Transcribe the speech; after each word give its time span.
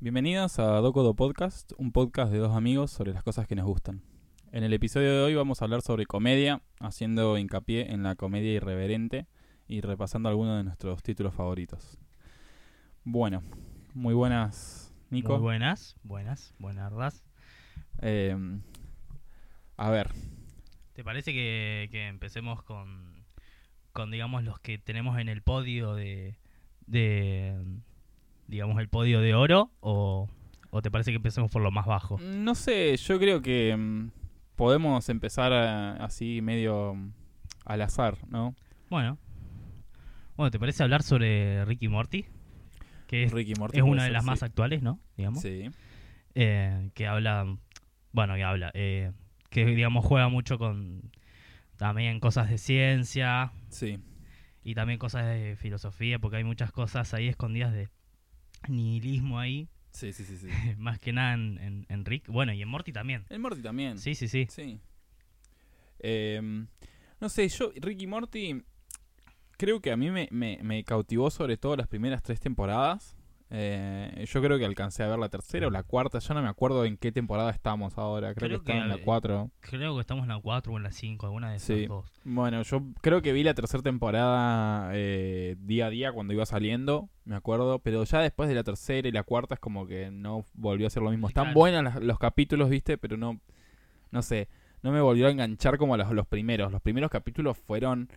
Bienvenidos 0.00 0.60
a 0.60 0.64
Docodo 0.80 1.14
Podcast, 1.14 1.72
un 1.76 1.90
podcast 1.90 2.30
de 2.30 2.38
dos 2.38 2.54
amigos 2.54 2.92
sobre 2.92 3.12
las 3.12 3.24
cosas 3.24 3.48
que 3.48 3.56
nos 3.56 3.66
gustan. 3.66 4.00
En 4.52 4.62
el 4.62 4.72
episodio 4.72 5.12
de 5.12 5.22
hoy 5.22 5.34
vamos 5.34 5.60
a 5.60 5.64
hablar 5.64 5.82
sobre 5.82 6.06
comedia, 6.06 6.62
haciendo 6.78 7.36
hincapié 7.36 7.92
en 7.92 8.04
la 8.04 8.14
comedia 8.14 8.52
irreverente 8.52 9.26
y 9.66 9.80
repasando 9.80 10.28
algunos 10.28 10.56
de 10.56 10.62
nuestros 10.64 11.02
títulos 11.02 11.34
favoritos. 11.34 11.98
Bueno, 13.02 13.42
muy 13.92 14.14
buenas, 14.14 14.94
Nico. 15.10 15.32
Muy 15.32 15.42
buenas, 15.42 15.96
buenas, 16.04 16.54
buenas. 16.60 17.24
Eh, 18.00 18.36
a 19.76 19.90
ver, 19.90 20.12
¿Te 20.98 21.02
parece 21.02 21.32
que, 21.32 21.88
que 21.90 22.06
empecemos 22.06 22.62
con, 22.62 23.24
con, 23.92 24.12
digamos, 24.12 24.44
los 24.44 24.60
que 24.60 24.78
tenemos 24.78 25.18
en 25.18 25.28
el 25.28 25.42
podio 25.42 25.94
de, 25.94 26.38
de 26.86 27.56
digamos, 28.48 28.78
el 28.80 28.88
podio 28.88 29.20
de 29.20 29.34
oro? 29.34 29.70
¿O, 29.80 30.28
o 30.70 30.82
te 30.82 30.90
parece 30.90 31.10
que 31.12 31.16
empecemos 31.16 31.50
por 31.50 31.62
lo 31.62 31.70
más 31.70 31.86
bajo? 31.86 32.18
no 32.20 32.54
sé, 32.54 32.96
yo 32.96 33.18
creo 33.18 33.40
que 33.42 33.76
mm, 33.76 34.10
podemos 34.56 35.08
empezar 35.08 35.52
a- 35.52 35.92
así 36.04 36.40
medio 36.42 36.94
mm, 36.94 37.12
al 37.66 37.82
azar, 37.82 38.16
¿no? 38.28 38.54
Bueno. 38.90 39.18
Bueno, 40.36 40.50
¿te 40.50 40.58
parece 40.58 40.82
hablar 40.82 41.02
sobre 41.02 41.64
Ricky 41.64 41.88
Morty? 41.88 42.24
Que 43.06 43.24
es, 43.24 43.32
Ricky 43.32 43.54
Morty 43.58 43.78
es 43.78 43.82
una 43.84 44.02
de 44.02 44.08
ser, 44.08 44.12
las 44.12 44.24
sí. 44.24 44.30
más 44.30 44.42
actuales, 44.42 44.82
¿no? 44.82 45.00
Digamos. 45.16 45.42
Sí, 45.42 45.68
Eh, 46.34 46.90
que 46.94 47.06
habla, 47.06 47.56
bueno, 48.12 48.34
que 48.34 48.44
habla, 48.44 48.70
eh, 48.74 49.12
que 49.50 49.64
digamos 49.66 50.04
juega 50.04 50.28
mucho 50.28 50.58
con 50.58 51.10
también 51.76 52.20
cosas 52.20 52.48
de 52.50 52.58
ciencia 52.58 53.50
sí. 53.70 53.98
y 54.62 54.74
también 54.74 54.98
cosas 54.98 55.26
de 55.26 55.56
filosofía, 55.56 56.18
porque 56.18 56.36
hay 56.36 56.44
muchas 56.44 56.70
cosas 56.70 57.12
ahí 57.14 57.26
escondidas 57.28 57.72
de 57.72 57.88
nihilismo 58.68 59.38
ahí, 59.38 59.68
Sí, 59.90 60.12
sí, 60.12 60.24
sí, 60.24 60.36
sí. 60.36 60.48
más 60.78 60.98
que 60.98 61.12
nada 61.12 61.34
en, 61.34 61.58
en- 61.58 61.86
en 61.88 62.04
Rick, 62.04 62.28
bueno, 62.28 62.52
y 62.52 62.62
en 62.62 62.68
Morty 62.68 62.92
también. 62.92 63.24
El 63.30 63.40
Morty 63.40 63.62
también. 63.62 63.98
Sí, 63.98 64.14
sí, 64.14 64.28
sí. 64.28 64.46
Sí. 64.50 64.80
Em, 66.00 66.68
no 67.20 67.28
sé, 67.28 67.48
yo, 67.48 67.72
Ricky 67.76 68.06
Morty, 68.06 68.62
creo 69.56 69.80
que 69.80 69.90
a 69.90 69.96
mí 69.96 70.10
me, 70.10 70.28
me- 70.30 70.58
me 70.62 70.84
cautivó 70.84 71.30
sobre 71.30 71.56
todo 71.56 71.76
las 71.76 71.88
primeras 71.88 72.22
tres 72.22 72.38
temporadas. 72.40 73.16
Eh, 73.50 74.26
yo 74.30 74.42
creo 74.42 74.58
que 74.58 74.66
alcancé 74.66 75.02
a 75.02 75.08
ver 75.08 75.18
la 75.18 75.30
tercera 75.30 75.66
o 75.68 75.70
la 75.70 75.82
cuarta, 75.82 76.18
ya 76.18 76.34
no 76.34 76.42
me 76.42 76.48
acuerdo 76.48 76.84
en 76.84 76.98
qué 76.98 77.12
temporada 77.12 77.50
estamos 77.50 77.96
ahora, 77.96 78.34
creo, 78.34 78.48
Creo 78.48 78.58
que 78.62 78.72
que, 78.72 78.78
en 78.78 78.88
la 78.88 78.96
eh, 78.96 79.02
cuatro. 79.02 79.50
Creo 79.60 79.94
que 79.94 80.00
estamos 80.02 80.24
en 80.24 80.28
la 80.28 80.38
4 80.38 80.70
o 80.72 80.76
en 80.76 80.82
la 80.82 80.92
5, 80.92 81.24
alguna 81.26 81.50
de 81.50 81.56
esas 81.56 81.66
Sí. 81.78 81.86
dos. 81.86 82.12
Bueno, 82.24 82.60
yo 82.62 82.82
creo 83.00 83.22
que 83.22 83.32
vi 83.32 83.42
la 83.44 83.54
tercera 83.54 83.82
temporada 83.82 84.90
eh, 84.92 85.56
día 85.60 85.86
a 85.86 85.90
día 85.90 86.12
cuando 86.12 86.34
iba 86.34 86.44
saliendo, 86.44 87.08
me 87.24 87.36
acuerdo, 87.36 87.78
pero 87.78 88.04
ya 88.04 88.20
después 88.20 88.50
de 88.50 88.54
la 88.54 88.64
tercera 88.64 89.08
y 89.08 89.12
la 89.12 89.22
cuarta 89.22 89.54
es 89.54 89.60
como 89.60 89.86
que 89.86 90.10
no 90.10 90.44
volvió 90.52 90.86
a 90.86 90.90
ser 90.90 91.02
lo 91.02 91.10
mismo. 91.10 91.28
Sí, 91.28 91.30
Están 91.30 91.44
claro. 91.52 91.58
buenos 91.58 91.94
los 92.02 92.18
capítulos, 92.18 92.68
viste, 92.68 92.98
pero 92.98 93.16
no, 93.16 93.40
no 94.10 94.20
sé, 94.22 94.48
no 94.82 94.92
me 94.92 95.00
volvió 95.00 95.26
a 95.26 95.30
enganchar 95.30 95.78
como 95.78 95.96
los, 95.96 96.10
los 96.12 96.26
primeros. 96.26 96.70
Los 96.70 96.82
primeros 96.82 97.10
capítulos 97.10 97.56
fueron, 97.56 98.10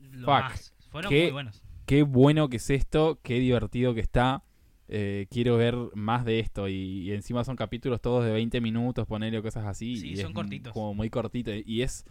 Lo 0.00 0.26
Fuck. 0.26 0.28
más. 0.40 0.74
Fueron 0.90 1.10
¿Qué? 1.10 1.22
muy 1.24 1.32
buenos. 1.32 1.62
qué 1.86 2.02
bueno 2.02 2.48
que 2.48 2.56
es 2.56 2.70
esto, 2.70 3.20
qué 3.22 3.38
divertido 3.38 3.94
que 3.94 4.00
está. 4.00 4.42
Eh, 4.88 5.26
quiero 5.30 5.56
ver 5.56 5.74
más 5.94 6.24
de 6.24 6.38
esto 6.40 6.68
y, 6.68 6.74
y 7.08 7.12
encima 7.12 7.42
son 7.44 7.56
capítulos 7.56 8.00
todos 8.00 8.24
de 8.24 8.32
20 8.32 8.60
minutos, 8.60 9.06
ponerle 9.06 9.40
cosas 9.42 9.64
así. 9.66 9.96
Sí, 9.96 10.08
y 10.12 10.16
son 10.16 10.30
es 10.30 10.34
cortitos. 10.34 10.72
Como 10.72 10.94
muy 10.94 11.10
cortito. 11.10 11.50
Y 11.54 11.82
es 11.82 12.04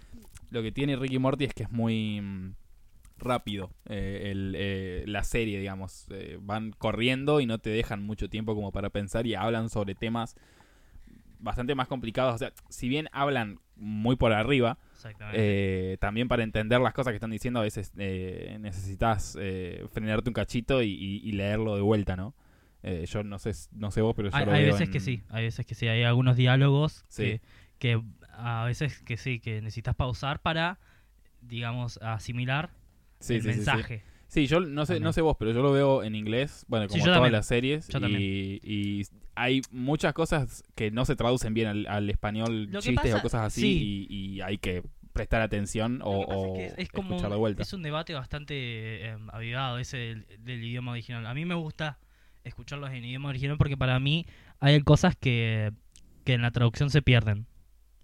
lo 0.50 0.62
que 0.62 0.72
tiene 0.72 0.96
Ricky 0.96 1.20
Morty 1.20 1.46
es 1.46 1.54
que 1.54 1.64
es 1.64 1.72
muy 1.72 2.20
mm, 2.22 2.56
rápido 3.20 3.72
eh, 3.88 4.30
el, 4.32 4.56
eh, 4.58 5.04
la 5.08 5.24
serie, 5.24 5.60
digamos. 5.60 6.08
Eh, 6.12 6.38
van 6.42 6.72
corriendo 6.72 7.40
y 7.42 7.46
no 7.46 7.60
te 7.60 7.70
dejan 7.70 8.04
mucho 8.04 8.30
tiempo 8.30 8.56
como 8.56 8.72
para 8.72 8.90
pensar 8.90 9.26
y 9.28 9.36
hablan 9.36 9.70
sobre 9.70 9.96
temas 9.96 10.36
bastante 11.40 11.76
más 11.76 11.88
complicados. 11.88 12.36
O 12.36 12.38
sea, 12.38 12.54
si 12.70 12.88
bien 12.88 13.08
hablan 13.12 13.60
muy 13.76 14.16
por 14.16 14.32
arriba, 14.34 14.78
eh, 15.36 15.98
también 16.00 16.28
para 16.28 16.44
entender 16.44 16.80
las 16.80 16.94
cosas 16.94 17.12
que 17.12 17.16
están 17.16 17.32
diciendo 17.32 17.60
a 17.60 17.64
veces 17.64 17.92
eh, 17.98 18.58
necesitas 18.62 19.38
eh, 19.40 19.86
frenarte 19.92 20.30
un 20.30 20.34
cachito 20.34 20.82
y, 20.82 20.90
y- 20.92 21.22
y 21.28 21.32
leerlo 21.34 21.76
de 21.76 21.82
vuelta, 21.82 22.16
¿no? 22.16 22.34
Eh, 22.84 23.06
yo 23.08 23.24
no 23.24 23.40
sé, 23.40 23.54
no 23.72 23.92
sé 23.92 24.02
vos, 24.02 24.14
pero 24.16 24.30
yo 24.30 24.36
hay 24.36 24.46
lo 24.46 24.52
hay 24.52 24.64
veo 24.64 24.74
veces 24.74 24.88
en- 24.88 24.94
que 24.94 25.00
sí, 25.00 25.24
hay 25.30 25.46
veces 25.46 25.66
que 25.66 25.74
sí, 25.76 25.88
hay 25.88 26.04
algunos 26.04 26.36
diálogos 26.36 27.06
Sí. 27.08 27.24
que, 27.24 27.42
que 27.80 28.02
a 28.34 28.66
veces 28.66 29.00
que 29.02 29.16
sí, 29.18 29.40
que 29.40 29.62
necesitas 29.62 29.96
pausar 29.96 30.42
para, 30.42 30.80
digamos, 31.42 31.98
asimilar 32.02 32.72
Sí, 33.20 33.36
el 33.36 33.42
sí, 33.42 33.48
sí, 33.50 33.54
sí. 33.54 33.58
mensaje. 33.58 34.04
Sí, 34.28 34.48
yo 34.48 34.60
no 34.60 34.86
sé, 34.86 35.00
no 35.00 35.14
sé 35.14 35.22
vos, 35.22 35.38
pero 35.40 35.52
yo 35.52 35.62
lo 35.62 35.72
veo 35.72 36.04
en 36.04 36.16
inglés, 36.16 36.66
bueno, 36.68 36.86
Sí, 36.88 36.94
como 36.94 37.00
yo 37.02 37.06
todas 37.06 37.18
también. 37.18 37.34
las 37.34 37.46
series, 37.46 37.88
Yo 37.88 38.00
y, 38.00 38.02
también. 38.02 38.22
y 38.24 39.04
hay 39.36 39.62
muchas 39.72 40.14
cosas 40.14 40.64
que 40.76 40.90
no 40.92 41.06
se 41.06 41.16
traducen 41.16 41.54
bien 41.54 41.68
al, 41.68 41.88
al 41.88 42.10
español, 42.10 42.66
Lo 42.72 42.82
chistes 42.82 43.14
o 43.14 43.22
cosas 43.22 43.42
así, 43.44 43.62
sí. 43.62 44.08
y, 44.10 44.36
y 44.38 44.42
hay 44.42 44.58
que 44.58 44.84
prestar 45.14 45.42
atención 45.42 46.00
Lo 46.00 46.06
o, 46.08 46.26
que 46.28 46.34
es 46.34 46.38
o 46.38 46.54
que 46.56 46.66
es, 46.66 46.74
es 46.80 46.90
como 46.90 47.10
escuchar 47.12 47.30
de 47.32 47.38
vuelta. 47.38 47.62
es 47.62 47.72
un 47.74 47.84
debate 47.84 48.14
bastante 48.16 48.56
eh, 49.08 49.18
avivado 49.32 49.78
ese 49.78 49.98
del, 49.98 50.26
del 50.40 50.64
idioma 50.64 50.92
original. 50.94 51.28
A 51.28 51.34
mí 51.36 51.46
me 51.46 51.54
gusta 51.56 52.00
escucharlos 52.44 52.92
en 52.92 53.04
idioma 53.06 53.30
original 53.30 53.58
porque 53.58 53.78
para 53.78 54.00
mí 54.00 54.26
hay 54.60 54.82
cosas 54.82 55.16
que, 55.16 55.72
que 56.24 56.34
en 56.34 56.42
la 56.42 56.52
traducción 56.52 56.90
se 56.90 57.02
pierden. 57.02 57.46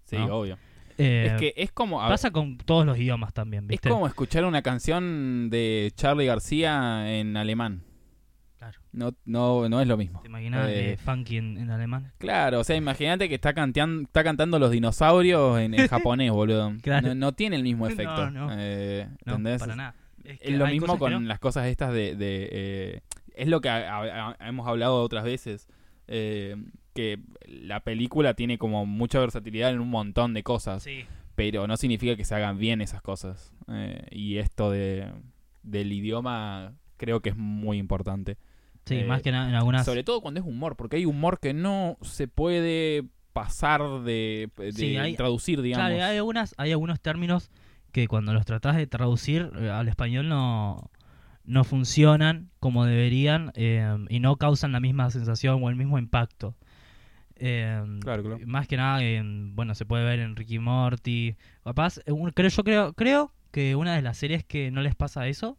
Sí, 0.04 0.16
¿no? 0.16 0.26
obvio. 0.36 0.58
Eh, 0.98 1.28
es 1.32 1.40
que 1.40 1.54
es 1.56 1.72
como... 1.72 1.98
ver, 2.00 2.08
pasa 2.08 2.30
con 2.30 2.58
todos 2.58 2.84
los 2.84 2.98
idiomas 2.98 3.32
también, 3.32 3.64
Es 3.64 3.68
¿viste? 3.68 3.88
como 3.88 4.06
escuchar 4.06 4.44
una 4.44 4.60
canción 4.62 5.48
de 5.48 5.92
Charlie 5.94 6.26
García 6.26 7.18
en 7.18 7.36
alemán. 7.38 7.82
Claro. 8.58 8.78
No, 8.92 9.14
no, 9.24 9.68
no 9.70 9.80
es 9.80 9.88
lo 9.88 9.96
mismo. 9.96 10.20
¿Te 10.20 10.28
imaginas 10.28 10.68
Eh, 10.68 10.92
eh, 10.92 10.96
funky 10.98 11.38
en, 11.38 11.56
en 11.56 11.70
alemán? 11.70 12.12
Claro, 12.18 12.60
o 12.60 12.64
sea, 12.64 12.76
imagínate 12.76 13.30
que 13.30 13.36
está, 13.36 13.54
cantean- 13.54 14.02
está 14.04 14.22
cantando 14.22 14.58
los 14.58 14.70
dinosaurios 14.70 15.58
en, 15.60 15.72
en 15.72 15.86
japonés, 15.88 16.30
boludo. 16.32 16.74
Claro. 16.82 17.08
No, 17.08 17.14
no 17.14 17.32
tiene 17.32 17.56
el 17.56 17.62
mismo 17.62 17.86
No, 17.88 17.92
efecto. 17.94 18.30
no. 18.30 18.50
Eh, 18.58 19.08
No, 19.24 19.32
¿entendés? 19.36 19.60
para 19.60 19.76
nada. 19.76 19.94
Es, 20.24 20.38
que 20.40 20.52
Es 20.52 20.58
lo 20.58 20.66
mismo 20.66 20.98
con 20.98 21.12
no. 21.12 21.20
las 21.20 21.38
cosas 21.38 21.66
estas 21.68 21.94
de... 21.94 22.14
de, 22.14 23.02
es 23.34 23.48
lo 23.48 23.60
que 23.60 23.68
ha- 23.68 24.36
hemos 24.40 24.66
hablado 24.66 25.02
otras 25.02 25.24
veces. 25.24 25.68
eh, 26.12 26.56
que 26.92 27.20
la 27.46 27.84
película 27.84 28.34
tiene 28.34 28.58
como 28.58 28.84
mucha 28.84 29.20
versatilidad 29.20 29.70
en 29.70 29.78
un 29.78 29.90
montón 29.90 30.34
de 30.34 30.42
cosas. 30.42 30.82
Sí, 30.82 31.04
pero 31.36 31.68
no 31.68 31.76
significa 31.76 32.16
que 32.16 32.24
se 32.24 32.34
hagan 32.34 32.58
bien 32.58 32.80
esas 32.80 33.00
cosas. 33.00 33.52
Eh, 33.68 34.08
y 34.10 34.38
esto 34.38 34.72
de, 34.72 35.12
del 35.62 35.92
idioma 35.92 36.72
creo 36.96 37.20
que 37.20 37.28
es 37.28 37.36
muy 37.36 37.78
importante. 37.78 38.38
sí 38.86 38.96
Eh, 38.96 39.04
más 39.04 39.22
que 39.22 39.30
nada 39.30 39.48
en 39.48 39.54
algunas... 39.54 39.86
Sobre 39.86 40.02
todo 40.02 40.20
cuando 40.20 40.40
es 40.40 40.46
humor, 40.46 40.74
porque 40.76 40.96
hay 40.96 41.06
humor 41.06 41.38
que 41.38 41.54
no 41.54 41.96
se 42.02 42.26
puede 42.26 43.04
pasar 43.32 43.80
de, 44.02 44.50
de 44.56 44.72
Sí, 44.72 44.96
hay- 44.96 45.14
traducir, 45.14 45.62
digamos. 45.62 45.86
Claro, 45.88 46.04
hay, 46.04 46.16
algunas, 46.18 46.54
hay 46.58 46.72
algunos 46.72 47.00
términos 47.00 47.52
que 47.92 48.08
cuando 48.08 48.34
los 48.34 48.44
tratás 48.46 48.74
de 48.76 48.88
traducir 48.88 49.42
al 49.72 49.86
español 49.86 50.28
no, 50.28 50.90
no 51.44 51.64
funcionan 51.64 52.50
como 52.60 52.84
deberían 52.84 53.52
eh, 53.54 53.96
y 54.08 54.20
no 54.20 54.36
causan 54.36 54.72
la 54.72 54.80
misma 54.80 55.10
sensación 55.10 55.62
o 55.62 55.68
el 55.70 55.76
mismo 55.76 55.98
impacto. 55.98 56.54
Eh, 57.36 57.82
Claro, 58.00 58.22
claro. 58.22 58.38
Más 58.46 58.68
que 58.68 58.76
nada, 58.76 59.02
en- 59.02 59.54
bueno, 59.56 59.74
se 59.74 59.86
puede 59.86 60.04
ver 60.04 60.20
en 60.20 60.36
Ricky 60.36 60.58
Morty. 60.58 61.36
Capaz, 61.64 61.98
eh, 62.06 62.12
un- 62.12 62.30
creo, 62.32 62.50
yo 62.50 62.62
creo, 62.64 62.92
creo 62.92 63.32
que 63.50 63.74
una 63.76 63.94
de 63.96 64.02
las 64.02 64.18
series 64.18 64.44
que 64.44 64.70
no 64.70 64.82
les 64.82 64.94
pasa 64.94 65.26
eso 65.26 65.56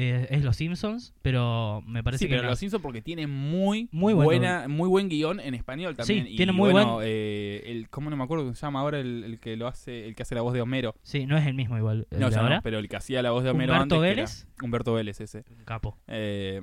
eh, 0.00 0.28
es 0.30 0.44
Los 0.44 0.56
Simpsons, 0.56 1.12
pero 1.22 1.82
me 1.86 2.04
parece 2.04 2.24
Sí, 2.24 2.28
que 2.28 2.36
pero 2.36 2.48
Los 2.48 2.58
Simpsons 2.60 2.80
porque 2.82 3.02
tiene 3.02 3.26
muy, 3.26 3.88
Muy 3.90 4.12
bueno. 4.14 4.24
buena, 4.26 4.68
muy 4.68 4.88
buen 4.88 5.08
guion 5.08 5.40
en 5.40 5.54
español 5.54 5.96
también. 5.96 6.26
Sí, 6.26 6.34
Y, 6.34 6.36
tiene 6.36 6.52
muy 6.52 6.70
bueno, 6.70 6.94
buen- 6.94 7.06
eh, 7.08 7.62
el, 7.66 7.88
¿cómo 7.90 8.08
no 8.10 8.16
me 8.16 8.22
acuerdo 8.24 8.44
cómo 8.44 8.54
se 8.54 8.64
llama 8.64 8.80
ahora 8.80 9.00
el, 9.00 9.24
el 9.24 9.40
que 9.40 9.56
lo 9.56 9.66
hace, 9.66 10.06
el 10.06 10.14
que 10.14 10.22
hace 10.22 10.34
la 10.36 10.42
voz 10.42 10.54
de 10.54 10.60
Homero? 10.60 10.94
Sí, 11.02 11.26
no 11.26 11.36
es 11.36 11.46
el 11.46 11.54
mismo 11.54 11.76
igual. 11.76 12.06
el 12.10 12.20
No, 12.20 12.30
de 12.30 12.36
no, 12.36 12.60
pero 12.62 12.78
el 12.78 12.88
que 12.88 12.96
hacía 12.96 13.22
la 13.22 13.32
voz 13.32 13.42
de 13.42 13.50
Homero 13.50 13.72
Humberto 13.72 13.96
antes. 13.96 13.98
que 13.98 14.12
era- 14.12 14.22
Vélez. 14.22 14.46
Humberto 14.62 14.94
Vélez, 14.94 15.20
ese. 15.20 15.44
Un 15.58 15.64
capo. 15.64 15.98
Eh, 16.06 16.60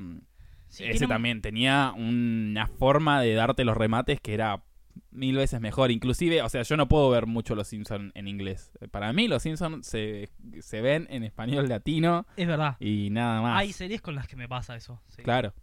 Sí, 0.68 0.84
Ese 0.84 1.06
un- 1.06 1.10
también 1.10 1.42
tenía 1.42 1.94
una 1.96 2.68
forma 2.68 3.22
de 3.22 3.34
darte 3.34 3.64
los 3.64 3.78
remates 3.78 4.20
que 4.20 4.34
era 4.34 4.64
mil 5.16 5.36
veces 5.36 5.60
mejor. 5.62 5.92
Inclusive, 5.92 6.42
o 6.42 6.50
sea, 6.50 6.62
yo 6.64 6.78
no 6.78 6.88
puedo 6.88 7.10
ver 7.10 7.26
mucho 7.26 7.56
Los 7.56 7.68
Simpsons 7.68 8.12
en 8.16 8.28
inglés. 8.28 8.72
Para 8.92 9.12
mí 9.14 9.28
Los 9.28 9.44
Simpsons 9.44 9.88
se, 9.88 10.30
se 10.62 10.82
ven 10.82 11.08
en 11.10 11.24
español 11.24 11.68
latino 11.70 12.26
Es 12.38 12.48
verdad. 12.48 12.78
y 12.80 13.10
nada 13.12 13.42
más. 13.42 13.60
Hay 13.60 13.74
series 13.74 14.02
con 14.02 14.16
las 14.16 14.28
que 14.28 14.36
me 14.36 14.48
pasa 14.48 14.76
eso. 14.76 15.02
sí. 15.10 15.24
Claro. 15.24 15.54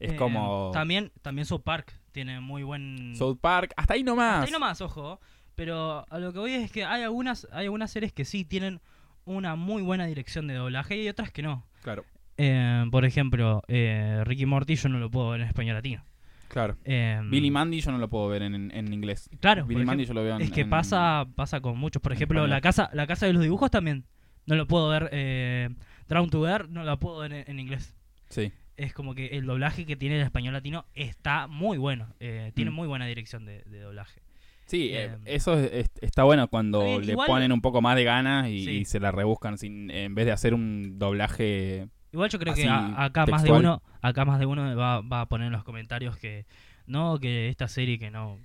Es 0.00 0.12
Eh, 0.12 0.16
como 0.16 0.70
También, 0.72 1.12
también 1.22 1.46
South 1.46 1.62
Park 1.62 1.92
tiene 2.10 2.40
muy 2.40 2.62
buen. 2.64 3.14
South 3.16 3.38
Park. 3.40 3.72
Hasta 3.76 3.94
ahí 3.94 4.02
nomás. 4.02 4.34
Hasta 4.34 4.46
ahí 4.46 4.52
nomás, 4.52 4.80
ojo. 4.80 5.20
Pero 5.54 6.06
a 6.10 6.18
lo 6.18 6.32
que 6.32 6.38
voy 6.40 6.52
es 6.54 6.72
que 6.72 6.84
hay 6.84 7.02
algunas, 7.02 7.46
hay 7.52 7.66
algunas 7.66 7.90
series 7.90 8.12
que 8.12 8.24
sí 8.24 8.44
tienen 8.44 8.80
una 9.24 9.54
muy 9.54 9.82
buena 9.82 10.06
dirección 10.06 10.48
de 10.48 10.54
doblaje 10.54 10.96
y 10.96 11.00
hay 11.02 11.08
otras 11.08 11.30
que 11.30 11.42
no. 11.42 11.66
Claro, 11.82 12.04
Eh, 12.38 12.84
por 12.90 13.04
ejemplo, 13.04 13.62
eh, 13.68 14.22
Ricky 14.24 14.46
Morty 14.46 14.74
yo 14.74 14.88
no 14.88 14.98
lo 14.98 15.10
puedo 15.10 15.30
ver 15.30 15.42
en 15.42 15.46
español 15.46 15.74
latino. 15.76 16.04
Claro. 16.52 16.76
Eh, 16.84 17.20
Billy 17.30 17.50
Mandy 17.50 17.80
yo 17.80 17.90
no 17.90 17.98
lo 17.98 18.08
puedo 18.08 18.28
ver 18.28 18.42
en, 18.42 18.54
en- 18.54 18.70
en 18.70 18.92
inglés. 18.92 19.28
Claro, 19.40 19.64
Billy 19.66 19.84
Mandy 19.84 20.04
ejemplo, 20.04 20.20
yo 20.20 20.20
lo 20.20 20.24
veo 20.26 20.36
en 20.36 20.42
es 20.42 20.50
que 20.52 20.60
en- 20.60 20.70
pasa 20.70 21.26
pasa 21.34 21.60
con 21.60 21.78
muchos. 21.78 22.00
Por 22.02 22.12
ejemplo, 22.12 22.46
la 22.46 22.60
casa 22.60 22.90
la 22.92 23.06
casa 23.06 23.26
de 23.26 23.32
los 23.32 23.42
dibujos 23.42 23.70
también. 23.70 24.04
No 24.46 24.54
lo 24.56 24.66
puedo 24.66 24.88
ver. 24.88 25.08
Eh, 25.12 25.70
Drown 26.08 26.28
to 26.30 26.46
Earth 26.48 26.68
no 26.68 26.84
la 26.84 26.96
puedo 26.96 27.18
ver 27.18 27.32
en, 27.32 27.58
inglés. 27.58 27.96
Sí. 28.28 28.52
es 28.76 28.92
como 28.94 29.14
que 29.14 29.26
el 29.36 29.44
doblaje 29.46 29.84
que 29.86 29.96
tiene 29.96 30.16
el 30.16 30.22
español 30.22 30.54
latino 30.54 30.86
está 30.94 31.46
muy 31.46 31.76
bueno. 31.78 32.14
eh, 32.20 32.52
tiene 32.54 32.70
Mm. 32.70 32.74
muy 32.74 32.88
buena 32.88 33.06
dirección 33.06 33.44
de, 33.44 33.62
de 33.64 33.80
doblaje. 33.80 34.20
Sí, 34.66 34.88
eh, 34.92 35.04
Em. 35.04 35.20
eso 35.26 35.58
es- 35.58 35.70
es- 35.72 35.90
está 36.00 36.24
bueno 36.24 36.48
cuando 36.48 36.82
Eh, 36.82 37.00
le 37.04 37.12
igual- 37.12 37.26
ponen 37.26 37.52
un 37.52 37.60
poco 37.60 37.82
más 37.82 37.94
de 37.96 38.04
ganas 38.04 38.48
y, 38.48 38.64
Sí. 38.64 38.70
y 38.70 38.84
se 38.86 38.98
la 39.00 39.10
rebuscan 39.12 39.58
sin, 39.58 39.90
en 39.90 40.14
vez 40.14 40.24
de 40.26 40.32
hacer 40.32 40.54
un 40.54 40.98
doblaje. 40.98 41.88
Igual 42.12 42.28
yo 42.30 42.38
creo 42.38 42.52
Así, 42.52 42.62
que 42.62 42.68
a- 42.68 43.04
acá 43.04 43.26
más 43.26 43.42
de 43.42 43.50
uno, 43.52 43.82
acá 44.02 44.24
más 44.24 44.38
de 44.38 44.46
uno 44.46 44.76
va, 44.76 45.00
va 45.00 45.22
a 45.22 45.26
poner 45.26 45.46
en 45.46 45.52
los 45.52 45.64
comentarios 45.64 46.16
que 46.16 46.44
no, 46.86 47.18
que 47.18 47.48
esta 47.48 47.68
serie 47.68 47.98
que 47.98 48.10
no. 48.10 48.38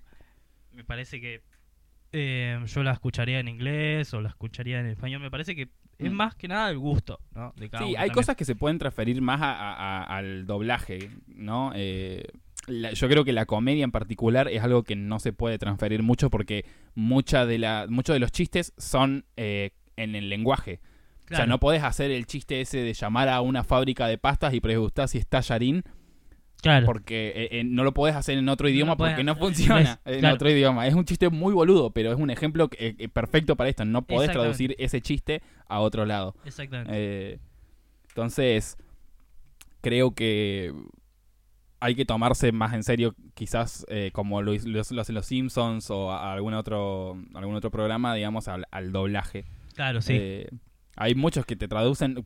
Me 0.74 0.84
parece 0.84 1.19
que 1.19 1.42
eh, 2.14 2.60
yo 2.66 2.84
la 2.84 2.94
escucharía 2.94 3.40
en 3.40 3.48
inglés 3.50 4.14
o 4.14 4.22
la 4.22 4.30
escucharía 4.30 4.80
en 4.80 4.86
español. 4.88 5.22
Me 5.22 5.30
parece 5.31 5.56
que 5.56 5.68
es 6.00 6.12
Mm. 6.12 6.16
más 6.16 6.36
que 6.36 6.48
nada 6.48 6.69
el 6.69 6.78
gusto, 6.78 7.19
¿no? 7.36 7.54
De 7.58 7.69
cada 7.69 7.84
Sí, 7.84 7.90
uno 7.92 8.00
hay 8.00 8.08
también. 8.08 8.14
cosas 8.14 8.36
que 8.38 8.46
se 8.46 8.56
pueden 8.56 8.78
transferir 8.78 9.22
más 9.22 9.42
a- 9.42 9.52
a- 9.54 9.74
a- 10.04 10.18
al 10.18 10.46
doblaje, 10.46 11.10
¿no? 11.28 11.72
Eh, 11.75 12.24
la- 12.68 12.92
yo 12.94 13.10
creo 13.10 13.25
que 13.25 13.34
la 13.34 13.46
comedia 13.46 13.84
en 13.84 13.92
particular 13.92 14.48
es 14.48 14.62
algo 14.64 14.84
que 14.84 14.96
no 14.96 15.19
se 15.19 15.34
puede 15.34 15.58
transferir 15.58 16.04
mucho 16.04 16.30
porque 16.30 16.66
mucha 16.96 17.46
de 17.46 17.58
la, 17.58 17.88
muchos 17.90 18.14
de 18.14 18.19
los 18.19 18.31
chistes 18.31 18.74
son 18.78 19.25
eh, 19.36 19.72
en 19.98 20.16
el 20.16 20.30
lenguaje. 20.30 20.80
O 21.32 21.36
sea, 21.36 21.46
no 21.46 21.60
podés 21.60 21.84
hacer 21.84 22.12
el 22.12 22.26
chiste 22.26 22.62
ese 22.62 22.78
de 22.80 22.94
llamar 22.94 23.28
a 23.30 23.42
una 23.42 23.64
fábrica 23.64 24.08
de 24.08 24.18
pastas 24.18 24.54
y 24.54 24.62
preguntar 24.62 25.08
si 25.10 25.18
está 25.18 25.40
Yarin 25.42 25.84
Claro. 26.62 26.86
porque 26.88 27.34
eh, 27.36 27.60
eh, 27.60 27.64
no 27.64 27.84
lo 27.84 27.94
podés 27.94 28.16
hacer 28.16 28.38
en 28.38 28.50
otro 28.50 28.68
idioma 28.68 28.98
podés 28.98 29.12
porque 29.14 29.24
no 29.24 29.36
funciona 29.36 30.00
en 30.06 30.20
claro. 30.22 30.36
otro 30.36 30.50
idioma. 30.50 30.88
Es 30.88 30.96
un 30.96 31.06
chiste 31.06 31.30
muy 31.30 31.54
boludo, 31.54 31.92
pero 31.92 32.12
es 32.12 32.18
un 32.18 32.30
ejemplo 32.32 32.68
que- 32.70 32.96
eh, 32.98 33.10
perfecto 33.10 33.56
para 33.56 33.70
esto. 33.70 33.86
No 33.86 34.02
podés 34.04 34.32
traducir 34.32 34.76
ese 34.80 35.00
chiste 35.02 35.42
a 35.68 35.80
otro 35.82 36.06
lado. 36.06 36.36
Exactamente. 36.46 37.40
Entonces, 38.10 38.78
creo 39.82 40.12
que 40.16 40.74
hay 41.80 41.94
que 41.94 42.06
tomarse 42.06 42.52
más 42.52 42.74
en 42.74 42.84
serio, 42.84 43.14
quizás 43.36 43.86
como 44.14 44.42
lo, 44.42 44.52
hacen 44.54 45.16
los 45.16 45.26
Simpsons 45.28 45.92
o 45.92 46.12
a- 46.12 46.34
algún 46.34 46.54
otro 46.56 47.22
algún 47.36 47.54
otro 47.56 47.70
programa, 47.70 48.16
digamos, 48.16 48.48
al, 48.48 48.66
al 48.72 48.92
doblaje. 48.92 49.46
claro, 49.76 50.02
sí. 50.02 50.46
Hay 50.98 51.16
muchos 51.16 51.46
que 51.46 51.56
te 51.56 51.68
traducen, 51.68 52.26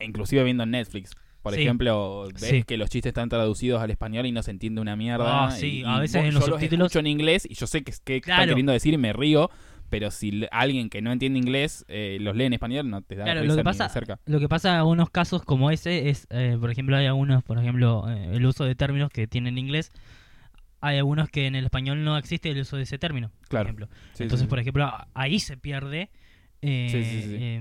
inclusive 0.00 0.44
viendo 0.44 0.62
en 0.62 0.70
Netflix. 0.70 1.10
Por 1.42 1.54
Sí. 1.54 1.62
ejemplo, 1.62 2.24
ves 2.32 2.42
Sí. 2.42 2.62
que 2.64 2.76
los 2.76 2.90
chistes 2.90 3.10
están 3.10 3.28
traducidos 3.28 3.80
al 3.80 3.90
español 3.90 4.26
y 4.26 4.32
no 4.32 4.42
se 4.42 4.50
entiende 4.50 4.80
una 4.80 4.96
mierda. 4.96 5.46
Ah, 5.46 5.50
sí, 5.50 5.80
y- 5.80 5.84
a 5.84 6.00
veces 6.00 6.24
en 6.24 6.34
los 6.34 6.46
yo 6.46 6.54
subtítulos- 6.58 6.94
en 6.96 7.06
inglés 7.06 7.46
y 7.48 7.54
yo 7.54 7.66
sé 7.66 7.82
que, 7.84 7.92
que 8.04 8.16
están 8.16 8.36
Claro. 8.36 8.48
queriendo 8.50 8.72
decir 8.72 8.92
y 8.94 8.98
me 8.98 9.12
río, 9.12 9.48
pero 9.88 10.10
si 10.10 10.44
alguien 10.50 10.90
que 10.90 11.00
no 11.02 11.12
entiende 11.12 11.38
inglés 11.38 11.84
eh, 11.86 12.18
los 12.20 12.34
lee 12.34 12.46
en 12.46 12.54
español, 12.54 12.90
no 12.90 13.02
te 13.02 13.14
da 13.14 13.22
Claro, 13.24 13.42
risa 13.42 13.52
lo 13.52 13.56
que 13.56 13.60
ni 13.62 13.64
pasa- 13.64 13.88
cerca. 13.88 14.18
Lo 14.26 14.40
que 14.40 14.48
pasa 14.48 14.70
en 14.70 14.74
algunos 14.78 15.08
casos 15.10 15.44
como 15.44 15.70
ese 15.70 16.08
es, 16.08 16.26
eh, 16.30 16.56
por 16.60 16.72
ejemplo, 16.72 16.96
hay 16.96 17.06
algunos, 17.06 17.44
por 17.44 17.58
ejemplo, 17.60 18.04
eh, 18.10 18.30
el 18.34 18.44
uso 18.44 18.64
de 18.64 18.74
términos 18.74 19.10
que 19.10 19.28
tienen 19.28 19.54
en 19.54 19.58
inglés. 19.58 19.92
Hay 20.80 20.98
algunos 20.98 21.28
que 21.28 21.46
en 21.46 21.54
el 21.54 21.64
español 21.64 22.02
no 22.04 22.18
existe 22.18 22.50
el 22.50 22.58
uso 22.60 22.76
de 22.76 22.82
ese 22.82 22.98
término, 22.98 23.30
por 23.30 23.48
Claro. 23.48 23.66
ejemplo. 23.66 23.88
Sí, 24.14 24.24
Entonces, 24.24 24.48
por 24.48 24.58
ejemplo, 24.58 24.92
ahí 25.14 25.38
se 25.38 25.56
pierde, 25.56 26.10
eh, 26.62 26.88
Sí, 26.90 27.04
sí, 27.04 27.22
sí. 27.22 27.34
eh, 27.38 27.56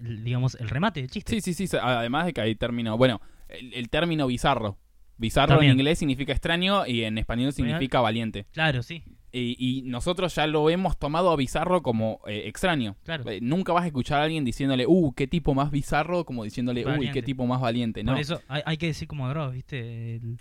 el- 0.00 0.24
digamos, 0.24 0.54
el 0.60 0.68
remate 0.68 1.00
del 1.00 1.10
chiste. 1.10 1.40
Sí, 1.40 1.54
sí, 1.54 1.66
sí. 1.66 1.76
Además 1.80 2.26
de 2.26 2.32
que 2.32 2.40
hay 2.42 2.54
término. 2.54 2.96
Bueno, 2.98 3.20
el, 3.48 3.72
el 3.74 3.88
término 3.88 4.26
bizarro. 4.26 4.78
Bizarro 5.18 5.54
También. 5.54 5.72
en 5.72 5.78
inglés 5.78 5.98
significa 5.98 6.32
extraño 6.32 6.86
y 6.86 7.04
en 7.04 7.16
español 7.16 7.52
significa 7.54 8.00
valiente. 8.02 8.44
Claro, 8.52 8.82
sí, 8.82 9.02
Y, 9.32 9.56
y 9.58 9.82
nosotros 9.88 10.34
ya 10.34 10.46
lo 10.46 10.68
hemos 10.68 10.98
tomado 10.98 11.30
a 11.30 11.36
bizarro 11.36 11.82
como 11.82 12.20
eh, 12.26 12.42
extraño. 12.44 12.96
claro. 13.04 13.30
Eh, 13.30 13.38
nunca 13.40 13.72
vas 13.72 13.84
a 13.84 13.86
escuchar 13.86 14.20
a 14.20 14.24
alguien 14.24 14.44
diciéndole, 14.44 14.84
uh, 14.86 15.12
qué 15.14 15.26
tipo 15.26 15.54
más 15.54 15.70
bizarro, 15.70 16.26
como 16.26 16.44
diciéndole, 16.44 16.84
uy, 16.86 17.10
qué 17.12 17.22
tipo 17.22 17.46
más 17.46 17.62
valiente. 17.62 18.04
No, 18.04 18.12
Por 18.12 18.20
eso 18.20 18.42
hay, 18.48 18.60
hay 18.66 18.76
que 18.76 18.88
decir 18.88 19.08
como 19.08 19.26
Dross, 19.30 19.54
¿viste? 19.54 20.16
El, 20.16 20.38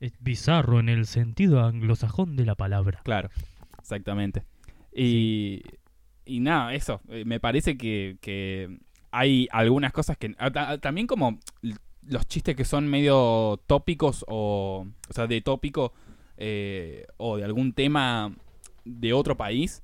es 0.00 0.12
bizarro 0.18 0.80
en 0.80 0.88
el 0.88 1.06
sentido 1.06 1.64
anglosajón 1.64 2.34
de 2.34 2.46
la 2.46 2.56
palabra. 2.56 3.00
Claro, 3.04 3.30
exactamente. 3.78 4.42
Y, 4.92 5.62
y 6.36 6.40
nada, 6.40 6.74
eso. 6.74 7.00
eh, 7.08 7.24
me 7.24 7.40
parece 7.40 7.76
que, 7.76 8.16
que 8.20 8.78
hay 9.10 9.48
algunas 9.50 9.92
cosas 9.92 10.16
que. 10.16 10.30
ta- 10.30 10.78
También 10.78 11.06
como 11.06 11.38
los 12.06 12.26
chistes 12.26 12.56
que 12.56 12.64
son 12.64 12.86
medio 12.88 13.60
tópicos 13.66 14.24
o. 14.28 14.86
O 15.08 15.12
sea, 15.12 15.26
de 15.26 15.40
tópico 15.40 15.92
eh, 16.36 17.06
o 17.16 17.36
de 17.36 17.44
algún 17.44 17.72
tema 17.72 18.32
de 18.84 19.12
otro 19.12 19.36
país. 19.36 19.82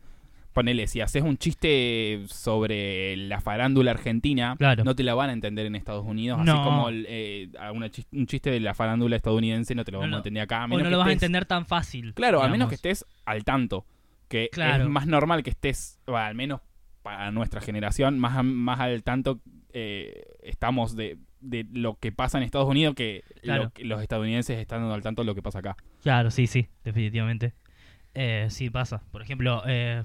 Ponele, 0.52 0.87
si 0.87 1.02
haces 1.02 1.22
un 1.22 1.37
chiste 1.37 2.22
sobre 2.28 3.14
la 3.19 3.43
farándula 3.43 3.90
argentina, 3.90 4.54
Claro. 4.56 4.84
no 4.84 4.96
te 4.96 5.02
la 5.02 5.14
van 5.14 5.28
a 5.28 5.34
entender 5.34 5.66
en 5.66 5.75
Estados 5.76 6.06
Unidos. 6.06 6.38
Así 6.40 6.50
como 6.50 6.88
eh, 6.90 7.50
chis- 7.90 8.06
un 8.12 8.26
chiste 8.26 8.50
de 8.50 8.60
la 8.60 8.72
farándula 8.72 9.16
estadounidense 9.16 9.75
no 9.75 9.84
te 9.84 9.93
lo 9.93 9.98
No 10.06 10.14
a 10.14 10.19
entender 10.20 10.43
acá. 10.44 10.62
A 10.62 10.64
O 10.64 10.69
no 10.69 10.76
que 10.84 10.88
lo 10.88 10.96
vas 10.98 11.08
a 11.08 11.12
entender 11.12 11.44
tan 11.44 11.66
fácil. 11.66 12.14
Claro, 12.14 12.38
a 12.38 12.44
menos 12.44 12.54
digamos. 12.54 12.70
que 12.70 12.75
estés 12.76 13.04
al 13.26 13.44
tanto. 13.44 13.84
Que 14.28 14.49
Claro. 14.50 14.84
es 14.84 14.90
más 14.90 15.06
normal 15.06 15.43
que 15.43 15.50
estés, 15.50 16.00
bueno, 16.06 16.25
al 16.26 16.34
menos 16.34 16.61
para 17.02 17.31
nuestra 17.31 17.61
generación, 17.61 18.19
más, 18.19 18.43
más 18.44 18.81
al 18.81 19.02
tanto 19.05 19.40
eh, 19.73 20.25
estamos 20.43 20.96
de, 20.96 21.19
de 21.40 21.64
lo 21.73 21.99
que 21.99 22.11
pasa 22.11 22.38
en 22.38 22.44
Estados 22.44 22.69
Unidos 22.69 22.94
que, 22.96 23.23
Claro. 23.43 23.64
lo 23.64 23.70
que 23.70 23.84
los 23.84 24.02
estadounidenses 24.02 24.58
están 24.58 24.82
al 24.84 25.02
tanto 25.02 25.23
de 25.23 25.26
lo 25.26 25.34
que 25.34 25.43
pasa 25.43 25.61
acá. 25.61 25.76
Claro, 26.02 26.31
sí, 26.31 26.46
sí, 26.49 26.67
definitivamente. 26.82 27.55
Eh, 28.14 28.46
sí 28.50 28.70
pasa. 28.70 29.02
Por 29.12 29.23
ejemplo, 29.23 29.62
eh, 29.67 30.05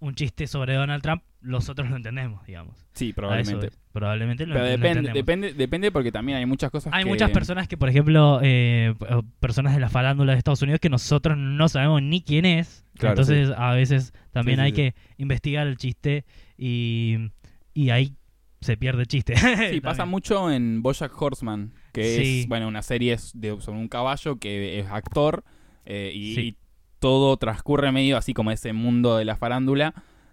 un 0.00 0.14
chiste 0.14 0.46
sobre 0.46 0.74
Donald 0.74 1.02
Trump, 1.02 1.22
nosotros 1.42 1.88
lo 1.90 1.96
entendemos, 1.96 2.44
digamos. 2.46 2.76
Sí, 2.94 3.06
eso 3.10 3.16
probablemente. 3.16 3.70
Probablemente 3.92 4.46
lo, 4.46 4.54
Pero 4.54 4.64
lo 4.64 4.70
depende, 4.70 4.88
entendemos. 4.88 5.14
depende, 5.14 5.52
depende 5.54 5.92
porque 5.92 6.10
también 6.12 6.38
hay 6.38 6.46
muchas 6.46 6.70
cosas 6.70 6.92
Hay 6.94 7.04
que- 7.04 7.08
muchas 7.10 7.30
personas 7.30 7.68
que, 7.68 7.76
por 7.76 7.88
ejemplo, 7.88 8.40
eh, 8.42 8.94
personas 9.40 9.74
de 9.74 9.80
la 9.80 9.88
farándula 9.88 10.32
de 10.32 10.38
Estados 10.38 10.62
Unidos 10.62 10.80
que 10.80 10.88
nosotros 10.90 11.36
no 11.38 11.68
sabemos 11.68 12.02
ni 12.02 12.22
quién 12.22 12.44
es. 12.46 12.84
Claro, 12.98 13.12
Entonces, 13.14 13.50
a 13.56 13.72
veces 13.72 14.12
también 14.32 14.56
Sí, 14.58 14.62
sí, 14.62 14.64
hay 14.66 14.72
que 14.72 14.94
investigar 15.18 15.66
el 15.66 15.76
chiste 15.76 16.24
y, 16.58 17.30
y 17.74 17.90
ahí 17.90 18.14
se 18.60 18.76
pierde 18.76 19.02
el 19.02 19.08
chiste. 19.08 19.34
Sí, 19.70 19.80
pasa 19.82 20.04
mucho 20.04 20.50
en 20.50 20.82
Bojack 20.82 21.20
Horseman, 21.20 21.72
que 21.92 22.40
es, 22.40 22.48
bueno, 22.48 22.68
una 22.68 22.82
serie 22.82 23.16
de, 23.34 23.60
sobre 23.60 23.78
un 23.78 23.88
caballo 23.88 24.36
que 24.36 24.78
es 24.80 24.86
actor 24.88 25.44
eh, 25.86 26.12
y, 26.14 26.34
Sí. 26.34 26.40
y 26.42 26.56
todo 27.00 27.36
transcurre 27.36 27.90
medio 27.90 28.16
así 28.16 28.32
como 28.34 28.50
ese 28.52 28.72
mundo 28.72 29.16
de 29.16 29.24
la 29.24 29.34
farándula, 29.36 29.92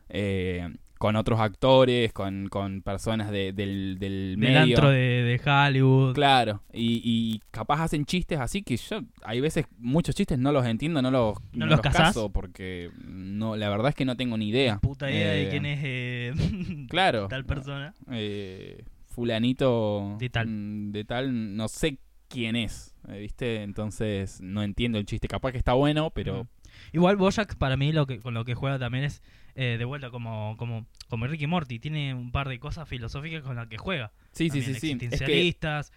eh, 0.10 0.69
con 1.00 1.16
otros 1.16 1.40
actores, 1.40 2.12
con, 2.12 2.48
con 2.50 2.81
personas 2.81 3.30
de- 3.30 3.54
del, 3.54 3.98
del 4.00 4.30
Del 4.31 4.38
medio. 4.38 4.60
antro 4.62 4.90
de, 4.90 4.98
de 4.98 5.42
Hollywood. 5.52 6.16
Claro, 6.16 6.64
y, 6.74 7.02
y 7.04 7.40
capaz 7.52 7.84
hacen 7.84 8.04
chistes 8.06 8.40
así 8.40 8.64
que 8.64 8.78
yo, 8.78 9.02
hay 9.24 9.39
veces, 9.39 9.68
muchos 9.77 10.15
chistes 10.15 10.39
no 10.39 10.51
los 10.51 10.65
entiendo, 10.65 11.01
no 11.03 11.12
los, 11.12 11.38
¿No 11.53 11.68
los 11.68 11.82
cazás? 11.82 12.01
caso, 12.08 12.30
porque 12.32 12.89
no, 13.06 13.56
la 13.56 13.70
verdad 13.70 13.89
es 13.89 13.96
que 13.96 14.06
no 14.06 14.18
tengo 14.18 14.38
ni 14.38 14.50
idea. 14.50 14.80
Puta 14.80 15.10
idea 15.12 15.36
Eh, 15.36 15.44
de 15.46 15.50
quién 15.50 15.65
es 15.68 15.80
eh, 15.84 16.34
Claro. 16.89 17.27
tal 17.27 17.46
persona. 17.46 17.94
eh, 18.12 18.84
fulanito 19.32 20.15
De 20.20 20.30
tal. 20.30 20.48
mm, 20.48 20.91
de 20.91 21.03
tal, 21.06 21.56
no 21.56 21.68
sé 21.68 22.00
quién 22.30 22.56
es, 22.56 22.96
eh, 23.08 23.20
¿viste? 23.20 23.62
Entonces 23.63 24.41
no 24.41 24.63
entiendo 24.63 24.98
el 24.98 25.06
chiste. 25.06 25.27
Capaz 25.27 25.51
que 25.51 25.58
está 25.58 25.74
bueno, 25.74 26.10
pero 26.12 26.44
Mm. 26.44 26.48
Igual 26.91 27.17
Bojack 27.17 27.55
para 27.55 27.77
mí 27.77 27.91
lo 27.91 28.05
que 28.07 28.19
con 28.19 28.34
lo 28.34 28.46
que 28.46 28.55
juega 28.55 28.79
también 28.79 29.05
es 29.05 29.22
eh, 29.55 29.77
de 29.77 29.86
vuelta 29.86 30.10
como 30.10 30.55
como 30.57 30.86
como 31.10 31.27
Ricky 31.27 31.48
Morty 31.48 31.79
tiene 31.79 32.13
un 32.13 32.31
par 32.31 32.48
de 32.48 32.60
cosas 32.60 32.88
filosóficas 32.88 33.43
con 33.43 33.55
las 33.55 33.67
que 33.67 33.77
juega. 33.77 34.12
sí, 34.31 34.50
sí, 34.50 34.62
También 34.62 34.79
sí, 34.79 35.00
sí. 35.00 35.07
Es 35.12 35.22
que, 35.22 35.55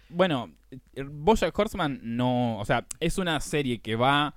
bueno, 0.09 0.51
eh, 0.71 1.03
Bojack 1.03 1.57
Horseman 1.57 1.99
no, 2.03 2.57
o 2.57 2.65
sea, 2.65 2.85
es 2.99 3.17
una 3.17 3.39
serie 3.39 3.79
que 3.79 3.95
va 3.95 4.35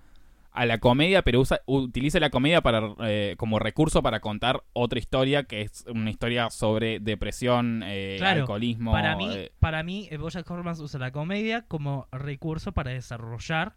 a 0.54 0.66
la 0.66 0.78
comedia, 0.78 1.22
pero 1.22 1.40
usa, 1.40 1.60
utiliza 1.66 2.20
la 2.20 2.30
comedia 2.30 2.62
para 2.62 2.94
eh, 3.00 3.34
como 3.36 3.58
recurso 3.58 4.02
para 4.02 4.20
contar 4.20 4.62
otra 4.72 5.00
historia 5.00 5.42
que 5.42 5.62
es 5.62 5.84
una 5.92 6.10
historia 6.10 6.48
sobre 6.48 7.00
depresión, 7.00 7.82
eh, 7.84 8.14
Claro, 8.18 8.42
alcoholismo. 8.42 8.92
para 8.92 9.16
mí 9.16 9.28
eh, 9.34 9.52
para 9.58 9.82
mí 9.82 10.06
eh, 10.12 10.16
Bojack 10.16 10.48
Horseman 10.48 10.80
usa 10.80 11.00
la 11.00 11.10
comedia 11.10 11.62
como 11.62 12.06
recurso 12.12 12.70
para 12.70 12.92
desarrollar 12.92 13.74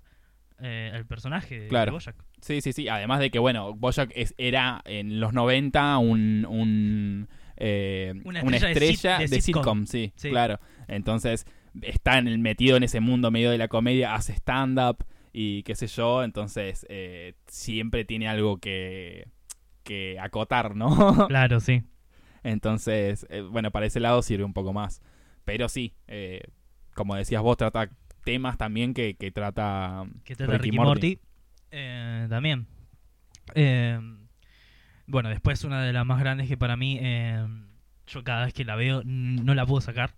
eh, 0.59 0.91
el 0.93 1.05
personaje 1.07 1.61
de. 1.61 1.91
Bojack. 1.91 2.15
Sí, 2.41 2.61
sí, 2.61 2.71
sí. 2.73 2.87
Además 2.87 3.19
de 3.19 3.29
que, 3.31 3.39
bueno, 3.39 3.73
Bojack 3.73 4.11
es, 4.15 4.33
era 4.37 4.81
en 4.85 5.19
los 5.19 5.33
90 5.33 5.97
un, 5.97 6.45
un, 6.49 7.27
eh, 7.57 8.13
Una 8.23 8.43
una 8.43 8.57
estrella 8.57 8.79
de 8.79 8.89
estrella, 8.89 9.17
sit- 9.17 9.29
de 9.29 9.35
de, 9.35 9.41
sitcom. 9.41 9.63
sitcom. 9.63 9.85
sí, 9.87 10.13
Sí. 10.15 10.29
claro. 10.29 10.59
Entonces 10.87 11.45
está 11.81 12.17
en 12.17 12.27
el, 12.27 12.37
metido 12.39 12.77
en 12.77 12.83
ese 12.83 12.99
mundo 12.99 13.31
medio 13.31 13.49
de 13.51 13.57
la 13.57 13.67
comedia, 13.67 14.13
hace 14.15 14.33
stand-up 14.33 15.03
y 15.33 15.63
qué 15.63 15.75
sé 15.75 15.87
yo. 15.87 16.23
Entonces 16.23 16.85
eh, 16.89 17.33
siempre 17.47 18.05
tiene 18.05 18.27
algo 18.27 18.57
que, 18.57 19.27
que 19.83 20.19
acotar, 20.19 20.75
¿no? 20.75 20.87
Claro, 21.27 21.59
sí. 21.59 21.83
Entonces, 22.43 23.25
eh, 23.29 23.41
bueno, 23.41 23.71
para 23.71 23.87
ese 23.87 23.99
lado 23.99 24.21
sirve 24.21 24.43
un 24.43 24.53
poco 24.53 24.73
más. 24.73 25.01
Pero 25.43 25.69
sí, 25.69 25.93
eh, 26.07 26.41
como 26.93 27.15
decías 27.15 27.41
vos, 27.41 27.57
trata 27.57 27.89
temas 28.23 28.57
también 28.57 28.93
que, 28.93 29.15
que 29.15 29.31
trata 29.31 30.05
Que 30.23 30.35
trata 30.35 30.57
Ricky, 30.57 30.77
Morty. 30.77 31.19
Eh, 31.77 32.27
también. 32.29 32.65
Eh, 33.55 33.99
bueno, 35.05 35.29
después 35.29 35.63
una 35.63 35.83
de 35.83 35.93
las 35.93 36.05
más 36.05 36.19
grandes 36.19 36.47
que 36.47 36.57
para 36.57 36.75
mí, 36.75 36.97
eh, 37.01 37.45
yo 38.07 38.23
cada 38.23 38.45
vez 38.45 38.53
que 38.53 38.65
la 38.65 38.75
veo 38.75 39.01
no 39.05 39.53
la 39.53 39.65
puedo 39.65 39.81
sacar, 39.81 40.15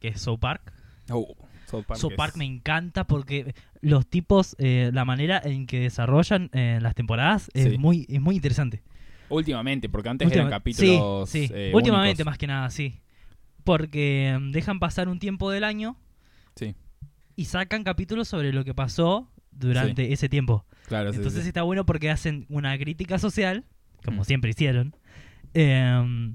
que 0.00 0.08
es 0.08 0.20
South 0.20 0.38
Park. 0.38 0.72
South 1.06 1.84
Park, 1.86 1.96
South 2.00 2.12
Park 2.16 2.36
me 2.36 2.44
encanta 2.44 3.04
porque 3.06 3.54
los 3.80 4.06
tipos, 4.06 4.54
eh, 4.58 4.90
la 4.94 5.04
manera 5.04 5.40
en 5.44 5.66
que 5.66 5.80
desarrollan 5.80 6.50
las 6.52 6.94
temporadas 6.94 7.50
es 7.54 7.72
Sí. 7.72 7.78
muy 7.78 8.06
es 8.08 8.20
muy 8.20 8.36
interesante. 8.36 8.82
Últimamente, 9.28 9.88
porque 9.88 10.08
antes 10.10 10.26
Última- 10.26 10.42
eran 10.42 10.50
capítulos. 10.52 11.28
Sí, 11.30 11.48
sí. 11.48 11.54
Últimamente 11.72 12.22
únicos. 12.22 12.26
más 12.26 12.38
que 12.38 12.46
nada, 12.46 12.70
sí. 12.70 13.00
Porque 13.64 14.36
mm, 14.38 14.50
dejan 14.50 14.78
pasar 14.78 15.08
un 15.08 15.18
tiempo 15.18 15.50
del 15.50 15.64
año 15.64 15.96
Sí, 16.56 16.74
y 17.36 17.46
sacan 17.46 17.82
capítulos 17.84 18.28
sobre 18.28 18.52
lo 18.52 18.64
que 18.64 18.74
pasó 18.74 19.30
durante 19.52 20.12
ese 20.12 20.28
tiempo. 20.28 20.64
claro. 20.88 21.10
sí, 21.12 21.16
Entonces 21.18 21.42
sí. 21.42 21.48
está 21.48 21.62
bueno 21.62 21.86
porque 21.86 22.10
hacen 22.10 22.44
una 22.48 22.76
crítica 22.78 23.18
social, 23.18 23.64
como 24.04 24.22
Mm. 24.22 24.24
siempre 24.24 24.50
hicieron, 24.50 24.94
em, 25.54 26.34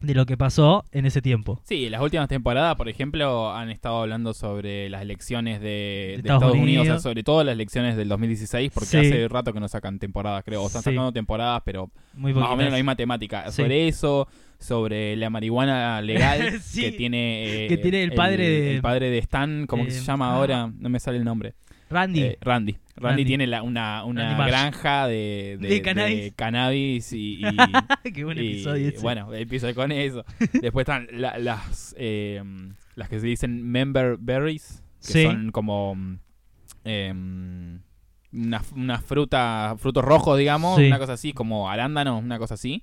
de 0.00 0.14
lo 0.14 0.26
que 0.26 0.36
pasó 0.36 0.84
en 0.90 1.06
ese 1.06 1.22
tiempo. 1.22 1.60
Sí, 1.64 1.88
las 1.88 2.00
últimas 2.02 2.26
temporadas, 2.28 2.74
por 2.74 2.88
ejemplo, 2.88 3.54
han 3.54 3.70
estado 3.70 4.00
hablando 4.02 4.34
sobre 4.34 4.88
las 4.90 5.00
elecciones 5.02 5.60
de, 5.60 5.66
de 5.66 6.14
Estados 6.16 6.42
Estados, 6.42 6.56
Unidos, 6.62 6.82
o 6.88 6.90
sea, 6.90 6.98
sobre 6.98 7.22
todo 7.22 7.44
las 7.44 7.52
elecciones 7.52 7.96
del 7.96 8.08
2016, 8.08 8.72
porque 8.74 8.88
Sí. 8.88 8.96
hace 8.96 9.28
rato 9.28 9.52
que 9.52 9.60
no 9.60 9.68
sacan 9.68 10.00
temporadas, 10.00 10.42
creo, 10.44 10.62
o 10.62 10.66
están 10.66 10.82
Sí. 10.82 10.90
sacando 10.90 11.12
temporadas, 11.12 11.62
pero 11.64 11.90
Muy 12.14 12.34
más 12.34 12.50
o 12.50 12.56
menos 12.56 12.72
la 12.72 12.78
misma 12.78 12.96
temática. 12.96 13.48
Sí. 13.52 13.62
Sobre 13.62 13.86
eso, 13.86 14.26
sobre 14.62 15.16
la 15.16 15.28
marihuana 15.30 16.00
legal 16.00 16.60
Sí. 16.62 16.82
que 16.82 16.92
tiene 16.92 17.64
eh, 17.64 17.68
Que 17.68 17.76
tiene 17.78 18.02
el 18.02 18.12
padre 18.12 18.48
de- 18.48 18.74
el 18.76 18.82
padre 18.82 19.10
de 19.10 19.18
Stan, 19.18 19.66
¿cómo 19.66 19.82
que 19.84 19.90
eh, 19.90 19.92
se 19.92 20.04
llama 20.04 20.30
ah. 20.32 20.36
ahora? 20.36 20.70
No 20.78 20.88
me 20.88 20.98
sale 21.00 21.18
el 21.18 21.24
nombre. 21.24 21.54
Randy. 21.90 22.22
Eh, 22.22 22.38
Randy. 22.40 22.72
Randy. 22.72 22.78
Randy. 22.96 23.24
tiene 23.26 23.46
la- 23.46 23.62
una, 23.62 24.04
una 24.04 24.46
granja 24.46 25.06
de, 25.08 25.58
de, 25.60 25.68
De 25.68 25.82
cannabis. 25.82 26.32
cannabis 26.34 27.12
y, 27.12 27.40
y- 27.42 27.42
Qué 28.12 28.24
buen 28.24 28.38
y, 28.38 28.46
episodio 28.52 28.88
ese. 28.88 29.00
Bueno, 29.02 29.34
episodio 29.34 29.74
con 29.74 29.92
eso. 29.92 30.24
Después 30.60 30.84
están 30.84 31.06
la- 31.12 31.36
las 31.38 31.94
eh, 31.98 32.42
las 32.94 33.08
que 33.08 33.20
se 33.20 33.26
dicen 33.26 33.62
member 33.62 34.16
berries, 34.18 34.82
que 35.00 35.12
Sí. 35.12 35.22
son 35.24 35.50
como 35.50 35.96
em, 36.84 37.80
una, 38.32 38.62
una 38.74 38.98
fruta, 39.00 39.74
frutos 39.78 40.04
rojos, 40.04 40.38
digamos, 40.38 40.78
Sí. 40.78 40.86
una 40.86 40.98
cosa 40.98 41.14
así, 41.14 41.32
como 41.32 41.68
arándanos, 41.70 42.22
una 42.22 42.38
cosa 42.38 42.54
así, 42.54 42.82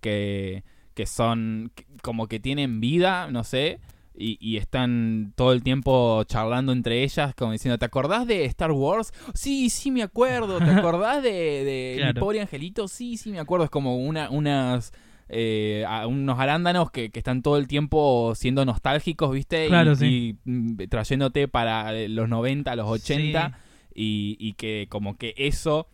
que, 0.00 0.64
que 0.98 1.06
son 1.06 1.70
como 2.02 2.26
que 2.26 2.40
tienen 2.40 2.80
vida, 2.80 3.30
no 3.30 3.44
sé. 3.44 3.78
Y, 4.20 4.36
y 4.40 4.56
están 4.56 5.32
todo 5.36 5.52
el 5.52 5.62
tiempo 5.62 6.24
charlando 6.24 6.72
entre 6.72 7.04
ellas, 7.04 7.36
como 7.36 7.52
diciendo, 7.52 7.78
¿te 7.78 7.84
acordás 7.84 8.26
de 8.26 8.44
Star 8.46 8.72
Wars? 8.72 9.12
Sí, 9.32 9.70
sí 9.70 9.92
me 9.92 10.02
acuerdo. 10.02 10.58
¿Te 10.58 10.70
acordás 10.72 11.22
de, 11.22 11.30
de 11.30 11.92
Mi 11.98 12.02
Claro. 12.02 12.20
pobre 12.20 12.40
angelito? 12.40 12.88
Sí, 12.88 13.16
sí 13.16 13.30
me 13.30 13.38
acuerdo. 13.38 13.64
Es 13.66 13.70
como 13.70 13.96
una, 13.96 14.28
unas 14.28 14.92
eh, 15.28 15.84
a- 15.86 16.08
unos 16.08 16.36
arándanos 16.40 16.90
que, 16.90 17.10
que 17.10 17.20
están 17.20 17.42
todo 17.42 17.58
el 17.58 17.68
tiempo 17.68 18.32
siendo 18.34 18.64
nostálgicos, 18.64 19.30
¿viste? 19.30 19.66
Y- 19.66 19.68
Claro, 19.68 19.92
y, 19.92 19.96
sí. 19.96 20.36
mm, 20.44 20.76
trayéndote 20.88 21.46
para 21.46 21.94
eh, 21.94 22.08
los 22.08 22.28
90, 22.28 22.74
los 22.74 22.88
80 22.88 23.60
y, 23.94 24.36
y 24.40 24.54
que 24.54 24.88
como 24.90 25.16
que 25.16 25.32
eso, 25.36 25.86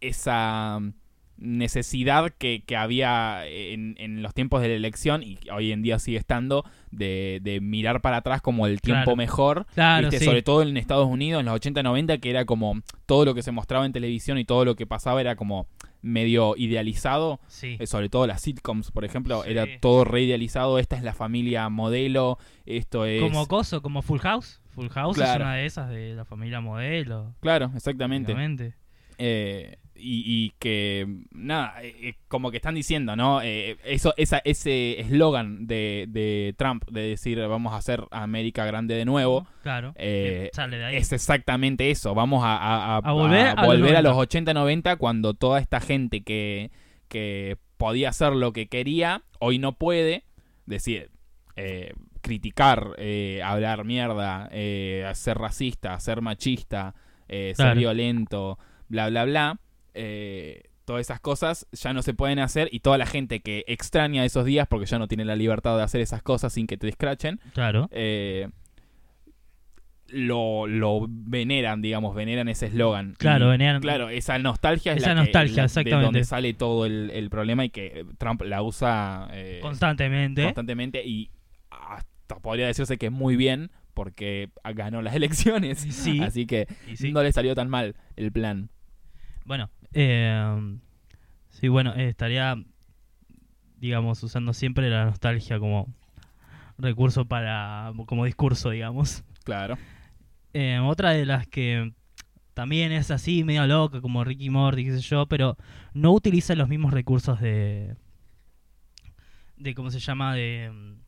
esa 0.00 0.80
necesidad 1.38 2.30
que, 2.38 2.62
que 2.66 2.76
había 2.76 3.46
en, 3.46 3.94
en 3.98 4.22
los 4.22 4.32
tiempos 4.34 4.62
de 4.62 4.68
la 4.68 4.74
elección 4.74 5.22
y 5.22 5.38
hoy 5.52 5.72
en 5.72 5.82
día 5.82 5.98
sigue 5.98 6.18
estando 6.18 6.64
de, 6.90 7.40
de 7.42 7.60
mirar 7.60 8.00
para 8.00 8.18
atrás 8.18 8.40
como 8.42 8.66
el 8.66 8.80
tiempo 8.80 9.02
Claro. 9.04 9.16
mejor, 9.16 9.66
Claro, 9.74 10.08
¿viste? 10.08 10.20
sí. 10.20 10.24
sobre 10.24 10.42
todo 10.42 10.62
en 10.62 10.76
Estados 10.76 11.06
Unidos 11.08 11.40
en 11.40 11.46
los 11.46 11.60
80-90 11.60 12.20
que 12.20 12.30
era 12.30 12.44
como 12.44 12.80
todo 13.06 13.24
lo 13.24 13.34
que 13.34 13.42
se 13.42 13.50
mostraba 13.52 13.86
en 13.86 13.92
televisión 13.92 14.38
y 14.38 14.44
todo 14.44 14.64
lo 14.64 14.76
que 14.76 14.86
pasaba 14.86 15.20
era 15.20 15.34
como 15.36 15.66
medio 16.00 16.54
idealizado 16.56 17.40
Sí. 17.46 17.76
eh, 17.78 17.86
sobre 17.86 18.08
todo 18.08 18.26
las 18.26 18.42
sitcoms, 18.42 18.90
por 18.90 19.04
ejemplo, 19.04 19.42
Sí. 19.44 19.50
era 19.52 19.66
todo 19.80 20.04
re 20.04 20.22
idealizado. 20.22 20.78
Esta 20.80 20.96
es 20.96 21.02
la 21.04 21.12
familia 21.14 21.68
modelo, 21.68 22.38
esto 22.66 23.04
es. 23.06 23.20
Como 23.22 23.46
coso, 23.46 23.82
como 23.82 24.02
Full 24.02 24.18
House. 24.18 24.60
Full 24.70 24.88
House 24.88 25.16
es 25.18 25.22
Claro. 25.22 25.44
una 25.44 25.54
de 25.54 25.66
esas 25.66 25.90
de 25.90 26.14
la 26.14 26.24
familia 26.24 26.60
modelo. 26.60 27.34
Claro, 27.40 27.70
exactamente. 27.76 28.32
básicamente. 28.32 28.74
Eh, 29.18 29.76
y, 30.02 30.22
y 30.26 30.52
que, 30.58 31.06
nada, 31.30 31.82
eh, 31.82 31.94
eh, 32.02 32.14
como 32.28 32.50
que 32.50 32.56
están 32.58 32.74
diciendo, 32.74 33.14
¿no? 33.16 33.40
Eh, 33.42 33.76
eso, 33.84 34.12
esa, 34.16 34.38
ese 34.44 35.00
eslogan 35.00 35.66
de, 35.66 36.06
de 36.08 36.54
Trump 36.58 36.84
de 36.90 37.02
decir 37.02 37.38
vamos 37.46 37.72
a 37.72 37.76
hacer 37.76 38.02
América 38.10 38.64
grande 38.64 38.94
de 38.96 39.04
nuevo. 39.04 39.46
Claro. 39.62 39.92
Eh, 39.96 40.50
sale 40.52 40.78
de 40.78 40.84
ahí. 40.86 40.96
Es 40.96 41.12
exactamente 41.12 41.90
eso. 41.90 42.14
Vamos 42.14 42.42
a, 42.44 42.56
a- 42.56 42.96
a- 42.96 42.98
A 42.98 43.12
volver 43.12 43.46
a 43.46 43.54
los 43.54 43.66
volver 43.66 43.96
a 43.96 44.02
90. 44.02 44.02
los 44.02 44.16
80-90 44.18 44.96
cuando 44.98 45.34
toda 45.34 45.60
esta 45.60 45.80
gente 45.80 46.22
que, 46.22 46.70
que 47.08 47.56
podía 47.76 48.08
hacer 48.10 48.32
lo 48.32 48.52
que 48.52 48.66
quería, 48.68 49.22
hoy 49.38 49.58
no 49.58 49.72
puede. 49.72 50.24
Decir, 50.66 51.10
eh, 51.56 51.92
criticar, 52.22 52.94
eh, 52.98 53.40
hablar 53.44 53.84
mierda, 53.84 54.48
eh, 54.52 55.10
ser 55.14 55.38
racista, 55.38 55.98
ser 56.00 56.22
machista, 56.22 56.94
eh, 57.28 57.52
ser 57.56 57.66
violento, 57.76 58.58
bla, 58.88 59.08
bla, 59.10 59.24
bla. 59.24 59.58
Eh, 59.94 60.62
todas 60.84 61.00
esas 61.02 61.20
cosas 61.20 61.66
ya 61.72 61.92
no 61.92 62.02
se 62.02 62.12
pueden 62.14 62.38
hacer 62.40 62.68
y 62.72 62.80
toda 62.80 62.98
la 62.98 63.06
gente 63.06 63.40
que 63.40 63.64
extraña 63.68 64.24
esos 64.24 64.44
días 64.44 64.66
porque 64.68 64.86
ya 64.86 64.98
no 64.98 65.06
tiene 65.08 65.24
la 65.24 65.36
libertad 65.36 65.76
de 65.76 65.82
hacer 65.84 66.00
esas 66.00 66.22
cosas 66.22 66.52
sin 66.52 66.66
que 66.66 66.76
te 66.76 66.88
escrachen, 66.88 67.40
Claro. 67.54 67.88
eh, 67.92 68.48
lo, 70.08 70.66
lo 70.66 71.06
veneran, 71.08 71.80
digamos, 71.80 72.14
veneran 72.14 72.46
ese 72.48 72.66
eslogan. 72.66 73.14
Claro, 73.18 73.46
Y, 73.46 73.56
veneran- 73.56 73.80
Claro, 73.80 74.10
esa 74.10 74.38
nostalgia 74.38 74.92
es 74.92 74.98
Esa 74.98 75.10
la 75.10 75.14
que- 75.14 75.20
nostalgia, 75.26 75.56
la- 75.56 75.64
exactamente. 75.64 75.96
de 75.98 76.04
donde 76.04 76.24
sale 76.24 76.52
todo 76.54 76.84
el, 76.84 77.10
el 77.14 77.30
problema 77.30 77.64
y 77.64 77.70
que 77.70 78.04
Trump 78.18 78.42
la 78.42 78.62
usa 78.62 79.28
eh, 79.32 79.60
Constantemente. 79.62 80.42
constantemente 80.44 81.02
y 81.06 81.30
hasta 81.70 82.36
podría 82.42 82.66
decirse 82.66 82.98
que 82.98 83.08
muy 83.08 83.36
bien 83.36 83.70
porque 83.94 84.50
ganó 84.74 85.00
las 85.00 85.14
elecciones. 85.14 85.78
Sí. 85.78 86.20
Así 86.22 86.46
que 86.46 86.66
sí. 86.94 87.12
no 87.12 87.22
le 87.22 87.32
salió 87.32 87.54
tan 87.54 87.70
mal 87.70 87.94
el 88.16 88.32
plan. 88.32 88.68
Bueno, 89.46 89.70
eh, 89.94 90.78
sí, 91.50 91.68
bueno, 91.68 91.94
eh, 91.94 92.08
estaría, 92.08 92.56
digamos, 93.78 94.22
usando 94.22 94.52
siempre 94.52 94.90
la 94.90 95.04
nostalgia 95.06 95.58
como 95.58 95.92
recurso 96.78 97.24
para, 97.26 97.92
como 98.06 98.24
discurso, 98.24 98.70
digamos. 98.70 99.24
Claro. 99.44 99.78
Eh, 100.54 100.78
otra 100.78 101.10
de 101.10 101.26
las 101.26 101.46
que 101.46 101.92
también 102.54 102.92
es 102.92 103.10
así, 103.10 103.44
medio 103.44 103.66
loca, 103.66 104.00
como 104.00 104.24
Ricky 104.24 104.50
Morty, 104.50 104.84
qué 104.84 104.92
sé 104.92 105.00
yo, 105.00 105.26
pero 105.26 105.56
no 105.94 106.12
utiliza 106.12 106.54
los 106.54 106.68
mismos 106.68 106.92
recursos 106.92 107.40
de, 107.40 107.96
de 109.56 109.74
¿cómo 109.74 109.90
se 109.90 110.00
llama? 110.00 110.34
De, 110.34 110.70
mm, 110.70 111.00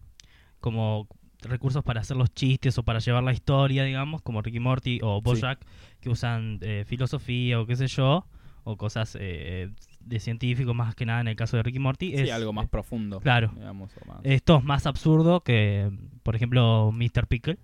como 0.61 1.09
recursos 1.43 1.85
para 1.85 2.01
hacer 2.01 2.17
los 2.17 2.33
chistes 2.33 2.79
o 2.79 2.83
para 2.83 3.01
llevar 3.01 3.23
la 3.23 3.33
historia, 3.33 3.85
digamos, 3.85 4.23
como 4.23 4.41
Ricky 4.41 4.61
Morty 4.61 5.01
o 5.03 5.21
Bojack, 5.21 5.61
que 6.01 6.09
usan 6.09 6.59
eh, 6.63 6.85
filosofía 6.87 7.61
o 7.61 7.67
qué 7.67 7.77
sé 7.77 7.87
yo, 7.87 8.27
o 8.65 8.77
cosas 8.77 9.17
eh, 9.21 9.71
de 10.01 10.21
científicos 10.21 10.75
más 10.75 10.95
que 10.95 11.07
nada 11.07 11.21
en 11.21 11.29
el 11.29 11.37
caso 11.37 11.57
de 11.57 11.63
Ricky 11.63 11.79
Morty. 11.79 12.11
Sí, 12.17 12.23
es, 12.25 12.33
algo 12.33 12.53
más 12.53 12.69
profundo. 12.69 13.21
Claro. 13.21 13.53
digamos, 13.55 13.93
más- 14.07 14.21
Esto 14.25 14.59
es 14.59 14.65
más 14.65 14.87
absurdo 14.87 15.43
que, 15.43 15.91
por 16.23 16.35
ejemplo, 16.35 16.91
Mr. 16.93 17.27
Pickle, 17.29 17.59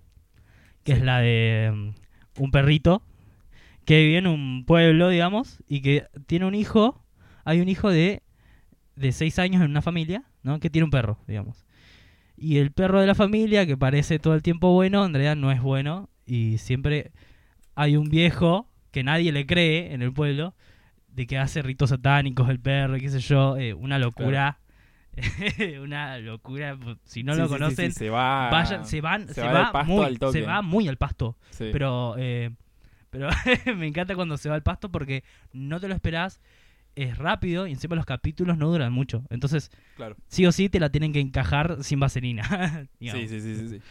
que 0.83 0.93
Sí. 0.93 0.99
es 0.99 1.03
la 1.03 1.19
de 1.19 1.71
mm, 1.73 2.41
un 2.43 2.51
perrito 2.51 3.03
que 3.85 4.03
vive 4.05 4.17
en 4.19 4.27
un 4.27 4.63
pueblo, 4.65 5.09
digamos, 5.09 5.63
y 5.67 5.81
que 5.81 6.05
tiene 6.27 6.45
un 6.45 6.55
hijo. 6.55 7.03
Hay 7.45 7.59
un 7.61 7.67
hijo 7.67 7.89
de, 7.89 8.21
de 8.95 9.11
seis 9.11 9.39
años 9.39 9.61
en 9.63 9.71
una 9.71 9.81
familia, 9.81 10.23
¿no? 10.43 10.59
Que 10.59 10.69
tiene 10.69 10.85
un 10.85 10.91
perro, 10.91 11.17
digamos. 11.27 11.65
Y 12.37 12.57
el 12.57 12.71
perro 12.71 13.01
de 13.01 13.07
la 13.07 13.15
familia, 13.15 13.65
que 13.65 13.77
parece 13.77 14.19
todo 14.19 14.35
el 14.35 14.41
tiempo 14.43 14.73
bueno, 14.73 15.05
en 15.05 15.13
realidad 15.13 15.35
no 15.35 15.51
es 15.51 15.61
bueno. 15.61 16.09
Y 16.25 16.59
siempre 16.59 17.11
hay 17.75 17.97
un 17.97 18.09
viejo 18.09 18.67
que 18.91 19.03
nadie 19.03 19.31
le 19.31 19.45
cree 19.45 19.93
en 19.93 20.01
el 20.01 20.11
pueblo, 20.13 20.53
de 21.13 21.27
que 21.27 21.37
hace 21.37 21.61
ritos 21.61 21.89
satánicos 21.89 22.49
el 22.49 22.59
perro, 22.59 22.97
qué 22.97 23.09
sé 23.09 23.19
yo, 23.19 23.57
eh, 23.57 23.73
una 23.73 23.99
locura. 23.99 24.59
una 25.81 26.17
locura. 26.19 26.77
Si 27.03 27.23
no 27.23 27.33
Sí, 27.33 27.39
lo 27.39 27.47
sí, 27.47 27.51
conocen, 27.53 27.91
sí, 27.91 27.99
se 27.99 28.09
va, 28.09 28.49
vayan, 28.49 28.85
se 28.85 29.01
van, 29.01 29.27
se 29.27 29.33
se, 29.35 29.41
va 29.41 29.83
muy, 29.83 30.05
al 30.05 30.19
toque. 30.19 30.39
se 30.39 30.45
va 30.45 30.61
muy 30.61 30.87
al 30.87 30.97
pasto. 30.97 31.37
Pero, 31.57 32.15
eh, 32.17 32.51
pero 33.09 33.29
me 33.77 33.87
encanta 33.87 34.15
cuando 34.15 34.37
se 34.37 34.49
va 34.49 34.55
al 34.55 34.63
pasto 34.63 34.89
porque 34.89 35.23
no 35.53 35.79
te 35.79 35.87
lo 35.87 35.93
esperás, 35.95 36.39
es 36.95 37.17
rápido 37.17 37.67
y 37.67 37.71
encima 37.71 37.95
los 37.95 38.05
capítulos 38.05 38.57
no 38.57 38.69
duran 38.69 38.91
mucho. 38.93 39.23
Entonces, 39.29 39.69
claro. 39.95 40.15
sí 40.27 40.45
o 40.45 40.51
sí 40.51 40.69
te 40.69 40.79
la 40.79 40.89
tienen 40.89 41.11
que 41.13 41.19
encajar 41.19 41.83
sin 41.83 41.99
vaselina. 41.99 42.87
Sí, 42.99 43.09
sí, 43.27 43.41
sí, 43.41 43.55
sí, 43.55 43.67
sí. 43.69 43.81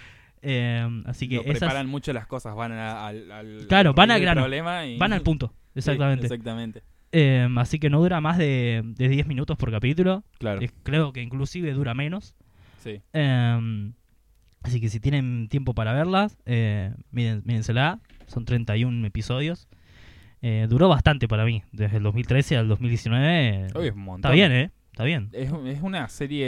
Eh, 0.43 1.03
así 1.05 1.29
que 1.29 1.37
esas 1.37 1.59
preparan 1.59 1.87
mucho 1.87 2.15
las 2.15 2.27
cosas, 2.27 2.55
van 2.55 2.73
a- 2.73 3.07
al, 3.07 3.31
al- 3.31 3.67
Claro, 3.69 3.91
al 3.91 3.95
van 3.95 4.11
al 4.11 4.21
grano. 4.23 4.41
problema 4.41 4.87
y- 4.87 4.97
van 4.97 5.12
al 5.12 5.21
punto. 5.21 5.53
Exactamente. 5.75 6.25
exactamente. 6.27 6.83
Eh, 7.12 7.49
así 7.57 7.79
que 7.79 7.90
no 7.90 8.00
dura 8.00 8.21
más 8.21 8.38
de, 8.38 8.83
de 8.85 9.09
10 9.09 9.26
minutos 9.26 9.57
por 9.57 9.71
capítulo. 9.71 10.23
Claro. 10.38 10.61
Eh, 10.62 10.71
creo 10.83 11.12
que 11.12 11.23
inclusive 11.23 11.73
dura 11.73 11.95
menos. 11.95 12.35
Sí. 12.79 13.00
Eh, 13.12 13.90
así 14.62 14.81
que 14.81 14.88
si 14.88 15.00
tienen 15.00 15.49
tiempo 15.49 15.75
para 15.75 15.93
verlas, 15.93 16.38
eh, 16.47 16.93
miren, 17.11 17.43
mírensela. 17.45 18.00
Son 18.26 18.45
31 18.45 19.07
episodios. 19.07 19.69
Eh, 20.43 20.67
duró 20.71 20.88
bastante 20.88 21.26
para 21.29 21.45
mí. 21.45 21.62
Desde 21.73 21.97
el 21.99 22.02
2013 22.05 22.57
al 22.57 22.69
2019. 22.69 23.49
eh, 23.49 23.67
Hoy 23.75 23.88
es 23.88 23.93
un 23.95 24.02
montón. 24.02 24.19
está 24.31 24.31
bien, 24.35 24.52
¿eh? 24.52 24.71
Está 24.93 25.05
bien. 25.05 25.29
¿Es, 25.33 25.50
es 25.67 25.83
una 25.83 26.09
serie 26.09 26.47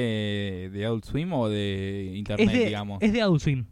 de 0.70 0.84
Adult 0.86 1.04
Swim 1.04 1.32
o 1.32 1.48
de 1.48 2.12
internet, 2.14 2.48
Es 2.48 2.52
de, 2.58 2.64
digamos? 2.66 3.02
es 3.02 3.12
de 3.12 3.22
Adult 3.22 3.40
Swim. 3.42 3.66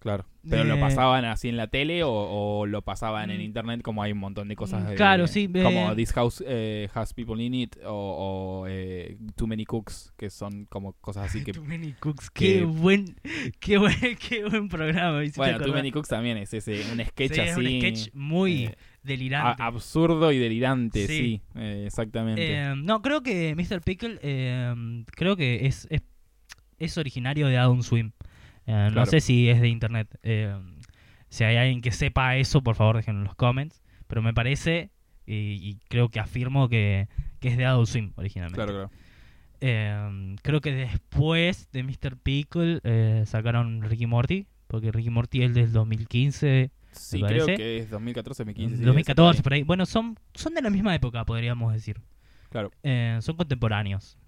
Claro. 0.00 0.24
¿Pero 0.48 0.64
lo 0.64 0.76
Eh, 0.76 0.80
pasaban 0.80 1.26
así 1.26 1.50
en 1.50 1.58
la 1.58 1.66
tele 1.66 2.02
o, 2.04 2.10
o 2.10 2.64
lo 2.64 2.80
pasaban 2.80 3.30
en 3.30 3.36
Mm. 3.38 3.42
internet 3.42 3.82
como 3.82 4.02
hay 4.02 4.12
un 4.12 4.18
montón 4.18 4.48
de 4.48 4.56
cosas? 4.56 4.88
de- 4.88 4.94
Claro, 4.94 5.26
sí, 5.26 5.46
Como 5.46 5.92
eh, 5.92 5.94
This 5.94 6.12
House 6.14 6.42
eh, 6.46 6.88
Has 6.94 7.12
People 7.12 7.42
in 7.44 7.52
It 7.52 7.76
o, 7.84 8.62
o, 8.62 8.66
eh, 8.66 9.18
Too 9.36 9.46
Many 9.46 9.66
Cooks, 9.66 10.14
que 10.16 10.30
son 10.30 10.64
como 10.64 10.94
cosas 10.94 11.28
así 11.28 11.44
que... 11.44 11.52
Too 11.52 11.64
Many 11.64 11.92
Cooks, 12.00 12.30
que- 12.30 12.60
qué 12.60 12.64
buen, 12.64 13.14
qué 13.60 13.76
buen, 13.76 13.94
qué 14.28 14.44
buen 14.48 14.70
programa. 14.70 15.20
Bueno, 15.36 15.58
Too. 15.60 15.74
Many 15.74 15.92
Cooks 15.92 16.08
también 16.08 16.38
es 16.38 16.54
ese, 16.54 16.80
un 16.90 17.04
sketch 17.04 17.34
Sí, 17.34 17.40
es 17.42 17.52
así... 17.52 17.60
un 17.60 17.80
sketch 17.80 18.08
muy 18.14 18.64
eh, 18.64 18.76
delirante. 19.02 19.62
a- 19.62 19.66
absurdo 19.66 20.32
y 20.32 20.38
delirante, 20.38 21.06
sí, 21.06 21.18
Sí. 21.18 21.42
eh, 21.56 21.82
exactamente. 21.86 22.74
No, 22.76 23.02
creo 23.02 23.22
que 23.22 23.54
Mr. 23.54 23.82
Pickle, 23.82 24.18
creo 25.14 25.36
que 25.36 25.66
es, 25.66 25.86
es, 25.90 26.00
es 26.78 26.96
originario 26.96 27.48
de 27.48 27.58
Adult 27.58 27.82
Swim. 27.82 28.12
Eh, 28.70 28.90
No 28.94 29.06
sé 29.06 29.20
si 29.20 29.48
es 29.48 29.60
de 29.60 29.68
internet. 29.68 30.08
Eh, 30.22 30.54
si 31.28 31.44
hay 31.44 31.56
alguien 31.56 31.80
que 31.80 31.90
sepa 31.92 32.36
eso, 32.36 32.62
por 32.62 32.76
favor 32.76 32.96
déjenlo 32.96 33.20
en 33.20 33.24
los 33.26 33.34
comments. 33.34 33.82
Pero 34.06 34.22
me 34.22 34.32
parece, 34.34 34.90
y, 35.26 35.34
y 35.34 35.78
creo 35.88 36.08
que 36.08 36.20
afirmo 36.20 36.68
que, 36.68 37.08
que 37.40 37.48
es 37.48 37.56
de 37.56 37.64
Adult 37.64 37.88
Swim 37.88 38.12
originalmente. 38.16 38.56
claro, 38.56 38.72
claro. 38.72 38.90
Eh, 39.60 40.36
creo 40.42 40.60
que 40.60 40.72
después 40.72 41.68
de 41.72 41.82
Mr. 41.82 42.16
Pickle 42.16 42.80
sacaron 43.26 43.82
Ricky 43.82 44.06
Morty, 44.06 44.46
porque 44.66 44.90
Ricky 44.90 45.10
Morty 45.10 45.42
es 45.42 45.54
del 45.54 45.72
2015, 45.72 46.70
Sí, 46.92 47.20
¿Te 47.20 47.26
creo 47.26 47.46
que 47.46 47.78
es 47.78 47.90
2014, 47.90 48.42
2015. 48.42 48.76
sí, 48.78 48.82
2014, 48.82 49.36
debe 49.36 49.42
por 49.44 49.52
ahí. 49.52 49.62
Bueno, 49.62 49.86
son, 49.86 50.18
son 50.34 50.54
de 50.54 50.62
la 50.62 50.70
misma 50.70 50.92
época, 50.94 51.24
podríamos 51.24 51.72
decir. 51.72 52.00
Claro. 52.50 52.72
Son 53.20 53.36
contemporáneos. 53.36 54.18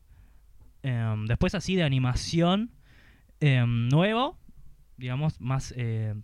Em, 0.84 1.26
después 1.26 1.54
así 1.56 1.74
de 1.74 1.82
animación 1.82 2.70
em, 3.42 3.88
nuevo, 3.88 4.38
digamos, 4.96 5.40
más... 5.40 5.74
eh, 5.76 6.14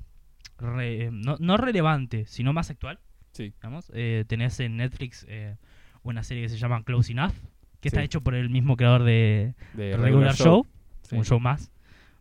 re- 0.59 1.11
no, 1.13 1.37
no 1.39 1.57
relevante, 1.57 2.25
sino 2.27 2.53
más 2.53 2.71
actual. 2.71 2.99
Sí. 3.33 3.51
Digamos. 3.51 3.91
Eh, 3.95 4.25
tenés 4.27 4.59
en 4.61 4.77
Netflix 4.77 5.25
eh, 5.29 5.57
una 6.03 6.23
serie 6.23 6.43
que 6.45 6.49
se 6.49 6.57
llama 6.59 6.83
Close 6.85 7.13
Enough, 7.13 7.33
que 7.81 7.89
está 7.89 8.03
hecho 8.03 8.21
por 8.23 8.35
el 8.35 8.51
mismo 8.51 8.77
creador 8.77 9.05
de 9.05 9.55
De 9.75 9.97
Regular, 9.97 10.35
Show, 10.35 10.67
Sí. 11.03 11.15
un 11.17 11.25
show 11.25 11.39
más, 11.41 11.71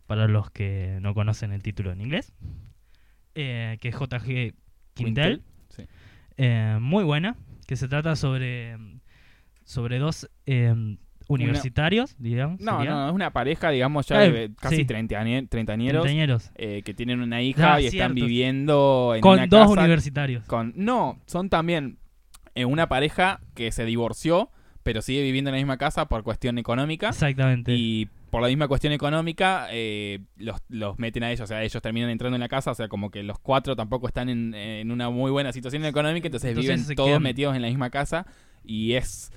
para 0.06 0.28
los 0.28 0.50
que 0.50 0.98
no 1.02 1.14
conocen 1.14 1.52
el 1.52 1.62
título 1.62 1.90
en 1.92 2.00
inglés, 2.00 2.32
eh, 3.34 3.76
que 3.80 3.88
es 3.88 3.94
JG 3.96 4.54
Quintel. 4.94 5.42
Sí. 5.70 5.84
Muy 6.80 7.02
buena, 7.04 7.36
que 7.66 7.74
se 7.76 7.88
trata 7.88 8.14
sobre, 8.16 8.76
sobre 9.64 9.98
dos 9.98 10.30
eh, 11.28 11.34
universitarios, 11.34 12.14
digamos. 12.18 12.60
No, 12.60 12.78
sería. 12.78 12.90
no, 12.90 13.08
es 13.08 13.14
una 13.14 13.32
pareja, 13.32 13.70
digamos, 13.70 14.06
ya 14.06 14.24
Eh, 14.24 14.30
de 14.32 14.54
casi 14.54 14.76
sí. 14.76 14.84
treintañe- 14.86 15.48
treintañeros, 15.48 16.02
Treintañeros. 16.02 16.50
eh, 16.56 16.82
que 16.84 16.94
tienen 16.94 17.20
una 17.20 17.42
hija 17.42 17.74
Ah, 17.74 17.80
y 17.80 17.86
están 17.86 18.14
viviendo 18.14 19.12
en 19.14 19.20
Con 19.20 19.34
una 19.34 19.46
dos 19.46 19.68
casa 19.68 19.80
universitarios. 19.80 20.44
con 20.46 20.72
no 20.76 21.18
son 21.26 21.48
también 21.50 21.98
eh, 22.54 22.64
una 22.64 22.88
pareja 22.88 23.40
que 23.54 23.70
se 23.72 23.84
divorció 23.84 24.50
pero 24.82 25.02
sigue 25.02 25.22
viviendo 25.22 25.50
en 25.50 25.56
la 25.56 25.58
misma 25.58 25.76
casa 25.76 26.06
por 26.08 26.22
cuestión 26.22 26.56
económica 26.56 27.10
Exactamente. 27.10 27.74
y 27.74 28.08
por 28.30 28.40
la 28.40 28.48
misma 28.48 28.68
cuestión 28.68 28.92
económica 28.94 29.68
eh, 29.70 30.20
los, 30.36 30.60
los 30.70 30.98
meten 30.98 31.24
a 31.24 31.30
ellos 31.30 31.42
o 31.42 31.46
sea 31.46 31.62
ellos 31.62 31.82
terminan 31.82 32.08
entrando 32.08 32.36
en 32.36 32.40
la 32.40 32.48
casa 32.48 32.70
o 32.70 32.74
sea 32.74 32.88
como 32.88 33.10
que 33.10 33.22
los 33.22 33.38
cuatro 33.38 33.76
tampoco 33.76 34.06
están 34.08 34.28
en, 34.30 34.54
en 34.54 34.90
una 34.90 35.10
muy 35.10 35.30
buena 35.30 35.52
situación 35.52 35.84
económica 35.84 36.28
entonces, 36.28 36.50
Entonces 36.50 36.86
viven 36.86 36.96
todos 36.96 37.08
quedan- 37.10 37.22
metidos 37.22 37.54
en 37.54 37.62
la 37.62 37.68
misma 37.68 37.90
casa 37.90 38.26
y 38.64 38.94
es 38.94 39.30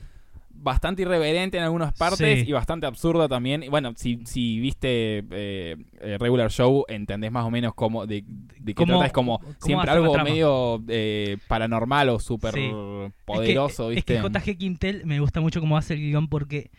bastante 0.61 1.01
irreverente 1.01 1.57
en 1.57 1.63
algunas 1.63 1.93
partes 1.93 2.41
Sí. 2.41 2.49
y 2.49 2.51
bastante 2.51 2.85
absurdo 2.85 3.27
también. 3.27 3.63
Y 3.63 3.67
bueno, 3.69 3.93
si, 3.95 4.21
si 4.25 4.59
viste 4.59 5.19
eh, 5.31 5.75
eh, 5.99 6.17
Regular 6.19 6.51
Show, 6.51 6.85
entendés 6.87 7.31
más 7.31 7.45
o 7.45 7.49
menos 7.51 7.73
cómo 7.73 8.05
de, 8.05 8.23
de 8.59 8.73
qué 8.73 8.85
trata. 8.85 9.05
Es 9.07 9.11
como 9.11 9.41
siempre 9.59 9.89
algo 9.91 10.17
medio 10.19 10.83
eh, 10.87 11.37
paranormal 11.47 12.09
o 12.09 12.19
súper 12.19 12.53
Sí. 12.53 12.69
poderoso, 13.25 13.89
es 13.89 13.95
¿viste? 13.95 14.15
es 14.17 14.21
que 14.21 14.51
JG 14.53 14.57
Quintel 14.57 15.05
me 15.05 15.19
gusta 15.19 15.41
mucho 15.41 15.59
cómo 15.59 15.77
hace 15.77 15.93
el 15.95 15.99
guion 16.01 16.27
porque 16.27 16.71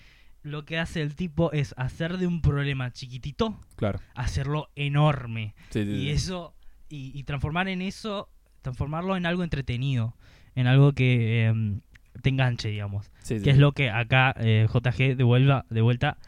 lo 0.43 0.65
que 0.65 0.79
hace 0.79 1.03
el 1.03 1.15
tipo 1.15 1.53
es 1.53 1.75
hacer 1.77 2.19
de 2.19 2.27
un 2.27 2.43
problema 2.43 2.93
chiquitito, 2.93 3.61
Claro. 3.77 4.01
hacerlo 4.15 4.71
enorme. 4.75 5.55
Sí, 5.71 5.81
Y 5.81 6.09
eso, 6.11 6.55
y, 6.89 7.13
y 7.19 7.23
transformar 7.25 7.69
en 7.69 7.81
eso, 7.83 8.29
transformarlo 8.61 9.17
en 9.17 9.27
algo 9.27 9.45
entretenido, 9.45 10.17
en 10.55 10.67
algo 10.67 10.93
que 10.93 11.47
em, 11.47 11.81
te 12.21 12.29
enganche, 12.29 12.69
digamos. 12.69 13.11
Sí, 13.21 13.39
sí, 13.39 13.45
Que 13.45 13.51
es 13.51 13.59
lo 13.59 13.73
que 13.73 13.91
acá 13.91 14.35
eh, 14.39 14.67
JG 14.73 15.17
de, 15.17 15.25
vuelva, 15.25 15.65
de 15.71 15.81
vuelta 15.81 16.19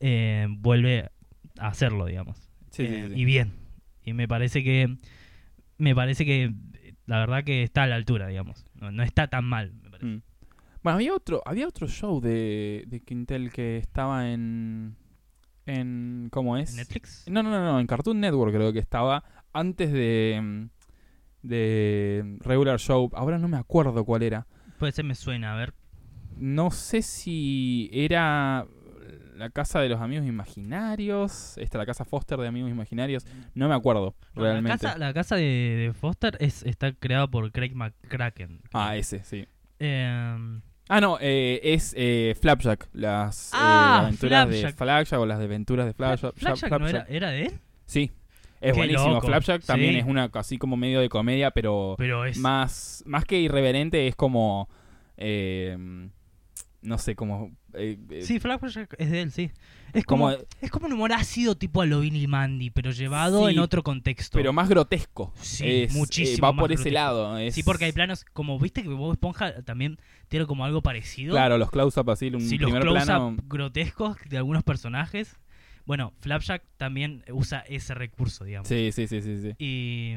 eh, 0.00 0.46
vuelve 0.50 1.10
a 1.58 1.68
hacerlo, 1.68 2.06
digamos. 2.06 2.50
Sí, 2.70 2.84
Eh. 2.84 3.12
Y 3.14 3.24
bien. 3.24 3.52
Y 4.02 4.12
me 4.12 4.26
parece 4.26 4.64
que, 4.64 4.96
me 5.76 5.94
parece 5.94 6.24
que 6.24 6.52
la 7.06 7.18
verdad 7.18 7.44
que 7.44 7.62
está 7.62 7.82
a 7.82 7.86
la 7.86 7.96
altura, 7.96 8.28
digamos. 8.28 8.66
No, 8.74 8.90
no 8.90 9.02
está 9.02 9.28
tan 9.28 9.44
mal, 9.44 9.72
me 9.82 9.90
parece. 9.90 10.06
Mm. 10.06 10.22
Bueno, 10.82 10.96
había 10.96 11.14
otro, 11.14 11.42
había 11.44 11.68
otro 11.68 11.86
show 11.86 12.20
de, 12.20 12.84
de 12.86 13.00
Quintel 13.00 13.52
que 13.52 13.76
estaba 13.76 14.30
en. 14.30 14.96
en 15.66 16.28
¿Cómo 16.30 16.56
es? 16.56 16.70
¿En 16.70 16.76
Netflix? 16.76 17.24
No, 17.28 17.42
no, 17.42 17.50
no, 17.50 17.62
no, 17.62 17.80
en 17.80 17.86
Cartoon 17.86 18.20
Network 18.20 18.54
creo 18.54 18.72
que 18.72 18.78
estaba 18.78 19.24
antes 19.52 19.92
de. 19.92 20.68
de 21.42 22.38
Regular 22.40 22.78
Show. 22.78 23.10
Ahora 23.12 23.38
no 23.38 23.48
me 23.48 23.58
acuerdo 23.58 24.04
cuál 24.04 24.22
era. 24.22 24.46
Puede 24.80 24.92
ser, 24.92 25.04
me 25.04 25.14
suena, 25.14 25.52
a 25.52 25.56
ver. 25.56 25.74
No 26.36 26.70
sé 26.72 27.02
si 27.02 27.88
era 27.92 28.66
la 29.36 29.50
casa 29.50 29.80
de 29.80 29.88
los 29.90 30.00
amigos 30.00 30.26
imaginarios. 30.26 31.56
Esta, 31.58 31.78
la 31.78 31.86
casa 31.86 32.04
Foster 32.04 32.38
de 32.38 32.48
amigos 32.48 32.70
imaginarios. 32.70 33.26
No 33.54 33.68
me 33.68 33.74
acuerdo 33.74 34.14
No, 34.34 34.42
la 34.42 34.50
realmente. 34.52 34.78
casa, 34.78 34.98
la 34.98 35.12
casa 35.12 35.36
de, 35.36 35.42
de 35.42 35.92
Foster 35.92 36.36
es, 36.40 36.62
está 36.64 36.92
creada 36.92 37.26
por 37.28 37.52
Craig 37.52 37.74
McCracken. 37.74 38.60
Ah, 38.72 38.96
ese, 38.96 39.22
sí. 39.22 39.46
Em, 39.78 40.62
Ah, 40.88 41.00
no, 41.00 41.18
eh, 41.20 41.60
es 41.62 41.94
eh, 41.96 42.34
Flapjack. 42.40 42.88
Las 42.94 43.50
Ah, 43.54 44.00
aventuras 44.06 44.48
de 44.48 44.56
Flapjack. 44.60 44.76
Flapjack 44.78 45.20
o 45.20 45.26
las 45.26 45.38
aventuras 45.40 45.86
de 45.86 45.92
Flapjack. 45.94 46.34
Flapjack 46.36 46.80
no 46.80 46.88
era, 46.88 47.06
era 47.08 47.30
de 47.30 47.42
él, 47.46 47.60
Sí, 47.86 48.10
es 48.60 48.72
Qué 48.72 48.78
buenísimo. 48.78 49.14
loco, 49.14 49.26
Flapjack 49.26 49.64
también 49.64 49.92
sí. 49.94 49.98
es 50.00 50.04
una 50.06 50.30
así 50.34 50.58
como 50.58 50.76
medio 50.76 51.00
de 51.00 51.08
comedia, 51.08 51.50
pero 51.50 51.94
pero 51.98 52.24
es... 52.24 52.36
más, 52.38 53.02
más 53.06 53.24
que 53.24 53.38
irreverente 53.40 54.06
es 54.06 54.14
como... 54.16 54.68
eh, 55.16 55.76
no 56.82 56.96
sé, 56.98 57.14
como... 57.14 57.50
eh, 57.74 57.98
eh, 58.10 58.22
Sí, 58.22 58.38
Flapjack 58.40 58.94
es 58.98 59.10
de 59.10 59.20
él, 59.22 59.30
sí. 59.32 59.50
Es 59.92 60.04
como 60.04 60.30
como, 60.30 60.44
es 60.60 60.70
como 60.70 60.86
un 60.86 60.92
humor 60.94 61.12
ácido 61.12 61.54
tipo 61.56 61.82
a 61.82 61.86
lo 61.86 62.00
Mandy, 62.28 62.70
pero 62.70 62.90
llevado 62.90 63.46
Sí, 63.48 63.54
en 63.54 63.58
otro 63.58 63.82
contexto. 63.82 64.38
pero 64.38 64.52
más 64.52 64.68
grotesco. 64.68 65.32
Sí, 65.40 65.64
Es, 65.82 65.90
eh, 65.94 65.98
muchísimo 65.98 66.46
va 66.46 66.52
más 66.52 66.60
por 66.60 66.72
ese 66.72 66.90
lado. 66.90 67.36
es- 67.38 67.54
Sí, 67.54 67.62
porque 67.62 67.86
hay 67.86 67.92
planos, 67.92 68.24
como 68.32 68.58
viste 68.58 68.82
que 68.82 68.88
Bob 68.88 69.12
Esponja 69.12 69.62
también 69.62 69.98
tiene 70.28 70.46
como 70.46 70.64
algo 70.64 70.80
parecido. 70.82 71.32
Claro, 71.32 71.58
los 71.58 71.70
close-up 71.70 72.08
así, 72.10 72.28
un 72.28 72.40
sí, 72.40 72.56
los 72.56 72.68
primer 72.70 72.82
close-up 72.82 73.04
plano... 73.06 73.36
grotescos 73.46 74.16
de 74.28 74.36
algunos 74.38 74.62
personajes. 74.62 75.36
Bueno, 75.90 76.12
Flapjack 76.20 76.62
también 76.76 77.24
usa 77.32 77.64
ese 77.68 77.94
recurso, 77.94 78.44
digamos. 78.44 78.68
Sí, 78.68 78.92
sí, 78.92 79.08
sí, 79.08 79.20
sí, 79.20 79.42
sí. 79.42 79.54
Y, 79.58 80.14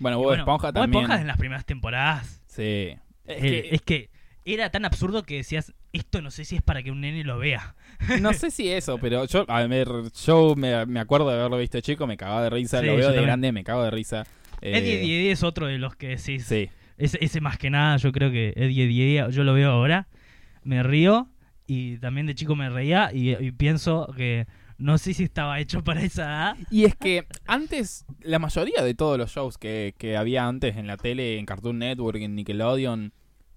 Bueno, 0.00 0.18
Bob 0.18 0.26
bueno, 0.26 0.42
Esponja 0.42 0.66
Bob 0.72 0.74
también. 0.74 1.04
Esponja 1.04 1.20
en 1.20 1.28
las 1.28 1.36
primeras 1.36 1.64
temporadas. 1.64 2.42
Sí. 2.48 2.96
Es 3.24 3.36
eh, 3.36 3.40
que- 3.40 3.68
es 3.76 3.82
que 3.82 4.10
era 4.44 4.68
tan 4.70 4.84
absurdo 4.84 5.22
que 5.22 5.36
decías, 5.36 5.72
esto 5.92 6.20
no 6.22 6.32
sé 6.32 6.44
si 6.44 6.56
es 6.56 6.62
para 6.62 6.82
que 6.82 6.90
un 6.90 7.02
nene 7.02 7.22
lo 7.22 7.38
vea. 7.38 7.76
No 8.20 8.32
sé 8.32 8.50
si 8.50 8.68
eso, 8.68 8.98
pero 8.98 9.26
yo, 9.26 9.44
a 9.46 9.64
ver, 9.68 9.86
yo 10.26 10.56
me, 10.56 10.84
me 10.86 10.98
acuerdo 10.98 11.28
de 11.28 11.38
haberlo 11.38 11.58
visto 11.58 11.80
chico, 11.80 12.08
me 12.08 12.16
cagaba 12.16 12.42
de 12.42 12.50
risa, 12.50 12.80
Sí, 12.80 12.86
lo 12.86 12.92
veo 12.96 12.98
de 12.98 13.04
también. 13.14 13.26
grande, 13.26 13.52
me 13.52 13.62
cago 13.62 13.84
de 13.84 13.92
risa. 13.92 14.24
Eh, 14.60 14.76
Eddie 14.76 14.94
Eddie 15.04 15.30
es 15.30 15.44
otro 15.44 15.68
de 15.68 15.78
los 15.78 15.94
que 15.94 16.08
decís. 16.08 16.46
Sí, 16.46 16.68
Ese, 16.98 17.16
ese 17.24 17.40
más 17.40 17.58
que 17.58 17.70
nada, 17.70 17.96
yo 17.98 18.10
creo 18.10 18.32
que 18.32 18.54
Eddie 18.56 18.86
Eddie, 18.86 19.30
yo 19.30 19.44
lo 19.44 19.54
veo 19.54 19.70
ahora, 19.70 20.08
me 20.64 20.82
río 20.82 21.28
y 21.68 21.98
también 21.98 22.26
de 22.26 22.34
chico 22.34 22.56
me 22.56 22.68
reía 22.70 23.10
y, 23.14 23.36
y 23.36 23.52
pienso 23.52 24.12
que 24.16 24.48
no 24.80 24.98
sé 24.98 25.14
si 25.14 25.22
estaba 25.24 25.60
hecho 25.60 25.84
para 25.84 26.02
esa 26.02 26.22
edad. 26.24 26.56
Y 26.70 26.84
es 26.84 26.96
que 26.96 27.26
antes, 27.46 28.04
la 28.22 28.38
mayoría 28.38 28.82
de 28.82 28.94
todos 28.94 29.16
los 29.18 29.30
shows 29.30 29.56
que, 29.58 29.94
que 29.98 30.16
había 30.16 30.46
antes 30.46 30.76
en 30.76 30.86
la 30.86 30.96
tele, 30.96 31.38
en 31.38 31.46
Cartoon 31.46 31.78
Network, 31.78 32.18
en 32.20 32.34
Nickelodeon, 32.34 33.12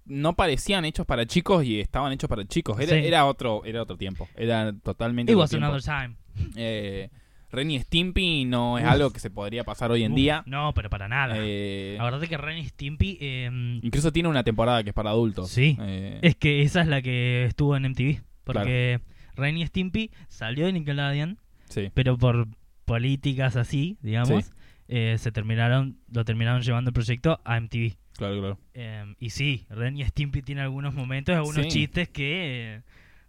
no 0.06 0.34
parecían 0.36 0.84
hechos 0.84 1.06
para 1.06 1.26
chicos 1.26 1.64
y 1.64 1.80
estaban 1.80 2.12
hechos 2.12 2.28
para 2.28 2.44
chicos. 2.44 2.78
Era, 2.78 2.90
Sí. 3.00 3.06
era 3.06 3.24
otro 3.26 3.62
era 3.64 3.82
otro 3.82 3.96
tiempo. 3.96 4.28
Era 4.36 4.72
totalmente 4.82 5.32
It 5.32 5.36
otro 5.36 5.40
was 5.42 5.50
tiempo. 5.50 5.66
another 5.66 5.82
time. 5.82 6.16
Eh, 6.56 7.08
Ren 7.50 7.70
y 7.70 7.78
Stimpy 7.78 8.44
no 8.44 8.78
es 8.78 8.84
Uf. 8.84 8.90
algo 8.90 9.10
que 9.10 9.20
se 9.20 9.30
podría 9.30 9.62
pasar 9.64 9.90
hoy 9.92 10.02
en 10.02 10.12
Uf, 10.12 10.16
día. 10.16 10.42
No, 10.46 10.74
pero 10.74 10.90
para 10.90 11.06
nada. 11.08 11.36
Eh, 11.38 11.94
La 11.96 12.04
verdad 12.04 12.22
es 12.22 12.28
que 12.28 12.36
Ren 12.36 12.58
y 12.58 12.66
Stimpy 12.66 13.16
eh, 13.20 13.78
incluso 13.82 14.12
tiene 14.12 14.28
una 14.28 14.42
temporada 14.44 14.82
que 14.82 14.90
es 14.90 14.94
para 14.94 15.10
adultos. 15.10 15.50
Sí. 15.50 15.78
Eh, 15.80 16.18
es 16.22 16.34
que 16.36 16.62
esa 16.62 16.82
es 16.82 16.88
la 16.88 17.00
que 17.00 17.44
estuvo 17.46 17.76
en 17.76 17.84
MTV. 17.86 18.20
Porque 18.42 19.00
Ren 19.36 19.56
y 19.56 19.66
Stimpy 19.66 20.10
salió 20.28 20.66
de 20.66 20.72
Nickelodeon, 20.72 21.38
sí. 21.68 21.90
pero 21.94 22.16
por 22.18 22.46
políticas 22.84 23.56
así, 23.56 23.96
digamos, 24.02 24.44
Sí. 24.44 24.50
eh, 24.88 25.16
se 25.18 25.32
terminaron, 25.32 25.98
lo 26.12 26.24
terminaron 26.24 26.62
llevando 26.62 26.90
el 26.90 26.94
proyecto 26.94 27.40
a 27.44 27.56
MTV. 27.60 27.96
Claro, 28.16 28.38
claro. 28.38 28.58
Eh, 28.74 29.14
y 29.18 29.30
sí, 29.30 29.66
Ren 29.70 29.96
y 29.96 30.04
Stimpy 30.04 30.42
tiene 30.42 30.60
algunos 30.60 30.94
momentos, 30.94 31.34
algunos 31.34 31.64
Sí. 31.64 31.70
chistes 31.70 32.08
que 32.08 32.76
eh, 32.76 32.82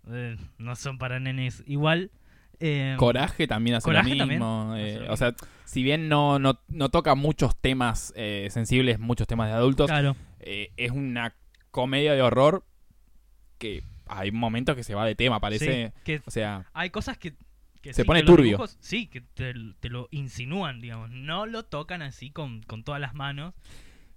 eh, 0.10 0.38
no 0.58 0.76
son 0.76 0.98
para 0.98 1.20
nenes. 1.20 1.64
Igual, 1.66 2.12
Eh, 2.62 2.96
Coraje 2.98 3.48
también 3.48 3.76
hace 3.76 3.84
Coraje 3.84 4.12
lo 4.12 4.18
también 4.18 4.40
mismo. 4.40 4.74
eh, 4.78 5.00
lo 5.02 5.12
o 5.14 5.18
sea, 5.18 5.36
si 5.66 5.84
bien 5.84 6.08
no, 6.08 6.40
no, 6.40 6.62
no 6.70 6.88
toca 6.88 7.14
muchos 7.14 7.54
temas 7.60 8.14
eh, 8.16 8.48
sensibles, 8.50 8.98
muchos 8.98 9.28
temas 9.28 9.50
de 9.50 9.56
adultos, 9.56 9.88
Claro. 9.88 10.16
eh, 10.40 10.72
es 10.78 10.92
una 10.92 11.36
comedia 11.72 12.14
de 12.14 12.22
horror 12.22 12.64
que 13.58 13.84
hay 14.08 14.32
momentos 14.32 14.76
que 14.76 14.84
se 14.84 14.96
va 14.96 15.06
de 15.06 15.16
tema, 15.16 15.40
parece. 15.40 15.88
Sí, 15.96 16.02
que 16.04 16.22
O 16.26 16.32
sea, 16.32 16.66
hay 16.74 16.90
cosas 16.90 17.18
que, 17.18 17.34
que 17.82 17.94
Se 17.94 18.02
sí, 18.02 18.08
pone 18.08 18.22
que 18.22 18.26
turbio. 18.28 18.58
dibujos- 18.58 18.78
sí, 18.80 19.08
que 19.08 19.22
te, 19.22 19.54
te 19.80 19.90
lo 19.90 20.08
insinúan, 20.12 20.82
digamos. 20.82 21.10
No 21.12 21.46
lo 21.46 21.64
tocan 21.66 22.02
así 22.02 22.32
con, 22.32 22.62
con 22.64 22.84
todas 22.84 23.00
las 23.02 23.14
manos, 23.14 23.54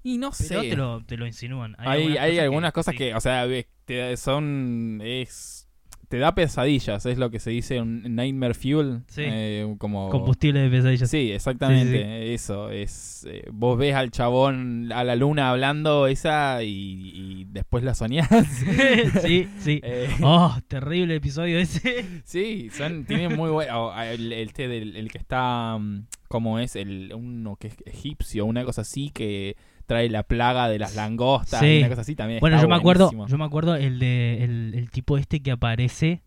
y 0.02 0.18
no 0.18 0.30
pero 0.48 0.62
sé. 0.62 0.70
te 0.70 0.76
lo, 0.76 1.04
te 1.04 1.16
lo 1.16 1.26
insinúan. 1.26 1.74
Hay, 1.78 2.16
hay 2.16 2.38
algunas 2.38 2.72
cosas 2.72 2.92
sí. 2.92 2.98
que, 2.98 3.14
o 3.14 3.20
sea, 3.20 3.46
te- 3.84 4.16
son. 4.16 5.00
Es. 5.02 5.67
Te 6.08 6.16
da 6.18 6.34
pesadillas, 6.34 7.04
es 7.04 7.18
lo 7.18 7.30
que 7.30 7.38
se 7.38 7.50
dice 7.50 7.82
un 7.82 8.02
Nightmare 8.16 8.54
Fuel. 8.54 9.02
Sí. 9.08 9.22
eh, 9.26 9.74
como. 9.76 10.08
Combustible 10.08 10.60
de 10.60 10.70
pesadillas. 10.70 11.10
Sí, 11.10 11.30
exactamente, 11.32 11.92
Sí, 11.92 11.98
sí, 12.28 12.32
eso. 12.34 12.70
es 12.70 13.26
eh, 13.28 13.44
Vos 13.52 13.76
ves 13.76 13.94
al 13.94 14.10
chabón, 14.10 14.90
a 14.90 15.04
la 15.04 15.16
luna 15.16 15.50
hablando 15.50 16.06
esa 16.06 16.62
y, 16.62 16.70
y 17.14 17.44
después 17.50 17.84
la 17.84 17.94
soñás. 17.94 18.28
sí, 19.22 19.48
sí. 19.58 19.80
Eh, 19.84 20.08
Oh, 20.22 20.56
terrible 20.66 21.14
episodio 21.16 21.58
ese. 21.58 22.04
sí, 22.24 22.70
son, 22.72 23.04
tienen 23.04 23.36
muy 23.36 23.50
bueno. 23.50 23.92
El, 24.02 24.32
el, 24.32 24.48
este 24.48 24.66
del- 24.68 24.96
el 24.96 25.10
que 25.10 25.18
está, 25.18 25.76
mm, 25.78 26.06
como 26.28 26.58
es, 26.58 26.74
el 26.76 27.12
uno 27.14 27.56
que 27.56 27.68
es 27.68 27.76
egipcio, 27.84 28.46
una 28.46 28.64
cosa 28.64 28.80
así, 28.80 29.10
que 29.10 29.56
trae 29.88 30.08
la 30.08 30.22
plaga 30.22 30.68
de 30.68 30.78
las 30.78 30.94
langostas, 30.94 31.58
Sí. 31.60 31.78
una 31.80 31.88
cosa 31.88 32.02
así 32.02 32.14
también. 32.14 32.38
Bueno, 32.38 32.60
yo 32.60 32.68
me 32.68 32.76
acuerdo, 32.76 33.10
yo 33.26 33.38
me 33.38 33.44
acuerdo 33.44 33.74
el 33.74 33.98
de 33.98 34.44
el, 34.44 34.74
el 34.76 34.90
tipo 34.90 35.18
este 35.18 35.40
que 35.40 35.50
aparece 35.50 36.22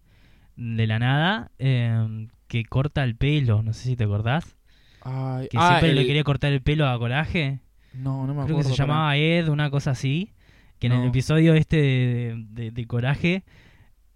de 0.57 0.87
la 0.87 0.99
nada, 0.99 1.51
eh, 1.59 2.27
que 2.47 2.65
corta 2.65 3.03
el 3.05 3.15
pelo, 3.15 3.63
no 3.63 3.71
sé 3.71 3.83
si 3.89 3.95
te 3.95 4.03
acordás, 4.03 4.57
Ay, 5.03 5.47
que 5.49 5.57
ah, 5.57 5.69
siempre 5.79 5.93
le 5.93 6.01
el- 6.01 6.07
quería 6.07 6.23
cortar 6.25 6.51
el 6.51 6.61
pelo 6.61 6.87
a 6.89 6.97
Coraje. 6.99 7.59
No, 7.93 8.25
no 8.27 8.33
me 8.33 8.41
acuerdo. 8.41 8.45
Creo 8.45 8.57
que 8.57 8.63
se 8.63 8.75
llamaba 8.75 9.15
Ed, 9.17 9.47
una 9.47 9.69
cosa 9.69 9.91
así. 9.91 10.33
Que 10.79 10.87
en 10.87 10.93
el 10.93 11.07
episodio 11.07 11.53
este 11.53 11.77
de, 11.77 12.35
de- 12.49 12.71
de 12.71 12.85
Coraje 12.87 13.43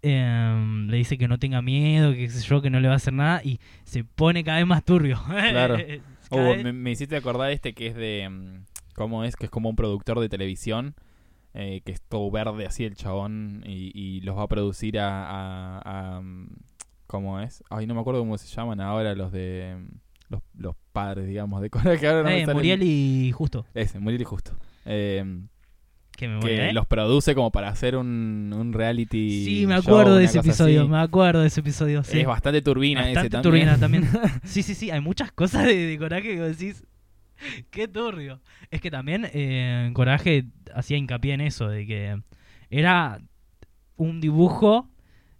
em, 0.02 0.88
le 0.88 0.96
dice 0.98 1.16
que 1.18 1.28
no 1.28 1.38
tenga 1.38 1.62
miedo, 1.62 2.12
que 2.12 2.28
sé 2.28 2.44
yo, 2.46 2.60
que 2.62 2.70
no 2.70 2.80
le 2.80 2.88
va 2.88 2.94
a 2.94 2.96
hacer 2.96 3.12
nada. 3.12 3.40
Y 3.44 3.60
se 3.84 4.04
pone 4.04 4.44
cada 4.44 4.58
vez 4.58 4.66
más 4.66 4.84
turbio. 4.84 5.20
Claro. 5.28 5.76
Oh, 6.28 6.38
vez- 6.42 6.64
me, 6.64 6.72
me 6.72 6.90
hiciste 6.90 7.14
acordar 7.14 7.52
este 7.52 7.72
que 7.72 7.86
es 7.86 7.94
de. 7.94 8.28
¿Cómo 8.96 9.22
es? 9.24 9.36
Que 9.36 9.44
es 9.46 9.50
como 9.50 9.68
un 9.70 9.76
productor 9.76 10.18
de 10.20 10.28
televisión. 10.28 10.94
eh, 11.58 11.80
que 11.86 11.92
es 11.92 12.02
todo 12.02 12.30
verde 12.30 12.66
así 12.66 12.84
el 12.84 12.96
chabón. 12.96 13.62
Y, 13.66 13.90
y 13.94 14.20
los 14.22 14.36
va 14.36 14.42
a 14.42 14.48
producir 14.48 14.98
a. 14.98 15.26
a- 15.80 16.16
a, 16.16 16.20
mm, 16.20 16.48
¿Cómo 17.06 17.38
es? 17.40 17.62
Ay, 17.70 17.86
no 17.86 17.94
me 17.94 18.00
acuerdo 18.00 18.20
cómo 18.20 18.36
se 18.36 18.46
llaman 18.54 18.80
ahora 18.80 19.14
los 19.14 19.30
de. 19.32 19.76
mm, 19.78 19.94
Los, 20.28 20.42
los 20.58 20.74
padres, 20.92 21.26
digamos, 21.28 21.62
de 21.62 21.70
Corea. 21.70 21.96
Que 21.98 22.08
ahora 22.08 22.22
no 22.24 22.28
me 22.30 22.38
Eh, 22.40 22.42
el- 22.42 22.52
Muriel 22.54 22.82
y 22.82 23.30
Justo. 23.32 23.64
Ese, 23.74 23.98
Muriel 24.00 24.20
y 24.22 24.24
Justo. 24.24 24.52
Eh, 24.84 25.24
Que 26.16 26.28
me 26.28 26.40
que 26.40 26.68
¿eh? 26.68 26.72
los 26.72 26.86
produce 26.86 27.34
como 27.34 27.50
para 27.52 27.68
hacer 27.68 27.96
un, 27.96 28.52
un 28.56 28.72
reality. 28.72 29.44
Sí, 29.44 29.66
me 29.66 29.74
show, 29.80 29.94
acuerdo 29.94 30.16
de 30.16 30.24
ese 30.24 30.38
episodio, 30.40 30.82
así. 30.82 30.90
me 30.90 30.98
acuerdo 30.98 31.40
de 31.42 31.46
ese 31.48 31.60
episodio, 31.60 32.02
sí. 32.04 32.20
Es 32.20 32.26
bastante 32.26 32.60
turbina 32.62 33.02
ese 33.02 33.14
Bastante 33.14 33.30
también. 33.42 33.66
turbina 33.68 33.78
también. 33.78 34.08
Sí, 34.44 34.62
sí, 34.62 34.74
sí, 34.74 34.90
hay 34.90 35.00
muchas 35.00 35.30
cosas 35.32 35.64
de, 35.64 35.74
de 35.86 35.98
Coraje 35.98 36.22
que 36.34 36.40
decís, 36.40 36.84
qué 37.70 37.88
turbio. 37.88 38.40
Es 38.70 38.80
que 38.80 38.90
también 38.90 39.28
eh, 39.32 39.90
Coraje 39.92 40.44
hacía 40.74 40.96
hincapié 40.96 41.34
en 41.34 41.40
eso, 41.42 41.68
de 41.68 41.86
que 41.86 42.20
era 42.70 43.20
un 43.96 44.20
dibujo 44.20 44.88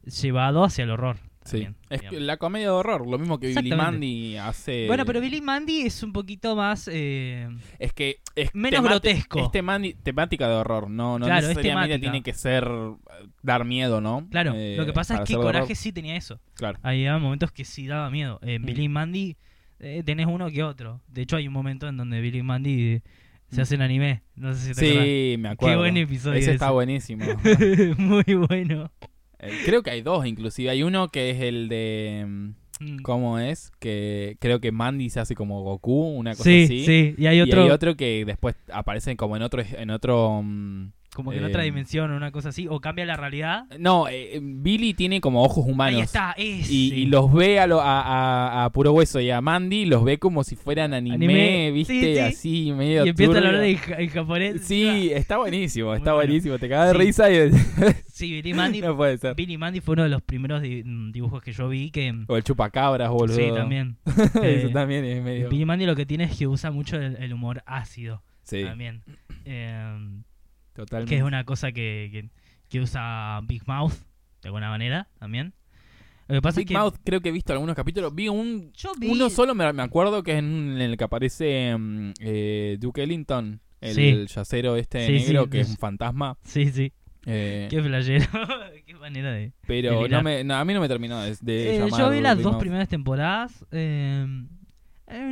llevado 0.05 0.65
hacia 0.65 0.85
el 0.85 0.91
horror. 0.91 1.19
Sí. 1.45 1.69
Es 1.91 2.03
la 2.11 2.39
comedia 2.39 2.67
de 2.67 2.73
horror, 2.73 3.07
lo 3.09 3.19
mismo 3.21 3.39
que 3.39 3.49
Billy. 3.55 3.71
Mandy 3.73 4.37
hace. 4.37 4.89
Bueno, 4.89 5.05
pero 5.05 5.21
Billy 5.21 5.41
Mandy 5.41 5.83
es 5.83 6.03
un 6.03 6.13
poquito 6.13 6.57
más... 6.57 6.91
eh, 6.93 7.49
Es 7.79 7.93
que 7.93 8.17
es 8.35 8.53
Menos 8.53 8.83
grotesco. 8.83 9.39
Es 9.39 9.47
temani- 9.51 9.95
temática 10.03 10.49
de 10.49 10.55
horror, 10.57 10.91
no, 10.91 11.21
no 11.21 11.27
Claro, 11.27 11.43
es 11.47 11.57
necesariamente 11.57 12.01
tiene 12.01 12.23
que 12.25 12.33
ser 12.35 12.65
eh, 12.69 13.29
dar 13.43 13.65
miedo, 13.65 14.01
¿no? 14.01 14.27
claro, 14.29 14.55
Eh, 14.57 14.75
lo 14.77 14.87
que 14.87 14.93
pasa 14.93 15.15
para 15.15 15.23
es 15.25 15.29
que 15.31 15.37
Coraje 15.37 15.77
sí 15.77 15.93
tenía 15.93 16.17
eso. 16.17 16.41
Claro. 16.55 16.81
Había 16.83 17.17
momentos 17.19 17.53
que 17.53 17.65
sí 17.65 17.87
daba 17.87 18.11
miedo. 18.11 18.41
Mm. 18.43 18.65
Billy 18.67 18.89
Mandy 18.89 19.37
eh, 19.81 20.03
tenés 20.05 20.27
uno 20.27 20.51
que 20.51 20.62
otro. 20.62 21.01
De 21.09 21.23
hecho, 21.23 21.37
hay 21.37 21.47
un 21.49 21.53
momento 21.55 21.89
en 21.89 21.97
donde 21.97 22.21
Billy 22.21 22.43
Mandy 22.43 23.03
se 23.51 23.57
Mm. 23.59 23.61
hace 23.61 23.75
en 23.77 23.83
anime. 23.83 24.23
No 24.35 24.55
sé 24.55 24.75
si 24.75 24.81
te 24.81 24.87
acordás. 24.91 25.05
Sí, 25.07 25.37
me 25.39 25.49
acuerdo. 25.51 25.79
buen 25.79 25.97
episodio 25.97 26.39
Ese 26.39 26.53
está 26.53 26.67
ese. 26.67 26.73
buenísimo. 26.75 27.25
Muy 27.99 28.25
bueno. 28.49 28.91
Eh, 29.39 29.51
creo 29.65 29.83
que 29.83 29.91
hay 29.91 30.03
dos, 30.03 30.27
inclusive. 30.27 30.71
Hay 30.71 30.83
uno 30.83 31.09
que 31.09 31.31
es 31.31 31.41
el 31.41 31.69
de. 31.69 32.25
mm, 32.27 32.51
Mm. 32.79 32.99
¿Cómo 33.05 33.39
es? 33.39 33.73
Que 33.79 34.37
creo 34.39 34.61
que 34.61 34.71
Mandy 34.71 35.09
se 35.09 35.19
hace 35.19 35.35
como 35.35 35.62
Goku, 35.62 36.09
una 36.11 36.33
cosa 36.33 36.45
Sí, 36.45 36.65
así. 36.65 36.85
sí. 36.85 37.15
Y 37.17 37.25
hay 37.25 37.39
Y 37.39 37.41
otro, 37.41 37.62
hay 37.62 37.71
otro 37.71 37.97
que 37.97 38.23
después 38.27 38.55
aparece 38.71 39.17
como 39.17 39.35
en 39.35 39.41
otro. 39.43 39.62
En 39.79 39.89
otro 39.89 40.43
mm, 40.45 40.93
como 41.16 41.33
que 41.33 41.38
en 41.38 41.44
eh, 41.44 41.46
otra 41.48 41.62
dimensión 41.62 42.12
o 42.12 42.16
una 42.16 42.31
cosa 42.31 42.50
así. 42.50 42.68
O 42.68 42.79
cambia 42.81 43.05
la 43.07 43.16
realidad. 43.16 43.64
no, 43.79 44.07
eh, 44.09 44.38
Billy 44.40 44.94
tiene 44.94 45.20
como 45.20 45.42
ojos 45.42 45.64
humanos. 45.66 45.96
Ahí 45.98 46.05
está, 46.05 46.33
ese. 46.37 46.72
Y, 46.72 46.92
y 46.94 47.07
los 47.07 47.33
ve 47.33 47.59
a, 47.59 47.66
lo- 47.66 47.81
a, 47.81 48.00
a- 48.02 48.64
a 48.66 48.70
Puro 48.70 48.92
Hueso 48.92 49.18
y 49.20 49.31
a 49.31 49.40
Mandy, 49.40 49.87
los 49.87 50.05
ve 50.05 50.18
como 50.18 50.44
si 50.44 50.55
fueran 50.55 50.94
anime, 50.94 51.14
Anime, 51.16 51.70
¿viste? 51.72 51.92
sí, 51.94 52.14
sí. 52.14 52.18
Así, 52.18 52.72
medio 52.72 53.05
Y 53.07 53.09
empieza 53.09 53.33
a 53.33 53.37
hablar 53.38 53.64
en, 53.64 53.76
ja- 53.76 53.96
en 53.98 54.09
japonés. 54.11 54.61
Sí, 54.62 55.11
está 55.12 55.38
buenísimo, 55.38 55.94
está 55.94 56.12
bueno. 56.12 56.29
buenísimo. 56.29 56.59
Te 56.59 56.68
cagas 56.68 56.92
de 56.92 56.98
Sí. 57.00 57.07
risa 57.07 57.31
y... 57.33 57.50
Sí, 58.16 58.33
Billy 58.33 58.55
Mandy, 58.55 58.81
no 58.83 58.96
puede 58.96 59.18
ser. 59.18 59.35
Billy 59.35 59.59
Mandy 59.59 59.81
fue 59.81 59.94
uno 59.94 60.02
de 60.05 60.09
los 60.11 60.22
primeros 60.22 60.62
di- 60.62 60.83
mm, 60.85 61.12
dibujos 61.12 61.42
que 61.42 61.52
yo 61.52 61.68
vi 61.68 61.90
que... 61.90 62.14
O 62.29 62.37
el 62.37 62.44
chupacabras, 62.44 63.11
boludo. 63.11 63.37
Sí, 63.37 63.48
también. 63.55 63.96
Eso 64.07 64.40
Eh, 64.42 64.70
también 64.72 65.05
es 65.05 65.22
medio... 65.22 65.48
Billy 65.48 65.64
Mandy 65.64 65.87
lo 65.87 65.96
que 65.96 66.07
tiene 66.07 66.24
es 66.24 66.37
que 66.37 66.46
usa 66.46 66.70
mucho 66.70 66.96
el, 66.96 67.16
el 67.16 67.33
humor 67.33 67.62
ácido 67.66 68.22
Sí, 68.42 68.62
también. 68.64 69.02
Eh, 69.44 69.98
totalmente. 70.77 71.11
que 71.11 71.17
es 71.19 71.25
una 71.25 71.45
cosa 71.45 71.73
que, 71.73 72.09
que, 72.12 72.29
que 72.69 72.81
usa 72.81 73.41
Big 73.45 73.62
Mouth, 73.67 73.95
de 74.43 74.49
alguna 74.49 74.69
manera, 74.71 75.09
también. 75.19 75.53
Lo 76.29 76.35
que 76.37 76.43
pasa 76.43 76.59
Big 76.61 76.67
es 76.67 76.69
que... 76.69 76.75
Mouth, 76.79 76.95
creo 77.05 77.21
que 77.21 77.29
he 77.29 77.33
visto 77.33 77.53
algunos 77.53 77.75
capítulos. 77.77 78.15
Vi 78.15 78.29
un... 78.29 78.73
Yo 78.75 78.93
vi... 78.99 79.09
Uno 79.09 79.31
solo 79.31 79.55
me, 79.55 79.73
me 79.73 79.83
acuerdo 79.83 80.23
que 80.23 80.33
es 80.33 80.39
en, 80.39 80.73
en 80.73 80.81
el 80.81 80.97
que 80.97 81.05
aparece 81.05 81.77
mm, 81.79 82.12
eh, 82.21 82.77
Duke 82.81 83.03
Ellington, 83.03 83.61
el, 83.81 83.95
Sí. 83.95 84.27
yacero 84.35 84.77
este 84.77 85.07
Sí, 85.07 85.21
sí, 85.21 85.27
negro 85.29 85.49
que 85.49 85.61
es 85.61 85.71
un 85.71 85.77
fantasma. 85.77 86.37
Sí, 86.43 86.71
sí. 86.73 86.93
eh, 87.27 87.69
Qué 87.71 87.81
flayero. 87.83 88.27
Qué 88.87 88.95
manera 88.95 89.31
de... 89.33 89.53
pero 89.67 90.09
no 90.09 90.23
me, 90.23 90.43
no, 90.43 90.55
a 90.57 90.65
mí 90.65 90.75
no 90.75 90.81
me 90.81 90.89
terminó 90.89 91.21
de, 91.21 91.37
de 91.41 91.77
Eh, 91.77 91.79
llamar 91.79 92.01
yo 92.01 92.11
vi 92.11 92.21
las 92.21 92.37
Big 92.37 92.43
dos 92.45 92.53
Mouth. 92.55 92.61
primeras 92.61 92.89
temporadas. 92.89 93.65
eh, 93.71 94.27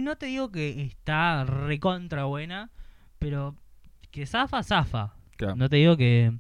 no 0.00 0.16
te 0.16 0.26
digo 0.26 0.52
que 0.52 0.83
está 0.83 1.44
recontra 1.44 2.24
buena, 2.24 2.70
pero 3.18 3.57
que 4.12 4.26
zafa, 4.26 4.62
zafa. 4.62 5.14
Claro. 5.36 5.56
No 5.56 5.68
te 5.68 5.76
digo 5.76 5.96
que 5.96 6.32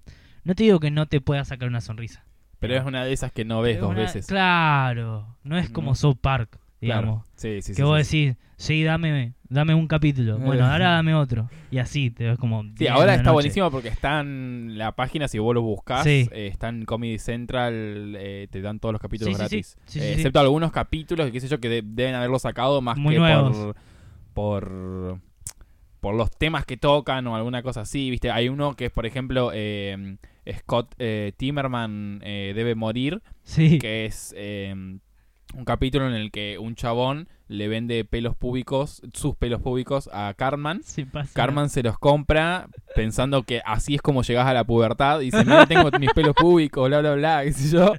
no 0.44 0.54
te 0.54 0.62
digo 0.64 0.78
que 0.80 0.90
no 0.90 1.06
te 1.06 1.20
pueda 1.20 1.44
sacar 1.44 1.68
una 1.68 1.80
sonrisa. 1.80 2.24
Pero 2.60 2.74
es 2.76 2.84
una 2.84 3.04
de 3.04 3.12
esas 3.12 3.32
que 3.32 3.44
no 3.44 3.60
ves 3.62 3.76
Es 3.76 3.80
dos 3.82 3.90
una- 3.90 4.00
veces. 4.00 4.26
Claro, 4.26 5.36
no 5.42 5.58
es 5.58 5.68
como 5.70 5.92
Mm. 5.92 5.96
South 5.96 6.16
Park, 6.20 6.58
Claro. 6.80 7.00
digamos. 7.02 7.26
Sí, 7.34 7.60
sí, 7.62 7.72
sí. 7.72 7.74
que 7.74 7.82
vos 7.82 8.06
sí. 8.06 8.26
decís, 8.26 8.36
sí, 8.56 8.82
dame, 8.84 9.34
dame 9.48 9.74
un 9.74 9.86
capítulo. 9.86 10.38
Bueno, 10.38 10.64
Eh. 10.66 10.70
ahora 10.70 10.90
dame 10.92 11.14
otro. 11.14 11.50
Y 11.70 11.78
así 11.78 12.10
te 12.10 12.24
ves 12.24 12.38
como. 12.38 12.62
Sí, 12.62 12.72
10 12.78 12.90
ahora 12.92 13.12
está 13.12 13.24
noche. 13.24 13.32
buenísimo 13.34 13.70
porque 13.70 13.88
está 13.88 14.20
en 14.20 14.78
la 14.78 14.92
página, 14.92 15.28
si 15.28 15.38
vos 15.38 15.54
lo 15.54 15.62
buscás, 15.62 16.06
eh, 16.06 16.28
está 16.32 16.68
en 16.70 16.84
Comedy 16.84 17.18
Central, 17.18 18.14
eh, 18.18 18.48
te 18.50 18.60
dan 18.62 18.78
todos 18.80 18.92
los 18.92 19.00
capítulos 19.02 19.36
gratis. 19.36 19.76
Eh, 19.94 20.12
excepto 20.14 20.40
algunos 20.40 20.72
capítulos, 20.72 21.26
que 21.26 21.32
qué 21.32 21.40
sé 21.40 21.48
yo, 21.48 21.58
que 21.60 21.68
de- 21.68 21.82
deben 21.84 22.14
haberlo 22.14 22.38
sacado 22.38 22.80
más 22.80 22.96
Muy 22.96 23.14
que 23.14 23.20
nuevos. 23.20 23.56
por, 23.56 23.76
por 24.32 25.20
por 26.04 26.14
los 26.14 26.30
temas 26.30 26.66
que 26.66 26.76
tocan 26.76 27.26
o 27.26 27.34
alguna 27.34 27.62
cosa 27.62 27.80
así, 27.80 28.10
¿viste? 28.10 28.30
Hay 28.30 28.50
uno 28.50 28.76
que 28.76 28.84
es, 28.86 28.90
por 28.92 29.06
ejemplo, 29.06 29.52
eh, 29.54 30.18
Scott 30.58 30.94
eh, 30.98 31.32
Timmerman 31.38 32.20
eh, 32.22 32.52
debe 32.54 32.74
morir, 32.74 33.22
Sí. 33.42 33.78
que 33.78 34.04
es 34.04 34.34
eh, 34.36 34.70
un 34.74 35.64
capítulo 35.64 36.06
en 36.06 36.12
el 36.12 36.30
que 36.30 36.58
un 36.58 36.74
chabón 36.74 37.26
le 37.48 37.68
vende 37.68 38.04
pelos 38.04 38.36
públicos, 38.36 39.00
sus 39.14 39.34
pelos 39.36 39.62
públicos 39.62 40.10
a 40.12 40.34
pasa. 40.36 41.30
Carman 41.32 41.70
se 41.70 41.82
los 41.82 41.98
compra 41.98 42.68
pensando 42.94 43.42
que 43.44 43.62
así 43.64 43.94
es 43.94 44.02
como 44.02 44.22
llegas 44.22 44.46
a 44.46 44.52
la 44.52 44.64
pubertad. 44.64 45.22
Y 45.22 45.26
dice, 45.30 45.42
mira, 45.42 45.64
tengo 45.64 45.90
mis 45.98 46.12
pelos 46.12 46.34
públicos, 46.34 46.86
bla, 46.86 47.00
bla, 47.00 47.14
bla, 47.14 47.44
qué 47.44 47.52
sé 47.54 47.74
yo. 47.74 47.94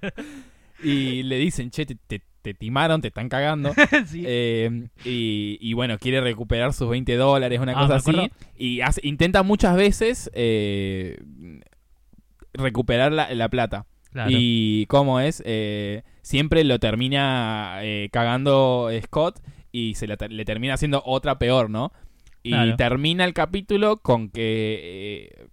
Y 0.84 1.24
le 1.24 1.38
dicen, 1.38 1.72
che, 1.72 1.88
te, 1.88 1.96
te- 1.96 2.22
te 2.45 2.53
timaron, 2.53 3.01
te 3.01 3.08
están 3.10 3.27
cagando. 3.27 3.73
Sí. 4.05 4.23
Eh, 4.25 4.88
y, 5.03 5.58
y 5.60 5.73
bueno, 5.73 5.97
quiere 5.97 6.21
recuperar 6.21 6.73
sus 6.73 6.88
20 6.89 7.15
dólares, 7.15 7.60
una 7.60 7.71
Ah, 7.73 7.81
cosa 7.88 7.95
así. 7.95 8.31
Y 8.55 8.81
hace- 8.81 9.01
intenta 9.03 9.41
muchas 9.43 9.75
veces 9.75 10.29
eh, 10.34 11.17
recuperar 12.53 13.12
la, 13.12 13.34
la 13.34 13.49
plata. 13.49 13.86
Claro. 14.12 14.29
Y 14.31 14.86
cómo 14.86 15.19
es, 15.19 15.41
Eh, 15.45 16.03
siempre 16.21 16.63
lo 16.63 16.79
termina 16.79 17.79
cagando 18.12 18.89
Scott 19.03 19.39
y 19.71 19.95
se 19.95 20.08
le 20.08 20.45
termina 20.45 20.75
haciendo 20.75 21.01
otra 21.05 21.38
peor, 21.38 21.69
¿no? 21.69 21.91
Y 22.43 22.51
Claro. 22.51 22.75
termina 22.77 23.25
el 23.25 23.34
capítulo 23.34 23.97
con 23.97 24.29
que 24.29 25.47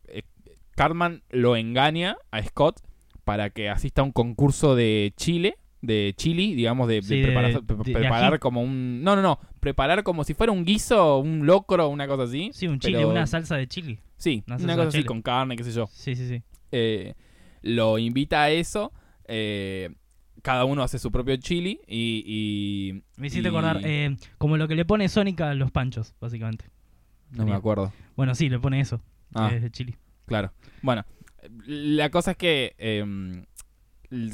Cartman 0.76 1.22
lo 1.30 1.56
engaña 1.56 2.18
a 2.30 2.42
Scott 2.42 2.80
para 3.24 3.50
que 3.50 3.68
asista 3.68 4.02
a 4.02 4.04
un 4.04 4.12
concurso 4.12 4.74
de 4.76 5.12
Chile 5.16 5.56
de 5.82 6.14
chili, 6.16 6.54
digamos, 6.54 6.88
de, 6.88 6.94
de 6.96 7.02
Sí, 7.02 7.16
de- 7.20 7.24
preparar, 7.26 7.52
de- 7.62 7.74
de 7.76 7.92
preparar 7.92 8.32
ají. 8.34 8.38
como 8.38 8.62
un... 8.62 9.02
No, 9.02 9.14
no, 9.16 9.22
no, 9.22 9.38
preparar 9.60 10.02
como 10.04 10.24
si 10.24 10.32
fuera 10.34 10.52
un 10.52 10.64
guiso, 10.64 11.18
un 11.18 11.44
locro, 11.44 11.88
una 11.88 12.06
cosa 12.06 12.22
así. 12.22 12.50
Sí, 12.54 12.66
un 12.68 12.78
chile, 12.78 12.98
pero- 12.98 13.10
una 13.10 13.26
salsa 13.26 13.56
de 13.56 13.66
chili. 13.66 13.98
Sí, 14.16 14.42
una 14.46 14.56
una, 14.56 14.76
cosa 14.76 14.88
así 14.88 15.04
con 15.04 15.20
carne, 15.22 15.56
qué 15.56 15.64
sé 15.64 15.72
yo. 15.72 15.88
Sí, 15.92 16.14
sí, 16.16 16.28
sí. 16.28 16.42
Eh, 16.70 17.14
lo 17.62 17.98
invita 17.98 18.42
a 18.42 18.50
eso. 18.50 18.92
eh, 19.26 19.90
cada 20.42 20.64
uno 20.64 20.82
hace 20.82 20.98
su 20.98 21.10
propio 21.12 21.36
chili 21.36 21.80
y... 21.86 22.22
y- 22.26 23.02
Me 23.20 23.26
hiciste 23.28 23.48
y- 23.48 23.50
acordar, 23.50 23.80
eh, 23.84 24.16
como 24.38 24.56
lo 24.56 24.66
que 24.68 24.74
le 24.74 24.84
pone 24.84 25.08
Sonic 25.08 25.40
a 25.40 25.54
los 25.54 25.70
panchos, 25.70 26.14
básicamente. 26.20 26.64
No 27.30 27.44
me 27.46 27.54
acuerdo. 27.54 27.92
Bueno, 28.16 28.34
sí, 28.34 28.48
le 28.48 28.58
pone 28.58 28.80
eso, 28.80 29.00
Ah. 29.34 29.50
es 29.54 29.62
de 29.62 29.70
chili. 29.70 29.96
Claro. 30.26 30.52
Bueno, 30.82 31.04
la 31.66 32.10
cosa 32.10 32.32
es 32.32 32.36
que 32.36 32.74
em, 32.78 33.44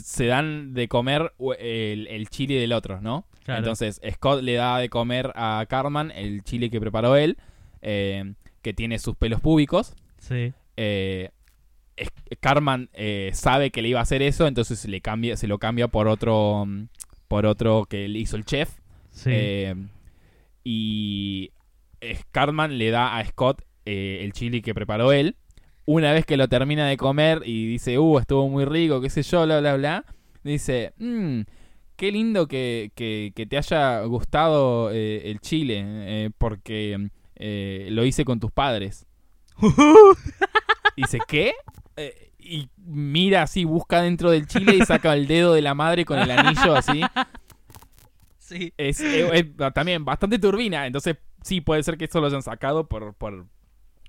se 0.03 0.27
dan 0.27 0.75
de 0.75 0.89
comer 0.89 1.33
el, 1.59 2.07
el 2.09 2.29
chili 2.29 2.55
del 2.57 2.73
otro, 2.73 3.01
¿no? 3.01 3.27
Claro. 3.45 3.61
Entonces 3.61 4.01
Scott 4.13 4.43
le 4.43 4.55
da 4.55 4.79
de 4.79 4.89
comer 4.89 5.33
a 5.35 5.65
Carmen 5.69 6.11
el 6.15 6.43
chili 6.43 6.71
que 6.71 6.81
preparó 6.81 7.17
él, 7.17 7.39
em, 7.81 8.35
que 8.63 8.75
tiene 8.75 8.99
sus 8.99 9.17
pelos 9.17 9.41
públicos. 9.41 9.95
Sí. 10.19 10.53
Eh, 10.77 11.31
Carmen 12.41 12.91
eh, 12.93 13.31
sabe 13.35 13.71
que 13.71 13.83
le 13.83 13.89
iba 13.89 14.01
a 14.01 14.03
hacer 14.03 14.23
eso, 14.23 14.47
entonces 14.47 14.85
le 14.87 15.01
cambia, 15.01 15.37
se 15.37 15.47
lo 15.49 15.59
cambia 15.59 15.89
por 15.89 16.09
otro, 16.09 16.65
mm, 16.67 16.89
por 17.27 17.47
otro 17.47 17.87
que 17.87 18.09
le 18.09 18.19
hizo 18.19 18.37
el 18.37 18.45
chef. 18.45 18.71
Sí. 19.11 19.31
Eh, 19.33 19.75
y 20.65 21.51
eh, 22.01 22.19
Cartman 22.31 22.79
le 22.79 22.91
da 22.91 23.17
a 23.17 23.25
Scott 23.25 23.63
eh, 23.85 24.21
el 24.23 24.33
chili 24.33 24.63
que 24.63 24.75
preparó 24.75 25.13
él. 25.13 25.37
Una 25.91 26.13
vez 26.13 26.27
que 26.27 26.37
lo 26.37 26.49
termina 26.49 26.87
de 26.87 26.99
comer 26.99 27.41
y 27.47 27.67
dice, 27.67 27.99
uh, 27.99 28.19
estuvo 28.19 28.47
muy 28.49 28.67
rico, 28.67 29.01
qué 29.01 29.09
sé 29.09 29.23
yo, 29.23 29.45
bla, 29.47 29.61
bla, 29.61 29.75
bla, 29.77 30.05
dice, 30.45 30.93
mmm, 30.99 31.41
qué 31.97 32.13
lindo 32.13 32.47
que, 32.47 32.93
que- 32.95 33.33
que 33.35 33.47
te 33.47 33.57
haya 33.57 34.03
gustado 34.03 34.91
eh, 34.93 35.31
el 35.31 35.41
chile, 35.41 35.83
eh, 35.87 36.31
porque 36.37 37.09
eh, 37.37 37.89
lo 37.91 38.05
hice 38.05 38.27
con 38.27 38.39
tus 38.39 38.51
padres. 38.53 39.07
Dice, 40.97 41.21
¿qué? 41.27 41.55
Y 42.39 42.69
mira 42.77 43.43
así, 43.45 43.65
busca 43.65 44.03
dentro 44.03 44.31
del 44.31 44.47
chile 44.47 44.77
y 44.77 44.85
saca 44.85 45.15
el 45.15 45.27
dedo 45.27 45.55
de 45.55 45.63
la 45.63 45.75
madre 45.75 46.05
con 46.05 46.19
el 46.19 46.31
anillo 46.31 46.75
así. 46.77 47.01
sí. 48.39 48.73
Es, 48.77 49.01
es- 49.01 49.31
es 49.33 49.47
también 49.75 50.05
bastante 50.05 50.39
turbina, 50.39 50.87
entonces 50.87 51.17
sí, 51.43 51.61
puede 51.63 51.83
ser 51.83 51.97
que 51.97 52.05
eso 52.07 52.21
lo 52.21 52.27
hayan 52.27 52.43
sacado 52.43 52.89
por, 52.89 53.15
por, 53.15 53.47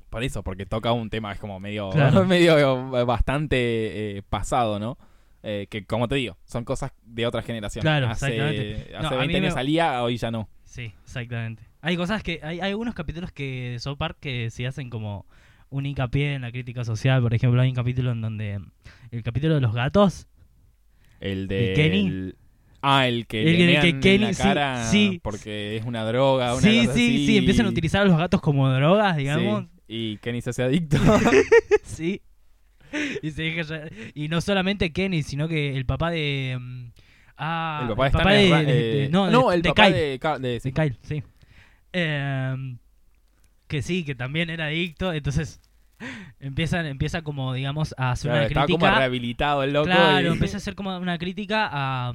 por 0.10 0.24
eso, 0.24 0.44
porque 0.44 0.66
toca 0.66 0.92
un 0.92 1.10
tema 1.10 1.32
es 1.32 1.40
como 1.40 1.60
medio, 1.60 1.90
Claro. 1.92 2.26
medio 2.28 2.98
eh, 3.00 3.04
bastante 3.04 4.18
eh, 4.18 4.24
pasado, 4.28 4.80
¿no? 4.80 4.98
Eh, 5.42 5.68
que 5.70 5.86
como 5.86 6.08
te 6.10 6.16
digo, 6.16 6.38
son 6.46 6.66
cosas 6.66 6.92
de 7.06 7.26
otra 7.26 7.42
generación. 7.42 7.82
Claro, 7.82 8.10
hace, 8.10 8.28
exactamente. 8.36 8.96
hace 8.96 9.04
No, 9.04 9.08
a 9.16 9.20
20 9.20 9.28
mí 9.28 9.36
años 9.36 9.54
me- 9.56 9.60
salía, 9.60 10.04
hoy 10.04 10.18
ya 10.18 10.32
no. 10.32 10.50
Sí, 10.66 10.92
exactamente. 11.04 11.64
Hay 11.82 11.96
cosas 11.96 12.24
que. 12.24 12.42
Hay, 12.44 12.60
hay 12.60 12.72
algunos 12.72 12.94
capítulos 12.94 13.32
que 13.32 13.72
de 13.72 13.80
South 13.80 13.98
Park 13.98 14.18
que 14.20 14.50
se 14.50 14.68
hacen 14.68 14.90
como 14.90 15.26
un 15.70 15.86
hincapié 15.86 16.34
en 16.34 16.42
la 16.42 16.52
crítica 16.52 16.84
social. 16.84 17.22
Por 17.22 17.34
ejemplo, 17.34 17.62
hay 17.62 17.70
un 17.70 17.76
capítulo 17.76 18.12
en 18.12 18.20
donde. 18.22 18.60
El 19.12 19.24
capítulo 19.24 19.56
de 19.56 19.62
los 19.62 19.74
gatos. 19.74 20.28
El 21.22 21.48
de... 21.48 21.70
¿El 21.70 21.76
Kenny? 21.76 22.08
el- 22.08 22.36
ah, 22.82 23.08
el 23.08 23.26
que 23.28 23.42
El 23.44 23.66
le 23.68 23.76
que- 23.76 23.82
que 23.82 23.90
en 23.90 24.00
Kenny, 24.02 24.26
la 24.26 24.34
sí, 24.34 24.44
cara 24.44 24.84
sí. 24.86 25.20
porque 25.24 25.78
es 25.78 25.86
una 25.86 26.04
droga, 26.04 26.54
una 26.54 26.62
Sí, 26.62 26.80
cosa 26.86 26.94
sí, 26.94 27.16
así. 27.16 27.26
sí. 27.28 27.38
Empiezan 27.38 27.66
a 27.66 27.70
utilizar 27.70 28.02
a 28.02 28.06
los 28.06 28.18
gatos 28.18 28.42
como 28.42 28.70
drogas, 28.70 29.16
digamos. 29.18 29.64
Sí, 29.64 29.70
Y 29.92 30.18
Kenny 30.18 30.40
se 30.42 30.52
hace 30.52 30.64
adicto. 30.64 30.98
Sí. 31.84 32.22
Y, 33.22 33.32
se 33.32 33.44
deja 33.44 33.62
ya- 33.64 33.90
y 34.16 34.30
no 34.30 34.40
solamente 34.42 34.92
Kenny, 34.94 35.22
sino 35.24 35.48
que 35.48 35.76
el 35.76 35.86
papá 35.86 36.12
de. 36.12 36.58
mm, 36.60 36.92
Ah, 37.38 37.86
el 37.90 37.96
papá 37.96 38.32
de 38.34 38.38
de, 38.50 38.50
de- 38.50 38.64
de- 38.66 39.04
eh, 39.06 39.10
no, 39.10 39.26
de- 39.50 39.56
el 39.56 39.62
de 39.62 39.70
papá 39.70 39.86
Kyle. 39.88 39.96
de, 39.96 40.20
Ka- 40.20 40.40
de- 40.40 40.60
sí. 40.60 40.72
De 40.72 40.74
Kyle, 40.74 40.98
sí. 41.04 41.24
Em, 41.94 42.78
que 43.68 43.82
sí, 43.82 44.04
que 44.04 44.14
también 44.16 44.50
era 44.50 44.66
adicto. 44.66 45.14
Entonces 45.14 45.62
empiezan, 46.40 46.86
empieza 46.86 47.22
como, 47.22 47.54
digamos, 47.54 47.94
a 47.98 48.12
hacer 48.12 48.30
Claro, 48.30 48.40
una 48.42 48.48
estaba 48.48 48.66
crítica. 48.66 48.88
como 48.88 48.98
rehabilitado 49.00 49.64
el 49.64 49.74
loco. 49.74 49.86
Claro, 49.86 50.28
y- 50.30 50.32
empieza 50.34 50.58
a 50.58 50.60
hacer 50.60 50.76
como 50.76 50.96
una 50.98 51.18
crítica 51.18 51.70
a, 51.72 52.14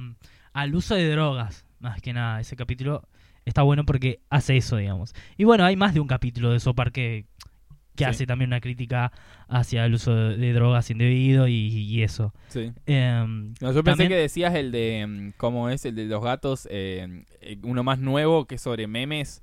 al 0.53 0.75
uso 0.75 0.95
de 0.95 1.09
drogas. 1.09 1.65
Más 1.79 2.01
que 2.01 2.13
nada, 2.13 2.39
ese 2.39 2.55
capítulo 2.55 3.07
está 3.45 3.61
bueno 3.63 3.85
porque 3.85 4.19
hace 4.29 4.57
eso, 4.57 4.77
digamos. 4.77 5.13
Y 5.37 5.43
bueno, 5.43 5.65
hay 5.65 5.75
más 5.75 5.93
de 5.93 5.99
un 5.99 6.07
capítulo 6.07 6.51
de 6.51 6.59
Sopar 6.59 6.91
que, 6.91 7.25
que 7.95 8.03
Sí. 8.03 8.09
hace 8.09 8.25
también 8.27 8.49
una 8.49 8.61
crítica 8.61 9.11
hacia 9.47 9.85
el 9.85 9.93
uso 9.93 10.13
de, 10.15 10.37
de 10.37 10.53
drogas 10.53 10.89
indebido 10.89 11.47
y, 11.47 11.53
y 11.53 12.03
eso. 12.03 12.33
Sí. 12.49 12.71
Em, 12.85 13.53
No, 13.61 13.71
yo 13.71 13.83
pensé 13.83 14.07
que 14.07 14.15
decías 14.15 14.53
el 14.55 14.71
de. 14.71 15.05
mm, 15.07 15.33
¿Cómo 15.37 15.69
es? 15.69 15.85
El 15.85 15.95
de 15.95 16.05
los 16.05 16.23
gatos. 16.23 16.67
eh, 16.71 17.23
eh, 17.41 17.57
uno 17.63 17.83
más 17.83 17.99
nuevo 17.99 18.45
que 18.45 18.55
es 18.55 18.61
sobre 18.61 18.87
memes. 18.87 19.41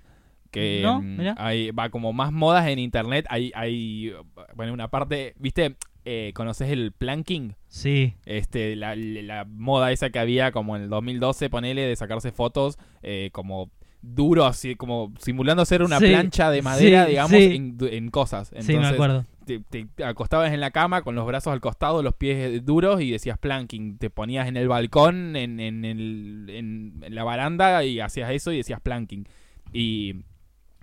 Que 0.50 0.82
No, 0.82 1.02
hay, 1.38 1.70
va 1.70 1.88
como 1.88 2.12
más 2.12 2.30
modas 2.30 2.66
en 2.68 2.78
internet. 2.78 3.24
Hay, 3.30 3.52
hay 3.54 4.12
bueno, 4.54 4.74
una 4.74 4.88
parte. 4.88 5.34
¿Viste? 5.38 5.76
Eh, 6.04 6.32
¿Conoces 6.34 6.68
el 6.70 6.92
planking? 6.92 7.54
sí, 7.68 8.14
Este, 8.26 8.74
la, 8.76 8.94
la 8.96 9.44
moda 9.46 9.92
esa 9.92 10.10
que 10.10 10.18
había 10.18 10.50
como 10.52 10.74
en 10.76 10.82
el 10.82 10.88
2012, 10.90 11.48
ponele, 11.48 11.82
de 11.82 11.94
sacarse 11.96 12.32
fotos 12.32 12.76
eh, 13.02 13.30
como 13.32 13.70
duro, 14.02 14.44
así 14.46 14.74
como 14.74 15.12
simulando 15.20 15.64
ser 15.64 15.82
una 15.82 15.98
Sí, 15.98 16.06
plancha 16.08 16.50
de 16.50 16.60
madera, 16.62 17.04
sí, 17.04 17.10
digamos, 17.10 17.30
sí. 17.38 17.44
En, 17.54 17.76
en 17.80 18.10
cosas. 18.10 18.50
sí, 18.60 18.76
me 18.76 18.86
acuerdo. 18.86 19.24
te, 19.46 19.60
te 19.60 19.86
acostabas 20.04 20.52
en 20.52 20.60
la 20.60 20.70
cama 20.72 21.02
con 21.02 21.14
los 21.14 21.24
brazos 21.26 21.52
al 21.52 21.60
costado, 21.60 22.02
los 22.02 22.14
pies 22.14 22.64
duros 22.64 23.00
y 23.00 23.10
decías 23.12 23.38
planking. 23.38 23.98
Te 23.98 24.10
ponías 24.10 24.48
en 24.48 24.56
el 24.56 24.68
balcón, 24.68 25.36
en, 25.36 25.60
en 25.60 25.84
el- 25.84 26.46
en- 26.50 27.04
la 27.08 27.22
baranda 27.24 27.84
y 27.84 28.00
hacías 28.00 28.30
eso 28.32 28.52
y 28.52 28.56
decías 28.58 28.80
planking. 28.80 29.26
Y 29.72 30.16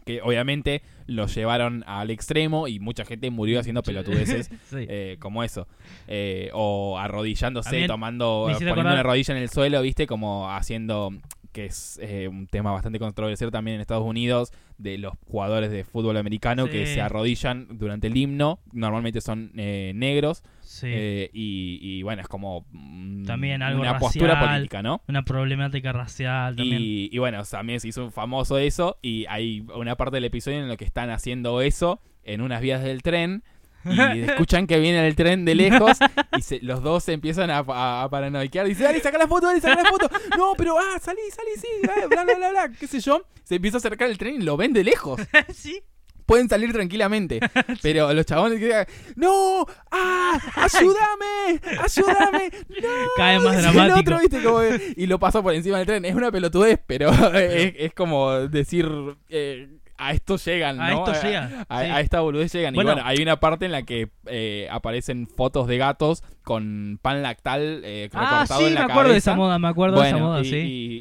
que 0.05 0.21
obviamente 0.23 0.81
lo 1.05 1.27
llevaron 1.27 1.83
al 1.85 2.09
extremo 2.09 2.67
y 2.67 2.79
mucha 2.79 3.05
gente 3.05 3.29
murió 3.29 3.59
haciendo 3.59 3.83
pelotudeces 3.83 4.47
Sí. 4.69 4.77
eh, 4.89 5.17
como 5.19 5.43
eso. 5.43 5.67
Eh, 6.07 6.49
o 6.53 6.97
arrodillándose, 6.97 7.85
tomando, 7.85 8.47
poniendo 8.51 8.79
una 8.81 9.03
rodilla 9.03 9.35
en 9.35 9.41
el 9.43 9.49
suelo, 9.49 9.81
viste, 9.81 10.07
como 10.07 10.49
haciendo 10.51 11.11
que 11.51 11.65
es 11.65 11.99
eh, 12.01 12.27
un 12.27 12.47
tema 12.47 12.71
bastante 12.71 12.99
controversial 12.99 13.51
también 13.51 13.75
en 13.75 13.81
Estados 13.81 14.05
Unidos, 14.05 14.51
de 14.77 14.97
los 14.97 15.13
jugadores 15.27 15.71
de 15.71 15.83
fútbol 15.83 16.17
americano 16.17 16.67
que 16.67 16.85
se 16.85 17.01
arrodillan 17.01 17.67
durante 17.77 18.07
el 18.07 18.15
himno, 18.15 18.59
normalmente 18.71 19.19
son 19.21 19.51
eh, 19.55 19.91
negros, 19.95 20.43
Sí. 20.61 20.87
eh, 20.89 21.29
y, 21.33 21.79
y 21.81 22.03
bueno, 22.03 22.21
es 22.21 22.27
como 22.27 22.65
mm, 22.71 23.25
También 23.25 23.61
algo 23.63 23.81
una 23.81 23.97
postura 23.97 24.39
política, 24.39 24.83
¿no? 24.83 25.01
Una 25.07 25.23
problemática 25.23 25.91
racial 25.91 26.55
también. 26.55 26.81
Y, 26.81 27.09
y 27.11 27.17
bueno, 27.17 27.43
también 27.43 27.79
se 27.79 27.87
hizo 27.87 28.11
famoso 28.11 28.57
eso, 28.57 28.97
y 29.01 29.25
hay 29.27 29.65
una 29.75 29.95
parte 29.95 30.17
del 30.17 30.25
episodio 30.25 30.59
en 30.59 30.69
la 30.69 30.77
que 30.77 30.85
están 30.85 31.09
haciendo 31.09 31.61
eso 31.61 31.99
en 32.23 32.41
unas 32.41 32.61
vías 32.61 32.83
del 32.83 33.01
tren. 33.01 33.43
Y 33.85 34.21
escuchan 34.23 34.67
que 34.67 34.79
viene 34.79 35.05
el 35.07 35.15
tren 35.15 35.45
de 35.45 35.55
lejos 35.55 35.97
y 36.37 36.41
se- 36.41 36.59
los 36.61 36.83
dos 36.83 37.03
se 37.03 37.13
empiezan 37.13 37.49
a, 37.49 37.59
a, 37.59 38.03
a 38.03 38.09
paranoiquear. 38.09 38.67
Dice, 38.67 38.83
dale, 38.83 38.99
saca 38.99 39.17
la 39.17 39.27
foto, 39.27 39.47
dale, 39.47 39.61
saca 39.61 39.81
la 39.83 39.89
foto. 39.89 40.09
No, 40.37 40.53
pero 40.57 40.77
ah, 40.77 40.99
salí, 41.01 41.21
salí, 41.35 41.51
sí, 41.55 41.67
bla, 41.83 42.23
bla, 42.23 42.35
bla, 42.35 42.49
bla, 42.49 42.69
qué 42.77 42.87
sé 42.87 42.99
yo. 42.99 43.23
Se 43.43 43.55
empieza 43.55 43.77
a 43.77 43.79
acercar 43.79 44.09
el 44.09 44.17
tren 44.17 44.35
y 44.35 44.43
lo 44.43 44.57
ven 44.57 44.73
de 44.73 44.83
lejos. 44.83 45.19
sí. 45.53 45.81
Pueden 46.25 46.47
salir 46.47 46.71
tranquilamente. 46.71 47.39
Pero 47.81 48.13
los 48.13 48.23
chabones 48.23 48.59
que 48.59 48.85
no, 49.15 49.65
ah, 49.89 50.39
ayúdame, 50.57 51.59
ayúdame. 51.83 52.51
No, 52.69 53.25
vez 53.25 53.41
más 53.41 53.55
el 53.55 53.61
dramático. 53.73 53.99
otro, 53.99 54.19
¿viste? 54.19 54.43
Como 54.43 54.59
y 54.95 55.07
lo 55.07 55.17
pasa 55.19 55.41
por 55.41 55.55
encima 55.55 55.77
del 55.79 55.87
tren. 55.87 56.05
Es 56.05 56.13
una 56.13 56.31
pelotudez, 56.31 56.79
pero 56.85 57.09
es, 57.33 57.73
es 57.77 57.93
como 57.95 58.31
decir, 58.47 58.87
eh, 59.29 59.78
a 59.99 60.11
esto 60.13 60.37
llegan, 60.37 60.79
A 60.81 60.89
¿no? 60.91 61.05
A, 61.05 61.13
sí. 61.15 61.27
a 61.67 61.99
esta 61.99 62.21
boludez 62.21 62.51
llegan. 62.53 62.73
Bueno. 62.73 62.91
y 62.91 62.93
bueno, 62.95 63.07
hay 63.07 63.21
una 63.21 63.39
parte 63.39 63.65
en 63.65 63.71
la 63.73 63.83
que 63.83 64.09
eh, 64.27 64.67
aparecen 64.71 65.27
fotos 65.27 65.67
de 65.67 65.77
gatos 65.77 66.23
con 66.43 66.97
pan 67.01 67.21
lactal 67.21 67.81
eh, 67.83 68.09
Ah, 68.13 68.45
recortado 68.45 68.59
sí, 68.61 68.65
en 68.67 68.73
me 68.73 68.79
la 68.79 68.85
acuerdo 68.85 69.11
de 69.11 69.17
esa 69.17 69.35
moda, 69.35 69.59
me 69.59 69.67
acuerdo 69.67 70.01
de 70.01 70.07
esa 70.07 70.17
moda, 70.17 70.41
y, 70.41 70.45
sí. 70.45 70.55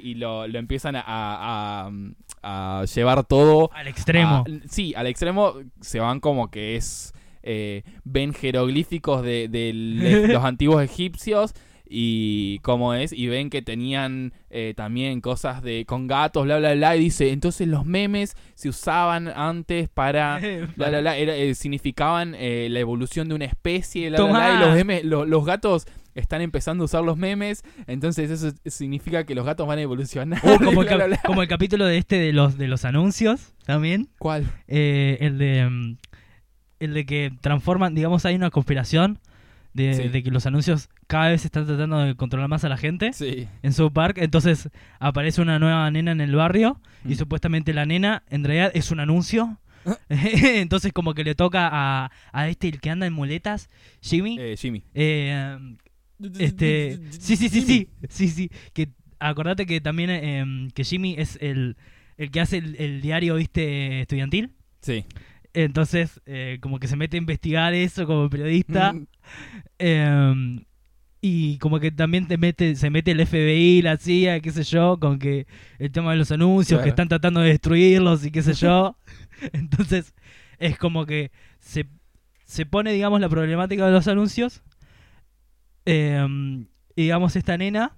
y- 0.04 0.10
y 0.10 0.14
lo, 0.14 0.46
lo 0.48 0.58
empiezan 0.58 0.96
a, 0.96 1.02
a- 1.06 1.90
a 2.42 2.84
llevar 2.84 3.24
todo 3.24 3.70
Al 3.72 3.88
extremo. 3.88 4.44
a- 4.46 4.68
sí, 4.68 4.94
al 4.96 5.06
extremo 5.06 5.54
se 5.80 6.00
van 6.00 6.20
como 6.20 6.50
que 6.50 6.76
es. 6.76 7.12
eh, 7.42 7.82
ven 8.04 8.34
jeroglíficos 8.34 9.22
de, 9.22 9.48
los 10.28 10.44
antiguos 10.44 10.82
egipcios 10.82 11.54
y 11.90 12.58
cómo 12.60 12.94
es, 12.94 13.12
y 13.12 13.26
ven 13.28 13.50
que 13.50 13.62
tenían 13.62 14.32
eh, 14.50 14.74
también 14.76 15.20
cosas 15.20 15.62
de 15.62 15.84
con 15.86 16.06
gatos, 16.06 16.44
bla, 16.44 16.58
bla, 16.58 16.74
bla, 16.74 16.96
y 16.96 17.00
dice, 17.00 17.30
entonces 17.32 17.66
los 17.68 17.86
memes 17.86 18.36
se 18.54 18.68
usaban 18.68 19.28
antes 19.28 19.88
para... 19.88 20.38
Bla, 20.76 20.88
bla, 20.90 21.00
bla, 21.00 21.16
era, 21.16 21.34
eh, 21.34 21.54
significaban 21.54 22.34
eh, 22.36 22.68
la 22.70 22.78
evolución 22.80 23.28
de 23.28 23.34
una 23.34 23.44
especie, 23.46 24.10
bla, 24.10 24.22
bla, 24.22 24.30
bla, 24.30 24.54
y 24.54 24.58
los, 24.66 24.74
memes- 24.76 25.02
lo- 25.04 25.24
los 25.24 25.44
gatos 25.44 25.86
están 26.14 26.40
empezando 26.42 26.82
a 26.82 26.86
usar 26.86 27.04
los 27.04 27.16
memes, 27.16 27.62
entonces 27.86 28.30
eso 28.30 28.50
significa 28.66 29.24
que 29.24 29.34
los 29.36 29.44
gatos 29.46 29.66
van 29.68 29.78
a 29.78 29.82
evolucionar. 29.82 30.40
Uh, 30.44 30.64
como, 30.64 30.82
el 30.82 30.88
bla, 30.88 31.20
como 31.24 31.42
el 31.42 31.48
capítulo 31.48 31.84
de 31.86 31.96
este 31.98 32.18
de 32.18 32.32
los 32.32 32.58
de 32.58 32.66
los 32.68 32.84
anuncios 32.84 33.54
también. 33.64 34.08
¿Cuál? 34.18 34.50
Eh, 34.66 35.18
el 35.20 35.38
de 35.38 35.68
mm, 35.70 35.96
el 36.80 36.94
de 36.94 37.06
que 37.06 37.32
transforman, 37.40 37.94
digamos, 37.94 38.24
hay 38.24 38.34
una 38.34 38.50
conspiración 38.50 39.20
de, 39.86 39.94
Sí. 39.94 40.08
de 40.08 40.22
que 40.22 40.30
los 40.30 40.44
anuncios 40.46 40.88
cada 41.06 41.28
vez 41.28 41.44
están 41.44 41.66
tratando 41.66 41.98
de 42.00 42.14
controlar 42.14 42.48
más 42.48 42.64
a 42.64 42.68
la 42.68 42.76
gente 42.76 43.12
Sí. 43.12 43.48
en 43.62 43.72
South 43.72 43.92
Park. 43.92 44.18
Entonces 44.20 44.68
aparece 44.98 45.40
una 45.40 45.58
nueva 45.58 45.90
nena 45.90 46.12
en 46.12 46.20
el 46.20 46.34
barrio 46.34 46.80
y 47.04 47.14
Mm. 47.14 47.16
supuestamente 47.16 47.72
la 47.72 47.86
nena 47.86 48.22
en 48.28 48.44
realidad 48.44 48.70
es 48.74 48.90
un 48.90 49.00
anuncio. 49.00 49.58
Entonces 50.08 50.92
como 50.92 51.14
que 51.14 51.24
le 51.24 51.34
toca 51.34 51.68
a, 51.72 52.10
a 52.32 52.48
este 52.48 52.68
el 52.68 52.80
que 52.80 52.90
anda 52.90 53.06
en 53.06 53.12
muletas, 53.12 53.70
Jimmy. 54.02 54.36
Eh, 54.38 54.56
Jimmy. 54.58 54.82
eh, 54.94 55.56
este, 56.38 56.98
sí, 57.10 57.36
sí, 57.36 57.48
sí, 57.48 57.62
sí, 57.62 57.88
sí, 58.08 58.28
sí. 58.28 58.50
Que 58.72 58.88
acordate 59.20 59.66
que 59.66 59.80
también 59.80 60.10
eh, 60.10 60.68
que 60.74 60.84
Jimmy 60.84 61.14
es 61.16 61.38
el, 61.40 61.76
el 62.16 62.30
que 62.30 62.40
hace 62.40 62.58
el, 62.58 62.76
el 62.78 63.00
diario, 63.00 63.36
viste, 63.36 64.00
estudiantil. 64.02 64.52
Sí. 64.80 65.04
Entonces, 65.54 66.20
eh, 66.26 66.58
como 66.60 66.78
que 66.78 66.88
se 66.88 66.96
mete 66.96 67.16
a 67.16 67.18
investigar 67.18 67.74
eso 67.74 68.06
como 68.06 68.28
periodista. 68.30 68.92
Mm. 68.92 69.06
eh, 69.78 70.64
y 71.20 71.58
como 71.58 71.80
que 71.80 71.90
también 71.90 72.28
te 72.28 72.38
mete, 72.38 72.76
se 72.76 72.90
mete 72.90 73.10
el 73.10 73.26
FBI, 73.26 73.82
la 73.82 73.96
CIA, 73.96 74.38
qué 74.40 74.52
sé 74.52 74.62
yo, 74.62 74.98
con 75.00 75.18
que 75.18 75.48
el 75.80 75.90
tema 75.90 76.12
de 76.12 76.18
los 76.18 76.30
anuncios, 76.30 76.78
Claro. 76.78 76.84
que 76.84 76.90
están 76.90 77.08
tratando 77.08 77.40
de 77.40 77.48
destruirlos 77.48 78.24
y 78.24 78.30
qué 78.30 78.40
sé 78.42 78.54
yo. 78.54 78.96
Entonces, 79.52 80.14
es 80.58 80.78
como 80.78 81.06
que 81.06 81.32
se, 81.58 81.86
se 82.44 82.66
pone, 82.66 82.92
digamos, 82.92 83.20
la 83.20 83.28
problemática 83.28 83.84
de 83.86 83.92
los 83.92 84.06
anuncios. 84.06 84.62
Eh, 85.86 86.24
y 86.94 87.02
digamos, 87.02 87.34
esta 87.34 87.56
nena 87.56 87.96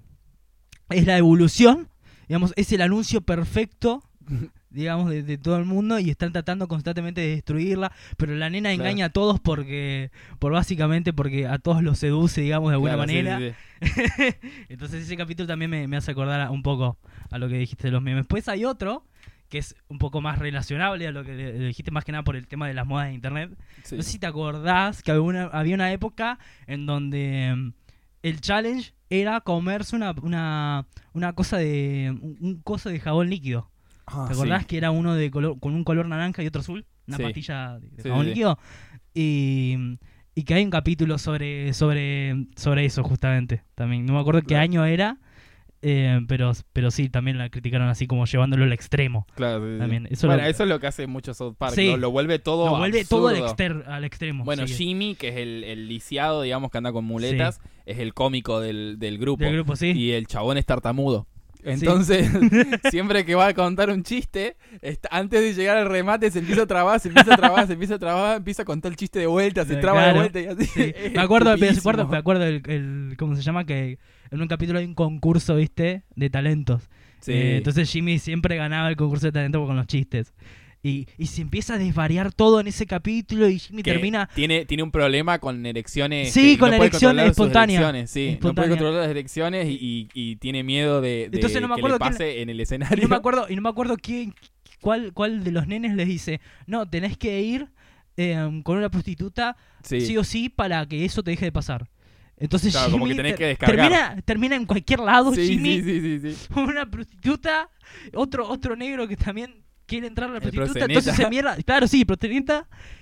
es 0.89 1.07
la 1.07 1.19
evolución, 1.19 1.89
digamos, 2.29 2.53
es 2.57 2.73
el 2.73 2.81
anuncio 2.83 3.21
perfecto, 3.21 4.03
digamos, 4.71 5.11
de, 5.11 5.23
de 5.23 5.37
todo 5.39 5.57
el 5.59 5.65
mundo 5.65 5.99
y 5.99 6.11
están 6.11 6.33
tratando 6.33 6.69
constantemente 6.69 7.21
de 7.21 7.29
destruirla, 7.29 7.93
pero 8.17 8.35
la 8.35 8.49
nena 8.51 8.71
Claro. 8.71 8.83
engaña 8.89 9.07
a 9.07 9.11
todos 9.11 9.41
porque, 9.41 10.11
por 10.39 10.53
básicamente 10.53 11.13
porque 11.13 11.47
a 11.47 11.59
todos 11.59 11.83
los 11.83 11.99
seduce, 11.99 12.41
digamos, 12.41 12.71
de 12.71 12.75
alguna 12.75 12.95
Claro, 12.95 13.03
manera. 13.03 13.39
sí, 13.39 13.51
sí. 13.51 13.55
Entonces 14.69 15.03
ese 15.05 15.17
capítulo 15.17 15.47
también 15.47 15.71
me, 15.71 15.89
me 15.89 15.97
hace 15.97 16.11
acordar 16.13 16.41
a- 16.41 16.51
un 16.51 16.63
poco 16.63 16.99
a 17.31 17.39
lo 17.39 17.49
que 17.49 17.57
dijiste 17.59 17.89
de 17.89 17.93
los 17.93 18.03
memes. 18.03 18.23
Después 18.25 18.49
hay 18.49 18.65
otro 18.65 19.05
que 19.49 19.59
es 19.59 19.75
un 19.89 19.99
poco 19.99 20.21
más 20.21 20.39
relacionable 20.39 21.09
a 21.09 21.11
lo 21.13 21.25
que 21.25 21.33
le- 21.35 21.59
le 21.59 21.67
dijiste 21.67 21.91
más 21.91 22.05
que 22.05 22.13
nada 22.13 22.23
por 22.23 22.37
el 22.37 22.47
tema 22.47 22.69
de 22.69 22.75
las 22.75 22.87
modas 22.87 23.09
de 23.09 23.15
internet. 23.15 23.51
No 23.51 23.85
sé 23.85 24.03
si 24.05 24.19
te 24.19 24.27
acordás 24.27 25.03
que 25.03 25.11
había 25.11 25.23
una, 25.23 25.45
había 25.47 25.75
una 25.75 25.91
época 25.93 26.39
en 26.69 26.87
donde 26.87 27.53
mm, 27.57 27.73
el 28.23 28.41
challenge 28.41 28.93
era 29.09 29.41
comerse 29.41 29.97
una, 29.97 30.13
una, 30.23 30.87
una 31.15 31.33
cosa 31.33 31.57
de. 31.57 32.17
un, 32.23 32.37
un 32.41 32.61
coso 32.63 32.91
de 32.91 33.01
jabón 33.01 33.29
líquido. 33.29 33.70
Ah, 34.13 34.27
¿Te 34.29 34.35
sí. 34.35 34.41
acordás 34.41 34.67
que 34.67 34.77
era 34.77 34.91
uno 34.91 35.15
de 35.15 35.31
color, 35.31 35.59
con 35.61 35.75
un 35.75 35.85
color 35.85 36.07
naranja 36.07 36.43
y 36.43 36.47
otro 36.47 36.61
azul? 36.61 36.85
Una 37.07 37.17
Sí. 37.17 37.23
pastilla 37.23 37.79
de, 37.79 38.03
Sí, 38.03 38.09
jabón 38.09 38.21
sí, 38.21 38.25
sí. 38.25 38.29
líquido. 38.35 38.59
Y, 39.15 39.77
y 40.35 40.45
que 40.45 40.55
hay 40.55 40.65
un 40.65 40.71
capítulo 40.71 41.19
sobre, 41.19 41.73
sobre, 41.73 42.47
sobre 42.57 42.85
eso, 42.85 43.03
justamente. 43.03 43.63
También. 43.75 44.07
No 44.07 44.15
me 44.15 44.21
acuerdo 44.21 44.41
qué 44.43 44.47
Claro. 44.49 44.63
año 44.65 44.85
era. 44.85 45.19
eh, 45.83 46.21
pero, 46.29 46.53
pero 46.75 46.91
sí, 46.91 47.09
también 47.09 47.39
la 47.39 47.49
criticaron 47.49 47.89
así 47.89 48.07
como 48.07 48.27
llevándolo 48.27 48.65
al 48.65 48.73
extremo. 48.75 49.27
Claro, 49.35 49.65
sí, 49.67 49.73
sí. 49.73 49.79
También, 49.79 50.09
eso 50.11 50.27
bueno, 50.27 50.43
lo- 50.43 50.49
eso 50.51 50.63
es 50.65 50.69
lo 50.69 50.79
que 50.79 50.87
hace 50.87 51.07
mucho 51.07 51.33
South 51.33 51.55
Park. 51.57 51.75
Sí. 51.75 51.87
Lo, 51.93 51.97
lo 51.97 52.11
vuelve 52.11 52.39
todo. 52.39 52.67
Lo 52.67 52.77
vuelve 52.77 53.03
todo 53.07 53.29
al, 53.29 53.37
exter- 53.39 53.85
al 53.87 54.05
extremo. 54.05 54.45
Bueno, 54.45 54.67
sí. 54.67 54.75
Jimmy, 54.75 55.15
que 55.15 55.29
es 55.29 55.37
el, 55.37 55.65
el 55.65 55.89
lisiado, 55.89 56.43
digamos, 56.43 56.71
que 56.71 56.77
anda 56.77 56.93
con 56.93 57.07
muletas, 57.07 57.61
es 57.87 57.99
el 57.99 58.13
cómico 58.13 58.61
del, 58.61 58.97
del 58.99 59.17
grupo. 59.17 59.43
Del 59.43 59.55
grupo, 59.55 59.75
sí. 59.75 59.93
Y 59.93 60.13
el 60.13 60.27
chabón 60.27 60.59
es 60.59 60.67
tartamudo. 60.67 61.27
Entonces, 61.65 62.29
siempre 62.91 63.25
que 63.25 63.35
va 63.35 63.49
a 63.49 63.55
contar 63.55 63.91
un 63.91 64.03
chiste, 64.03 64.57
está- 64.83 65.09
antes 65.13 65.41
de 65.41 65.55
llegar 65.55 65.77
al 65.77 65.89
remate 65.89 66.31
se 66.31 66.39
empieza 66.41 66.63
a 66.63 66.67
trabar, 66.67 67.01
se 67.01 67.09
empieza 67.09 67.35
a 67.35 67.37
trabar, 67.37 67.67
se 67.67 67.73
empieza 67.75 67.95
a 67.95 67.99
trabar, 67.99 68.37
empieza 68.39 68.63
a 68.63 68.65
contar 68.65 68.93
el 68.93 68.97
chiste 68.97 69.19
de 69.19 69.27
vuelta, 69.27 69.65
se 69.65 69.75
Eh, 69.75 69.77
traba 69.79 69.99
claro. 70.03 70.13
de 70.15 70.19
vuelta 70.21 70.41
y 70.41 70.47
así. 70.47 70.65
Sí. 70.67 70.95
Me 71.15 71.21
acuerdo, 71.21 71.57
me 71.57 71.69
acuerdo, 71.69 72.07
me 72.09 72.17
acuerdo 72.17 72.45
el, 72.45 72.63
el- 72.67 73.15
¿cómo 73.19 73.37
se 73.37 73.43
llama? 73.43 73.65
Que 73.67 73.99
en 74.31 74.41
un 74.41 74.49
capítulo 74.49 74.79
hay 74.79 74.85
un 74.85 74.95
concurso, 74.95 75.57
¿viste? 75.57 76.05
De 76.17 76.31
talentos. 76.31 76.89
Sí. 77.21 77.33
Eh, 77.33 77.57
entonces 77.59 77.91
Jimmy 77.91 78.19
siempre 78.19 78.57
ganaba 78.57 78.89
el 78.89 78.97
concurso 78.97 79.27
de 79.27 79.33
talentos 79.33 79.67
con 79.67 79.77
los 79.77 79.87
chistes. 79.87 80.33
Y, 80.83 81.07
y 81.19 81.27
se 81.27 81.43
empieza 81.43 81.75
a 81.75 81.79
desvariar 81.79 82.33
todo 82.33 82.59
en 82.59 82.67
ese 82.67 82.87
capítulo 82.87 83.49
y 83.51 83.59
Jimmy 83.59 83.83
Que 83.83 83.93
termina... 83.93 84.31
Tiene, 84.35 84.65
tiene 84.65 84.83
un 84.83 84.91
problema 84.91 85.39
con 85.39 85.67
erecciones. 85.67 86.33
Sí, 86.33 86.57
con 86.57 86.71
no 86.71 86.77
erección 86.77 87.11
controlar 87.11 87.27
sus 87.27 87.31
espontánea. 87.33 87.77
erecciones, 87.81 88.11
sí, 88.11 88.39
no 88.43 88.55
puede 88.55 88.69
controlar 88.71 89.01
las 89.03 89.11
erecciones 89.11 89.69
y, 89.69 89.75
y- 89.75 90.09
y 90.15 90.37
tiene 90.37 90.63
miedo 90.63 91.03
de, 91.03 91.29
de 91.29 91.37
Entonces 91.37 91.61
no 91.61 91.69
me 91.69 91.75
que 91.77 91.83
le 91.83 91.89
quién- 91.89 91.99
pase 91.99 92.41
en 92.41 92.49
el 92.49 92.59
Y 92.59 92.63
escenario. 92.63 93.03
no 93.03 93.09
me 93.11 93.17
acuerdo, 93.17 93.47
y 93.51 93.57
no 93.57 93.63
me 93.63 93.69
acuerdo 93.69 93.97
quién, 94.01 94.35
cuál, 94.81 95.13
cuál 95.13 95.45
de 95.45 95.53
los 95.53 95.67
nenes 95.67 95.95
les 95.97 96.09
dice, 96.09 96.41
no, 96.67 96.89
tenés 96.89 97.19
que 97.19 97.43
ir 97.43 97.69
eh, 98.17 98.37
con 98.65 98.79
una 98.79 98.89
prostituta 98.91 99.57
Sí. 99.83 100.01
sí 100.01 100.17
o 100.17 100.25
sí 100.25 100.49
para 100.49 100.87
que 100.87 101.05
eso 101.05 101.23
te 101.23 101.31
deje 101.33 101.45
de 101.45 101.53
pasar. 101.53 101.89
Entonces 102.39 102.73
Claro, 102.73 102.93
como 102.93 103.05
Jimmy 103.05 103.17
que 103.17 103.23
tenés 103.23 103.39
que 103.39 103.47
descargar. 103.49 103.77
termina, 103.91 104.23
termina 104.23 104.57
en 104.57 104.65
cualquier 104.65 105.01
lado, 105.01 105.35
sí, 105.35 105.47
Jimmy, 105.47 105.83
sí, 105.83 106.01
sí, 106.01 106.21
sí, 106.21 106.33
sí. 106.35 106.47
una 106.59 106.91
prostituta, 106.91 107.69
otro, 108.15 108.49
otro 108.49 108.77
negro 108.77 109.07
que 109.07 109.17
también 109.19 109.57
quiere 109.91 110.07
entrar 110.07 110.31
a 110.31 110.35
la 110.35 110.41
prostituta, 110.41 110.85
entonces 110.87 111.17
se 111.17 111.29
mierda, 111.29 111.57
claro, 111.65 111.87
sí, 111.89 112.05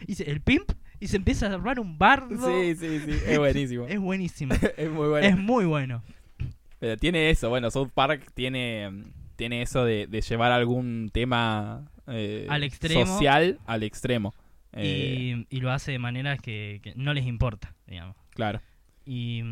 y 0.06 0.14
se- 0.14 0.30
el 0.30 0.40
pimp, 0.40 0.70
y 0.98 1.06
se 1.06 1.16
empieza 1.16 1.46
a 1.46 1.54
armar 1.54 1.78
un 1.78 1.96
bardo. 1.98 2.48
Sí, 2.48 2.74
sí, 2.74 3.00
sí. 3.04 3.12
Es 3.26 3.38
buenísimo. 3.44 3.86
Es 3.86 4.00
buenísimo, 4.00 4.54
es 4.76 4.90
muy 4.90 5.08
bueno. 5.08 5.26
es 5.28 5.36
muy 5.38 5.64
bueno. 5.66 6.02
Pero 6.80 6.96
tiene 6.96 7.30
eso, 7.30 7.48
bueno, 7.48 7.70
South 7.70 7.90
Park 7.94 8.30
tiene, 8.34 9.04
tiene 9.36 9.62
eso 9.62 9.84
de, 9.84 10.06
de 10.06 10.20
llevar 10.20 10.50
algún 10.52 11.10
tema 11.12 11.90
eh, 12.06 12.46
Al 12.48 12.64
extremo. 12.64 13.04
social 13.06 13.58
al 13.66 13.82
extremo. 13.82 14.34
Eh, 14.72 15.44
y, 15.50 15.56
y 15.56 15.60
lo 15.60 15.70
hace 15.72 15.92
de 15.92 15.98
maneras 15.98 16.40
que, 16.40 16.80
que 16.82 16.92
no 16.96 17.12
les 17.14 17.26
importa, 17.26 17.74
digamos. 17.86 18.16
Claro. 18.30 18.60
Y 19.04 19.42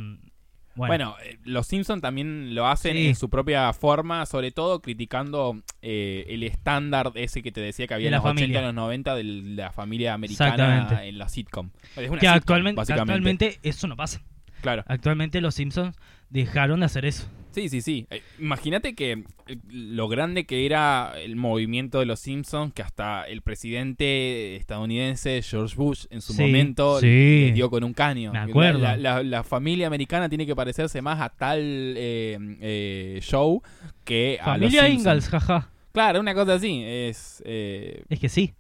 Bueno, 0.76 1.16
eh, 1.24 1.38
los 1.44 1.66
Simpsons 1.66 2.02
también 2.02 2.54
lo 2.54 2.66
hacen 2.66 2.94
Sí. 2.96 3.06
en 3.08 3.14
su 3.16 3.28
propia 3.30 3.72
forma, 3.72 4.26
sobre 4.26 4.50
todo 4.50 4.80
criticando 4.80 5.60
eh, 5.82 6.24
el 6.28 6.42
estándar 6.42 7.12
ese 7.14 7.42
que 7.42 7.50
te 7.52 7.60
decía 7.60 7.86
que 7.86 7.94
había 7.94 8.08
en 8.08 8.14
los 8.14 8.20
80 8.24 8.40
y 8.40 8.44
familia. 8.44 8.62
los 8.62 8.74
90 8.74 9.14
de 9.14 9.24
la 9.24 9.72
familia 9.72 10.14
americana 10.14 11.04
en 11.04 11.18
la 11.18 11.28
sitcom. 11.28 11.70
Es 11.96 12.08
una 12.10 12.18
que 12.20 12.26
sitcom, 12.26 12.36
actualmente, 12.36 12.76
básicamente. 12.76 13.12
actualmente 13.12 13.58
eso 13.62 13.86
no 13.86 13.96
pasa. 13.96 14.20
Claro. 14.66 14.85
Actualmente 14.88 15.40
los 15.40 15.55
Simpsons 15.55 15.94
dejaron 16.31 16.81
de 16.81 16.87
hacer 16.87 17.05
eso. 17.05 17.29
Sí, 17.52 17.68
sí, 17.68 17.81
sí. 17.81 18.07
Eh, 18.11 18.20
Imagínate 18.40 18.94
que 18.96 19.12
eh, 19.46 19.57
lo 19.70 20.09
grande 20.09 20.44
que 20.44 20.66
era 20.66 21.12
el 21.22 21.37
movimiento 21.37 22.00
de 22.00 22.07
los 22.07 22.18
Simpsons, 22.20 22.72
que 22.74 22.83
hasta 22.83 23.22
el 23.29 23.42
presidente 23.42 24.57
estadounidense 24.57 25.40
George 25.42 25.76
Bush 25.76 26.07
en 26.11 26.20
su 26.20 26.33
Sí, 26.33 26.42
momento 26.42 26.98
sí. 27.00 27.44
les 27.46 27.55
dio 27.55 27.70
con 27.70 27.85
un 27.85 27.94
caño. 27.94 28.33
Me 28.33 28.38
La- 28.40 28.44
acuerdo. 28.44 28.81
La, 28.81 28.96
la- 28.96 29.22
la 29.22 29.44
familia 29.44 29.87
americana 29.87 30.29
tiene 30.29 30.46
que 30.46 30.57
parecerse 30.57 31.00
más 31.00 31.20
a 31.20 31.29
tal 31.31 31.61
eh, 31.61 32.37
eh, 32.61 33.18
show 33.22 33.62
que 34.05 34.38
a 34.42 34.59
los 34.59 34.66
Familia 34.66 34.81
Simpsons. 34.83 35.00
Ingalls, 35.00 35.29
jaja. 35.29 35.70
Claro, 35.92 36.20
una 36.20 36.35
cosa 36.35 36.55
así. 36.55 36.83
Es 36.85 37.42
eh, 37.46 38.02
Es 38.09 38.18
que 38.18 38.29
sí. 38.29 38.52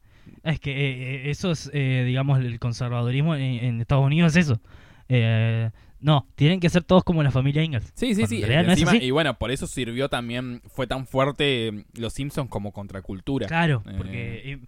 Es 0.42 0.58
que 0.60 0.70
eh, 0.70 1.26
eh, 1.26 1.30
eso 1.30 1.50
es, 1.50 1.68
eh, 1.74 2.04
digamos, 2.06 2.38
el 2.40 2.58
conservadurismo 2.60 3.34
en, 3.34 3.42
en 3.42 3.80
Estados 3.80 4.06
Unidos 4.06 4.36
es 4.36 4.46
eso. 4.46 4.60
Eh, 5.08 5.70
no, 6.00 6.26
tienen 6.34 6.60
que 6.60 6.68
ser 6.68 6.84
todos 6.84 7.02
como 7.04 7.22
la 7.22 7.30
familia 7.30 7.62
Ingalls. 7.64 7.90
Sí, 7.94 8.14
sí, 8.14 8.26
sí. 8.26 8.40
no 8.40 8.46
Encima- 8.46 8.96
y 8.96 9.10
bueno, 9.10 9.38
por 9.38 9.50
eso 9.50 9.66
sirvió 9.66 10.08
también, 10.08 10.60
fue 10.68 10.86
tan 10.86 11.06
fuerte 11.06 11.68
eh, 11.68 11.84
los 11.94 12.12
Simpsons 12.12 12.50
como 12.50 12.72
contracultura. 12.72 13.46
Claro, 13.46 13.82
Eh. 13.86 13.94
porque 13.96 14.52
eh, 14.52 14.58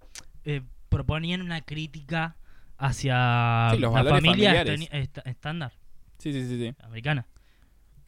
eh, 0.44 0.62
proponían 0.88 1.42
una 1.42 1.60
crítica 1.60 2.36
hacia 2.78 3.70
Sí, 3.72 3.78
los 3.78 3.92
la 3.92 4.04
familia 4.04 4.62
est- 4.62 5.18
estándar 5.26 5.72
Sí, 6.18 6.32
sí, 6.32 6.46
sí, 6.46 6.58
sí. 6.58 6.74
americana. 6.82 7.26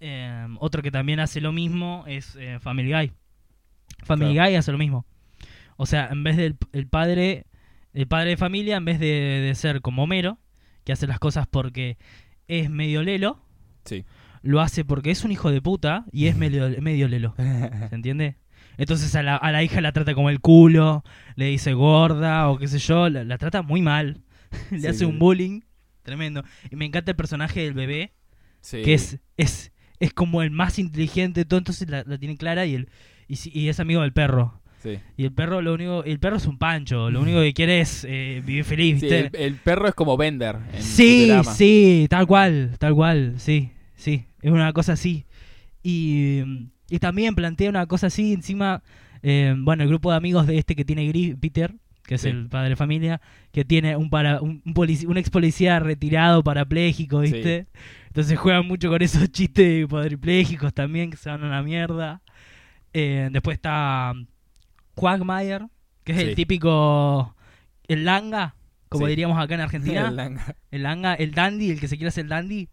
Eh, 0.00 0.46
otro 0.58 0.82
que 0.82 0.90
también 0.90 1.20
hace 1.20 1.40
lo 1.40 1.52
mismo 1.52 2.04
es 2.06 2.38
Family 2.60 2.90
Guy. 2.92 3.12
Family 4.04 4.34
Guy 4.38 4.54
hace 4.56 4.72
lo 4.72 4.78
mismo. 4.78 5.04
O 5.76 5.86
sea, 5.86 6.08
en 6.10 6.24
vez 6.24 6.36
del 6.36 6.56
el 6.72 6.86
padre, 6.86 7.46
el 7.92 8.06
padre 8.06 8.30
de 8.30 8.36
familia, 8.36 8.76
en 8.76 8.84
vez 8.84 8.98
de, 8.98 9.06
de 9.06 9.54
ser 9.54 9.80
como 9.82 10.04
Homero, 10.04 10.38
que 10.84 10.92
hace 10.92 11.06
las 11.06 11.18
cosas 11.18 11.46
porque 11.46 11.98
es 12.50 12.70
medio 12.70 13.02
lelo, 13.02 13.42
Sí. 13.84 14.04
lo 14.42 14.60
hace 14.60 14.84
porque 14.84 15.10
es 15.10 15.24
un 15.24 15.32
hijo 15.32 15.50
de 15.50 15.60
puta 15.62 16.04
y 16.12 16.26
es 16.26 16.36
medio, 16.36 16.68
medio 16.82 17.08
lelo. 17.08 17.34
¿Se 17.36 17.94
entiende? 17.94 18.36
Entonces 18.78 19.14
a 19.14 19.22
la, 19.22 19.36
a 19.36 19.52
la 19.52 19.62
hija 19.62 19.80
la 19.80 19.92
trata 19.92 20.14
como 20.14 20.30
el 20.30 20.40
culo, 20.40 21.04
le 21.36 21.46
dice 21.46 21.72
gorda 21.74 22.48
o 22.48 22.58
qué 22.58 22.66
sé 22.68 22.78
yo, 22.78 23.08
la, 23.08 23.24
la 23.24 23.36
trata 23.38 23.62
muy 23.62 23.82
mal. 23.82 24.22
le 24.70 24.80
Sí, 24.80 24.86
hace 24.86 25.04
un 25.06 25.18
bullying 25.18 25.60
tremendo. 26.02 26.42
Y 26.70 26.76
me 26.76 26.84
encanta 26.86 27.10
el 27.12 27.16
personaje 27.16 27.60
del 27.62 27.74
bebé, 27.74 28.12
Sí. 28.62 28.82
que 28.82 28.94
es, 28.94 29.18
es, 29.36 29.72
es 30.00 30.12
como 30.12 30.42
el 30.42 30.50
más 30.50 30.78
inteligente 30.78 31.40
de 31.40 31.44
todo, 31.44 31.58
entonces 31.58 31.88
la, 31.88 32.04
la 32.06 32.18
tiene 32.18 32.36
clara 32.36 32.66
y, 32.66 32.74
el, 32.74 32.88
y, 33.28 33.36
y 33.58 33.68
es 33.68 33.80
amigo 33.80 34.00
del 34.02 34.12
perro. 34.12 34.60
Sí. 34.82 34.98
Y 35.16 35.24
el 35.24 35.32
perro 35.32 35.60
lo 35.62 35.74
único, 35.74 36.02
el 36.04 36.18
perro 36.18 36.36
es 36.38 36.46
un 36.46 36.56
pancho, 36.58 37.10
lo 37.10 37.20
único 37.20 37.40
que 37.40 37.52
quiere 37.52 37.80
es 37.80 38.04
eh, 38.08 38.42
vivir 38.44 38.64
feliz, 38.64 39.00
Sí, 39.00 39.08
el, 39.08 39.30
el 39.34 39.54
perro 39.56 39.86
es 39.88 39.94
como 39.94 40.16
Bender. 40.16 40.56
En 40.72 40.82
Sí, 40.82 41.20
Futurama. 41.28 41.52
sí, 41.54 42.06
tal 42.08 42.26
cual, 42.26 42.76
tal 42.78 42.94
cual, 42.94 43.34
sí, 43.36 43.70
sí, 43.94 44.24
es 44.40 44.50
una 44.50 44.72
cosa 44.72 44.94
así. 44.94 45.26
Y, 45.82 46.40
y 46.88 46.98
también 46.98 47.34
plantea 47.34 47.68
una 47.70 47.86
cosa 47.86 48.06
así, 48.08 48.32
encima, 48.32 48.82
eh, 49.22 49.54
bueno, 49.58 49.82
el 49.82 49.88
grupo 49.88 50.10
de 50.10 50.16
amigos 50.16 50.46
de 50.46 50.58
este 50.58 50.74
que 50.74 50.84
tiene 50.84 51.06
Gris, 51.08 51.36
Peter, 51.40 51.74
que 52.04 52.14
es 52.16 52.22
Sí. 52.22 52.28
el 52.28 52.48
padre 52.48 52.70
de 52.70 52.76
familia, 52.76 53.20
que 53.52 53.64
tiene 53.64 53.96
un, 53.96 54.10
para, 54.10 54.40
un, 54.40 54.62
un, 54.64 54.74
polici- 54.74 55.06
un 55.06 55.16
ex 55.18 55.30
policía 55.30 55.78
retirado 55.78 56.42
parapléjico, 56.42 57.24
Sí. 57.24 57.32
¿viste? 57.34 57.66
Entonces 58.08 58.38
juegan 58.38 58.66
mucho 58.66 58.88
con 58.88 59.00
esos 59.02 59.28
chistes 59.32 59.86
cuadripléjicos 59.86 60.72
también, 60.74 61.10
que 61.10 61.16
se 61.16 61.28
van 61.30 61.44
a 61.44 61.46
una 61.46 61.62
mierda. 61.62 62.22
Eh, 62.92 63.28
después 63.30 63.54
está 63.54 64.12
Quagmire, 65.00 65.66
que 66.04 66.12
es 66.12 66.18
Sí. 66.18 66.24
el 66.24 66.34
típico. 66.34 67.34
El 67.88 68.04
langa, 68.04 68.54
como 68.88 69.06
Sí. 69.06 69.10
diríamos 69.10 69.38
acá 69.38 69.54
en 69.54 69.60
Argentina. 69.62 70.08
El 70.08 70.16
langa. 70.16 70.56
el 70.70 70.82
langa, 70.82 71.14
el 71.14 71.32
dandy, 71.32 71.70
el 71.70 71.80
que 71.80 71.88
se 71.88 71.96
quiere 71.96 72.08
hacer 72.08 72.26
dandy, 72.28 72.68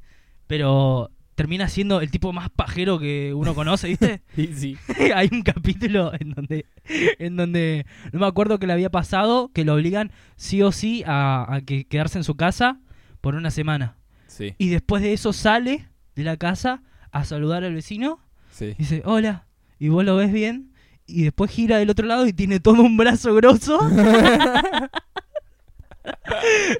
pero 0.47 1.11
termina 1.35 1.67
siendo 1.67 2.01
el 2.01 2.09
tipo 2.09 2.33
más 2.33 2.49
pajero 2.49 2.97
que 2.99 3.31
uno 3.33 3.53
conoce, 3.53 3.87
¿viste? 3.89 4.21
Sí, 4.35 4.53
sí. 4.55 4.77
Hay 5.15 5.29
un 5.31 5.41
capítulo 5.43 6.11
en 6.19 6.31
donde, 6.31 6.65
en 7.19 7.35
donde 7.35 7.85
no 8.11 8.19
me 8.19 8.25
acuerdo 8.25 8.57
que 8.59 8.65
le 8.67 8.73
había 8.73 8.89
pasado, 8.89 9.51
que 9.53 9.63
lo 9.65 9.75
obligan 9.75 10.11
sí 10.35 10.61
o 10.63 10.71
sí 10.71 11.03
a, 11.05 11.45
a 11.53 11.61
que 11.61 11.85
quedarse 11.85 12.17
en 12.17 12.23
su 12.23 12.35
casa 12.35 12.79
por 13.21 13.35
una 13.35 13.51
semana. 13.51 13.97
Sí, 14.27 14.53
Y 14.57 14.69
después 14.69 15.01
de 15.01 15.13
eso 15.13 15.31
sale 15.33 15.87
de 16.15 16.23
la 16.23 16.37
casa 16.37 16.81
a 17.11 17.23
saludar 17.23 17.63
al 17.63 17.73
vecino 17.73 18.19
sí. 18.51 18.65
y 18.71 18.73
dice, 18.75 19.01
hola, 19.05 19.45
y 19.79 19.89
vos 19.89 20.03
lo 20.05 20.15
ves 20.15 20.31
bien, 20.31 20.71
y 21.07 21.23
después 21.23 21.49
gira 21.49 21.77
del 21.77 21.89
otro 21.89 22.05
lado 22.05 22.27
y 22.27 22.33
tiene 22.33 22.59
todo 22.59 22.81
un 22.83 22.97
brazo 22.97 23.33
grosso. 23.33 23.79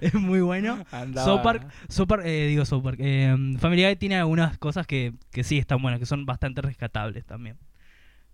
es 0.01 0.13
muy 0.13 0.41
bueno. 0.41 0.83
South 1.15 1.41
Park, 1.43 2.21
eh, 2.25 2.47
digo 2.49 2.65
South 2.65 2.83
Park, 2.83 2.97
eh, 3.01 3.35
Family 3.59 3.83
Guy 3.85 3.95
tiene 3.95 4.17
algunas 4.17 4.57
cosas 4.57 4.85
que, 4.87 5.13
que 5.31 5.43
sí 5.43 5.57
están 5.57 5.81
buenas, 5.81 5.99
que 5.99 6.05
son 6.05 6.25
bastante 6.25 6.61
rescatables 6.61 7.25
también. 7.25 7.57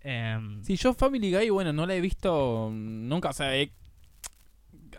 Em, 0.02 0.62
Sí, 0.64 0.76
yo 0.76 0.94
Family 0.94 1.32
Guy, 1.34 1.50
bueno, 1.50 1.72
no 1.74 1.86
la 1.86 1.96
he 1.96 2.02
visto 2.02 2.70
nunca, 2.74 3.30
o 3.30 3.34
sea, 3.34 3.56
he 3.56 3.72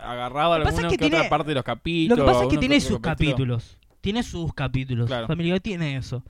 agarrado 0.00 0.58
Lo 0.58 0.66
alguna 0.66 0.86
es 0.88 0.92
que 0.92 0.96
que 0.98 1.04
otra 1.06 1.18
tiene- 1.18 1.28
parte 1.30 1.48
de 1.48 1.54
los 1.54 1.60
Lo 1.60 1.64
capítulos. 1.64 2.18
que 2.18 2.24
pasa 2.24 2.42
es 2.44 2.48
que 2.50 2.58
tiene 2.58 2.80
sus 2.80 3.00
capítulo. 3.00 3.30
capítulos. 3.56 3.78
Tiene 4.00 4.22
sus 4.22 4.52
capítulos. 4.54 5.06
Claro. 5.06 5.26
Family 5.26 5.50
Guy 5.50 5.60
tiene 5.60 5.96
eso. 5.96 6.22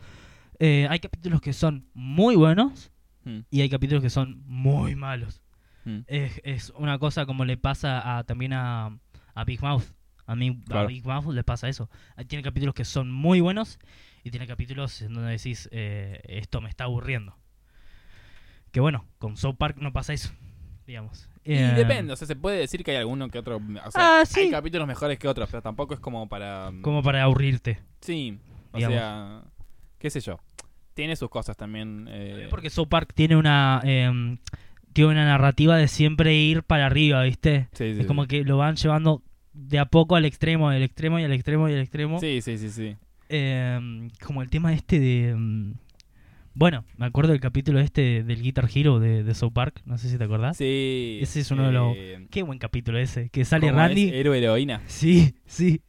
Eh, 0.60 0.86
hay 0.88 1.00
capítulos 1.00 1.40
que 1.40 1.52
son 1.52 1.86
muy 1.94 2.36
buenos 2.36 2.92
Mm, 3.25 3.39
y 3.51 3.61
hay 3.62 3.68
capítulos 3.70 4.03
que 4.03 4.11
son 4.11 4.43
muy 4.47 4.95
malos. 4.97 5.43
mm. 5.85 6.01
Es, 6.07 6.41
es 6.45 6.70
una 6.77 6.99
cosa 6.99 7.27
como 7.27 7.45
le 7.45 7.57
pasa 7.57 8.18
a, 8.18 8.25
también 8.25 8.53
a, 8.53 8.99
a 9.35 9.45
Big 9.45 9.61
Mouth. 9.62 9.85
A 10.27 10.35
mí, 10.37 10.62
a. 10.70 10.85
Big 10.85 11.05
Mouth 11.07 11.33
le 11.35 11.45
pasa 11.45 11.68
eso. 11.68 11.91
Tiene 12.29 12.43
capítulos 12.43 12.75
que 12.75 12.85
son 12.87 13.11
muy 13.12 13.41
buenos 13.41 13.79
y 14.22 14.31
tiene 14.31 14.47
capítulos 14.47 15.03
en 15.03 15.12
donde 15.14 15.33
decís, 15.33 15.68
eh, 15.72 16.20
esto 16.25 16.61
me 16.62 16.68
está 16.70 16.85
aburriendo. 16.85 17.37
Que 18.70 18.81
bueno, 18.81 19.05
con 19.18 19.37
South 19.37 19.57
Park 19.57 19.77
no 19.81 19.93
pasa 19.93 20.12
eso, 20.14 20.33
digamos. 20.87 21.29
Y 21.45 21.53
Eh, 21.53 21.72
depende, 21.77 22.12
o 22.12 22.16
sea, 22.16 22.27
se 22.27 22.35
puede 22.37 22.59
decir 22.59 22.83
que 22.83 22.93
hay 22.93 22.97
alguno 22.97 23.29
que 23.29 23.39
otro. 23.39 23.57
O 23.59 23.91
sea, 23.91 24.20
Ah, 24.20 24.25
sí. 24.27 24.41
hay 24.41 24.51
capítulos 24.51 24.89
mejores 24.89 25.18
que 25.18 25.29
otros, 25.29 25.49
pero 25.51 25.62
tampoco 25.62 25.93
es 25.95 26.01
como 26.01 26.27
para. 26.29 26.72
Como 26.83 27.03
para 27.03 27.22
aburrirte. 27.22 27.81
Sí, 28.01 28.39
o 28.72 28.77
digamos. 28.79 28.99
sea, 28.99 29.43
qué 29.99 30.09
sé 30.11 30.20
yo. 30.20 30.41
Tiene 30.95 31.16
sus 31.16 31.28
cosas 31.28 31.57
también. 31.57 32.07
eh, 32.09 32.47
Porque 32.51 32.70
South 32.70 32.88
Park 32.88 33.12
tiene 33.14 33.36
una 33.36 33.80
em, 33.84 34.38
tiene 34.92 35.11
una 35.11 35.24
narrativa 35.24 35.76
de 35.76 35.88
siempre 35.88 36.34
ir 36.34 36.62
para 36.62 36.86
arriba, 36.86 37.22
¿viste? 37.24 37.68
sí, 37.72 37.95
sí, 37.95 38.01
es 38.01 38.07
como 38.07 38.26
que 38.26 38.45
lo 38.45 38.57
van 38.59 38.76
llevando 38.76 39.22
de 39.53 39.78
a 39.80 39.86
poco 39.86 40.14
al 40.16 40.24
extremo, 40.24 40.70
del 40.70 40.82
extremo 40.84 41.18
y 41.18 41.24
al 41.24 41.32
extremo 41.32 41.68
y 41.68 41.72
al 41.74 41.80
extremo. 41.80 42.20
Sí, 42.20 42.40
sí, 42.40 42.59
sí, 42.59 42.70
sí. 42.70 42.97
Em, 43.28 44.11
como 44.24 44.42
el 44.42 44.51
tema 44.51 44.72
este 44.72 45.01
de... 45.01 45.30
em, 45.30 45.74
bueno, 46.57 46.84
me 46.97 47.07
acuerdo 47.07 47.32
del 47.32 47.40
capítulo 47.40 47.80
este 47.80 48.22
del 48.22 48.40
Guitar 48.40 48.68
Hero 48.72 49.01
de, 49.01 49.24
de 49.24 49.34
South 49.34 49.53
Park, 49.53 49.80
no 49.86 49.99
sé 49.99 50.09
si 50.09 50.16
te 50.18 50.24
acordás. 50.24 50.57
Sí. 50.57 51.18
Ese 51.20 51.40
es 51.40 51.51
uno 51.51 51.66
de 51.66 51.72
los- 51.72 51.97
eh, 51.97 52.26
Qué 52.30 52.42
buen 52.45 52.61
capítulo 52.61 52.99
ese, 52.99 53.30
que 53.30 53.45
sale 53.45 53.66
¿cómo 53.68 53.80
Randy... 53.80 54.09
es? 54.09 54.12
Héroe 54.14 54.38
heroína. 54.38 54.80
Sí, 54.86 55.34
sí. 55.47 55.82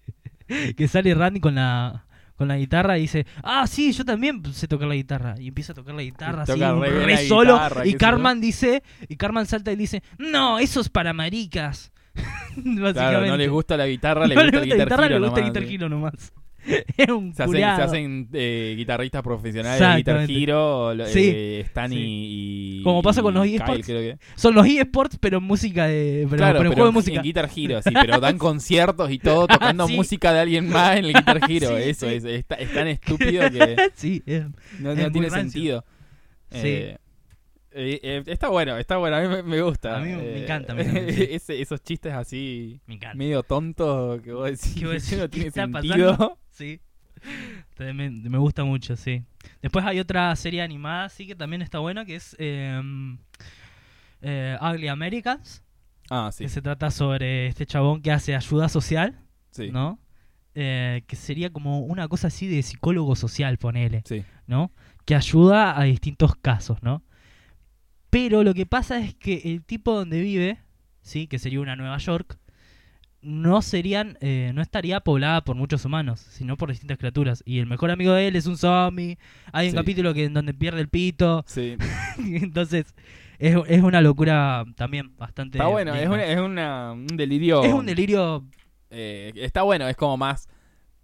Que 0.77 0.87
sale 0.87 1.13
Randy 1.15 1.39
con 1.39 1.55
la 1.55 2.05
con 2.35 2.47
la 2.47 2.57
guitarra 2.57 2.97
y 2.97 3.01
dice, 3.01 3.25
ah, 3.43 3.65
sí, 3.67 3.91
yo 3.91 4.05
también 4.05 4.41
sé 4.53 4.67
tocar 4.67 4.87
la 4.87 4.95
guitarra. 4.95 5.35
Y 5.39 5.47
empieza 5.47 5.71
a 5.71 5.75
tocar 5.75 5.95
la 5.95 6.03
guitarra 6.03 6.43
así, 6.43 6.59
re 6.59 7.05
re 7.05 7.27
solo. 7.27 7.53
guitarra, 7.53 7.85
y 7.85 7.93
Carman 7.93 8.41
dice, 8.41 8.83
y 9.07 9.15
Carman 9.15 9.45
salta 9.45 9.71
y 9.71 9.75
dice, 9.75 10.03
no, 10.17 10.59
eso 10.59 10.81
es 10.81 10.89
para 10.89 11.13
maricas. 11.13 11.91
Básicamente. 12.13 12.93
Claro, 12.93 13.25
no 13.25 13.37
les 13.37 13.49
gusta 13.49 13.75
la 13.77 13.87
guitarra, 13.87 14.27
les 14.27 14.37
No 14.37 14.43
gusta 14.43 14.57
el 14.57 14.63
gusta 14.63 14.75
Guitar 14.75 14.87
guitarra, 14.87 15.09
le 15.09 15.19
gusta 15.19 15.59
el 15.59 15.67
Guitar 15.67 15.89
nomás. 15.89 16.33
Es 16.97 17.09
un 17.09 17.33
Se 17.33 17.43
hacen, 17.43 17.55
se 17.57 17.63
hacen 17.63 18.29
eh, 18.33 18.73
guitarristas 18.77 19.21
profesionales 19.21 19.79
de 19.79 19.95
Guitar. 19.97 20.25
Hero, 20.29 20.93
Sí, 21.07 21.31
eh, 21.33 21.59
Stan 21.65 21.91
y- 21.93 21.95
sí. 21.95 22.03
y, 22.79 22.83
Como 22.83 23.01
pasa 23.01 23.21
con 23.21 23.33
los 23.33 23.45
y 23.47 23.55
eSports, 23.55 23.85
que. 23.85 24.17
Son 24.35 24.55
los 24.55 24.65
eSports, 24.67 25.17
pero 25.19 25.39
música 25.41 25.87
de. 25.87 26.25
Pero, 26.29 26.37
claro, 26.37 26.59
pero 26.59 26.69
en 26.69 26.71
pero 26.71 26.71
juego 26.71 26.83
de 26.85 26.89
en 26.89 26.93
música. 26.93 27.21
Guitar 27.21 27.49
Hero, 27.55 27.81
sí, 27.81 27.93
pero 27.99 28.19
dan 28.19 28.37
conciertos 28.39 29.11
y 29.11 29.19
todo 29.19 29.47
tocando 29.47 29.87
sí. 29.87 29.95
música 29.95 30.33
de 30.33 30.39
alguien 30.39 30.69
más 30.69 30.97
en 30.97 31.05
el 31.05 31.13
Guitar 31.13 31.39
Hero. 31.49 31.77
Eso. 31.77 32.07
Es, 32.09 32.23
es, 32.23 32.45
es 32.49 32.73
tan 32.73 32.87
estúpido 32.87 33.49
que 33.51 33.77
sí, 33.95 34.23
es- 34.25 34.45
no, 34.79 34.95
no 34.95 35.11
tiene 35.11 35.29
rancio. 35.29 35.51
sentido. 35.51 35.85
Sí. 36.51 36.67
Eh, 36.67 36.97
eh, 37.77 37.99
eh, 38.03 38.23
está 38.27 38.47
bueno, 38.47 38.77
está 38.77 38.95
bueno, 38.97 39.17
a 39.17 39.21
mí 39.21 39.43
me, 39.43 39.61
gusta. 39.61 39.97
A 39.97 39.99
mí 39.99 40.13
me 40.13 40.23
Eh, 40.23 40.43
encanta, 40.43 40.73
me 40.73 40.83
encanta, 40.83 41.11
sí. 41.13 41.27
ese- 41.31 41.61
esos 41.61 41.83
chistes 41.83 42.13
así 42.13 42.79
me 42.87 42.97
medio 43.15 43.43
tontos 43.43 44.21
que 44.21 44.31
vos 44.31 44.45
decís 44.49 44.75
¿Qué 44.79 44.85
vos 44.85 44.93
decís? 44.93 45.17
no 45.17 45.23
¿Qué 45.23 45.27
tiene 45.29 45.51
sentido. 45.51 46.11
pasando? 46.11 46.39
Sí. 46.55 46.79
Me, 47.77 48.09
me 48.09 48.37
gusta 48.37 48.63
mucho, 48.63 48.95
sí. 48.95 49.23
Después 49.61 49.83
hay 49.85 49.99
otra 49.99 50.35
serie 50.35 50.61
animada, 50.61 51.09
sí, 51.09 51.27
que 51.27 51.35
también 51.35 51.61
está 51.61 51.79
buena, 51.79 52.05
que 52.05 52.15
es 52.15 52.35
eh, 52.39 52.81
eh, 54.21 54.57
Ugly 54.61 54.87
Americans, 54.87 55.61
Ah, 56.09 56.29
sí, 56.31 56.43
que 56.43 56.49
se 56.49 56.61
trata 56.61 56.91
sobre 56.91 57.47
este 57.47 57.65
chabón 57.65 58.01
que 58.01 58.11
hace 58.11 58.35
ayuda 58.35 58.69
social, 58.69 59.19
sí, 59.51 59.71
¿no? 59.71 59.99
Eh, 60.53 61.03
que 61.07 61.15
sería 61.15 61.49
como 61.51 61.79
una 61.79 62.07
cosa 62.07 62.27
así 62.27 62.47
de 62.47 62.61
psicólogo 62.63 63.15
social, 63.15 63.57
ponele, 63.57 64.03
sí. 64.05 64.23
¿no? 64.47 64.71
Que 65.03 65.15
ayuda 65.15 65.77
a 65.79 65.83
distintos 65.83 66.35
casos, 66.35 66.81
¿no? 66.81 67.03
Pero 68.09 68.43
lo 68.43 68.53
que 68.53 68.65
pasa 68.65 68.99
es 68.99 69.13
que 69.15 69.41
el 69.45 69.63
tipo 69.63 69.93
donde 69.93 70.21
vive, 70.21 70.59
¿sí? 71.01 71.27
Que 71.27 71.39
sería 71.39 71.59
una 71.59 71.75
Nueva 71.75 71.97
York, 71.97 72.37
no 73.25 73.61
serían, 73.61 74.17
eh, 74.21 74.51
no 74.53 74.61
estaría 74.61 74.99
poblada 75.01 75.43
por 75.43 75.55
muchos 75.55 75.83
humanos, 75.83 76.19
sino 76.19 76.55
por 76.57 76.69
distintas 76.69 76.97
criaturas. 76.97 77.41
Y 77.45 77.59
el 77.59 77.65
mejor 77.65 77.91
amigo 77.91 78.13
de 78.13 78.27
él 78.27 78.35
es 78.35 78.45
un 78.45 78.57
zombie. 78.57 79.17
Hay 79.51 79.67
un 79.67 79.71
Sí. 79.71 79.77
capítulo 79.77 80.13
que 80.13 80.25
en 80.25 80.33
donde 80.33 80.53
pierde 80.53 80.79
el 80.81 80.87
pito. 80.89 81.43
sí. 81.47 81.75
Entonces, 82.19 82.93
es, 83.39 83.57
es 83.67 83.81
una 83.83 84.01
locura 84.01 84.63
también 84.75 85.15
bastante. 85.17 85.57
Está 85.57 85.67
bueno, 85.67 85.93
es, 85.95 86.07
una- 86.07 86.23
es 86.25 86.39
una- 86.39 86.91
un 86.93 87.07
delirio. 87.07 87.63
Es 87.63 87.73
un 87.73 87.85
delirio. 87.85 88.45
eh, 88.91 89.33
está 89.35 89.63
bueno, 89.63 89.87
es 89.89 89.97
como 89.97 90.15
más 90.15 90.47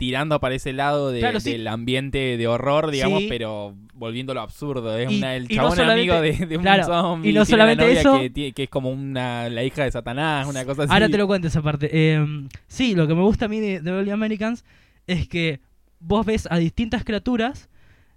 tirando 0.01 0.39
para 0.39 0.55
ese 0.55 0.73
lado 0.73 1.11
de- 1.11 1.19
Claro, 1.19 1.39
sí. 1.39 1.51
del 1.51 1.67
ambiente 1.67 2.35
de 2.35 2.47
horror, 2.47 2.89
digamos, 2.89 3.21
Sí. 3.21 3.27
pero 3.29 3.75
volviéndolo 3.93 4.41
absurdo. 4.41 4.97
Es 4.97 5.11
Y- 5.11 5.17
una- 5.19 5.35
el 5.35 5.43
no 5.43 5.49
chabón 5.49 5.75
solamente- 5.75 6.11
amigo 6.11 6.21
de, 6.39 6.45
de 6.47 6.57
un 6.57 6.63
claro, 6.63 6.83
zombie. 6.85 7.29
y 7.29 7.33
no 7.33 7.45
solamente 7.45 7.83
novia 7.85 7.99
eso- 8.01 8.19
Que, 8.33 8.53
es 8.63 8.69
como 8.69 8.89
una, 8.89 9.47
la 9.49 9.63
hija 9.63 9.83
de 9.83 9.91
Satanás, 9.91 10.47
una 10.47 10.65
cosa 10.65 10.83
así. 10.83 10.91
Ahora 10.91 11.07
te 11.07 11.19
lo 11.19 11.27
cuento 11.27 11.47
esa 11.49 11.61
parte. 11.61 11.87
Eh, 11.93 12.25
sí, 12.67 12.95
lo 12.95 13.07
que 13.07 13.13
me 13.13 13.21
gusta 13.21 13.45
a 13.45 13.47
mí 13.47 13.59
de, 13.59 13.79
de 13.79 13.91
Ugly 13.99 14.09
Americans 14.09 14.65
es 15.05 15.27
que 15.27 15.59
vos 15.99 16.25
ves 16.25 16.47
a 16.49 16.57
distintas 16.57 17.03
criaturas 17.03 17.69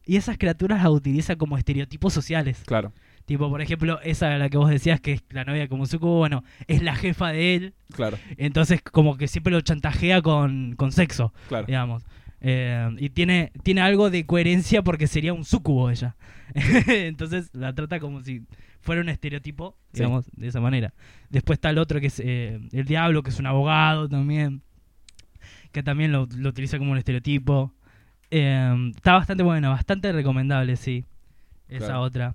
y 0.07 0.17
esas 0.17 0.39
criaturas 0.39 0.83
las 0.83 0.91
utiliza 0.91 1.37
como 1.37 1.59
estereotipos 1.59 2.15
sociales. 2.15 2.63
Claro, 2.65 2.93
Tipo, 3.27 3.49
por 3.49 3.63
ejemplo, 3.63 4.01
esa 4.03 4.29
de 4.29 4.39
la 4.39 4.51
que 4.51 4.59
vos 4.59 4.69
decías 4.69 5.01
que 5.01 5.13
es 5.13 5.23
la 5.31 5.45
novia 5.45 5.67
como 5.69 5.87
sucubo, 5.87 6.19
bueno, 6.19 6.45
es 6.67 6.83
la 6.83 6.95
jefa 6.95 7.33
de 7.33 7.55
él. 7.55 7.75
claro, 7.95 8.19
Entonces, 8.37 8.83
como 8.83 9.17
que 9.17 9.29
siempre 9.29 9.53
lo 9.53 9.61
chantajea 9.63 10.21
con, 10.21 10.75
con 10.77 10.93
sexo, 10.93 11.33
claro. 11.49 11.67
digamos. 11.67 12.05
Eh, 12.43 12.95
y 12.99 13.09
tiene, 13.09 13.53
tiene 13.63 13.81
algo 13.81 14.11
de 14.11 14.27
coherencia 14.27 14.83
porque 14.83 15.07
sería 15.07 15.33
un 15.33 15.45
sucubo 15.47 15.89
ella. 15.91 16.17
Entonces 16.87 17.49
la 17.55 17.73
trata 17.75 17.99
como 18.01 18.21
si 18.23 18.43
fuera 18.81 19.01
un 19.01 19.09
estereotipo, 19.09 19.77
Sí. 19.93 20.01
digamos, 20.01 20.27
de 20.37 20.49
esa 20.49 20.61
manera. 20.61 20.93
Después 21.31 21.57
está 21.57 21.71
el 21.71 21.79
otro 21.79 22.01
que 22.01 22.09
es 22.09 22.21
eh, 22.23 22.61
el 22.73 22.85
diablo, 22.85 23.23
que 23.23 23.31
es 23.31 23.39
un 23.39 23.47
abogado 23.47 24.07
también, 24.11 24.61
que 25.73 25.83
también 25.83 26.13
lo, 26.13 26.29
lo 26.37 26.51
utiliza 26.51 26.77
como 26.79 26.93
un 26.93 26.99
estereotipo. 26.99 27.73
Eh, 28.31 28.91
está 28.95 29.15
bastante 29.15 29.43
buena, 29.43 29.71
bastante 29.71 30.13
recomendable, 30.13 30.77
sí. 30.77 31.05
Esa 31.69 31.87
Claro. 31.87 32.01
otra. 32.03 32.35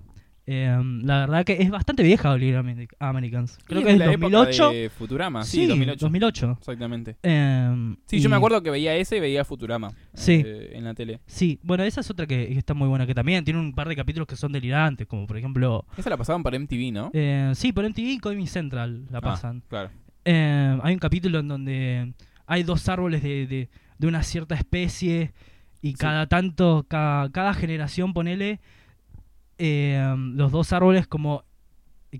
Eh, 0.52 0.76
la 1.04 1.20
verdad 1.20 1.44
que 1.44 1.52
es 1.62 1.70
bastante 1.70 2.02
vieja 2.02 2.32
Oliver 2.32 2.88
Americans. 2.98 3.56
Creo 3.66 3.84
que 3.84 3.92
es 3.92 3.98
la 3.98 4.06
época 4.12 4.36
2008. 4.36 4.70
de 4.72 4.90
Futurama, 4.90 5.44
sí, 5.44 5.58
Sí, 5.58 5.66
2008. 5.66 5.98
2008. 6.06 6.56
Exactamente. 6.58 7.16
Eh, 7.22 7.94
Sí, 8.06 8.20
yo 8.20 8.28
me 8.28 8.34
acuerdo 8.36 8.60
que 8.62 8.70
veía 8.70 8.96
ese 8.96 9.18
y 9.18 9.20
veía 9.20 9.44
Futurama. 9.44 9.92
Sí. 10.14 10.42
eh, 10.44 10.72
en 10.74 10.84
la 10.84 10.94
tele. 10.94 11.20
Sí, 11.26 11.60
bueno, 11.62 11.84
esa 11.84 12.00
es 12.00 12.10
otra 12.10 12.26
que, 12.26 12.52
está 12.58 12.74
muy 12.74 12.88
buena, 12.88 13.06
que 13.06 13.14
también 13.14 13.44
tiene 13.44 13.60
un 13.60 13.72
par 13.72 13.88
de 13.88 13.94
capítulos 13.94 14.26
que 14.26 14.34
son 14.34 14.50
delirantes, 14.50 15.06
como 15.06 15.26
por 15.26 15.36
ejemplo... 15.36 15.84
Esa 15.96 16.10
la 16.10 16.16
pasaban 16.16 16.42
para 16.42 16.58
MTV, 16.58 16.92
¿no? 16.92 17.10
eh, 17.12 17.52
sí, 17.54 17.72
por 17.72 17.84
MTV 17.88 18.00
y 18.14 18.18
Comedy 18.18 18.46
Central 18.48 19.04
la 19.10 19.18
Ah, 19.18 19.20
pasan. 19.20 19.62
claro. 19.68 19.90
Eh, 20.24 20.78
hay 20.82 20.92
un 20.94 20.98
capítulo 20.98 21.38
en 21.38 21.46
donde 21.48 22.12
hay 22.46 22.62
dos 22.64 22.88
árboles 22.88 23.22
de, 23.22 23.46
de- 23.46 23.68
de 23.98 24.06
una 24.06 24.22
cierta 24.24 24.54
especie 24.56 25.32
y 25.80 25.92
cada 25.94 26.26
tanto, 26.26 26.84
cada, 26.88 27.30
cada 27.30 27.54
generación, 27.54 28.12
ponele, 28.12 28.58
eh, 29.60 30.14
los 30.34 30.50
dos 30.50 30.72
árboles 30.72 31.06
como 31.06 31.44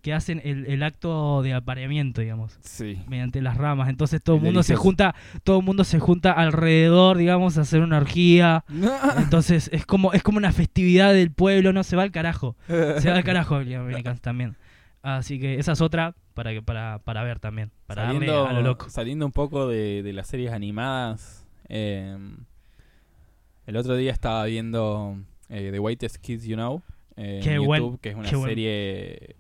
que 0.03 0.15
hacen 0.15 0.41
el, 0.45 0.67
el 0.67 0.85
acto 0.85 1.43
de 1.43 1.53
apareamiento, 1.53 2.21
digamos, 2.21 2.57
Sí. 2.61 3.03
mediante 3.09 3.43
las 3.43 3.57
ramas. 3.57 3.89
Entonces 3.89 4.23
todo 4.23 4.37
el 4.37 4.43
mundo 4.43 4.63
se 4.63 4.77
junta, 4.77 5.17
todo 5.43 5.59
el 5.59 5.65
mundo 5.65 5.83
se 5.83 5.99
junta 5.99 6.31
alrededor, 6.31 7.17
digamos, 7.17 7.59
a 7.59 7.63
hacer 7.63 7.81
una 7.81 7.97
orgía. 7.97 8.65
Entonces 9.19 9.69
es 9.73 9.85
como 9.87 10.13
es 10.13 10.23
como 10.23 10.39
una 10.39 10.53
festividad 10.53 11.13
del 11.13 11.33
pueblo, 11.33 11.73
no 11.73 11.83
se 11.83 11.97
va 11.97 12.05
al 12.05 12.13
carajo. 12.13 12.57
Se 12.69 13.11
va 13.11 13.17
al 13.17 13.25
carajo 13.25 13.57
Americans 13.57 14.21
también. 14.21 14.57
Así 15.03 15.41
que 15.41 15.59
esa 15.59 15.73
es 15.73 15.81
otra 15.81 16.15
para 16.35 16.53
que 16.53 16.63
para, 16.63 17.01
para 17.01 17.25
ver 17.25 17.41
también, 17.41 17.73
para 17.87 18.05
saliendo, 18.07 18.45
darle 18.45 18.59
a 18.59 18.61
lo 18.61 18.69
loco. 18.69 18.89
saliendo 18.91 19.27
un 19.27 19.33
poco 19.33 19.67
de, 19.67 20.03
de 20.05 20.13
las 20.13 20.29
series 20.29 20.53
animadas, 20.53 21.45
eh, 21.69 22.17
el 23.67 23.77
otro 23.77 23.97
día 23.97 24.13
estaba 24.13 24.45
viendo 24.45 25.17
eh, 25.49 25.71
The 25.73 25.79
Whitest 25.81 26.17
Kids 26.19 26.45
You 26.45 26.55
Know 26.57 26.83
eh, 27.21 27.59
buen- 27.59 27.99
que 27.99 28.11
es 28.11 28.15
una 28.17 28.31
buen- 28.31 28.49
serie... 28.49 29.37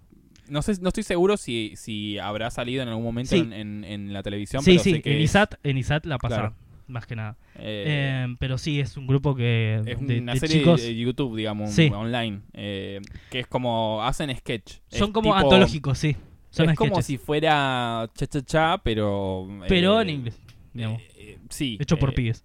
No 0.49 0.62
sé, 0.62 0.74
no 0.81 0.89
estoy 0.89 1.05
seguro 1.05 1.37
si, 1.37 1.74
si 1.76 2.18
habrá 2.18 2.51
salido 2.51 2.83
en 2.83 2.89
algún 2.89 3.05
momento 3.05 3.31
Sí. 3.37 3.39
en, 3.41 3.53
en- 3.53 3.85
en 3.85 4.12
la 4.12 4.22
televisión, 4.24 4.62
Sí, 4.64 4.72
pero 4.72 4.83
sí, 4.83 4.91
sé 4.95 5.03
que 5.03 5.14
en 5.16 5.22
ISAT, 5.22 5.55
en 5.62 5.78
ISAT 5.78 6.07
la 6.07 6.18
pasa, 6.18 6.37
Claro. 6.37 6.55
más 6.89 7.07
que 7.07 7.14
nada. 7.14 7.37
eh, 7.55 7.85
Eh, 8.26 8.37
pero 8.41 8.59
sí, 8.59 8.81
es 8.81 8.97
un 8.97 9.07
grupo 9.07 9.37
que 9.37 9.76
es 9.87 10.01
de, 10.07 10.18
una 10.20 10.35
de 10.35 10.41
serie 10.41 10.59
chicos 10.59 10.83
de 10.83 10.97
YouTube, 10.97 11.37
digamos, 11.37 11.70
Sí. 11.70 11.89
online, 11.95 12.41
eh, 12.53 13.01
que 13.31 13.39
es 13.41 13.47
como 13.47 14.03
hacen 14.03 14.35
sketch. 14.37 14.78
son 14.89 15.09
Es 15.11 15.14
como 15.14 15.31
tipo- 15.31 15.35
antológicos, 15.37 15.99
sí. 15.99 16.16
Son 16.51 16.68
es 16.68 16.76
como 16.76 17.01
si 17.01 17.16
fuera 17.16 18.11
cha 18.12 18.26
cha 18.26 18.43
cha, 18.43 18.78
pero 18.83 19.47
pero 19.68 20.01
en 20.01 20.09
inglés, 20.11 20.37
digamos, 20.74 21.01
sí, 21.49 21.78
hecho 21.81 21.97
por 21.97 22.12
pibes. 22.12 22.45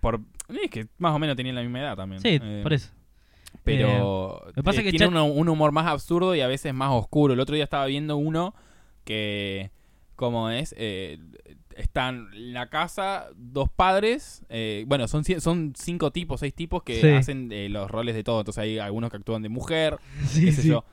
por 0.00 0.20
es 0.50 0.70
que 0.70 0.88
más 0.98 1.14
o 1.14 1.18
menos 1.18 1.34
tenían 1.36 1.54
la 1.54 1.62
misma 1.62 1.80
edad 1.80 1.96
también. 1.96 2.20
Sí, 2.20 2.38
por 2.62 2.74
eso. 2.74 2.90
Pero 3.64 4.44
pasa 4.62 4.80
eh, 4.80 4.84
que 4.84 4.90
tiene 4.90 5.20
un 5.20 5.48
humor 5.48 5.72
más 5.72 5.86
absurdo 5.86 6.34
y 6.34 6.40
a 6.40 6.46
veces 6.46 6.72
más 6.74 6.90
oscuro. 6.92 7.34
El 7.34 7.40
otro 7.40 7.54
día 7.54 7.64
estaba 7.64 7.86
viendo 7.86 8.16
uno 8.16 8.54
que, 9.04 9.70
como 10.16 10.50
es, 10.50 10.74
Eh, 10.78 11.18
están 11.76 12.28
en 12.34 12.52
la 12.54 12.68
casa 12.68 13.26
dos 13.34 13.68
padres, 13.68 14.44
eh, 14.48 14.84
bueno, 14.86 15.08
son, 15.08 15.24
son 15.24 15.72
cinco 15.76 16.12
tipos, 16.12 16.38
seis 16.40 16.54
tipos 16.54 16.82
que 16.84 17.00
Sí. 17.00 17.08
hacen 17.08 17.50
eh, 17.50 17.68
los 17.68 17.90
roles 17.90 18.14
de 18.14 18.22
todo. 18.22 18.40
Entonces 18.40 18.62
hay 18.62 18.78
algunos 18.78 19.10
que 19.10 19.16
actúan 19.16 19.42
de 19.42 19.48
mujer, 19.48 19.98
Sí, 20.28 20.44
qué 20.44 20.52
sé 20.52 20.62
sí. 20.62 20.68
yo. 20.68 20.84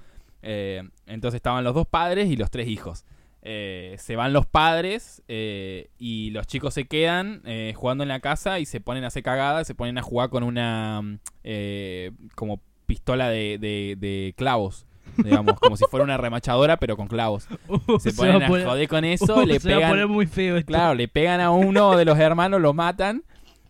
Eh, 0.42 0.82
entonces 1.06 1.36
estaban 1.38 1.64
los 1.64 1.76
dos 1.76 1.86
padres 1.88 2.30
y 2.32 2.36
los 2.36 2.50
tres 2.50 2.68
hijos. 2.68 3.06
Eh, 3.44 3.96
se 3.98 4.16
van 4.16 4.34
los 4.34 4.46
padres 4.46 5.24
eh, 5.28 5.90
y 5.98 6.30
los 6.30 6.46
chicos 6.46 6.76
se 6.76 6.86
quedan 6.86 7.42
eh, 7.46 7.74
jugando 7.76 8.04
en 8.04 8.10
la 8.10 8.20
casa 8.20 8.60
y 8.60 8.66
se 8.68 8.80
ponen 8.82 9.04
a 9.04 9.08
hacer 9.08 9.24
cagadas, 9.24 9.66
se 9.66 9.74
ponen 9.74 9.98
a 9.98 10.04
jugar 10.04 10.30
con 10.30 10.44
una 10.44 11.02
mm, 11.02 11.20
eh, 11.44 12.12
como 12.36 12.62
pistola 12.86 13.30
de, 13.30 13.58
de- 13.58 13.96
de 13.98 14.34
clavos, 14.38 14.86
digamos, 15.18 15.60
como 15.60 15.76
si 15.76 15.86
fuera 15.90 16.04
una 16.04 16.18
remachadora 16.18 16.78
pero 16.78 16.96
con 16.98 17.08
clavos. 17.08 17.48
Uh, 17.68 18.00
Se 18.00 18.14
ponen 18.14 18.44
a 18.44 18.46
a 18.46 18.50
poner- 18.50 18.68
joder 18.68 18.88
con 18.88 19.06
eso, 19.06 19.38
uh, 19.38 19.42
le 19.46 19.60
se 19.60 19.70
va 19.72 19.78
a 19.88 19.90
poner 19.90 19.96
pegan, 20.06 20.12
muy 20.12 20.28
feo 20.28 20.58
esto. 20.58 20.68
claro, 20.68 20.94
le 20.94 21.08
pegan 21.08 21.42
a 21.42 21.50
uno 21.52 21.96
de 21.98 22.06
los 22.06 22.20
hermanos, 22.20 22.62
lo 22.62 22.74
matan 22.74 23.24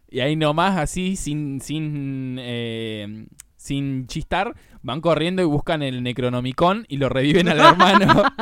y 0.10 0.20
ahí 0.20 0.36
nomás 0.36 0.78
así 0.78 1.16
sin 1.16 1.62
sin 1.62 2.36
eh, 2.42 3.26
sin 3.56 4.08
chistar 4.08 4.54
van 4.84 5.02
corriendo 5.02 5.42
y 5.42 5.46
buscan 5.46 5.82
el 5.84 6.02
Necronomicon 6.04 6.86
y 6.88 6.98
lo 6.98 7.10
reviven 7.10 7.48
al 7.50 7.60
hermano. 7.60 8.24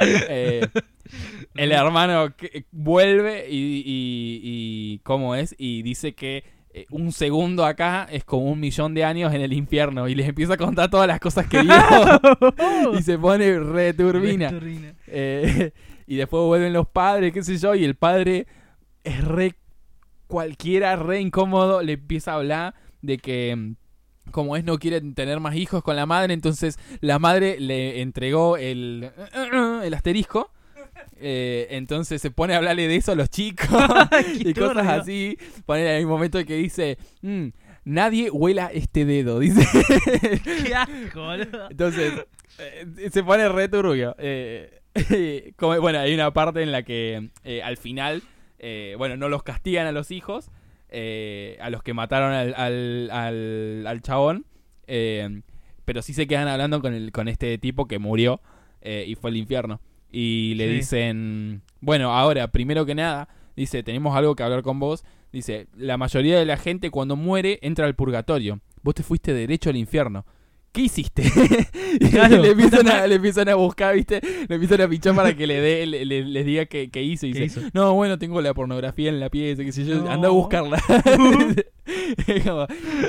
Eh, 0.00 0.66
el 1.54 1.72
hermano 1.72 2.34
que- 2.36 2.66
vuelve 2.72 3.46
y, 3.48 3.82
y, 3.86 4.40
y- 4.42 4.98
¿cómo 5.04 5.34
es? 5.34 5.54
Y 5.56 5.82
dice 5.82 6.14
que 6.14 6.44
eh, 6.74 6.86
un 6.90 7.12
segundo 7.12 7.64
acá 7.64 8.06
es 8.10 8.24
como 8.24 8.50
un 8.50 8.58
millón 8.60 8.92
de 8.94 9.04
años 9.04 9.32
en 9.32 9.40
el 9.40 9.52
infierno 9.52 10.08
y 10.08 10.14
les 10.16 10.28
empieza 10.28 10.54
a 10.54 10.56
contar 10.56 10.90
todas 10.90 11.06
las 11.06 11.20
cosas 11.20 11.46
que 11.46 11.62
vio 11.62 11.72
y 12.98 13.02
se 13.02 13.18
pone 13.18 13.58
re 13.60 13.94
turbina. 13.94 14.50
Turbina. 14.50 14.94
Eh, 15.06 15.72
y 16.06 16.16
después 16.16 16.42
vuelven 16.44 16.72
los 16.72 16.88
padres, 16.88 17.32
qué 17.32 17.42
sé 17.42 17.56
yo, 17.56 17.74
y 17.74 17.84
el 17.84 17.94
padre 17.94 18.46
es 19.04 19.24
re 19.24 19.54
cualquiera, 20.26 20.96
re 20.96 21.20
incómodo, 21.20 21.82
le 21.82 21.92
empieza 21.92 22.32
a 22.32 22.36
hablar 22.36 22.74
de 23.02 23.18
que 23.18 23.54
mm, 23.54 23.74
como 24.30 24.56
es 24.56 24.64
no 24.64 24.78
quiere 24.78 25.00
tener 25.00 25.40
más 25.40 25.54
hijos 25.56 25.82
con 25.82 25.96
la 25.96 26.06
madre, 26.06 26.34
entonces 26.34 26.78
la 27.00 27.18
madre 27.18 27.58
le 27.60 28.00
entregó 28.00 28.56
el, 28.56 29.10
el 29.84 29.94
asterisco. 29.94 30.50
eh, 31.16 31.68
entonces 31.70 32.20
se 32.20 32.30
pone 32.30 32.54
a 32.54 32.58
hablarle 32.58 32.88
de 32.88 32.96
eso 32.96 33.12
a 33.12 33.14
los 33.14 33.30
chicos 33.30 33.68
y 34.38 34.52
cosas 34.54 34.86
así. 34.86 35.36
Pone 35.66 35.86
hay 35.88 36.04
un 36.04 36.10
momento 36.10 36.44
que 36.44 36.56
dice, 36.56 36.98
"Mm, 37.22 37.48
nadie 37.84 38.30
huela 38.30 38.70
este 38.72 39.04
dedo, 39.04 39.38
dice. 39.40 39.66
Qué 40.42 40.74
asco, 40.74 41.22
boludo. 41.22 41.70
Entonces, 41.70 42.12
eh, 42.58 43.10
se 43.12 43.22
pone 43.22 43.48
re 43.48 43.68
turbio. 43.68 44.14
Eh, 44.18 44.80
como- 45.56 45.80
bueno, 45.80 45.98
hay 46.00 46.14
una 46.14 46.32
parte 46.32 46.62
en 46.62 46.72
la 46.72 46.82
que 46.82 47.30
al 47.64 47.76
final, 47.76 48.22
bueno, 48.98 49.16
no 49.16 49.28
los 49.28 49.42
castigan 49.42 49.86
a 49.86 49.92
los 49.92 50.10
hijos, 50.10 50.50
eh, 50.88 51.58
a 51.60 51.70
los 51.70 51.82
que 51.82 51.94
mataron 51.94 52.32
al, 52.32 52.54
al, 52.54 53.10
al, 53.10 53.84
al 53.86 54.02
chabón, 54.02 54.46
eh, 54.86 55.42
pero 55.84 56.02
sí 56.02 56.14
se 56.14 56.26
quedan 56.26 56.48
hablando 56.48 56.80
con, 56.80 56.94
el, 56.94 57.12
con 57.12 57.28
este 57.28 57.58
tipo 57.58 57.86
que 57.86 57.98
murió 57.98 58.40
eh, 58.80 59.04
y 59.06 59.14
fue 59.14 59.30
al 59.30 59.36
infierno. 59.36 59.80
Y 60.10 60.54
le 60.54 60.68
Sí. 60.68 60.74
dicen, 60.74 61.62
bueno, 61.80 62.12
ahora, 62.14 62.48
primero 62.48 62.86
que 62.86 62.94
nada, 62.94 63.28
dice, 63.56 63.82
tenemos 63.82 64.16
algo 64.16 64.34
que 64.36 64.42
hablar 64.44 64.62
con 64.62 64.78
vos. 64.78 65.04
Dice, 65.32 65.66
la 65.76 65.96
mayoría 65.96 66.38
de 66.38 66.44
la 66.46 66.56
gente 66.56 66.90
cuando 66.90 67.16
muere 67.16 67.58
entra 67.62 67.86
al 67.86 67.94
purgatorio. 67.96 68.60
Vos 68.82 68.94
te 68.94 69.02
fuiste 69.02 69.34
derecho 69.34 69.70
al 69.70 69.76
infierno. 69.76 70.24
¿Qué 70.74 70.80
hiciste? 70.82 71.22
y 72.00 72.08
Claro. 72.10 72.38
le, 72.42 72.50
empiezan 72.50 72.88
a, 72.88 73.06
le 73.06 73.14
empiezan 73.14 73.48
a 73.48 73.54
buscar, 73.54 73.94
¿viste? 73.94 74.20
Le 74.48 74.56
empiezan 74.56 74.80
a 74.80 74.88
pinchar 74.88 75.14
para 75.14 75.34
que 75.36 75.46
le 75.46 75.60
dé, 75.60 75.86
le- 75.86 76.04
le- 76.04 76.24
les 76.24 76.44
diga 76.44 76.66
qué, 76.66 76.90
qué 76.90 77.00
hizo. 77.02 77.26
Y 77.26 77.32
¿Qué 77.32 77.40
dice, 77.42 77.60
hizo? 77.60 77.70
no, 77.72 77.94
bueno, 77.94 78.18
tengo 78.18 78.40
la 78.42 78.52
pornografía 78.52 79.08
en 79.08 79.20
la 79.20 79.30
pieza, 79.30 79.62
qué 79.62 79.70
sé 79.70 79.84
yo, 79.84 80.02
No. 80.02 80.10
anda 80.10 80.26
a 80.28 80.32
buscarla. 80.32 80.82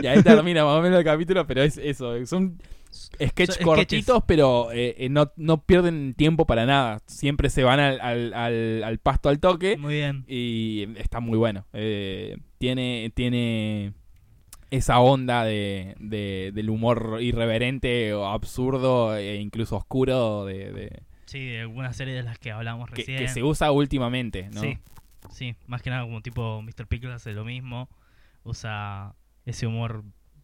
Y 0.02 0.08
ahí 0.08 0.22
termina 0.24 0.64
más 0.64 0.78
o 0.78 0.82
menos 0.82 1.00
el 1.00 1.06
capítulo, 1.06 1.46
pero 1.48 1.64
es 1.64 1.78
eso, 1.78 2.24
son 2.26 2.58
sketch 2.92 3.62
cortitos, 3.62 4.24
pero 4.28 4.72
eh, 4.72 4.96
eh, 5.00 5.10
no, 5.10 5.32
no 5.36 5.64
pierden 5.66 6.14
tiempo 6.14 6.46
para 6.46 6.66
nada. 6.66 7.00
Siempre 7.08 7.50
se 7.50 7.64
van 7.64 7.80
al, 7.80 8.00
al, 8.02 8.34
al- 8.34 8.84
al 8.84 8.98
pasto 9.00 9.30
al 9.30 9.40
toque 9.40 9.78
Muy 9.78 9.96
bien. 9.96 10.24
y 10.28 10.88
está 10.98 11.20
muy 11.20 11.38
bueno. 11.38 11.66
Eh, 11.74 12.38
tiene, 12.58 13.12
tiene 13.16 13.94
esa 14.76 15.00
onda 15.00 15.44
de, 15.44 15.96
de- 16.00 16.52
del 16.54 16.70
humor 16.70 17.18
irreverente 17.22 18.14
o 18.14 18.28
absurdo 18.28 19.16
e 19.18 19.36
incluso 19.38 19.76
oscuro 19.78 20.46
de, 20.46 20.72
de- 20.72 21.04
Sí, 21.26 21.44
de 21.48 21.62
algunas 21.62 21.96
series 21.96 22.16
de 22.18 22.24
las 22.24 22.38
que 22.38 22.52
hablamos 22.52 22.90
que, 22.90 22.98
recién. 22.98 23.18
que 23.18 23.28
se 23.28 23.44
usa 23.44 23.72
últimamente, 23.72 24.50
¿no? 24.54 24.62
Sí, 24.62 24.78
sí, 25.32 25.56
más 25.68 25.82
que 25.82 25.90
nada 25.90 26.04
como 26.04 26.22
tipo 26.22 26.62
Mr. 26.62 26.88
Pickles 26.88 27.16
hace 27.16 27.34
lo 27.34 27.44
mismo. 27.44 27.90
Usa 28.44 29.16
ese 29.46 29.66
humor 29.66 30.04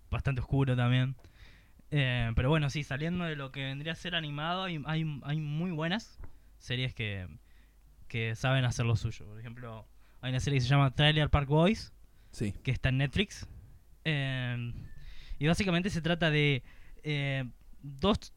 bastante 0.09 0.41
oscuro 0.41 0.75
también. 0.75 1.15
Eh, 1.91 2.31
pero 2.35 2.49
bueno, 2.49 2.69
sí, 2.69 2.83
saliendo 2.83 3.25
de 3.25 3.35
lo 3.35 3.51
que 3.51 3.63
vendría 3.63 3.91
a 3.93 3.95
ser 3.95 4.15
animado, 4.15 4.63
hay, 4.63 4.81
hay, 4.85 5.19
hay 5.23 5.39
muy 5.39 5.71
buenas 5.71 6.19
series 6.57 6.93
que, 6.95 7.27
que 8.07 8.35
saben 8.35 8.65
hacer 8.65 8.85
lo 8.85 8.95
suyo. 8.95 9.25
Por 9.27 9.39
ejemplo, 9.39 9.85
hay 10.21 10.31
una 10.31 10.39
serie 10.39 10.57
que 10.59 10.63
se 10.63 10.69
llama 10.69 10.95
Trailer 10.95 11.29
Park 11.29 11.47
Boys, 11.49 11.93
Sí. 12.31 12.53
que 12.63 12.71
está 12.71 12.89
en 12.89 12.97
Netflix. 12.99 13.47
Eh, 14.05 14.73
y 15.39 15.47
básicamente 15.47 15.89
se 15.89 16.01
trata 16.01 16.29
de 16.29 16.63
eh, 17.03 17.45
dos, 17.81 18.33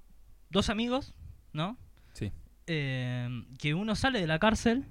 dos 0.51 0.71
amigos, 0.71 1.15
¿no? 1.53 1.79
Sí. 2.13 2.33
Eh, 2.67 3.29
que 3.59 3.75
uno 3.75 3.95
sale 3.95 4.21
de 4.21 4.27
la 4.27 4.39
cárcel, 4.39 4.85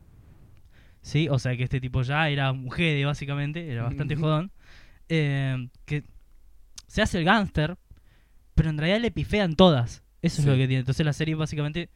¿sí? 1.01 1.27
O 1.29 1.39
sea 1.39 1.55
que 1.57 1.63
este 1.63 1.81
tipo 1.81 2.01
ya 2.01 2.29
era 2.29 2.51
un 2.51 2.69
jede, 2.71 3.05
básicamente, 3.05 3.71
era 3.71 3.83
bastante 3.83 4.15
jodón. 4.15 4.51
que 5.07 6.03
se 6.87 7.01
hace 7.01 7.17
el 7.17 7.25
gángster, 7.25 7.77
pero 8.55 8.69
en 8.69 8.77
realidad 8.77 9.01
le 9.01 9.11
pifean 9.11 9.55
todas. 9.55 10.03
Eso 10.21 10.41
es 10.41 10.47
lo 10.47 10.53
que 10.53 10.67
tiene. 10.67 10.79
Entonces 10.79 11.05
la 11.05 11.13
serie 11.13 11.35
básicamente 11.35 11.89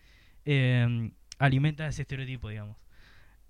alimenta 1.37 1.87
ese 1.87 2.01
estereotipo, 2.01 2.49
digamos. 2.49 2.77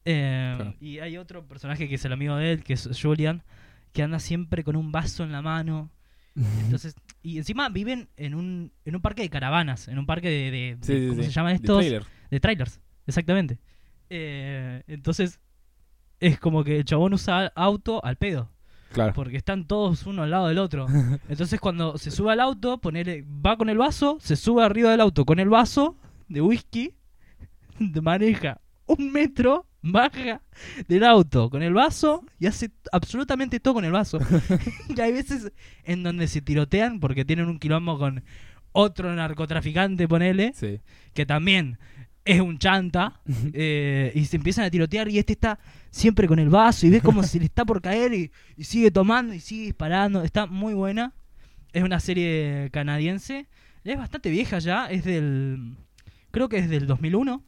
Claro. 0.03 0.73
Y 0.79 0.99
hay 0.99 1.17
otro 1.17 1.45
personaje 1.47 1.89
que 1.89 1.95
es 1.95 2.05
el 2.05 2.13
amigo 2.13 2.35
de 2.35 2.53
él, 2.53 2.63
que 2.63 2.73
es 2.73 2.89
Julian, 3.01 3.43
que 3.97 4.03
anda 4.03 4.19
siempre 4.19 4.63
con 4.63 4.75
un 4.75 4.91
vaso 4.91 5.23
en 5.23 5.31
la 5.31 5.41
mano. 5.41 5.89
Entonces, 6.63 6.95
y 7.23 7.37
encima 7.39 7.67
viven 7.69 8.09
en 8.15 8.35
un, 8.35 8.71
en 8.85 8.95
un 8.95 9.01
parque 9.01 9.23
de 9.23 9.29
caravanas, 9.31 9.87
en 9.87 9.97
un 9.97 10.05
parque 10.05 10.29
de, 10.29 10.51
de- 10.51 10.75
de- 10.75 10.85
Sí, 10.85 10.93
sí, 11.01 11.07
¿cómo 11.09 11.21
sí. 11.23 11.27
se 11.29 11.33
llaman 11.33 11.53
De 11.53 11.55
estos? 11.55 11.77
trailer. 11.79 12.03
De 12.29 12.39
trailers, 12.39 12.79
exactamente. 13.07 13.57
Eh, 14.11 14.83
entonces, 14.87 15.39
es 16.19 16.39
como 16.39 16.63
que 16.63 16.77
el 16.77 16.85
chabón 16.85 17.13
usa 17.15 17.51
auto 17.55 18.03
al 18.05 18.17
pedo, 18.17 18.51
Claro. 18.91 19.13
porque 19.13 19.35
están 19.37 19.65
todos 19.65 20.05
uno 20.05 20.21
al 20.23 20.29
lado 20.29 20.47
del 20.47 20.59
otro. 20.59 20.85
Entonces, 21.27 21.59
cuando 21.59 21.97
se 21.97 22.11
sube 22.11 22.31
al 22.31 22.39
auto, 22.39 22.77
ponele, 22.79 23.25
va 23.45 23.57
con 23.57 23.69
el 23.69 23.77
vaso, 23.79 24.17
se 24.21 24.35
sube 24.35 24.63
arriba 24.63 24.91
del 24.91 25.01
auto 25.01 25.25
con 25.25 25.39
el 25.39 25.49
vaso 25.49 25.97
de 26.29 26.41
whisky, 26.41 26.93
maneja 28.01 28.61
un 28.85 29.11
metro, 29.11 29.65
baja 29.91 30.41
del 30.87 31.03
auto 31.03 31.49
con 31.49 31.61
el 31.63 31.73
vaso 31.73 32.23
y 32.39 32.45
hace 32.47 32.71
absolutamente 32.91 33.59
todo 33.59 33.75
con 33.75 33.85
el 33.85 33.91
vaso. 33.91 34.19
y 34.95 34.99
hay 35.01 35.11
veces 35.13 35.51
en 35.83 36.03
donde 36.03 36.27
se 36.27 36.41
tirotean 36.41 36.99
porque 36.99 37.25
tienen 37.25 37.47
un 37.47 37.59
quilombo 37.59 37.97
con 37.97 38.23
otro 38.71 39.13
narcotraficante, 39.15 40.07
ponele, 40.07 40.53
Sí. 40.55 40.79
que 41.13 41.25
también 41.25 41.79
es 42.25 42.41
un 42.41 42.59
chanta, 42.59 43.21
eh, 43.53 44.11
y 44.13 44.25
se 44.25 44.35
empiezan 44.35 44.65
a 44.65 44.69
tirotear 44.69 45.07
y 45.09 45.17
este 45.17 45.33
está 45.33 45.59
siempre 45.91 46.27
con 46.27 46.39
el 46.39 46.49
vaso 46.49 46.85
y 46.85 46.89
ves 46.89 47.01
como 47.01 47.23
se 47.23 47.39
le 47.39 47.45
está 47.45 47.63
por 47.63 47.81
caer 47.81 48.13
y, 48.13 48.31
y 48.57 48.63
sigue 48.65 48.91
tomando 48.91 49.33
y 49.33 49.39
sigue 49.39 49.63
disparando. 49.65 50.23
Está 50.23 50.45
muy 50.45 50.73
buena. 50.73 51.13
Es 51.73 51.83
una 51.83 51.99
serie 51.99 52.69
canadiense. 52.71 53.47
Es 53.83 53.97
bastante 53.97 54.29
vieja 54.29 54.59
ya, 54.59 54.87
es 54.87 55.05
del... 55.05 55.75
Creo 56.31 56.49
que 56.49 56.57
es 56.57 56.69
del 56.69 56.85
2001. 56.87 57.41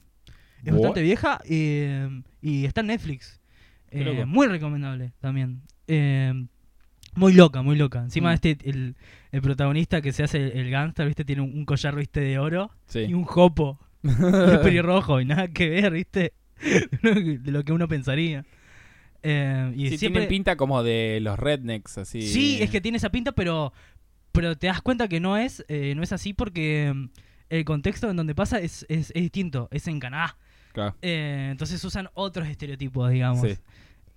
Es 0.63 0.71
What? 0.71 0.73
bastante 0.79 1.01
vieja 1.01 1.39
eh, 1.49 2.21
y 2.41 2.65
está 2.65 2.81
en 2.81 2.87
Netflix. 2.87 3.39
Eh, 3.91 4.25
muy 4.25 4.47
recomendable 4.47 5.13
también. 5.19 5.61
Eh, 5.87 6.33
muy 7.15 7.33
loca, 7.33 7.61
muy 7.61 7.75
loca. 7.75 7.99
Encima 8.03 8.29
Mm. 8.31 8.33
este, 8.33 8.57
el, 8.65 8.95
el 9.31 9.41
protagonista 9.41 10.01
que 10.01 10.11
se 10.13 10.23
hace 10.23 10.37
el, 10.37 10.51
el 10.57 10.69
gangster, 10.69 11.07
¿viste? 11.07 11.25
Tiene 11.25 11.41
un, 11.41 11.51
un 11.57 11.65
collar, 11.65 11.95
¿viste? 11.95 12.19
De 12.21 12.37
oro 12.39 12.71
Sí. 12.87 12.99
y 13.09 13.13
un 13.13 13.23
jopo. 13.23 13.79
Es 14.03 14.57
pelirrojo 14.59 15.19
y 15.19 15.25
nada 15.25 15.47
que 15.49 15.69
ver, 15.69 15.91
¿viste? 15.91 16.33
de 17.01 17.51
lo 17.51 17.63
que 17.63 17.73
uno 17.73 17.87
pensaría. 17.87 18.45
Eh, 19.23 19.73
y 19.75 19.89
Sí, 19.89 19.97
siempre... 19.97 20.21
tienen 20.21 20.29
pinta 20.29 20.55
como 20.55 20.81
de 20.83 21.19
los 21.21 21.37
rednecks, 21.37 21.97
así. 21.97 22.21
Sí, 22.21 22.59
es 22.61 22.69
que 22.69 22.79
tiene 22.79 22.97
esa 22.97 23.09
pinta, 23.09 23.31
pero 23.33 23.73
pero 24.31 24.55
te 24.55 24.67
das 24.67 24.81
cuenta 24.81 25.07
que 25.07 25.19
no 25.19 25.35
es 25.37 25.65
eh, 25.67 25.93
no 25.95 26.03
es 26.03 26.13
así 26.13 26.33
porque 26.33 26.93
el 27.49 27.65
contexto 27.65 28.09
en 28.09 28.15
donde 28.15 28.35
pasa 28.35 28.59
es, 28.59 28.85
es, 28.87 29.11
es 29.15 29.21
distinto, 29.23 29.67
es 29.71 29.87
en 29.87 29.99
Canadá. 29.99 30.37
Claro. 30.79 30.95
Eh, 31.01 31.49
entonces 31.51 31.83
usan 31.83 32.09
otros 32.13 32.47
estereotipos, 32.47 33.09
digamos. 33.11 33.41
Sí. 33.47 33.57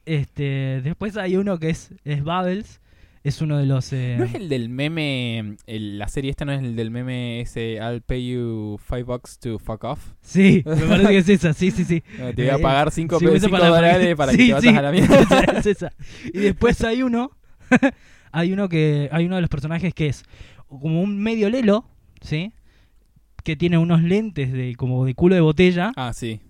Este, 0.04 0.80
después 0.82 1.16
hay 1.16 1.36
uno 1.36 1.58
que 1.58 1.70
es, 1.70 1.90
es 2.04 2.24
Bubbles, 2.24 2.80
es 3.22 3.40
uno 3.40 3.56
de 3.56 3.66
los... 3.66 3.92
eh, 3.92 4.16
¿No 4.18 4.24
es 4.24 4.34
el 4.34 4.48
del 4.48 4.68
meme, 4.68 5.56
el- 5.66 5.96
la 5.98 6.08
serie 6.08 6.30
esta 6.30 6.44
no 6.44 6.50
es 6.52 6.60
el 6.60 6.74
del 6.74 6.90
meme 6.90 7.40
ese 7.40 7.74
I'll 7.74 8.02
pay 8.02 8.32
you 8.32 8.78
five 8.84 9.04
bucks 9.04 9.38
to 9.38 9.60
fuck 9.60 9.84
off? 9.84 10.12
Sí, 10.20 10.62
me 10.66 10.74
parece 10.86 11.08
que 11.08 11.18
es 11.18 11.28
esa, 11.28 11.52
sí, 11.52 11.70
sí, 11.70 11.84
sí. 11.84 12.00
Te 12.16 12.32
voy 12.42 12.48
a 12.48 12.56
Eh, 12.56 12.58
pagar 12.58 12.90
cinco, 12.90 13.20
sí, 13.20 13.26
pe- 13.26 13.36
eso 13.36 13.46
cinco 13.46 13.58
para- 13.58 13.68
dólares 13.68 14.16
para 14.16 14.32
que 14.32 14.38
Sí, 14.38 14.46
te 14.48 14.54
vayas 14.54 14.72
sí, 14.72 14.76
a 14.78 14.82
la 14.82 14.90
mierda. 14.92 15.58
es 15.58 15.66
esa. 15.66 15.92
Y 16.26 16.38
después 16.38 16.82
hay 16.82 17.04
uno, 17.04 17.30
hay 18.32 18.52
uno 18.52 18.68
que, 18.68 19.08
hay 19.12 19.26
uno 19.26 19.36
de 19.36 19.42
los 19.42 19.50
personajes 19.50 19.94
que 19.94 20.08
es 20.08 20.24
como 20.66 21.00
un 21.00 21.16
medio 21.22 21.48
lelo, 21.48 21.84
¿sí? 22.22 22.52
Que 23.44 23.54
tiene 23.54 23.78
unos 23.78 24.02
lentes 24.02 24.52
de 24.52 24.74
como 24.74 25.04
de 25.04 25.14
culo 25.14 25.36
de 25.36 25.40
botella, 25.42 25.92
Ah, 25.96 26.12
sí. 26.12 26.40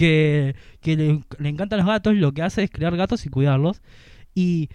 Que, 0.00 0.56
que 0.80 0.96
le, 0.96 1.20
le 1.38 1.48
encantan 1.50 1.78
los 1.78 1.86
gatos, 1.86 2.14
lo 2.14 2.32
que 2.32 2.40
hace 2.42 2.62
es 2.64 2.70
crear 2.70 2.96
gatos 2.96 3.26
y 3.26 3.28
cuidarlos. 3.28 3.82
Y 4.34 4.70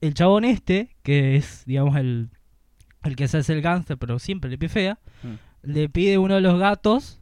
el 0.00 0.14
chabón 0.14 0.44
este, 0.44 0.94
que 1.02 1.34
es, 1.36 1.64
digamos, 1.66 1.96
el, 1.96 2.30
el 3.02 3.16
que 3.16 3.26
se 3.26 3.38
hace 3.38 3.52
el 3.52 3.62
gánster, 3.62 3.98
pero 3.98 4.18
siempre 4.20 4.48
le 4.48 4.56
pie 4.58 4.68
fea, 4.68 4.98
Mm. 5.24 5.34
le 5.72 5.88
pide 5.88 6.16
uno 6.18 6.36
de 6.36 6.40
los 6.40 6.60
gatos 6.60 7.20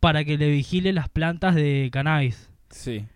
para 0.00 0.24
que 0.24 0.36
le 0.36 0.50
vigile 0.50 0.92
las 0.92 1.08
plantas 1.08 1.54
de 1.54 1.88
cannabis. 1.90 2.50
Sí. 2.68 3.06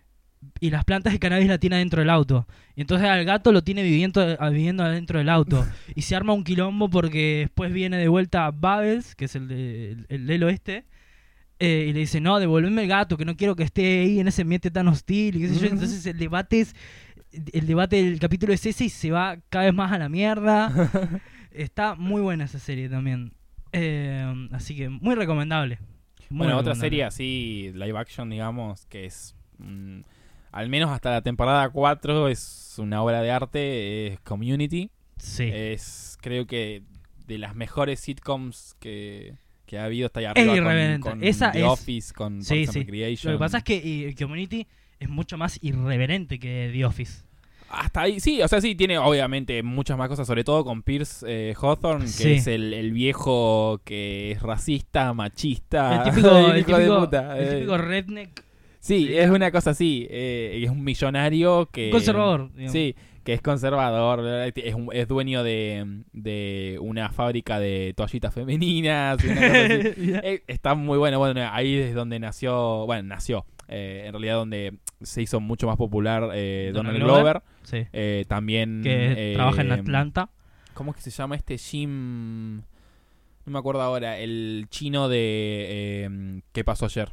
Y 0.60 0.70
las 0.70 0.84
plantas 0.84 1.12
de 1.12 1.18
cannabis 1.18 1.48
la 1.48 1.58
tiene 1.58 1.76
adentro 1.76 2.00
del 2.00 2.08
auto. 2.10 2.46
Y 2.76 2.80
entonces 2.80 3.06
al 3.08 3.24
gato 3.26 3.52
lo 3.52 3.62
tiene 3.62 3.82
viviendo, 3.82 4.24
viviendo 4.50 4.82
adentro 4.82 5.18
del 5.18 5.28
auto. 5.28 5.66
y 5.94 6.02
se 6.02 6.16
arma 6.16 6.32
un 6.32 6.44
quilombo 6.44 6.88
porque 6.88 7.40
después 7.40 7.72
viene 7.72 7.98
de 7.98 8.08
vuelta 8.08 8.50
Bubbles, 8.50 9.14
que 9.14 9.26
es 9.26 9.36
el 9.36 9.48
de 9.48 9.90
el, 9.92 10.06
el 10.08 10.26
del 10.26 10.42
oeste. 10.44 10.84
Eh, 11.58 11.86
y 11.88 11.92
le 11.92 12.00
dice, 12.00 12.20
no, 12.20 12.38
devolveme 12.38 12.82
el 12.82 12.88
gato, 12.88 13.16
que 13.16 13.24
no 13.24 13.36
quiero 13.36 13.56
que 13.56 13.62
esté 13.62 14.00
ahí 14.00 14.20
en 14.20 14.28
ese 14.28 14.42
ambiente 14.42 14.70
tan 14.70 14.88
hostil. 14.88 15.36
Y 15.36 15.40
qué 15.40 15.48
sé 15.48 15.60
yo. 15.60 15.66
Entonces 15.66 16.04
el 16.06 16.18
debate 16.18 16.60
es. 16.60 16.74
El 17.52 17.66
debate 17.66 17.96
del 17.96 18.20
capítulo 18.20 18.52
es 18.52 18.64
ese 18.64 18.84
y 18.84 18.88
se 18.88 19.10
va 19.10 19.38
cada 19.48 19.64
vez 19.64 19.74
más 19.74 19.90
a 19.90 19.98
la 19.98 20.08
mierda. 20.08 20.70
Está 21.50 21.96
muy 21.96 22.20
buena 22.20 22.44
esa 22.44 22.60
serie 22.60 22.88
también. 22.88 23.32
Eh, 23.72 24.48
así 24.52 24.76
que 24.76 24.88
muy 24.88 25.16
recomendable. 25.16 25.78
Muy 26.30 26.46
Bueno, 26.46 26.58
otra 26.58 26.76
serie 26.76 27.04
así, 27.04 27.72
live 27.74 27.98
action, 27.98 28.30
digamos, 28.30 28.86
que 28.86 29.06
es. 29.06 29.34
mm, 29.58 30.00
al 30.52 30.68
menos 30.68 30.90
hasta 30.90 31.10
la 31.10 31.22
temporada 31.22 31.68
4 31.68 32.28
es 32.28 32.76
una 32.78 33.02
obra 33.02 33.20
de 33.20 33.32
arte, 33.32 34.06
es 34.06 34.20
Community. 34.20 34.90
Sí. 35.18 35.50
Es, 35.52 36.16
creo 36.20 36.46
que, 36.46 36.82
de 37.26 37.38
las 37.38 37.56
mejores 37.56 37.98
sitcoms 37.98 38.76
que, 38.78 39.34
que 39.74 39.78
ha 39.80 39.84
habido. 39.84 40.06
Está 40.06 40.20
Es 40.20 40.26
arriba 40.28 40.46
con- 40.48 40.56
irreverente. 40.56 41.00
con, 41.10 41.24
Esa 41.24 41.52
The 41.52 41.58
es- 41.60 41.64
Office, 41.66 42.14
con 42.14 42.42
Sí, 42.42 42.66
sí. 42.66 42.78
Recreation. 42.80 43.32
Lo 43.32 43.38
que 43.38 43.40
pasa 43.42 43.58
es 43.58 43.64
que 43.64 43.74
y, 43.76 44.14
Community 44.14 44.66
es 45.00 45.08
mucho 45.08 45.36
más 45.36 45.58
irreverente 45.62 46.38
que 46.38 46.70
The 46.72 46.84
Office. 46.84 47.22
Hasta 47.68 48.02
ahí, 48.02 48.20
sí, 48.20 48.40
o 48.40 48.46
sea, 48.46 48.60
sí, 48.60 48.76
tiene 48.76 48.98
obviamente 48.98 49.60
muchas 49.64 49.98
más 49.98 50.08
cosas, 50.08 50.26
sobre 50.28 50.44
todo 50.44 50.64
con 50.64 50.82
Pierce 50.84 51.26
eh, 51.28 51.54
Hawthorne, 51.60 52.04
que 52.04 52.10
Sí. 52.12 52.32
es 52.34 52.46
el, 52.46 52.72
el 52.72 52.92
viejo 52.92 53.80
que 53.84 54.30
es 54.32 54.42
racista, 54.42 55.12
machista, 55.12 56.04
el 56.04 56.10
típico, 56.14 56.28
el 56.38 56.58
hijo 56.60 56.76
de 56.76 56.84
típico, 56.84 57.00
puta. 57.00 57.36
el 57.38 57.44
eh. 57.48 57.54
típico 57.56 57.78
redneck 57.78 58.44
Sí, 58.78 59.06
Sí. 59.08 59.16
es 59.16 59.30
una 59.30 59.50
cosa 59.50 59.70
así. 59.70 60.06
eh, 60.10 60.60
es 60.62 60.70
un 60.70 60.84
millonario 60.84 61.68
que. 61.72 61.90
conservador. 61.90 62.50
digamos. 62.52 62.72
Sí, 62.72 62.94
que 63.24 63.32
es 63.32 63.40
conservador. 63.42 64.52
Es, 64.54 64.74
un- 64.74 64.90
es 64.92 65.08
dueño 65.08 65.42
de, 65.42 66.02
de 66.12 66.78
una 66.80 67.08
fábrica 67.10 67.58
de 67.58 67.94
toallitas 67.96 68.32
femeninas. 68.34 69.22
y 69.24 69.28
una 69.28 69.40
cosa 69.48 69.64
así. 69.64 69.92
Mirá. 70.00 70.20
Eh, 70.22 70.42
está 70.46 70.74
muy 70.74 70.98
bueno. 70.98 71.18
Bueno, 71.18 71.40
ahí 71.52 71.76
es 71.76 71.94
donde 71.94 72.18
nació. 72.20 72.84
Bueno, 72.86 73.08
nació. 73.08 73.46
eh, 73.68 74.02
en 74.06 74.12
realidad, 74.12 74.34
donde 74.36 74.74
se 75.00 75.22
hizo 75.22 75.40
mucho 75.40 75.66
más 75.66 75.76
popular 75.76 76.30
eh, 76.34 76.70
Donald 76.74 76.98
Donald 76.98 77.12
Glover. 77.12 77.42
Sí. 77.62 77.86
eh, 77.92 78.24
también. 78.28 78.82
Que 78.82 79.32
trabaja 79.34 79.62
en 79.62 79.72
Atlanta. 79.72 80.30
¿Cómo 80.74 80.90
es 80.90 80.96
que 80.96 81.02
se 81.02 81.10
llama 81.10 81.34
este 81.36 81.56
Jim? 81.56 82.56
No 82.58 83.52
me 83.52 83.58
acuerdo 83.58 83.80
ahora. 83.82 84.18
El 84.18 84.66
chino 84.70 85.08
de. 85.08 86.42
¿Qué 86.52 86.64
pasó 86.64 86.86
ayer? 86.86 87.10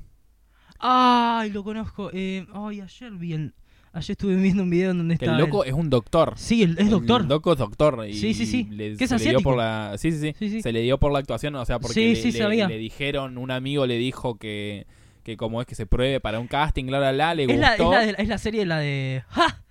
Ay, 0.80 1.51
lo 1.51 1.64
conozco. 1.64 2.09
Ay, 2.14 2.82
ayer 2.82 3.12
vi 3.14 3.34
el. 3.34 3.53
Ayer 3.94 4.12
estuve 4.12 4.36
viendo 4.36 4.64
un 4.64 4.70
video 4.70 4.92
en 4.92 5.00
donde 5.00 5.18
Que 5.18 5.26
está. 5.26 5.36
el 5.36 5.42
loco 5.42 5.66
es 5.66 5.74
un 5.74 5.89
doctor. 5.89 6.34
Sí, 6.38 6.64
el- 6.64 6.78
es 6.80 6.89
doctor. 6.89 7.22
El 7.24 7.28
loco 7.28 7.52
es 7.52 7.60
doctor. 7.60 8.06
Y 8.08 8.14
Sí, 8.14 8.34
sí, 8.34 8.46
sí. 8.46 8.68
le- 8.72 8.96
Que 8.96 9.04
es 9.04 9.10
se 9.10 9.20
le 9.20 9.30
dio 9.32 9.42
por 9.42 9.58
la, 9.58 9.96
sí, 9.98 10.12
sí, 10.14 10.18
sí, 10.20 10.36
Sí, 10.39 10.50
sí. 10.50 10.62
Se 10.62 10.72
le 10.72 10.82
dio 10.82 10.98
por 10.98 11.12
la 11.12 11.20
actuación, 11.20 11.56
o 11.56 11.66
sea, 11.66 11.80
porque 11.80 11.94
Sí, 11.96 12.08
le, 12.10 12.16
sí, 12.16 12.32
le- 12.32 12.38
sabía. 12.38 12.68
le 12.70 12.78
dijeron, 12.78 13.38
un 13.38 13.52
amigo 13.52 13.86
le 13.86 13.98
dijo 13.98 14.36
que, 14.38 14.88
que 15.24 15.36
como 15.36 15.60
es 15.60 15.68
que 15.68 15.76
se 15.76 15.86
pruebe 15.86 16.20
para 16.22 16.39
un 16.39 16.48
casting, 16.48 16.86
bla, 16.86 17.00
bla, 17.00 17.12
bla, 17.12 17.36
le 17.36 17.44
es, 17.44 17.60
la, 17.60 17.74
es, 17.76 17.80
gustó. 17.80 17.92
la, 17.92 18.00
de- 18.06 18.16
es 18.18 18.28
la 18.30 18.38
serie 18.38 18.66
la 18.66 18.80
de. 18.80 19.24
¡Ja! 19.28 19.62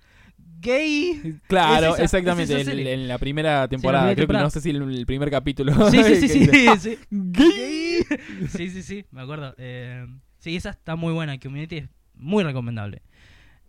Gay. 0.61 1.39
Claro, 1.47 1.87
es 1.87 1.93
esa- 1.95 2.03
exactamente, 2.03 2.61
es 2.61 2.67
en, 2.67 2.79
en 2.87 3.07
la 3.07 3.17
primera 3.17 3.67
temporada, 3.67 4.03
primera 4.03 4.15
creo 4.15 4.15
que 4.15 4.21
temporada. 4.27 4.43
no 4.45 4.49
sé 4.51 4.61
si 4.61 4.69
el, 4.69 4.81
el 4.83 5.05
primer 5.07 5.31
capítulo. 5.31 5.89
Sí, 5.89 6.03
sí, 6.03 6.27
sí, 6.27 6.27
que 6.45 6.51
sí. 6.53 6.61
dice, 6.61 6.77
sí. 6.79 6.97
"Gay". 7.09 8.03
Sí, 8.49 8.69
sí, 8.69 8.83
sí, 8.83 9.05
me 9.09 9.21
acuerdo. 9.21 9.55
Eh, 9.57 10.05
sí, 10.37 10.55
esa 10.55 10.69
está 10.69 10.95
muy 10.95 11.13
buena. 11.13 11.39
Community 11.39 11.77
es 11.77 11.89
muy 12.13 12.43
recomendable. 12.43 13.01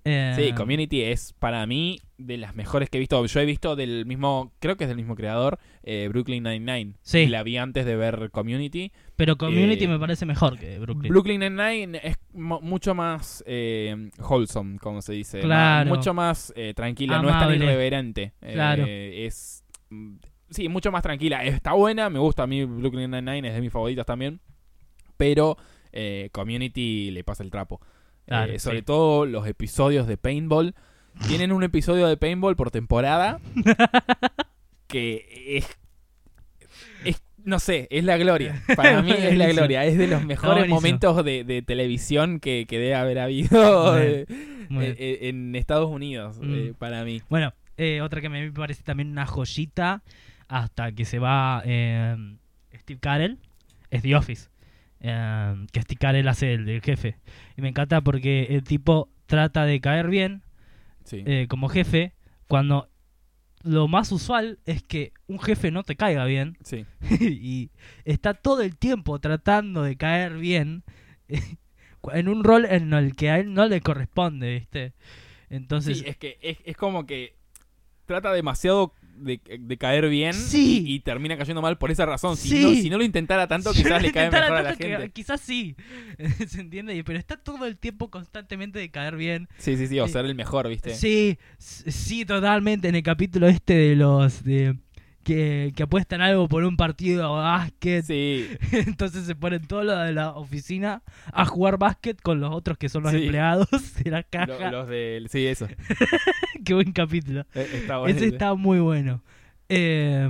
Eh, 0.04 0.32
Sí, 0.36 0.52
Community 0.52 1.02
es 1.02 1.32
para 1.38 1.64
mí 1.66 2.00
de 2.18 2.36
las 2.36 2.54
mejores 2.56 2.90
que 2.90 2.98
he 2.98 3.00
visto. 3.00 3.24
Yo 3.24 3.40
he 3.40 3.44
visto 3.44 3.76
del 3.76 4.04
mismo, 4.06 4.52
creo 4.58 4.76
que 4.76 4.84
es 4.84 4.88
del 4.88 4.96
mismo 4.96 5.14
creador, 5.14 5.58
eh, 5.84 6.08
Brooklyn 6.08 6.42
Nine-Nine. 6.42 6.94
Sí. 7.02 7.18
Y 7.20 7.26
La 7.28 7.42
vi 7.44 7.56
antes 7.56 7.84
de 7.86 7.94
ver 7.96 8.30
Community. 8.32 8.90
Pero 9.16 9.36
Community 9.36 9.84
eh, 9.84 9.88
me 9.88 9.98
parece 9.98 10.26
mejor 10.26 10.58
que 10.58 10.78
Brooklyn. 10.80 11.08
Brooklyn 11.12 11.40
Nine-Nine 11.40 12.00
es 12.02 12.16
mucho 12.32 12.94
más 12.94 13.44
eh, 13.46 14.10
wholesome, 14.18 14.78
como 14.78 15.02
se 15.02 15.12
dice. 15.12 15.40
Claro. 15.40 15.88
Mucho 15.88 16.12
más 16.14 16.52
eh, 16.56 16.72
tranquila, 16.74 17.22
no 17.22 17.28
es 17.28 17.34
tan 17.34 17.42
Amable. 17.44 17.64
irreverente. 17.64 18.32
Eh, 18.42 18.52
Claro. 18.54 18.84
es. 18.86 19.64
mm, 19.90 20.16
Sí, 20.50 20.68
mucho 20.68 20.92
más 20.92 21.02
tranquila. 21.02 21.42
Está 21.44 21.72
buena, 21.72 22.10
me 22.10 22.18
gusta 22.18 22.42
a 22.42 22.46
mí 22.46 22.64
Brooklyn 22.64 23.10
Nine-Nine, 23.10 23.48
es 23.48 23.54
de 23.54 23.60
mis 23.62 23.72
favoritas 23.72 24.04
también. 24.04 24.40
Pero 25.16 25.56
eh, 25.92 26.28
Community 26.32 27.10
le 27.10 27.24
pasa 27.24 27.42
el 27.42 27.50
trapo. 27.50 27.80
Claro, 28.38 28.52
Eh, 28.52 28.58
sobre 28.58 28.78
sí. 28.78 28.84
todo 28.84 29.26
los 29.26 29.46
episodios 29.46 30.06
de 30.06 30.16
Paintball. 30.16 30.74
Tienen 31.28 31.52
un 31.52 31.62
episodio 31.62 32.06
de 32.08 32.16
Paintball 32.16 32.56
por 32.56 32.70
temporada 32.70 33.38
que 34.86 35.26
es, 35.58 35.78
es- 37.04 37.22
no 37.44 37.58
sé, 37.58 37.88
es 37.90 38.04
la 38.04 38.16
gloria. 38.18 38.62
Para 38.76 39.02
mí 39.02 39.10
es 39.12 39.36
la 39.36 39.48
gloria. 39.48 39.84
Es 39.84 39.98
de 39.98 40.06
los 40.06 40.24
mejores 40.24 40.68
momentos 40.68 41.24
de, 41.24 41.44
de 41.44 41.60
televisión 41.62 42.40
que, 42.40 42.66
que 42.68 42.78
debe 42.78 42.94
haber 42.94 43.18
habido 43.18 43.98
eh, 43.98 44.26
eh, 44.70 45.18
en 45.22 45.54
Estados 45.56 45.90
Unidos, 45.90 46.38
Mm. 46.40 46.54
eh, 46.54 46.72
para 46.78 47.04
mí. 47.04 47.20
Bueno, 47.28 47.52
otra 48.02 48.20
que 48.20 48.28
me 48.28 48.50
parece 48.52 48.82
también 48.82 49.10
una 49.10 49.26
joyita 49.26 50.02
hasta 50.48 50.92
que 50.92 51.04
se 51.04 51.18
va 51.18 51.62
Steve 51.64 53.00
Carell 53.00 53.38
es 53.90 54.02
The 54.02 54.14
Office. 54.16 54.48
Eh, 55.04 55.66
que 55.72 55.82
Steve 55.82 55.98
Carell 55.98 56.28
hace 56.28 56.54
el, 56.54 56.64
del 56.64 56.80
jefe. 56.80 57.18
Y 57.56 57.62
me 57.62 57.68
encanta 57.68 58.00
porque 58.00 58.44
el 58.50 58.62
tipo 58.62 59.10
trata 59.26 59.64
de 59.66 59.80
caer 59.80 60.08
bien 60.08 60.42
Sí. 61.04 61.24
eh, 61.26 61.46
como 61.48 61.68
jefe 61.68 62.14
cuando 62.46 62.88
lo 63.64 63.88
más 63.88 64.12
usual 64.12 64.60
es 64.66 64.84
que 64.84 65.12
un 65.26 65.40
jefe 65.40 65.72
no 65.72 65.82
te 65.82 65.96
caiga 65.96 66.24
bien 66.26 66.56
sí. 66.62 66.86
y 67.20 67.70
está 68.04 68.34
todo 68.34 68.62
el 68.62 68.76
tiempo 68.76 69.18
tratando 69.18 69.82
de 69.82 69.96
caer 69.96 70.34
bien 70.38 70.84
en 72.12 72.28
un 72.28 72.44
rol 72.44 72.64
en 72.66 72.92
el 72.92 73.16
que 73.16 73.30
a 73.30 73.38
él 73.40 73.52
no 73.52 73.66
le 73.66 73.80
corresponde, 73.80 74.54
¿viste? 74.54 74.92
Entonces, 75.50 75.98
Sí, 75.98 76.04
es 76.06 76.16
que 76.16 76.38
es, 76.40 76.58
es 76.64 76.76
como 76.76 77.04
que 77.06 77.34
trata 78.06 78.32
demasiado 78.32 78.92
de, 79.16 79.40
de 79.60 79.76
caer 79.78 80.08
bien 80.08 80.34
Sí. 80.34 80.84
y, 80.86 81.00
termina 81.00 81.36
cayendo 81.36 81.62
mal 81.62 81.78
por 81.78 81.90
esa 81.90 82.06
razón. 82.06 82.36
Si, 82.36 82.60
no, 82.62 82.70
si 82.70 82.90
no 82.90 82.98
lo 82.98 83.04
intentara 83.04 83.46
tanto, 83.46 83.72
Si 83.72 83.82
quizás 83.82 84.00
no 84.00 84.06
le 84.06 84.12
cae 84.12 84.30
mejor 84.30 84.52
a 84.52 84.62
la 84.62 84.76
que- 84.76 84.88
gente. 84.88 85.10
Quizás 85.10 85.40
sí, 85.40 85.76
¿se 86.48 86.60
entiende? 86.60 87.02
Pero 87.04 87.18
está 87.18 87.36
todo 87.36 87.66
el 87.66 87.76
tiempo 87.78 88.10
constantemente 88.10 88.78
de 88.78 88.90
caer 88.90 89.16
bien. 89.16 89.48
Sí, 89.58 89.76
sí, 89.76 89.86
sí, 89.86 89.98
o 90.00 90.06
Eh, 90.06 90.08
ser 90.08 90.24
el 90.24 90.34
mejor, 90.34 90.68
¿viste? 90.68 90.94
Sí, 90.94 91.38
sí, 91.58 92.24
totalmente. 92.24 92.88
En 92.88 92.94
el 92.94 93.02
capítulo 93.02 93.46
este 93.48 93.74
de 93.74 93.96
los 93.96 94.42
de 94.44 94.76
que, 95.22 95.72
que 95.76 95.82
apuestan 95.84 96.20
algo 96.20 96.48
por 96.48 96.64
un 96.64 96.76
partido 96.76 97.22
de 97.22 97.40
básquet. 97.42 98.04
Sí, 98.04 98.48
Entonces 98.72 99.24
se 99.26 99.34
ponen 99.34 99.66
todos 99.66 99.84
los 99.84 99.98
de 100.04 100.12
la 100.12 100.30
oficina 100.30 101.02
a 101.32 101.44
jugar 101.44 101.78
básquet 101.78 102.20
con 102.20 102.40
los 102.40 102.52
otros 102.52 102.78
que 102.78 102.88
son 102.88 103.02
los 103.04 103.12
Sí. 103.12 103.18
empleados 103.22 103.68
de 104.02 104.10
la 104.10 104.22
caja. 104.22 104.70
los 104.70 104.88
del... 104.88 105.28
Sí, 105.28 105.46
eso. 105.46 105.68
Qué 106.64 106.74
buen 106.74 106.92
capítulo. 106.92 107.46
Eh, 107.54 107.68
Está 107.74 107.98
bueno. 107.98 108.16
Ese 108.16 108.26
está 108.26 108.54
muy 108.54 108.80
bueno. 108.80 109.22
Eh, 109.68 110.28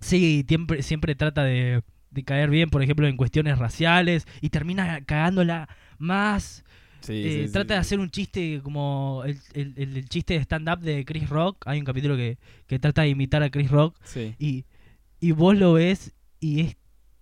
sí, 0.00 0.44
siempre, 0.46 0.82
siempre 0.82 1.14
trata 1.14 1.42
de, 1.44 1.82
de 2.10 2.24
caer 2.24 2.50
bien, 2.50 2.70
por 2.70 2.82
ejemplo, 2.82 3.06
en 3.06 3.16
cuestiones 3.16 3.58
raciales 3.58 4.26
y 4.40 4.50
termina 4.50 5.00
cagándola 5.04 5.68
más. 5.98 6.64
Sí, 7.06 7.12
Eh, 7.24 7.30
sí, 7.42 7.46
sí, 7.46 7.52
trata 7.52 7.74
de 7.74 7.80
hacer 7.80 7.98
un 8.00 8.10
chiste 8.10 8.60
como 8.62 9.22
el, 9.24 9.38
el- 9.54 9.74
el- 9.76 9.96
el 9.98 10.08
chiste 10.08 10.34
de 10.34 10.40
stand-up 10.40 10.80
de 10.80 11.04
Chris 11.04 11.28
Rock. 11.28 11.62
Hay 11.66 11.78
un 11.78 11.84
capítulo 11.84 12.16
que, 12.16 12.38
que 12.66 12.78
trata 12.78 13.02
de 13.02 13.08
imitar 13.10 13.42
a 13.42 13.50
Chris 13.50 13.70
Rock 13.70 13.96
y, 14.38 14.64
y 15.20 15.30
vos 15.32 15.56
lo 15.56 15.74
ves 15.74 16.12
y 16.40 16.60
es, 16.62 16.76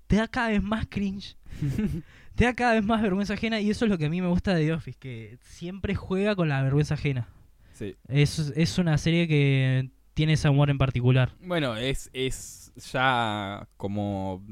te 0.07 0.16
da 0.16 0.28
cada 0.28 0.49
vez 0.49 0.62
más 0.62 0.87
cringe. 0.89 1.37
Te 2.35 2.47
da 2.47 2.53
cada 2.55 2.72
vez 2.74 2.85
más 2.85 3.01
vergüenza 3.01 3.35
ajena 3.35 3.61
y 3.61 3.70
eso 3.70 3.85
es 3.85 3.91
lo 3.93 3.97
que 3.97 4.07
a 4.07 4.11
mí 4.11 4.20
me 4.20 4.26
gusta 4.26 4.55
de 4.57 4.64
The 4.66 4.72
Office, 4.72 4.99
que 4.99 5.39
siempre 5.43 5.95
juega 5.95 6.35
con 6.35 6.49
la 6.49 6.61
vergüenza 6.62 6.95
ajena. 6.95 7.28
sí. 7.74 7.95
Es, 8.09 8.39
es 8.57 8.76
una 8.78 8.99
serie 8.99 9.28
que 9.28 9.91
tiene 10.14 10.32
ese 10.32 10.49
humor 10.49 10.68
en 10.68 10.76
particular. 10.78 11.30
Bueno, 11.41 11.76
es, 11.76 12.11
es 12.12 12.72
ya 12.93 13.68
como, 13.76 14.45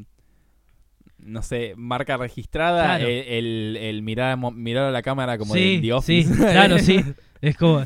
no 1.22 1.42
sé, 1.42 1.74
marca 1.76 2.16
registrada 2.16 2.84
Claro. 2.84 3.06
el, 3.06 3.24
el, 3.28 3.76
el 3.80 4.02
mirar, 4.02 4.36
mirar 4.54 4.84
a 4.84 4.90
la 4.90 5.02
cámara 5.02 5.38
como 5.38 5.54
sí, 5.54 5.76
de 5.76 5.82
The 5.82 5.92
Office. 5.92 6.28
sí, 6.34 6.40
claro, 6.40 6.78
sí. 6.78 7.04
Es 7.40 7.56
como... 7.56 7.84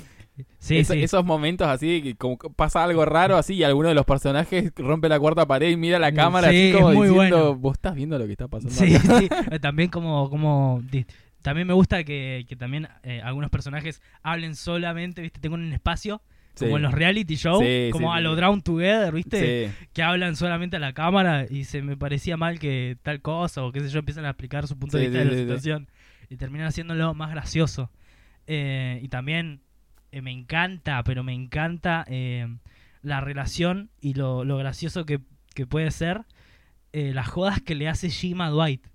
Sí, 0.59 0.79
Eso- 0.81 0.93
sí. 0.93 1.03
Esos 1.03 1.25
momentos 1.25 1.67
así, 1.67 2.03
que 2.03 2.15
como 2.15 2.37
pasa 2.37 2.85
algo 2.85 3.07
raro 3.07 3.39
así 3.39 3.55
y 3.55 3.63
alguno 3.65 3.89
de 3.89 3.95
los 3.95 4.05
personajes 4.05 4.71
rompe 4.77 5.09
la 5.09 5.19
cuarta 5.19 5.47
pared 5.47 5.71
y 5.71 5.77
mira 5.79 5.97
a 5.97 6.01
la 6.01 6.13
cámara 6.13 6.51
Sí, 6.51 6.69
así 6.69 6.73
como 6.75 6.91
es 6.91 6.97
muy 6.97 7.09
diciendo, 7.09 7.37
bueno. 7.39 7.55
vos 7.57 7.73
estás 7.75 7.95
viendo 7.95 8.19
lo 8.19 8.27
que 8.27 8.33
está 8.33 8.47
pasando. 8.49 8.75
Sí, 8.75 8.95
acá?" 8.97 9.19
sí. 9.19 9.29
Eh, 9.51 9.59
También 9.61 9.89
como, 9.89 10.29
como 10.29 10.83
también 11.41 11.67
me 11.67 11.73
gusta 11.73 12.05
que, 12.05 12.45
que 12.47 12.55
también 12.57 12.87
eh, 13.03 13.23
algunos 13.25 13.49
personajes 13.51 14.03
hablen 14.23 14.57
solamente, 14.57 15.23
viste, 15.23 15.41
tengo 15.41 15.55
un 15.55 15.73
espacio 15.73 16.21
como 16.59 16.71
Sí. 16.71 16.77
en 16.77 16.83
los 16.83 16.93
reality 16.95 17.37
shows, 17.37 17.63
Sí, 17.65 17.89
como 17.93 18.13
sí, 18.13 18.19
a 18.19 18.21
lo 18.21 18.35
Drown 18.37 18.63
Together, 18.63 19.13
viste, 19.13 19.73
que 19.93 20.03
hablan 20.03 20.37
solamente 20.37 20.77
a 20.77 20.79
la 20.81 20.93
cámara 20.93 21.47
y 21.49 21.65
se 21.65 21.83
me 21.83 21.97
parecía 21.97 22.37
mal 22.37 22.59
que 22.59 22.97
tal 23.03 23.21
cosa 23.21 23.63
o 23.65 23.73
qué 23.73 23.81
sé 23.81 23.89
yo, 23.91 23.99
empiezan 23.99 24.25
a 24.25 24.31
explicar 24.31 24.67
su 24.67 24.79
punto 24.79 24.97
de 24.97 25.05
vista 25.09 25.19
de 25.19 25.25
la 25.27 25.37
situación 25.37 25.89
y 26.31 26.37
terminan 26.37 26.67
haciéndolo 26.69 27.13
más 27.15 27.31
gracioso. 27.31 27.91
Eh, 28.47 29.01
y 29.03 29.09
también 29.09 29.61
eh, 30.13 30.23
me 30.23 30.31
encanta, 30.33 31.03
pero 31.05 31.23
me 31.25 31.35
encanta 31.35 32.05
eh, 32.09 32.47
la 33.03 33.21
relación 33.21 33.91
y 34.01 34.15
lo, 34.15 34.45
lo 34.45 34.57
gracioso 34.57 35.05
que, 35.05 35.21
que 35.55 35.67
puede 35.67 35.91
ser 35.91 36.23
eh, 36.93 37.13
las 37.13 37.29
jodas 37.29 37.61
que 37.61 37.75
le 37.75 37.89
hace 37.89 38.09
Jim 38.09 38.41
a 38.41 38.49
Dwight 38.51 38.87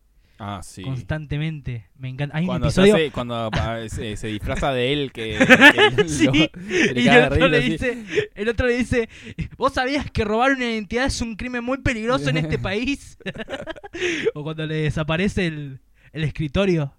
Ah, 0.43 0.61
sí. 0.63 0.81
constantemente. 0.81 1.85
Me 1.99 2.09
encanta. 2.09 2.35
Hay 2.35 2.43
un 2.45 2.47
Cuando, 2.47 2.71
se, 2.71 2.81
episodio. 2.81 2.95
hace- 3.05 3.11
cuando 3.11 3.35
ah, 3.53 3.79
se, 3.87 4.17
se 4.17 4.27
disfraza 4.27 4.71
de 4.73 4.91
él, 4.91 5.11
que, 5.11 5.37
que 5.95 6.09
Sí, 6.09 6.25
lo- 6.25 6.31
que 6.33 6.49
le 6.95 7.01
y 7.01 7.05
caga 7.05 7.27
el 7.27 7.33
otro, 7.33 7.47
le 7.47 7.59
dice, 7.61 8.05
el 8.33 8.49
otro 8.49 8.65
le 8.67 8.77
dice, 8.77 9.07
¿vos 9.57 9.73
sabías 9.73 10.09
que 10.09 10.23
robar 10.25 10.53
una 10.53 10.65
identidad 10.65 11.05
es 11.05 11.21
un 11.21 11.35
crimen 11.35 11.63
muy 11.63 11.77
peligroso 11.77 12.29
en 12.31 12.37
este 12.37 12.57
país? 12.57 13.17
o 14.33 14.43
cuando 14.43 14.65
le 14.65 14.75
desaparece 14.75 15.45
el, 15.45 15.79
el 16.11 16.23
escritorio 16.23 16.93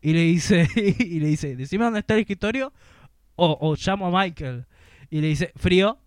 y 0.00 0.12
le 0.12 0.20
dice, 0.20 0.68
y 0.76 1.18
le 1.18 1.26
dice, 1.26 1.56
decime 1.56 1.84
dónde 1.84 1.98
está 2.00 2.14
el 2.14 2.20
escritorio 2.20 2.72
o, 3.34 3.58
o 3.60 3.74
llamo 3.74 4.06
a 4.16 4.22
Michael. 4.24 4.66
Y 5.10 5.20
le 5.20 5.26
dice, 5.28 5.52
frío. 5.56 5.98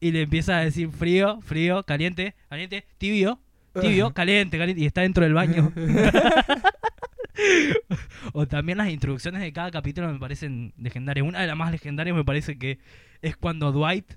Y 0.00 0.10
le 0.10 0.22
empieza 0.22 0.58
a 0.58 0.64
decir 0.64 0.90
frío, 0.90 1.40
frío, 1.40 1.82
caliente, 1.84 2.34
caliente, 2.50 2.84
tibio, 2.98 3.40
tibio, 3.80 4.10
caliente, 4.14 4.58
caliente. 4.58 4.82
Y 4.82 4.86
está 4.86 5.02
dentro 5.02 5.24
del 5.24 5.34
baño. 5.34 5.72
o 8.32 8.46
también 8.46 8.78
las 8.78 8.90
introducciones 8.90 9.42
de 9.42 9.52
cada 9.52 9.70
capítulo 9.70 10.12
me 10.12 10.18
parecen 10.18 10.72
legendarias. 10.78 11.26
Una 11.26 11.40
de 11.40 11.46
las 11.46 11.56
más 11.56 11.72
legendarias 11.72 12.16
me 12.16 12.24
parece 12.24 12.58
que 12.58 12.78
es 13.22 13.36
cuando 13.36 13.72
Dwight 13.72 14.12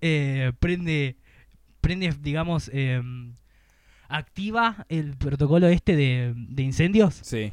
eh, 0.00 0.52
prende, 0.58 1.16
prende, 1.80 2.12
digamos, 2.20 2.70
eh, 2.72 3.02
activa 4.08 4.86
el 4.88 5.16
protocolo 5.16 5.68
este 5.68 5.96
de, 5.96 6.34
de 6.36 6.62
incendios. 6.62 7.14
Sí, 7.22 7.52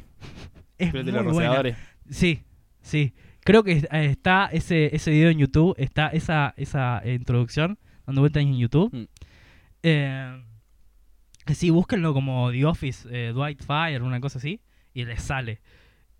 Es 0.78 0.90
prende 0.90 1.12
muy 1.12 1.24
los 1.24 1.32
buena. 1.32 1.76
Sí, 2.10 2.42
sí. 2.82 3.14
Creo 3.44 3.62
que 3.64 3.86
está 3.90 4.48
ese, 4.52 4.94
ese 4.94 5.10
video 5.10 5.30
en 5.30 5.38
YouTube, 5.38 5.74
está 5.78 6.08
esa, 6.08 6.52
esa 6.56 7.02
introducción 7.06 7.78
dando 8.06 8.22
vueltas 8.22 8.42
en 8.42 8.58
YouTube. 8.58 8.92
Mm. 8.92 9.04
Eh, 9.82 10.42
sí, 11.54 11.70
búsquenlo 11.70 12.12
como 12.14 12.50
The 12.50 12.64
Office, 12.66 13.08
eh, 13.10 13.32
Dwight 13.32 13.62
Fire, 13.62 14.02
una 14.02 14.20
cosa 14.20 14.38
así, 14.38 14.60
y 14.94 15.04
les 15.04 15.22
sale. 15.22 15.60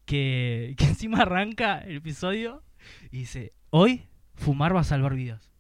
Que, 0.05 0.75
que 0.79 0.85
encima 0.87 1.19
arranca 1.23 1.79
el 1.81 1.97
episodio 1.97 2.63
y 3.11 3.19
dice, 3.19 3.53
hoy 3.71 4.05
fumar 4.35 4.75
va 4.75 4.81
a 4.81 4.85
salvar 4.85 5.15
vidas. 5.15 5.51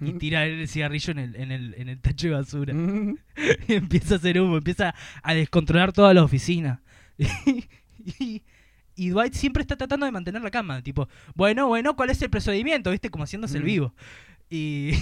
Y 0.00 0.12
Mm. 0.12 0.18
tira 0.18 0.46
el 0.46 0.68
cigarrillo 0.68 1.10
en 1.10 1.18
el, 1.18 1.34
en 1.36 1.50
el, 1.50 1.74
en 1.76 1.88
el 1.88 2.00
tacho 2.00 2.28
de 2.28 2.34
basura. 2.34 2.72
Mm. 2.72 3.18
Y 3.66 3.72
empieza 3.74 4.14
a 4.14 4.16
hacer 4.18 4.40
humo, 4.40 4.56
empieza 4.58 4.94
a 5.22 5.34
descontrolar 5.34 5.92
toda 5.92 6.14
la 6.14 6.22
oficina. 6.22 6.82
y, 8.20 8.42
y 8.94 9.08
Dwight 9.10 9.34
siempre 9.34 9.60
está 9.62 9.76
tratando 9.76 10.06
de 10.06 10.12
mantener 10.12 10.40
la 10.42 10.50
calma, 10.50 10.82
tipo, 10.82 11.08
bueno, 11.34 11.66
bueno, 11.68 11.96
¿cuál 11.96 12.10
es 12.10 12.22
el 12.22 12.30
procedimiento? 12.30 12.90
¿Viste? 12.92 13.10
Como 13.10 13.24
haciéndose 13.24 13.56
el 13.58 13.64
Mm. 13.64 13.66
vivo. 13.66 13.94
Y, 14.50 14.92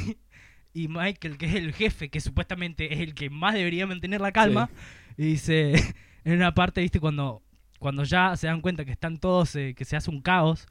y 0.83 0.89
Michael, 0.89 1.39
que 1.39 1.47
es 1.47 1.55
el 1.55 1.73
jefe, 1.73 2.09
que 2.09 2.21
supuestamente 2.21 2.93
es 2.93 3.01
el 3.01 3.15
que 3.15 3.31
más 3.31 3.55
debería 3.55 3.87
mantener 3.87 4.21
la 4.21 4.33
calma, 4.33 4.69
y 5.17 5.25
dice, 5.25 5.73
en 6.25 6.35
una 6.35 6.55
parte, 6.55 6.81
¿viste? 6.83 7.01
Cuando, 7.01 7.43
cuando 7.79 8.05
ya 8.05 8.37
se 8.37 8.47
dan 8.47 8.61
cuenta 8.61 8.85
que 8.85 8.93
están 8.93 9.19
todos, 9.19 9.57
eh, 9.57 9.75
que 9.77 9.85
se 9.85 9.97
hace 9.97 10.11
un 10.11 10.21
caos, 10.21 10.67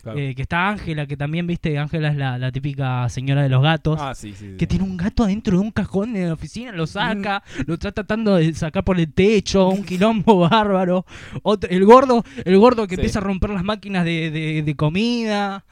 Claro. 0.00 0.16
eh, 0.20 0.36
que 0.36 0.42
está 0.42 0.68
Ángela, 0.68 1.08
que 1.08 1.16
también, 1.16 1.48
¿viste? 1.48 1.76
Ángela 1.76 2.10
es 2.10 2.16
la, 2.16 2.38
la 2.38 2.52
típica 2.52 3.08
señora 3.08 3.42
de 3.42 3.48
los 3.48 3.60
gatos 3.60 3.98
Ah, 4.00 4.14
sí, 4.14 4.32
sí. 4.32 4.50
sí. 4.52 4.56
que 4.56 4.64
tiene 4.68 4.84
un 4.84 4.96
gato 4.96 5.24
adentro 5.24 5.58
de 5.58 5.64
un 5.64 5.72
cajón 5.72 6.14
en 6.14 6.28
la 6.28 6.34
oficina, 6.34 6.70
lo 6.70 6.86
saca, 6.86 7.42
lo 7.66 7.74
está 7.74 7.90
tratando 7.90 8.36
de 8.36 8.54
sacar 8.54 8.84
por 8.84 9.00
el 9.00 9.12
techo, 9.12 9.68
un 9.68 9.82
quilombo 9.84 10.38
bárbaro. 10.48 11.04
Otro- 11.42 11.68
el 11.68 11.84
gordo, 11.84 12.24
el 12.44 12.56
gordo 12.58 12.86
que 12.86 12.94
empieza 12.94 13.18
a 13.18 13.22
romper 13.22 13.50
las 13.50 13.64
máquinas 13.64 14.04
de, 14.04 14.30
de- 14.30 14.62
de 14.62 14.76
comida. 14.76 15.64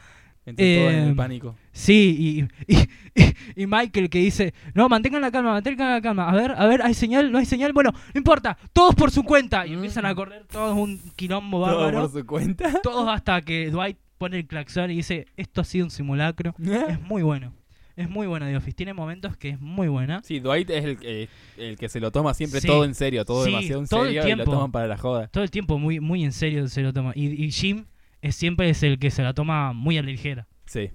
Entre 0.46 0.76
todos 0.78 0.92
en 0.92 0.98
eh, 0.98 1.08
el 1.08 1.16
pánico. 1.16 1.56
Sí, 1.72 2.48
y, 2.68 2.74
y, 2.74 3.62
y 3.62 3.66
Michael 3.66 4.08
que 4.08 4.18
dice, 4.20 4.54
no, 4.74 4.88
mantengan 4.88 5.20
la 5.20 5.30
calma, 5.32 5.52
mantengan 5.52 5.90
la 5.90 6.00
calma. 6.00 6.30
A 6.30 6.34
ver, 6.34 6.52
a 6.56 6.66
ver, 6.66 6.82
¿hay 6.82 6.94
señal? 6.94 7.32
¿No 7.32 7.38
hay 7.38 7.46
señal? 7.46 7.72
Bueno, 7.72 7.90
no 7.92 8.18
importa, 8.18 8.56
todos 8.72 8.94
por 8.94 9.10
su 9.10 9.24
cuenta. 9.24 9.66
Y 9.66 9.70
Mm. 9.70 9.74
empiezan 9.74 10.06
a 10.06 10.14
correr 10.14 10.44
todos 10.50 10.76
un 10.76 10.98
quilombo 11.16 11.60
bárbaro. 11.60 12.02
por 12.08 12.20
su 12.20 12.26
cuenta. 12.26 12.70
Todos 12.82 13.08
hasta 13.08 13.42
que 13.42 13.70
Dwight 13.70 13.98
pone 14.18 14.38
el 14.38 14.46
claxon 14.46 14.90
y 14.90 14.96
dice, 14.96 15.26
esto 15.36 15.60
ha 15.60 15.64
sido 15.64 15.84
un 15.86 15.90
simulacro. 15.90 16.54
Es 16.88 17.00
muy 17.02 17.22
bueno. 17.22 17.52
Es 17.96 18.08
muy 18.10 18.26
buena 18.26 18.46
The 18.46 18.56
Office. 18.58 18.76
Tiene 18.76 18.92
momentos 18.92 19.36
que 19.38 19.48
es 19.50 19.60
muy 19.60 19.88
buena. 19.88 20.20
Sí, 20.22 20.38
Dwight 20.38 20.68
es 20.70 20.84
el, 20.84 20.98
que- 20.98 21.28
el 21.56 21.76
que 21.78 21.88
se 21.88 21.98
lo 21.98 22.10
toma 22.12 22.34
siempre 22.34 22.60
Sí. 22.60 22.66
todo 22.68 22.84
en 22.84 22.94
serio, 22.94 23.24
todo 23.24 23.42
Sí, 23.44 23.50
demasiado 23.50 23.80
en 23.80 23.86
todo 23.88 24.00
el 24.02 24.06
serio 24.08 24.20
y 24.20 24.30
lo 24.30 24.34
tiempo. 24.36 24.52
toman 24.52 24.70
para 24.70 24.86
la 24.86 24.98
joda. 24.98 25.28
Todo 25.28 25.42
el 25.42 25.50
tiempo 25.50 25.78
muy, 25.78 25.98
muy 25.98 26.22
en 26.22 26.32
serio 26.32 26.68
se 26.68 26.82
lo 26.82 26.92
toma. 26.92 27.12
Y, 27.14 27.42
y 27.44 27.50
Jim 27.50 27.86
es, 28.26 28.36
siempre 28.36 28.68
es 28.70 28.82
el 28.82 28.98
que 28.98 29.10
se 29.10 29.22
la 29.22 29.34
toma 29.34 29.72
muy 29.72 29.98
a 29.98 30.02
la 30.02 30.10
ligera. 30.10 30.46
Sí. 30.66 30.90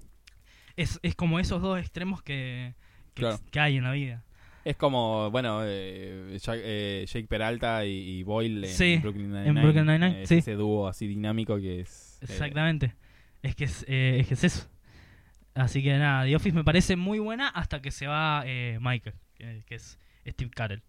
Es, 0.76 1.00
es 1.04 1.16
como 1.16 1.40
esos 1.40 1.62
dos 1.62 1.80
extremos 1.80 2.22
que, 2.22 2.76
que, 3.14 3.22
Claro. 3.22 3.40
que 3.52 3.60
hay 3.60 3.78
en 3.78 3.84
la 3.84 3.92
vida. 3.92 4.24
Es 4.64 4.76
como, 4.78 5.32
bueno, 5.32 5.62
eh, 5.66 6.38
Jack- 6.40 6.62
eh, 6.64 7.06
Jake 7.08 7.28
Peralta 7.28 7.84
y, 7.86 8.20
y 8.20 8.24
Boyle 8.24 8.64
en 8.66 8.70
Sí, 8.70 8.98
Brooklyn 9.02 9.30
Nine-Nine. 9.32 9.48
en 9.50 9.56
Brooklyn 9.56 9.86
Nine-Nine, 9.88 10.22
Es 10.24 10.30
sí. 10.30 10.36
Ese 10.38 10.54
dúo 10.54 10.88
así 10.88 11.08
dinámico 11.08 11.58
que 11.58 11.82
es... 11.82 12.20
eh, 12.22 12.26
Exactamente. 12.30 12.94
Es, 13.42 13.56
que 13.56 13.64
es, 13.64 13.84
eh, 13.88 14.18
es 14.20 14.28
que 14.28 14.34
es 14.36 14.44
eso. 14.44 14.70
Así 15.56 15.82
que 15.84 15.98
nada, 15.98 16.26
The 16.26 16.36
Office 16.36 16.56
me 16.56 16.64
parece 16.64 16.96
muy 16.96 17.18
buena 17.20 17.50
hasta 17.50 17.82
que 17.82 17.90
se 17.92 18.06
va 18.08 18.44
eh, 18.46 18.78
Michael, 18.80 19.16
que, 19.34 19.64
que 19.66 19.76
es 19.76 20.00
Steve 20.28 20.52
Carell. 20.52 20.82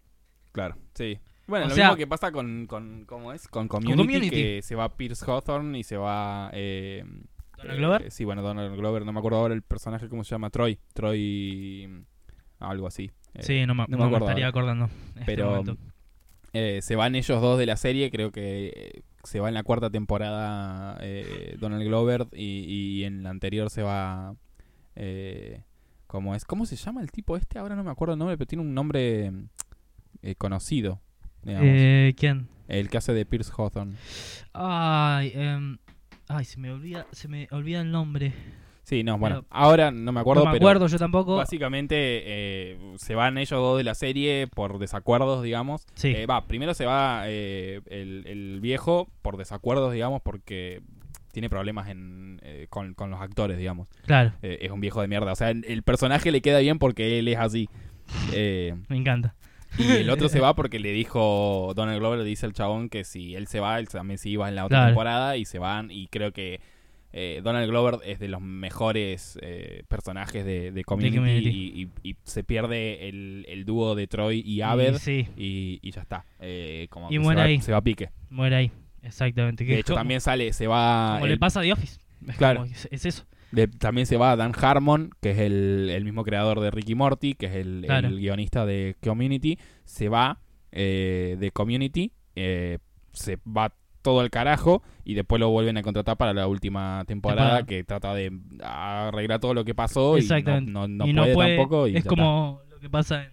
claro, 0.51 0.77
sí. 0.93 1.17
Bueno, 1.47 1.65
O 1.65 1.69
lo 1.69 1.75
sea- 1.75 1.85
mismo 1.87 1.97
que 1.97 2.07
pasa 2.07 2.31
con, 2.31 2.67
con 2.67 3.05
¿cómo 3.05 3.33
es? 3.33 3.47
Con 3.47 3.67
Community, 3.67 3.97
Community. 3.97 4.29
que 4.29 4.61
se 4.63 4.75
va 4.75 4.95
Pierce 4.95 5.25
Hawthorne 5.29 5.77
y 5.79 5.83
se 5.83 5.97
va... 5.97 6.49
Eh, 6.53 7.03
¿Donald 7.57 7.73
eh, 7.73 7.77
Glover? 7.77 8.11
sí, 8.11 8.23
bueno, 8.25 8.41
Donald 8.41 8.75
Glover, 8.77 9.05
no 9.05 9.11
me 9.13 9.19
acuerdo 9.19 9.39
ahora 9.39 9.53
el 9.53 9.61
personaje, 9.61 10.07
¿cómo 10.09 10.23
se 10.23 10.31
llama? 10.31 10.49
Troy. 10.49 10.79
Troy... 10.93 12.05
Algo 12.59 12.87
así. 12.87 13.11
Eh, 13.33 13.43
sí, 13.43 13.65
no 13.65 13.75
me, 13.75 13.85
no 13.89 13.97
me 13.97 14.03
no 14.05 14.09
me 14.09 14.17
estaría 14.17 14.47
acordando. 14.47 14.85
este 15.15 15.23
Pero 15.25 15.49
momento. 15.49 15.77
eh, 16.53 16.79
se 16.81 16.95
van 16.95 17.15
ellos 17.15 17.41
dos 17.41 17.59
de 17.59 17.65
la 17.65 17.75
serie, 17.75 18.09
creo 18.09 18.31
que 18.31 18.67
eh, 18.75 19.01
se 19.23 19.39
va 19.41 19.49
en 19.49 19.53
la 19.53 19.63
cuarta 19.63 19.89
temporada 19.89 20.97
eh, 21.01 21.57
Donald 21.59 21.83
Glover 21.83 22.27
y, 22.31 22.65
y 22.99 23.03
en 23.03 23.23
la 23.23 23.31
anterior 23.31 23.69
se 23.69 23.81
va... 23.83 24.35
Eh, 24.95 25.61
¿Cómo 26.07 26.35
es? 26.35 26.45
¿Cómo 26.45 26.65
se 26.65 26.75
llama 26.77 27.01
el 27.01 27.11
tipo 27.11 27.35
este? 27.35 27.57
Ahora 27.59 27.75
no 27.75 27.83
me 27.83 27.89
acuerdo 27.91 28.13
el 28.13 28.19
nombre, 28.19 28.37
pero 28.37 28.47
tiene 28.47 28.61
un 28.61 28.73
nombre 28.73 29.31
eh, 30.21 30.35
conocido. 30.35 31.01
Digamos. 31.43 31.67
Eh, 31.69 32.13
¿Quién? 32.17 32.47
El 32.67 32.89
que 32.89 32.97
hace 32.97 33.13
de 33.13 33.25
Pierce 33.25 33.51
Hawthorne. 33.55 33.95
Ay, 34.53 35.31
em, 35.35 35.77
ay, 36.27 36.45
se 36.45 36.59
me 36.59 36.71
olvida, 36.71 37.05
se 37.11 37.27
me 37.27 37.47
olvida 37.51 37.81
el 37.81 37.91
nombre. 37.91 38.33
Sí, 38.83 39.01
no, 39.03 39.17
bueno, 39.17 39.43
Pero- 39.43 39.47
ahora 39.49 39.91
no 39.91 40.11
me 40.11 40.19
acuerdo, 40.19 40.43
no 40.43 40.51
me 40.51 40.57
pero 40.59 40.67
acuerdo 40.67 40.87
yo 40.87 40.97
tampoco. 40.97 41.37
básicamente 41.37 41.95
eh, 41.97 42.77
se 42.97 43.15
van 43.15 43.37
ellos 43.37 43.59
dos 43.59 43.77
de 43.77 43.83
la 43.85 43.95
serie 43.95 44.47
por 44.47 44.77
desacuerdos, 44.77 45.41
digamos. 45.41 45.85
Sí. 45.95 46.09
Eh, 46.09 46.25
va, 46.25 46.45
primero 46.47 46.73
se 46.73 46.85
va 46.85 47.23
eh, 47.27 47.81
el, 47.87 48.25
el 48.27 48.59
viejo 48.61 49.07
por 49.21 49.37
desacuerdos, 49.37 49.93
digamos, 49.93 50.21
porque 50.21 50.81
tiene 51.31 51.49
problemas 51.49 51.87
en, 51.89 52.39
eh, 52.43 52.67
con, 52.69 52.93
con 52.93 53.09
los 53.09 53.21
actores, 53.21 53.57
digamos. 53.57 53.87
Claro, 54.05 54.33
es 54.41 54.69
un 54.69 54.81
viejo 54.81 55.01
de 55.01 55.07
mierda. 55.07 55.31
O 55.31 55.35
sea, 55.35 55.49
el, 55.49 55.63
el 55.65 55.81
personaje 55.83 56.31
le 56.31 56.41
queda 56.41 56.59
bien 56.59 56.77
porque 56.77 57.19
él 57.19 57.27
es 57.29 57.37
así. 57.37 57.69
Me 58.31 58.97
encanta. 58.97 59.33
Y 59.77 59.91
el 59.91 60.09
otro 60.09 60.29
se 60.29 60.39
va 60.39 60.55
porque 60.55 60.79
le 60.79 60.91
dijo 60.91 61.73
Donald 61.75 61.99
Glover, 61.99 62.19
le 62.19 62.25
dice 62.25 62.45
al 62.45 62.53
chabón 62.53 62.89
que 62.89 63.03
si 63.03 63.35
él 63.35 63.47
se 63.47 63.59
va, 63.59 63.79
él 63.79 63.87
también 63.87 64.17
se 64.17 64.29
iba 64.29 64.47
en 64.49 64.55
la 64.55 64.65
otra 64.65 64.77
Claro. 64.79 64.87
temporada 64.91 65.37
y 65.37 65.45
se 65.45 65.59
van. 65.59 65.89
Y 65.91 66.07
creo 66.07 66.31
que 66.31 66.59
eh, 67.15 67.41
Donald 67.43 67.69
Glover 67.69 67.99
es 68.05 68.19
de 68.19 68.27
los 68.27 68.41
mejores 68.41 69.37
eh, 69.41 69.83
personajes 69.87 70.43
de, 70.45 70.71
de 70.71 70.83
Community, 70.83 71.17
Community. 71.17 71.49
Y, 71.49 71.81
y- 72.03 72.09
y 72.11 72.15
se 72.23 72.43
pierde 72.43 73.07
el, 73.07 73.45
el 73.47 73.65
dúo 73.65 73.93
de 73.95 74.07
Troy 74.07 74.41
y 74.45 74.61
Abed 74.61 74.95
Y 74.95 74.99
sí, 74.99 75.27
y, 75.37 75.79
y 75.83 75.91
ya 75.91 76.01
está. 76.01 76.25
Eh, 76.39 76.87
como 76.89 77.11
Y 77.11 77.19
muere 77.19 77.37
se 77.37 77.43
va, 77.43 77.47
ahí. 77.49 77.61
se 77.61 77.71
va 77.71 77.77
a 77.77 77.81
pique. 77.83 78.09
muere 78.31 78.55
ahí. 78.55 78.71
Exactamente. 79.03 79.63
De 79.63 79.79
hecho, 79.79 79.93
también 79.95 80.21
sale, 80.21 80.53
se 80.53 80.65
va. 80.67 81.13
como 81.15 81.25
el- 81.25 81.31
le 81.33 81.37
pasa 81.37 81.59
a 81.59 81.63
The 81.63 81.73
Office. 81.73 81.99
Es 82.27 82.37
Claro. 82.37 82.65
es 82.65 83.05
eso. 83.05 83.25
De- 83.53 83.67
también 83.67 84.07
se 84.07 84.17
va 84.17 84.35
Dan 84.35 84.51
Harmon, 84.59 85.11
que 85.21 85.31
es 85.31 85.39
el, 85.39 85.89
el 85.91 86.03
mismo 86.03 86.23
creador 86.23 86.59
de 86.59 86.71
Ricky 86.71 86.95
Morty, 86.95 87.35
que 87.35 87.45
es 87.45 87.53
el, 87.55 87.83
Claro. 87.85 88.07
el 88.07 88.19
guionista 88.19 88.65
de 88.65 88.95
Community. 89.03 89.57
Se 89.85 90.09
va 90.09 90.39
eh, 90.71 91.37
de 91.39 91.51
Community, 91.51 92.11
eh, 92.35 92.79
se 93.11 93.37
va 93.47 93.73
todo 94.01 94.19
al 94.19 94.29
carajo 94.31 94.81
y 95.05 95.13
después 95.13 95.39
lo 95.39 95.49
vuelven 95.49 95.77
a 95.77 95.81
contratar 95.83 96.17
para 96.17 96.33
la 96.33 96.47
última 96.47 97.03
temporada, 97.07 97.41
Temporada. 97.59 97.65
que 97.65 97.83
trata 97.85 98.13
de 98.13 98.31
arreglar 98.61 99.39
todo 99.39 99.53
lo 99.53 99.63
que 99.63 99.73
pasó 99.75 100.17
y 100.17 100.21
no, 100.21 100.35
Exactamente. 100.35 100.71
no, 100.71 100.87
no 100.87 101.05
y 101.07 101.13
puede, 101.13 101.27
no 101.29 101.33
puede. 101.35 101.55
tampoco. 101.57 101.87
Y 101.87 101.91
es 101.91 101.97
está. 101.99 102.09
como 102.09 102.61
lo 102.69 102.79
que 102.79 102.89
pasa 102.89 103.23
en, 103.23 103.31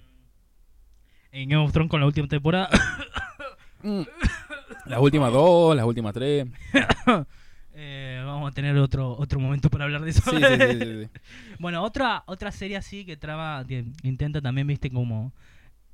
en 1.32 1.48
Game 1.48 1.64
of 1.64 1.72
Thrones 1.72 1.90
con 1.90 1.98
la 2.00 2.06
última 2.06 2.28
temporada. 2.28 2.68
Mm. 3.82 4.02
Las 4.84 5.00
últimas 5.00 5.32
dos, 5.32 5.74
las 5.74 5.86
últimas 5.86 6.12
tres. 6.12 6.46
Vamos 8.50 8.52
a 8.52 8.54
tener 8.54 8.76
otro 8.78 9.16
otro 9.16 9.38
momento 9.40 9.70
para 9.70 9.84
hablar 9.84 10.02
de 10.02 10.10
eso. 10.10 10.22
Sí, 10.30 10.36
sí. 10.38 11.08
Bueno, 11.58 11.82
otra 11.82 12.24
otra 12.26 12.50
serie 12.52 12.76
así 12.76 13.04
que 13.04 13.16
traba, 13.16 13.64
que 13.66 13.84
intenta 14.02 14.40
también, 14.40 14.66
viste, 14.66 14.90
como 14.90 15.32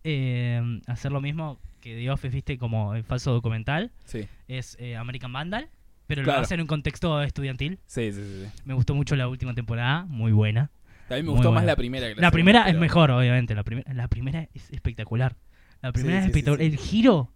eh, 0.05 0.81
hacer 0.87 1.13
lo 1.13 1.21
mismo 1.21 1.59
que 1.81 1.95
The 1.97 2.11
Office, 2.11 2.35
viste, 2.35 2.59
como 2.59 2.95
el 2.95 3.05
falso 3.05 3.33
documental, 3.33 3.91
Sí, 4.05 4.27
es 4.49 4.77
eh, 4.81 4.97
American 4.97 5.33
Vandal, 5.33 5.69
pero 6.07 6.23
Claro. 6.23 6.39
lo 6.41 6.45
hace 6.45 6.55
en 6.55 6.61
un 6.63 6.67
contexto 6.67 7.21
estudiantil. 7.23 7.79
sí, 7.87 8.13
sí, 8.13 8.23
sí. 8.23 8.61
Me 8.65 8.75
gustó 8.75 8.95
mucho 8.95 9.17
la 9.17 9.29
última 9.29 9.55
temporada, 9.55 10.05
muy 10.07 10.33
buena. 10.33 10.71
También 11.09 11.27
me 11.27 11.33
gustó 11.33 11.53
más 11.53 11.65
la 11.65 11.77
primera 11.77 12.09
que 12.09 12.15
la 12.17 12.23
La 12.23 12.31
primera 12.31 12.61
segunda, 12.61 12.71
es 12.71 12.75
pero- 12.75 12.81
mejor, 12.81 13.11
obviamente, 13.13 13.55
la, 13.55 13.63
primera 13.65 13.93
la 13.95 14.09
primera 14.09 14.49
es 14.55 14.71
espectacular. 14.71 15.37
La 15.83 15.93
primera 15.93 16.19
es 16.21 16.27
espectacular. 16.27 16.63
El 16.63 16.77
giro, 16.79 17.31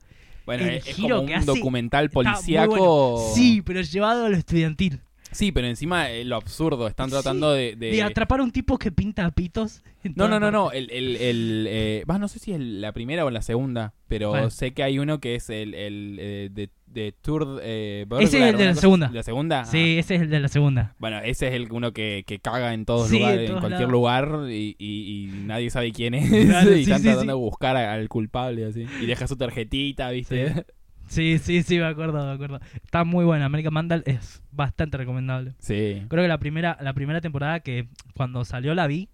Bueno, 0.46 0.64
el 0.64 0.70
es, 0.76 0.84
giro 0.84 1.16
como 1.18 1.26
que 1.28 1.32
un 1.34 1.38
hace 1.38 1.46
documental 1.46 2.10
policíaco. 2.10 3.12
bueno. 3.16 3.34
sí, 3.34 3.62
pero 3.62 3.80
llevado 3.82 4.26
a 4.26 4.28
lo 4.28 4.36
estudiantil. 4.36 5.00
Sí, 5.32 5.52
pero 5.52 5.66
encima 5.66 6.10
eh, 6.10 6.24
lo 6.24 6.36
absurdo. 6.36 6.86
Están 6.88 7.06
Sí, 7.08 7.12
tratando 7.12 7.52
de. 7.52 7.76
de- 7.76 7.90
De 7.92 8.02
atrapar 8.02 8.40
a 8.40 8.42
un 8.42 8.50
tipo 8.50 8.78
que 8.78 8.90
pinta 8.92 9.30
pitos. 9.30 9.82
No, 10.16 10.28
no, 10.28 10.40
no, 10.40 10.50
no. 10.50 10.72
El, 10.72 10.90
el, 10.90 11.16
el, 11.16 11.66
eh, 11.68 12.04
no 12.06 12.26
sé 12.28 12.38
si 12.38 12.52
es 12.52 12.60
la 12.60 12.92
primera 12.92 13.24
o 13.24 13.30
la 13.30 13.42
segunda, 13.42 13.92
pero 14.08 14.30
¿Cuál? 14.30 14.50
sé 14.50 14.72
que 14.72 14.82
hay 14.82 14.98
uno 14.98 15.20
que 15.20 15.34
es 15.34 15.50
el, 15.50 15.74
el 15.74 16.16
eh, 16.20 16.48
de, 16.50 16.70
de 16.86 17.12
Tour 17.20 17.60
eh, 17.62 18.06
Ese 18.18 18.38
es 18.38 18.44
el 18.52 18.56
de 18.56 18.64
la 18.64 18.70
cosa- 18.70 18.80
segunda. 18.80 19.10
¿La 19.12 19.22
segunda? 19.22 19.64
Sí, 19.66 19.98
ese 19.98 20.14
es 20.16 20.22
el 20.22 20.30
de 20.30 20.40
la 20.40 20.48
segunda. 20.48 20.90
Ah, 20.92 20.96
bueno, 20.98 21.18
ese 21.20 21.48
es 21.48 21.54
el 21.54 21.70
uno 21.70 21.92
que, 21.92 22.24
que 22.26 22.38
caga 22.40 22.72
en 22.74 22.84
todos 22.86 23.08
Sí, 23.10 23.18
lugares, 23.18 23.40
en 23.40 23.46
todos 23.48 23.60
cualquier 23.60 23.80
lados. 23.82 23.92
lugar 23.92 24.38
y, 24.50 24.74
y- 24.78 25.24
y 25.24 25.26
nadie 25.44 25.70
sabe 25.70 25.92
quién 25.92 26.14
es. 26.14 26.28
Claro, 26.46 26.70
y 26.76 26.84
sí, 26.84 26.90
están 26.90 27.02
tratando 27.02 27.32
de 27.34 27.38
buscar 27.38 27.76
al 27.76 28.08
culpable 28.08 28.64
así. 28.64 28.86
Y 29.00 29.06
deja 29.06 29.26
su 29.28 29.36
tarjetita, 29.36 30.10
¿viste? 30.10 30.64
Sí, 31.10 31.38
sí, 31.38 31.64
sí, 31.64 31.76
me 31.78 31.86
acuerdo, 31.86 32.24
me 32.24 32.32
acuerdo. 32.32 32.60
Está 32.84 33.02
muy 33.02 33.24
buena. 33.24 33.46
American 33.46 33.74
Vandal 33.74 34.04
es 34.06 34.40
bastante 34.52 34.96
recomendable. 34.96 35.54
Sí, 35.58 36.04
Creo 36.08 36.22
que 36.22 36.28
la 36.28 36.38
primera, 36.38 36.78
la 36.80 36.92
primera 36.94 37.20
temporada 37.20 37.58
que 37.60 37.88
cuando 38.14 38.44
salió 38.44 38.74
la 38.76 38.86
vi 38.86 39.08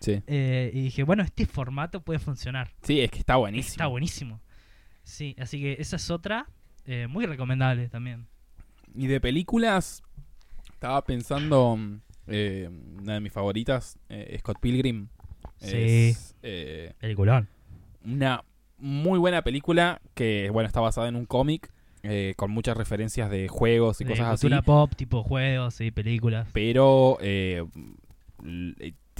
sí. 0.00 0.22
eh, 0.26 0.70
y 0.72 0.80
dije, 0.84 1.02
bueno, 1.02 1.22
este 1.22 1.44
formato 1.44 2.00
puede 2.00 2.18
funcionar. 2.20 2.70
Sí, 2.82 3.00
es 3.02 3.10
que 3.10 3.18
está 3.18 3.36
buenísimo. 3.36 3.72
Está 3.72 3.86
buenísimo. 3.86 4.40
Sí, 5.04 5.36
así 5.38 5.60
que 5.60 5.76
esa 5.78 5.96
es 5.96 6.10
otra 6.10 6.46
eh, 6.86 7.06
muy 7.06 7.26
recomendable 7.26 7.88
también. 7.90 8.26
Y 8.94 9.06
de 9.06 9.20
películas, 9.20 10.02
estaba 10.72 11.04
pensando, 11.04 11.78
eh, 12.28 12.70
una 12.98 13.12
de 13.14 13.20
mis 13.20 13.32
favoritas, 13.32 13.98
Scott 14.38 14.58
Pilgrim. 14.58 15.08
Sí. 15.58 15.68
Es 15.76 16.34
Peliculón. 16.98 17.46
una 18.06 18.42
muy 18.82 19.18
buena 19.18 19.42
película 19.42 20.00
que, 20.14 20.50
bueno, 20.52 20.66
está 20.66 20.80
basada 20.80 21.08
en 21.08 21.16
un 21.16 21.24
cómic 21.24 21.70
eh, 22.02 22.34
con 22.36 22.50
muchas 22.50 22.76
referencias 22.76 23.30
de 23.30 23.46
juegos 23.48 24.00
y 24.00 24.04
De 24.04 24.10
cosas 24.10 24.26
así. 24.28 24.42
cultura 24.48 24.62
pop, 24.62 24.92
tipo 24.96 25.22
juegos 25.22 25.80
y 25.80 25.90
películas. 25.92 26.48
Pero 26.52 27.16
eh, 27.20 27.64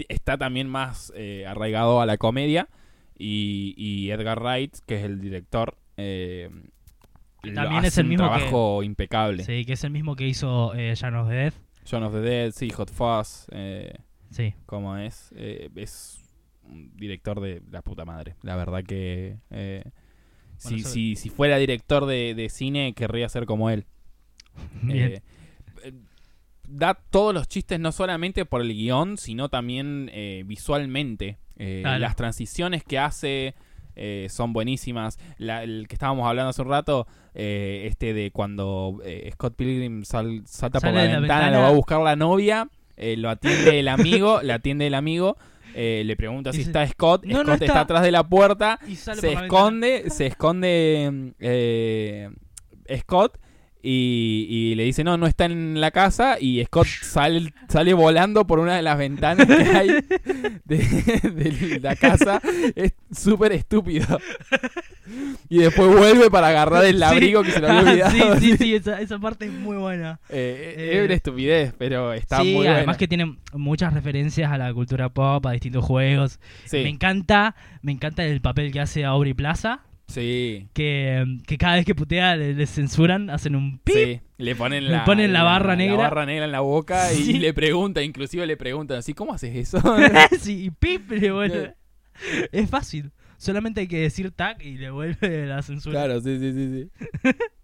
está 0.09 0.37
también 0.39 0.69
más 0.69 1.13
eh, 1.17 1.45
arraigado 1.47 2.01
a 2.01 2.07
la 2.07 2.17
comedia. 2.19 2.69
Y, 3.17 3.75
y 3.77 4.11
Edgar 4.11 4.41
Wright, 4.41 4.75
que 4.87 4.97
es 4.97 5.05
el 5.05 5.21
director, 5.21 5.77
eh, 5.97 6.51
también 7.55 7.77
hace 7.81 7.89
es 7.89 7.99
el 7.99 8.05
un 8.07 8.11
mismo 8.11 8.25
que- 8.33 8.37
trabajo 8.39 8.83
impecable. 8.83 9.45
Sí, 9.45 9.65
que 9.65 9.75
es 9.75 9.85
el 9.85 9.91
mismo 9.91 10.17
que 10.17 10.27
hizo 10.27 10.75
eh, 10.75 10.95
Shaun 10.97 11.15
of 11.17 11.29
the 11.29 11.35
Dead. 11.35 11.53
Shaun 11.85 12.03
of 12.03 12.13
the 12.15 12.21
Dead, 12.21 12.53
sí, 12.53 12.71
Hot 12.71 12.91
Fuzz, 12.91 13.47
eh, 13.53 13.95
Sí. 14.31 14.55
como 14.67 14.97
es, 14.97 15.31
es 15.37 16.22
un 16.65 16.91
director 16.97 17.41
de 17.41 17.63
la 17.71 17.83
puta 17.83 18.05
madre. 18.05 18.35
La 18.43 18.57
verdad 18.57 18.83
que 18.85 19.37
eh, 19.51 19.85
si, 20.57 20.75
Bueno, 20.75 20.89
si, 20.89 21.17
si 21.17 21.29
fuera 21.31 21.57
director 21.59 22.07
de, 22.07 22.35
de 22.35 22.49
cine, 22.49 22.93
querría 22.95 23.29
ser 23.29 23.47
como 23.47 23.71
él. 23.71 23.85
Bien. 24.83 25.13
Eh, 25.15 25.23
eh, 25.85 25.93
da 26.69 26.95
todos 26.95 27.35
los 27.35 27.49
chistes 27.49 27.79
no 27.81 27.93
solamente 27.93 28.45
por 28.45 28.61
el 28.63 28.69
guion, 28.73 29.17
sino 29.19 29.49
también 29.49 30.11
eh, 30.13 30.43
visualmente. 30.47 31.39
Eh, 31.59 31.81
Claro. 31.83 31.99
Las 31.99 32.17
transiciones 32.17 32.83
que 32.85 32.99
hace 32.99 33.55
eh, 33.95 34.27
son 34.31 34.53
buenísimas. 34.53 35.19
La- 35.37 35.63
el 35.65 35.87
que 35.89 35.95
estábamos 35.95 36.27
hablando 36.27 36.51
hace 36.51 36.63
un 36.63 36.69
rato, 36.69 37.07
eh, 37.35 37.85
este 37.91 38.15
de 38.15 38.31
cuando 38.31 39.01
eh, 39.05 39.29
Scott 39.35 39.55
Pilgrim 39.55 40.05
sal- 40.05 40.43
salta 40.47 40.81
por 40.81 40.89
la 40.91 40.95
la 40.95 41.01
ventana, 41.03 41.21
ventana. 41.21 41.51
lo 41.51 41.59
va 41.63 41.69
a 41.69 41.73
buscar 41.73 42.01
la 42.01 42.17
novia, 42.17 42.69
lo 42.97 43.29
atiende 43.31 43.81
el 43.81 43.89
amigo, 43.89 44.41
le 44.43 44.53
atiende 44.55 44.87
el 44.87 44.95
amigo. 44.95 45.37
Eh, 45.75 46.03
le 46.05 46.17
pregunta 46.17 46.53
si 46.53 46.63
está 46.63 46.87
Scott, 46.87 47.25
"No, 47.25 47.37
Scott 47.37 47.47
no 47.47 47.53
está. 47.55 47.65
está". 47.67 47.81
atrás 47.81 48.03
de 48.03 48.11
la 48.11 48.29
puerta 48.29 48.79
Y 48.87 48.97
se 48.97 49.15
la 49.15 49.43
esconde, 49.43 50.11
se 50.11 50.27
esconde 50.27 51.33
eh, 51.41 52.31
Scott 53.01 53.39
y, 53.83 54.47
y 54.49 54.75
le 54.77 54.85
dice 54.85 55.03
no, 55.05 55.17
no 55.17 55.27
está 55.27 55.45
en 55.47 55.81
la 55.81 55.91
casa 55.91 56.37
y 56.41 56.65
Scott 56.65 56.87
sale, 56.87 57.53
sale 57.69 57.95
volando 57.95 58.47
por 58.47 58.59
una 58.61 58.77
de 58.77 58.83
las 58.83 58.97
ventanas 58.97 59.47
que 59.47 59.55
hay 59.55 59.89
de, 60.65 60.77
de 61.31 61.81
la 61.81 61.97
casa. 61.97 62.41
Es 62.77 62.93
súper 63.15 63.53
estúpido. 63.53 64.21
Y 65.49 65.59
después 65.59 65.89
vuelve 65.95 66.31
para 66.31 66.49
agarrar 66.49 66.85
el 66.85 66.97
Sí. 66.99 67.03
abrigo 67.03 67.43
que 67.43 67.51
se 67.51 67.61
lo 67.61 67.69
había 67.69 67.81
olvidado. 68.09 68.37
sí, 68.39 68.51
sí, 68.53 68.57
sí, 68.57 68.75
esa, 68.77 69.01
esa 69.01 69.19
parte 69.19 69.47
es 69.47 69.53
muy 69.53 69.77
buena. 69.77 70.21
Eh, 70.29 70.75
Eh, 70.77 70.99
es 70.99 71.05
una 71.05 71.15
estupidez, 71.15 71.75
pero 71.77 72.13
está 72.13 72.41
sí, 72.41 72.55
muy 72.55 72.67
además 72.67 72.85
buena. 72.87 72.99
que 72.99 73.09
tiene 73.09 73.37
muchas 73.53 73.93
referencias 73.93 74.51
a 74.53 74.59
la 74.59 74.73
cultura 74.73 75.09
pop, 75.09 75.45
a 75.47 75.53
distintos 75.53 75.85
juegos. 75.85 76.39
Sí, 76.65 76.79
Me 76.79 76.89
encanta, 76.89 77.55
me 77.83 77.93
encanta 77.93 78.25
el 78.25 78.41
papel 78.41 78.73
que 78.73 78.81
hace 78.81 79.05
Aubrey 79.05 79.35
Plaza, 79.35 79.81
sí, 80.13 80.69
que, 80.75 81.25
que 81.47 81.59
cada 81.59 81.77
vez 81.77 81.85
que 81.85 81.95
putea 81.95 82.37
le, 82.37 82.55
le 82.55 82.67
censuran, 82.67 83.31
hacen 83.31 83.57
un 83.57 83.81
sí. 83.87 84.21
Le 84.39 84.55
ponen 84.57 84.85
Le 84.85 84.91
la, 84.91 85.05
ponen 85.05 85.33
la 85.33 85.43
barra 85.43 85.77
negra. 85.77 85.97
La 85.97 86.03
barra 86.05 86.27
negra 86.27 86.45
en 86.47 86.53
la 86.53 86.61
boca 86.61 87.09
Sí. 87.09 87.33
y 87.37 87.39
le 87.39 87.53
pregunta, 87.55 88.03
inclusive 88.03 88.47
le 88.47 88.57
preguntan 88.57 88.99
así, 88.99 89.15
¿cómo 89.15 89.33
haces 89.35 89.55
eso? 89.57 89.81
sí, 90.41 90.65
y 90.65 90.71
pip 90.71 91.11
le 91.13 91.31
vuelve. 91.33 91.75
Es 92.53 92.69
fácil. 92.69 93.13
Solamente 93.39 93.81
hay 93.81 93.89
que 93.89 93.99
decir 94.01 94.31
tag 94.31 94.63
y 94.65 94.77
le 94.77 94.91
vuelve 94.91 95.47
la 95.47 95.63
censura. 95.63 96.05
Claro, 96.05 96.21
sí, 96.21 96.39
sí, 96.39 96.53
sí, 96.53 96.89
sí. 97.23 97.31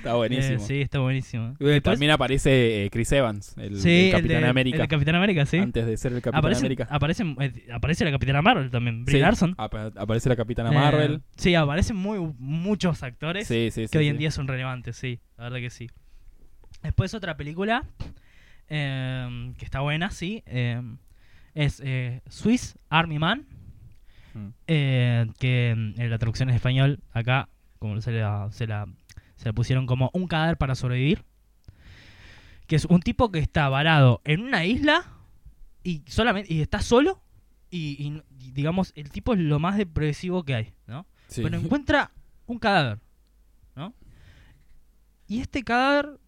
Está 0.00 0.14
buenísimo. 0.14 0.56
Eh, 0.56 0.66
sí, 0.66 0.80
está 0.80 0.98
buenísimo. 0.98 1.48
Eh, 1.60 1.64
Después- 1.64 1.82
También 1.94 2.12
aparece 2.12 2.84
eh, 2.86 2.90
Chris 2.90 3.12
Evans, 3.12 3.54
el, 3.58 3.78
sí, 3.80 4.06
el 4.06 4.12
Capitán 4.12 4.42
de- 4.42 4.48
América. 4.48 4.82
El 4.82 4.88
Capitán 4.88 5.14
América, 5.14 5.44
sí. 5.46 5.58
Antes 5.58 5.84
de 5.86 5.96
ser 5.98 6.12
el 6.12 6.22
Capitán 6.22 6.38
Aparece, 6.38 6.60
América. 6.60 6.88
aparece, 6.90 7.22
eh, 7.40 7.52
aparece 7.72 8.04
la 8.06 8.10
Capitana 8.10 8.40
Marvel 8.42 8.70
también, 8.70 9.04
Brie 9.04 9.18
Sí, 9.18 9.20
Larson. 9.22 9.54
apa- 9.58 9.92
aparece 9.96 10.28
la 10.30 10.36
Capitana 10.36 10.72
Marvel. 10.72 11.20
sí, 11.36 11.54
aparecen 11.54 11.96
muy, 11.96 12.18
muchos 12.38 13.02
actores 13.02 13.46
Sí, 13.46 13.68
que 13.90 13.98
hoy 13.98 14.08
en 14.08 14.16
día 14.18 14.30
son 14.30 14.48
relevantes, 14.48 14.96
sí, 14.96 15.20
la 15.36 15.44
verdad 15.44 15.58
que 15.58 15.70
sí. 15.70 15.88
Después 16.82 17.12
otra 17.14 17.36
película 17.36 17.84
eh, 18.68 19.52
que 19.58 19.64
está 19.64 19.80
buena, 19.80 20.10
sí, 20.10 20.42
eh, 20.46 20.80
Es 21.54 21.82
Swiss 22.28 22.78
Army 22.88 23.18
Man, 23.18 23.44
Mm. 24.32 24.48
que 24.66 25.70
en 25.70 25.94
la 26.10 26.16
traducción 26.18 26.48
en 26.48 26.54
español 26.54 27.00
acá, 27.12 27.48
como 27.80 28.00
se 28.00 28.12
la, 28.12 28.48
se 28.52 28.66
la, 28.68 28.86
se 29.40 29.46
la 29.48 29.54
pusieron 29.54 29.86
como 29.86 30.10
un 30.12 30.26
cadáver 30.26 30.58
para 30.58 30.74
sobrevivir. 30.74 31.24
Que 32.66 32.76
es 32.76 32.84
un 32.84 33.00
tipo 33.00 33.32
que 33.32 33.38
está 33.38 33.68
varado 33.70 34.20
en 34.24 34.42
una 34.42 34.66
isla 34.66 35.04
y 35.82 36.02
solamente 36.06 36.52
y 36.52 36.60
está 36.60 36.82
solo 36.82 37.22
y, 37.70 37.96
y- 37.98 38.22
y, 38.38 38.50
digamos 38.52 38.92
el 38.96 39.10
tipo 39.10 39.32
es 39.32 39.40
lo 39.40 39.58
más 39.58 39.78
depresivo 39.78 40.44
que 40.44 40.54
hay, 40.54 40.74
¿no? 40.86 41.06
Sí. 41.28 41.40
Pero 41.42 41.56
encuentra 41.56 42.12
un 42.46 42.58
cadáver, 42.58 42.98
¿no? 43.74 43.94
Y 45.26 45.40
este 45.40 45.62
cadáver 45.64 46.18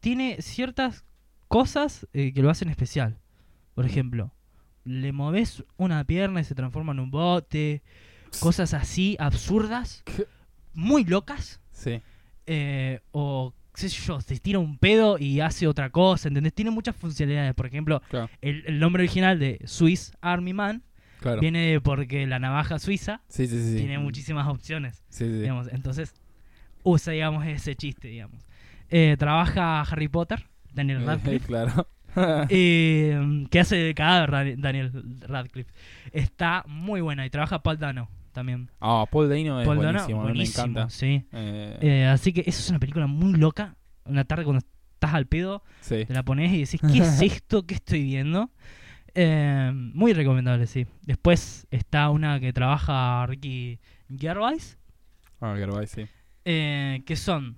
tiene 0.00 0.40
ciertas 0.40 1.04
cosas 1.48 2.06
eh, 2.12 2.32
que 2.32 2.42
lo 2.42 2.50
hacen 2.50 2.68
especial. 2.68 3.18
Por 3.74 3.86
ejemplo, 3.86 4.32
le 4.84 5.10
moves 5.12 5.64
una 5.76 6.04
pierna 6.04 6.40
y 6.40 6.44
se 6.44 6.54
transforma 6.54 6.92
en 6.92 7.00
un 7.00 7.10
bote, 7.10 7.82
cosas 8.40 8.72
así 8.72 9.16
absurdas, 9.18 10.02
¿Qué? 10.04 10.26
Muy 10.76 11.04
locas, 11.04 11.60
Sí. 11.72 12.00
eh, 12.46 13.00
o 13.10 13.52
qué 13.74 13.88
sé 13.88 13.88
yo, 14.06 14.20
se 14.20 14.38
tira 14.38 14.58
un 14.58 14.78
pedo 14.78 15.18
y 15.18 15.40
hace 15.40 15.66
otra 15.66 15.90
cosa, 15.90 16.28
¿entendés? 16.28 16.54
Tiene 16.54 16.70
muchas 16.70 16.94
funcionalidades. 16.96 17.54
Por 17.54 17.66
ejemplo, 17.66 18.00
Claro. 18.08 18.30
el, 18.40 18.62
el 18.66 18.78
nombre 18.78 19.02
original 19.02 19.38
de 19.38 19.60
Swiss 19.64 20.12
Army 20.20 20.52
Man 20.54 20.82
claro. 21.20 21.40
viene 21.40 21.80
porque 21.82 22.26
la 22.26 22.38
navaja 22.38 22.78
suiza 22.78 23.20
Sí, 23.28 23.46
sí, 23.46 23.58
sí. 23.60 23.70
sí. 23.72 23.76
tiene 23.78 23.98
muchísimas 23.98 24.46
opciones, 24.48 25.02
digamos. 25.18 25.68
Entonces, 25.72 26.14
usa, 26.84 27.12
digamos, 27.12 27.44
ese 27.46 27.74
chiste, 27.74 28.08
digamos. 28.08 28.46
Eh, 28.88 29.16
trabaja 29.18 29.80
Harry 29.82 30.08
Potter, 30.08 30.46
Daniel 30.72 31.04
Radcliffe. 31.06 31.46
claro. 31.46 31.88
eh, 32.48 33.44
que 33.50 33.60
hace 33.60 33.76
de 33.76 33.94
cadáver 33.94 34.58
Daniel 34.58 34.90
Radcliffe. 35.28 35.70
Está 36.12 36.64
muy 36.66 37.02
buena. 37.02 37.26
Y 37.26 37.30
trabaja 37.30 37.62
Paul 37.62 37.78
Dano 37.78 38.08
también. 38.36 38.70
Ah, 38.80 39.04
Paul 39.10 39.28
Dano 39.28 39.60
es 39.60 39.66
Paul 39.66 39.78
Dano, 39.78 39.92
buenísimo, 39.92 40.20
a 40.20 40.22
mí 40.22 40.28
me 40.28 40.32
buenísimo, 40.34 40.64
encanta. 40.66 40.90
Sí. 40.90 41.24
Eh, 41.32 41.78
Eh, 41.80 42.06
así 42.06 42.32
que 42.32 42.42
eso 42.42 42.60
es 42.60 42.70
una 42.70 42.78
película 42.78 43.06
muy 43.08 43.32
loca. 43.34 43.74
Una 44.04 44.24
tarde 44.24 44.44
cuando 44.44 44.58
estás 44.60 45.14
al 45.14 45.26
pedo, 45.26 45.62
sí. 45.80 46.04
te 46.04 46.14
la 46.14 46.22
pones 46.22 46.52
y 46.52 46.60
decís, 46.60 46.80
¿qué 46.92 46.98
es 46.98 47.20
esto? 47.42 47.66
¿Qué 47.66 47.74
estoy 47.74 48.04
viendo? 48.04 48.50
Eh, 49.14 49.70
muy 49.74 50.12
recomendable, 50.12 50.66
sí. 50.66 50.86
Después 51.02 51.66
está 51.70 52.10
una 52.10 52.38
que 52.38 52.52
trabaja 52.52 53.26
Ricky 53.26 53.80
Gervais, 54.16 54.78
Ah, 55.40 55.54
Gervais, 55.56 55.90
sí. 55.90 56.06
eh, 56.44 57.02
que 57.06 57.16
son 57.16 57.56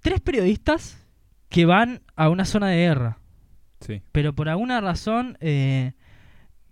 tres 0.00 0.20
periodistas 0.20 1.04
que 1.48 1.64
van 1.66 2.02
a 2.16 2.28
una 2.28 2.44
zona 2.44 2.68
de 2.68 2.76
guerra, 2.76 3.18
Sí. 3.80 4.02
pero 4.12 4.34
por 4.34 4.48
alguna 4.48 4.80
razón 4.80 5.36
eh, 5.40 5.92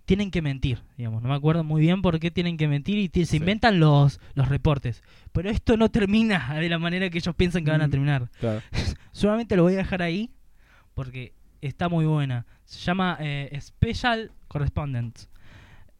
tienen 0.09 0.31
que 0.31 0.41
mentir, 0.41 0.81
digamos. 0.97 1.21
No 1.21 1.29
me 1.29 1.35
acuerdo 1.35 1.63
muy 1.63 1.81
bien 1.81 2.01
por 2.01 2.19
qué 2.19 2.31
tienen 2.31 2.57
que 2.57 2.67
mentir 2.67 2.97
y 2.97 3.09
se 3.13 3.25
Sí. 3.27 3.37
inventan 3.37 3.79
los, 3.79 4.19
los 4.33 4.49
reportes. 4.49 5.03
Pero 5.31 5.51
esto 5.51 5.77
no 5.77 5.91
termina 5.91 6.55
de 6.55 6.67
la 6.67 6.79
manera 6.79 7.11
que 7.11 7.19
ellos 7.19 7.35
piensan 7.35 7.63
que 7.63 7.69
van 7.69 7.81
a 7.83 7.87
Mm. 7.87 7.91
terminar. 7.91 8.29
Claro. 8.39 8.61
Solamente 9.11 9.55
lo 9.55 9.61
voy 9.61 9.75
a 9.75 9.77
dejar 9.77 10.01
ahí 10.01 10.31
porque 10.95 11.33
está 11.61 11.89
muy 11.89 12.05
buena. 12.07 12.47
Se 12.65 12.79
llama 12.79 13.17
eh, 13.19 13.55
Special 13.61 14.31
Correspondent. 14.47 15.19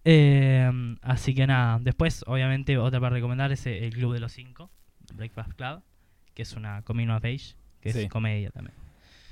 Eh, 0.06 0.72
así 1.04 1.36
que 1.36 1.46
nada, 1.46 1.78
después 1.80 2.24
obviamente 2.26 2.80
otra 2.80 3.00
para 3.00 3.14
recomendar 3.14 3.52
es 3.52 3.66
eh, 3.68 3.86
El 3.86 3.94
Club 3.94 4.14
de 4.14 4.20
los 4.22 4.32
Cinco, 4.32 4.72
Breakfast 5.14 5.54
Club, 5.54 5.84
que 6.34 6.42
es 6.42 6.54
una 6.54 6.82
coming 6.82 7.10
of 7.10 7.24
age, 7.24 7.54
que 7.80 7.94
Sí. 7.94 8.00
es 8.00 8.10
comedia 8.10 8.50
también. 8.50 8.76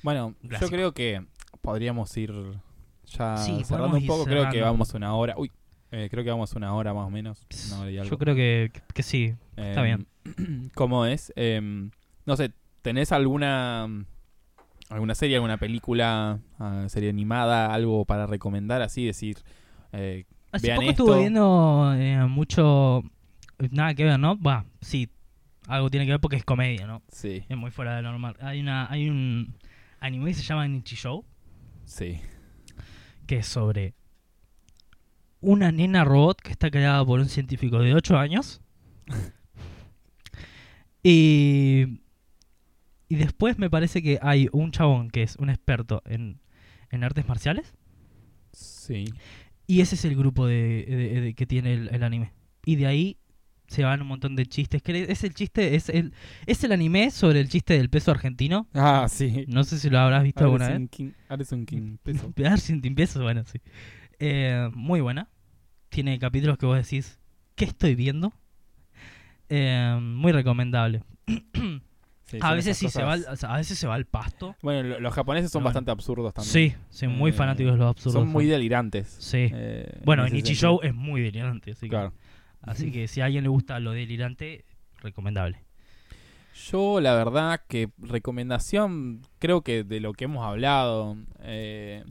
Bueno, 0.04 0.36
yo 0.44 0.68
creo 0.70 0.94
que 0.94 1.26
podríamos 1.62 2.16
ir 2.18 2.32
ya 3.08 3.38
Sí, 3.38 3.64
cerrando 3.64 3.98
un 3.98 4.06
poco. 4.06 4.26
Creo 4.26 4.50
que 4.50 4.62
vamos 4.62 4.94
una 4.94 5.14
hora. 5.16 5.36
Uy, 5.38 5.52
eh, 5.92 6.08
creo 6.12 6.24
que 6.24 6.30
vamos 6.30 6.54
una 6.54 6.74
hora 6.74 6.94
más 6.94 7.08
o 7.08 7.10
menos. 7.10 7.46
Una 7.68 7.82
hora 7.82 7.92
y 7.92 7.98
algo. 7.98 8.10
Yo 8.12 8.18
creo 8.18 8.36
que, 8.36 8.72
que 8.94 9.04
sí. 9.04 9.36
está 9.56 9.88
Em, 9.88 10.06
¿Cómo 10.76 11.06
es? 11.06 11.32
Em, 11.36 11.92
no 12.26 12.36
sé, 12.36 12.52
¿tenés 12.82 13.12
alguna 13.12 13.88
alguna 14.90 15.16
serie, 15.16 15.36
alguna 15.36 15.58
película, 15.58 16.40
ah, 16.60 16.86
serie 16.88 17.10
animada, 17.10 17.74
algo 17.74 18.06
para 18.06 18.26
recomendar 18.26 18.82
así? 18.82 19.06
Decir, 19.06 19.38
eh, 19.92 20.26
Hace 20.52 20.68
Vean 20.68 20.78
poco 20.78 20.90
esto. 20.90 21.04
estuve 21.04 21.20
viendo 21.20 21.94
eh, 21.98 22.26
mucho... 22.28 23.04
Nada 23.72 23.94
que 23.96 24.06
ver, 24.06 24.20
¿no? 24.20 24.40
Va, 24.40 24.66
sí, 24.82 25.10
algo 25.68 25.90
tiene 25.90 26.06
que 26.06 26.14
ver 26.14 26.22
porque 26.22 26.36
es 26.36 26.46
comedia, 26.46 26.86
¿no? 26.88 27.02
sí, 27.10 27.44
Es 27.50 27.58
muy 27.58 27.72
fuera 27.72 27.96
de 27.96 28.02
lo 28.02 28.12
normal. 28.12 28.38
Hay, 28.40 28.62
una, 28.62 28.90
hay 28.90 29.10
un 29.10 29.56
anime 30.00 30.26
que 30.28 30.36
se 30.36 30.44
llama 30.44 30.68
Nichi 30.68 30.96
Show, 30.96 31.26
sí. 31.86 32.22
Que 33.28 33.38
es 33.38 33.48
sobre 33.48 33.94
una 35.42 35.72
nena 35.72 36.04
robot 36.04 36.42
que 36.42 36.52
está 36.52 36.72
creada 36.72 37.06
por 37.06 37.20
un 37.20 37.30
científico 37.30 37.80
de 37.80 37.94
8 37.94 38.18
años. 38.18 38.62
y, 41.04 42.02
y 43.10 43.16
después 43.16 43.58
me 43.58 43.70
parece 43.70 44.02
que 44.02 44.20
hay 44.22 44.50
un 44.52 44.72
chabón 44.72 45.10
que 45.10 45.24
es 45.24 45.36
un 45.38 45.50
experto 45.50 46.02
en, 46.06 46.40
en 46.90 47.04
artes 47.04 47.28
marciales. 47.28 47.74
Sí. 48.52 49.06
Y 49.68 49.82
ese 49.82 49.96
es 49.96 50.06
el 50.06 50.16
grupo 50.16 50.48
de, 50.48 50.86
de- 50.88 51.22
de- 51.22 51.34
que 51.34 51.46
tiene 51.46 51.74
el, 51.74 51.90
el 51.94 52.04
anime. 52.04 52.34
Y 52.66 52.76
de 52.78 52.88
ahí 52.88 53.18
se 53.68 53.84
van 53.84 54.02
un 54.02 54.08
montón 54.08 54.36
de 54.36 54.46
chistes. 54.46 54.82
Que 54.82 55.06
es 55.10 55.24
el 55.24 55.34
chiste, 55.34 55.76
es 55.76 55.90
el, 55.90 56.14
es 56.46 56.64
el 56.64 56.72
anime 56.72 57.12
sobre 57.12 57.40
el 57.42 57.50
chiste 57.50 57.78
del 57.78 57.90
peso 57.90 58.12
argentino. 58.12 58.68
Ah, 58.74 59.08
sí. 59.10 59.46
No 59.48 59.64
sé 59.64 59.78
si 59.80 59.90
lo 59.90 60.00
habrás 60.00 60.24
visto 60.24 60.44
alguna 60.44 60.70
vez. 60.70 60.90
King, 60.90 61.12
peso. 62.04 62.32
Pegar 62.32 62.60
sin 62.60 62.82
pesos, 62.96 63.22
bueno, 63.22 63.44
sí. 63.46 63.60
Eh, 64.20 64.70
muy 64.74 65.02
buena. 65.02 65.28
Tiene 65.90 66.18
capítulos 66.20 66.58
que 66.58 66.66
vos 66.66 66.78
decís, 66.78 67.20
¿qué 67.56 67.66
estoy 67.66 67.96
viendo? 67.96 68.34
Eh, 69.50 69.98
muy 70.02 70.32
recomendable. 70.32 71.04
Sí, 72.30 72.40
a 72.42 72.48
son 72.50 72.56
veces 72.58 72.78
sí 72.78 72.90
se 72.90 73.02
va, 73.04 73.14
al, 73.14 73.26
a 73.42 73.56
veces 73.56 73.80
se 73.80 73.88
va 73.88 73.96
al 73.96 74.04
pasto. 74.04 74.54
Bueno, 74.62 74.84
lo- 74.90 75.00
los 75.00 75.14
japoneses 75.14 75.50
son 75.50 75.62
bueno. 75.62 75.68
bastante 75.70 75.92
absurdos 75.92 76.34
también. 76.34 76.52
Sí, 76.52 76.76
sí, 76.90 77.08
muy 77.08 77.30
Eh, 77.30 77.34
fanáticos 77.34 77.72
de 77.72 77.78
los 77.78 77.88
absurdos. 77.88 78.22
Son 78.22 78.28
muy 78.28 78.46
delirantes. 78.46 79.08
Sí. 79.18 79.50
bueno, 80.04 80.24
en 80.24 80.28
en 80.28 80.34
ese 80.34 80.38
Ichi 80.40 80.56
sentido. 80.56 80.72
Show 80.72 80.80
es 80.84 80.94
muy 80.94 81.22
delirante, 81.22 81.72
así 81.72 81.86
que, 81.86 81.92
Claro. 81.92 82.12
Así 82.62 82.92
que 82.92 83.08
si 83.08 83.22
a 83.22 83.26
alguien 83.26 83.44
le 83.44 83.50
gusta 83.50 83.80
lo 83.80 83.92
delirante, 83.92 84.66
recomendable. 85.02 85.64
Yo, 86.72 87.00
la 87.02 87.14
verdad, 87.14 87.62
que 87.68 87.90
recomendación, 88.00 89.22
creo 89.40 89.62
que 89.62 89.84
de 89.84 90.00
lo 90.00 90.14
que 90.14 90.26
hemos 90.26 90.44
hablado, 90.46 91.16
eh, 91.42 92.04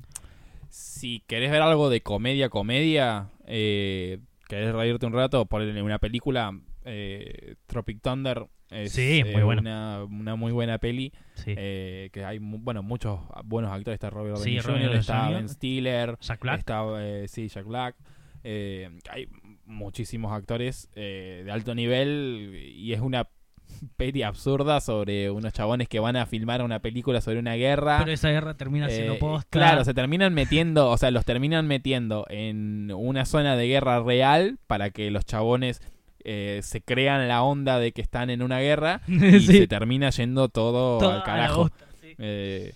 si 0.69 1.21
querés 1.27 1.51
ver 1.51 1.63
algo 1.63 1.91
de 1.91 2.01
comedia, 2.03 2.49
comedia, 2.49 3.29
eh, 3.47 4.19
querés 4.49 4.73
reírte 4.73 5.05
un 5.07 5.13
rato, 5.15 5.47
ponerle 5.47 5.83
una 5.83 5.99
película, 5.99 6.57
eh, 6.85 7.57
Tropic 7.67 8.01
Thunder 8.01 8.47
es 8.71 8.93
Sí, 8.93 9.23
muy 9.25 9.41
eh, 9.41 9.45
buena. 9.45 9.61
Una, 9.61 10.05
una 10.05 10.37
muy 10.37 10.53
buena 10.53 10.79
peli, 10.79 11.13
Sí. 11.35 11.55
eh, 11.57 12.11
que 12.13 12.25
hay, 12.25 12.39
mu- 12.39 12.59
bueno, 12.59 12.83
muchos 12.85 13.19
buenos 13.45 13.73
actores, 13.73 13.95
está 13.97 14.11
Robert 14.11 14.37
Sí, 14.39 14.57
Downey 14.59 14.85
Jr., 14.85 14.95
está 14.97 15.25
Jr., 15.27 15.35
Ben 15.35 15.49
Stiller, 15.49 16.19
Jack 16.21 16.41
Black. 16.41 16.59
está, 16.61 16.85
eh, 17.01 17.27
sí, 17.29 17.49
Jack 17.49 17.67
Black, 17.67 17.97
eh, 18.45 18.91
hay 19.11 19.29
muchísimos 19.67 20.33
actores 20.33 20.89
eh, 20.95 21.43
de 21.45 21.51
alto 21.53 21.75
nivel 21.75 22.55
y 22.75 22.93
es 22.93 23.01
una 23.01 23.29
peli 23.97 24.23
absurda 24.23 24.81
sobre 24.81 25.31
unos 25.31 25.53
chabones 25.53 25.89
que 25.89 25.99
van 26.01 26.17
a 26.17 26.25
filmar 26.27 26.63
una 26.63 26.79
película 26.81 27.21
sobre 27.21 27.39
una 27.41 27.55
guerra. 27.55 27.99
Pero 27.99 28.13
esa 28.13 28.31
guerra 28.31 28.55
termina 28.57 28.89
siendo 28.89 29.15
Eh, 29.15 29.19
posta. 29.19 29.49
Claro, 29.51 29.85
se 29.85 29.93
terminan 29.95 30.33
metiendo, 30.35 30.89
o 30.91 30.97
sea, 30.97 31.11
los 31.11 31.25
terminan 31.25 31.67
metiendo 31.67 32.27
en 32.31 32.93
una 32.95 33.25
zona 33.27 33.57
de 33.57 33.67
guerra 33.67 34.03
real 34.03 34.59
para 34.67 34.91
que 34.91 35.11
los 35.11 35.25
chabones 35.25 35.81
eh, 36.29 36.61
se 36.63 36.81
crean 36.81 37.29
la 37.29 37.43
onda 37.43 37.79
de 37.79 37.93
que 37.93 38.03
están 38.03 38.31
en 38.31 38.43
una 38.43 38.59
guerra 38.61 39.01
y 39.09 39.41
Sí. 39.41 39.59
se 39.59 39.67
termina 39.69 40.11
yendo 40.11 40.49
todo 40.49 40.99
Toda 40.99 41.17
al 41.19 41.23
carajo. 41.25 41.63
bosta, 41.63 41.87
sí. 42.01 42.15
Eh, 42.19 42.73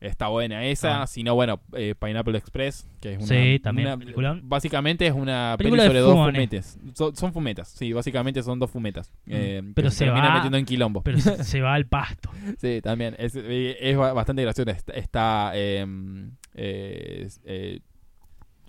está 0.00 0.28
buena 0.28 0.64
esa, 0.64 1.02
Ah. 1.02 1.06
si 1.06 1.22
no, 1.24 1.34
bueno, 1.34 1.60
eh, 1.72 1.94
Pineapple 1.98 2.38
Express, 2.38 2.86
que 3.00 3.14
es 3.14 3.18
una, 3.18 3.26
Sí, 3.26 3.58
también, 3.58 3.88
una- 3.88 3.96
peliculón. 3.98 4.40
básicamente 4.48 5.06
es 5.06 5.12
una 5.12 5.54
Película 5.58 5.82
peli 5.82 5.88
sobre 5.88 6.00
dos 6.00 6.14
fumetes. 6.26 6.78
So- 6.94 7.14
son 7.14 7.32
fumetas, 7.32 7.68
sí, 7.68 7.92
básicamente 7.92 8.42
son 8.42 8.58
dos 8.58 8.70
fumetas. 8.70 9.12
eh, 9.26 9.60
Mm. 9.62 9.72
Pero 9.74 9.90
se 9.90 10.04
terminan 10.04 10.30
va- 10.30 10.34
metiendo 10.34 10.58
en 10.58 10.64
quilombo. 10.64 11.02
Pero 11.02 11.18
se, 11.18 11.42
se 11.44 11.60
va 11.60 11.74
al 11.74 11.86
pasto. 11.86 12.30
Sí, 12.58 12.80
también. 12.82 13.16
Es, 13.18 13.34
eh, 13.36 13.76
es 13.80 13.96
ba- 13.96 14.12
bastante 14.12 14.42
gracioso. 14.42 14.70
Está, 14.70 14.92
está, 14.92 15.52
em, 15.56 16.32
eh, 16.54 17.22
es, 17.26 17.40
eh, 17.44 17.80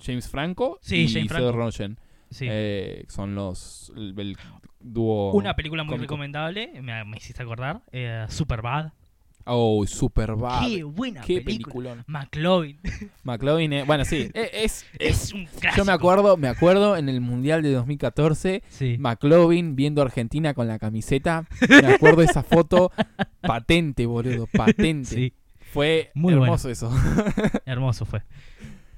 James 0.02 0.30
Franco 0.30 0.80
Sí, 0.82 0.96
y 1.04 1.08
James 1.08 1.28
Seth 1.30 1.38
Franco. 1.38 1.52
Rogen. 1.52 2.00
Sí. 2.32 2.48
Eh, 2.50 3.06
son 3.10 3.36
los. 3.36 3.92
El, 3.96 4.14
el 4.20 4.38
dúo. 4.80 5.32
Una 5.34 5.56
película 5.56 5.84
muy 5.84 5.90
cómico. 5.96 6.04
recomendable, 6.14 6.72
me, 6.82 7.04
me 7.04 7.18
hiciste 7.18 7.42
acordar, 7.44 7.82
eh, 7.92 8.26
Superbad. 8.30 8.94
Oh, 9.52 9.86
super 9.88 10.36
bad. 10.36 10.68
Qué 10.68 10.84
buena 10.84 11.22
Qué 11.22 11.41
película. 11.41 11.95
peliculón. 11.95 12.04
McLovin. 12.08 12.78
McLovin, 13.24 13.74
eh, 13.74 13.84
bueno, 13.84 14.06
sí. 14.06 14.30
eh, 14.34 14.50
Es, 14.54 14.86
es, 15.00 15.24
es 15.26 15.34
un 15.34 15.45
clásico. 15.45 15.76
yo 15.78 15.86
me 15.86 15.91
acuerdo, 15.91 16.38
me 16.38 16.47
acuerdo 16.47 16.95
en 16.97 17.10
el 17.10 17.20
Mundial 17.22 17.62
de 17.64 17.72
2014. 17.74 18.62
Sí. 18.70 18.97
McLovin 19.00 19.76
viendo 19.76 20.02
a 20.02 20.06
Argentina 20.06 20.54
con 20.54 20.68
la 20.68 20.78
camiseta. 20.80 21.47
Me 21.68 21.88
acuerdo 21.93 22.22
esa 22.22 22.43
foto. 22.43 22.91
Patente, 23.41 24.06
boludo. 24.06 24.47
Patente. 24.47 25.06
Sí. 25.16 25.34
Fue 25.72 26.12
Muy 26.14 26.34
hermoso 26.34 26.70
eso. 26.70 26.91
Hermoso 27.66 28.06
fue. 28.06 28.24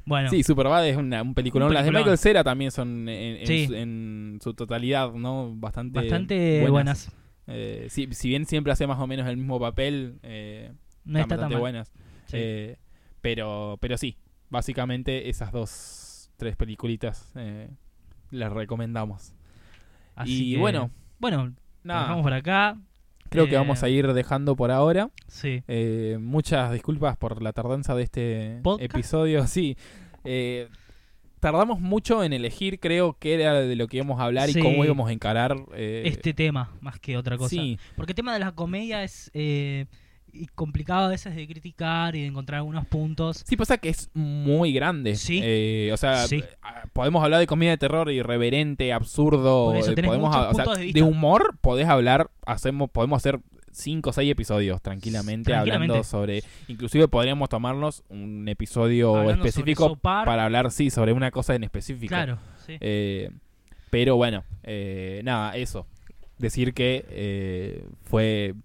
Bueno, 0.05 0.29
Sí, 0.29 0.41
Superbad 0.43 0.87
es 0.87 0.97
una, 0.97 1.21
un 1.21 1.33
peliculón. 1.33 1.67
Un 1.67 1.73
Las 1.75 1.83
de 1.83 1.89
peliculón. 1.91 2.03
Michael 2.05 2.17
Cera 2.17 2.43
también 2.43 2.71
son 2.71 3.07
en, 3.07 3.37
en 3.37 3.47
Sí. 3.47 3.67
su, 3.67 3.73
en 3.75 4.39
su 4.41 4.53
totalidad, 4.53 5.11
¿no? 5.13 5.53
Bastante, 5.55 5.99
bastante 5.99 6.67
buenas. 6.69 7.11
Eh, 7.51 7.87
sí, 7.89 8.07
si 8.11 8.29
bien 8.29 8.45
siempre 8.45 8.71
hace 8.73 8.87
más 8.87 8.99
o 8.99 9.07
menos 9.07 9.27
el 9.27 9.37
mismo 9.37 9.59
papel, 9.59 10.19
eh, 10.23 10.71
No 11.05 11.19
están 11.19 11.21
está 11.21 11.27
tan 11.27 11.37
bastante 11.37 11.55
mal. 11.55 11.61
buenas. 11.61 11.91
Sí. 12.25 12.37
Eh, 12.39 12.77
pero, 13.21 13.77
pero 13.81 13.97
sí, 13.97 14.17
básicamente 14.49 15.29
esas 15.29 15.51
dos, 15.51 16.31
tres 16.37 16.55
peliculitas 16.55 17.31
las 18.31 18.51
recomendamos. 18.53 19.33
Así 20.15 20.51
y 20.51 20.53
que, 20.55 20.59
bueno, 20.59 20.89
bueno, 21.19 21.53
nada, 21.83 22.01
dejamos 22.01 22.23
por 22.23 22.33
acá. 22.33 22.77
creo 23.29 23.47
que 23.47 23.55
vamos 23.55 23.83
a 23.83 23.89
ir 23.89 24.11
dejando 24.13 24.55
por 24.55 24.71
ahora. 24.71 25.09
Sí. 25.27 25.63
Eh, 25.67 26.17
muchas 26.19 26.71
disculpas 26.71 27.17
por 27.17 27.41
la 27.41 27.53
tardanza 27.53 27.93
de 27.95 28.03
este 28.03 28.59
¿Podcast? 28.63 28.93
episodio. 28.93 29.47
Sí, 29.47 29.77
tardamos 31.41 31.81
mucho 31.81 32.23
en 32.23 32.31
elegir, 32.31 32.79
creo 32.79 33.17
que 33.19 33.33
era 33.33 33.53
de 33.59 33.75
lo 33.75 33.87
que 33.87 33.97
íbamos 33.97 34.21
a 34.21 34.23
hablar 34.23 34.49
Sí. 34.49 34.59
y 34.59 34.61
cómo 34.61 34.85
íbamos 34.85 35.09
a 35.09 35.11
encarar. 35.11 35.57
eh, 35.75 36.03
Este 36.05 36.33
tema, 36.33 36.71
más 36.79 36.97
que 36.99 37.17
otra 37.17 37.37
cosa. 37.37 37.49
Sí, 37.49 37.77
Porque 37.97 38.13
el 38.13 38.15
tema 38.15 38.33
de 38.33 38.39
la 38.39 38.53
comedia 38.53 39.03
es 39.03 39.29
eh, 39.33 39.85
y 40.33 40.45
complicado 40.47 41.07
a 41.07 41.09
veces 41.09 41.35
de 41.35 41.45
criticar 41.45 42.15
y 42.15 42.21
de 42.21 42.27
encontrar 42.27 42.59
algunos 42.59 42.85
puntos. 42.87 43.43
sí 43.45 43.57
pasa 43.57 43.77
que 43.77 43.89
es 43.89 44.09
muy 44.13 44.71
grande. 44.71 45.15
Sí. 45.17 45.41
Eh, 45.43 45.89
o 45.93 45.97
sea, 45.97 46.25
Sí. 46.27 46.41
podemos 46.93 47.21
hablar 47.21 47.41
de 47.41 47.47
comedia 47.47 47.71
de 47.71 47.77
terror 47.77 48.09
irreverente, 48.09 48.93
absurdo. 48.93 49.73
Eso 49.75 49.91
eh, 49.91 50.01
podemos, 50.01 50.33
o 50.33 50.53
sea, 50.53 50.65
de 50.75 50.93
de, 50.93 51.03
humor 51.03 51.57
podés 51.59 51.87
hablar, 51.89 52.31
hacemos, 52.45 52.89
podemos 52.89 53.17
hacer 53.17 53.39
cinco 53.71 54.09
o 54.11 54.13
seis 54.13 54.31
episodios 54.31 54.81
tranquilamente, 54.81 55.51
Tranquilamente. 55.51 55.91
hablando 55.93 56.03
sobre. 56.03 56.43
Inclusive 56.67 57.07
podríamos 57.07 57.49
tomarnos 57.49 58.03
un 58.09 58.47
episodio 58.47 59.15
Hablando 59.15 59.45
específico 59.45 59.95
para 59.97 60.45
hablar, 60.45 60.71
sí, 60.71 60.89
sobre 60.89 61.13
una 61.13 61.31
cosa 61.31 61.55
en 61.55 61.63
específico. 61.63 62.09
Claro, 62.09 62.37
sí. 62.65 62.77
Eh, 62.79 63.29
pero 63.89 64.15
bueno, 64.15 64.43
eh, 64.63 65.21
nada, 65.23 65.55
eso. 65.55 65.85
Decir 66.37 66.73
que 66.73 67.05
eh, 67.09 67.85
fue. 68.03 68.55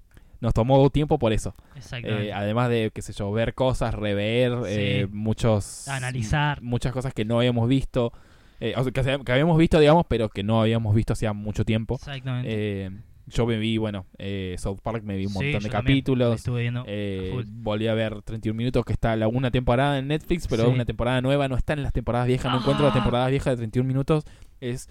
Nos 0.40 0.52
tomó 0.52 0.88
tiempo 0.90 1.18
por 1.18 1.32
eso. 1.32 1.54
Exactamente. 1.76 2.28
Eh, 2.28 2.32
además 2.32 2.68
de, 2.68 2.90
qué 2.94 3.00
sé 3.02 3.12
yo, 3.14 3.32
ver 3.32 3.54
cosas, 3.54 3.94
rever, 3.94 4.52
eh, 4.66 5.06
Sí. 5.06 5.12
muchos. 5.14 5.88
Analizar. 5.88 6.60
Muchas 6.62 6.92
cosas 6.92 7.14
que 7.14 7.24
no 7.24 7.38
habíamos 7.38 7.68
visto. 7.68 8.12
eh, 8.60 8.74
o 8.76 8.82
sea, 8.84 8.92
que, 8.92 9.24
que 9.24 9.32
habíamos 9.32 9.58
visto, 9.58 9.78
digamos, 9.80 10.04
pero 10.08 10.28
que 10.28 10.42
no 10.42 10.60
habíamos 10.60 10.94
visto 10.94 11.14
hacía 11.14 11.32
mucho 11.32 11.64
tiempo. 11.64 11.94
Exactamente. 11.96 12.90
Yo 13.28 13.44
me 13.46 13.58
vi, 13.58 13.76
bueno, 13.76 14.06
eh, 14.18 14.54
South 14.58 14.78
Park, 14.82 15.02
me 15.02 15.16
vi 15.16 15.26
un 15.26 15.32
Sí, 15.32 15.38
montón 15.42 15.62
de 15.64 15.68
capítulos. 15.70 16.36
Estuve 16.36 16.62
viendo. 16.62 16.84
Eh, 16.86 17.44
volví 17.48 17.88
a 17.88 17.94
ver 17.94 18.22
31 18.22 18.56
minutos, 18.56 18.84
que 18.84 18.92
está 18.92 19.16
la 19.16 19.26
una 19.26 19.50
temporada 19.50 19.98
en 19.98 20.06
Netflix, 20.08 20.46
pero 20.46 20.64
Sí. 20.64 20.70
una 20.70 20.84
temporada 20.84 21.20
nueva, 21.20 21.48
no 21.48 21.56
está 21.56 21.72
en 21.72 21.82
las 21.82 21.92
temporadas 21.92 22.28
viejas, 22.28 22.52
no 22.52 22.60
encuentro 22.60 22.84
la 22.84 22.90
Ah. 22.92 22.94
temporada 22.94 23.26
vieja 23.28 23.50
de 23.50 23.56
31 23.56 23.88
minutos. 23.88 24.24
Es 24.60 24.88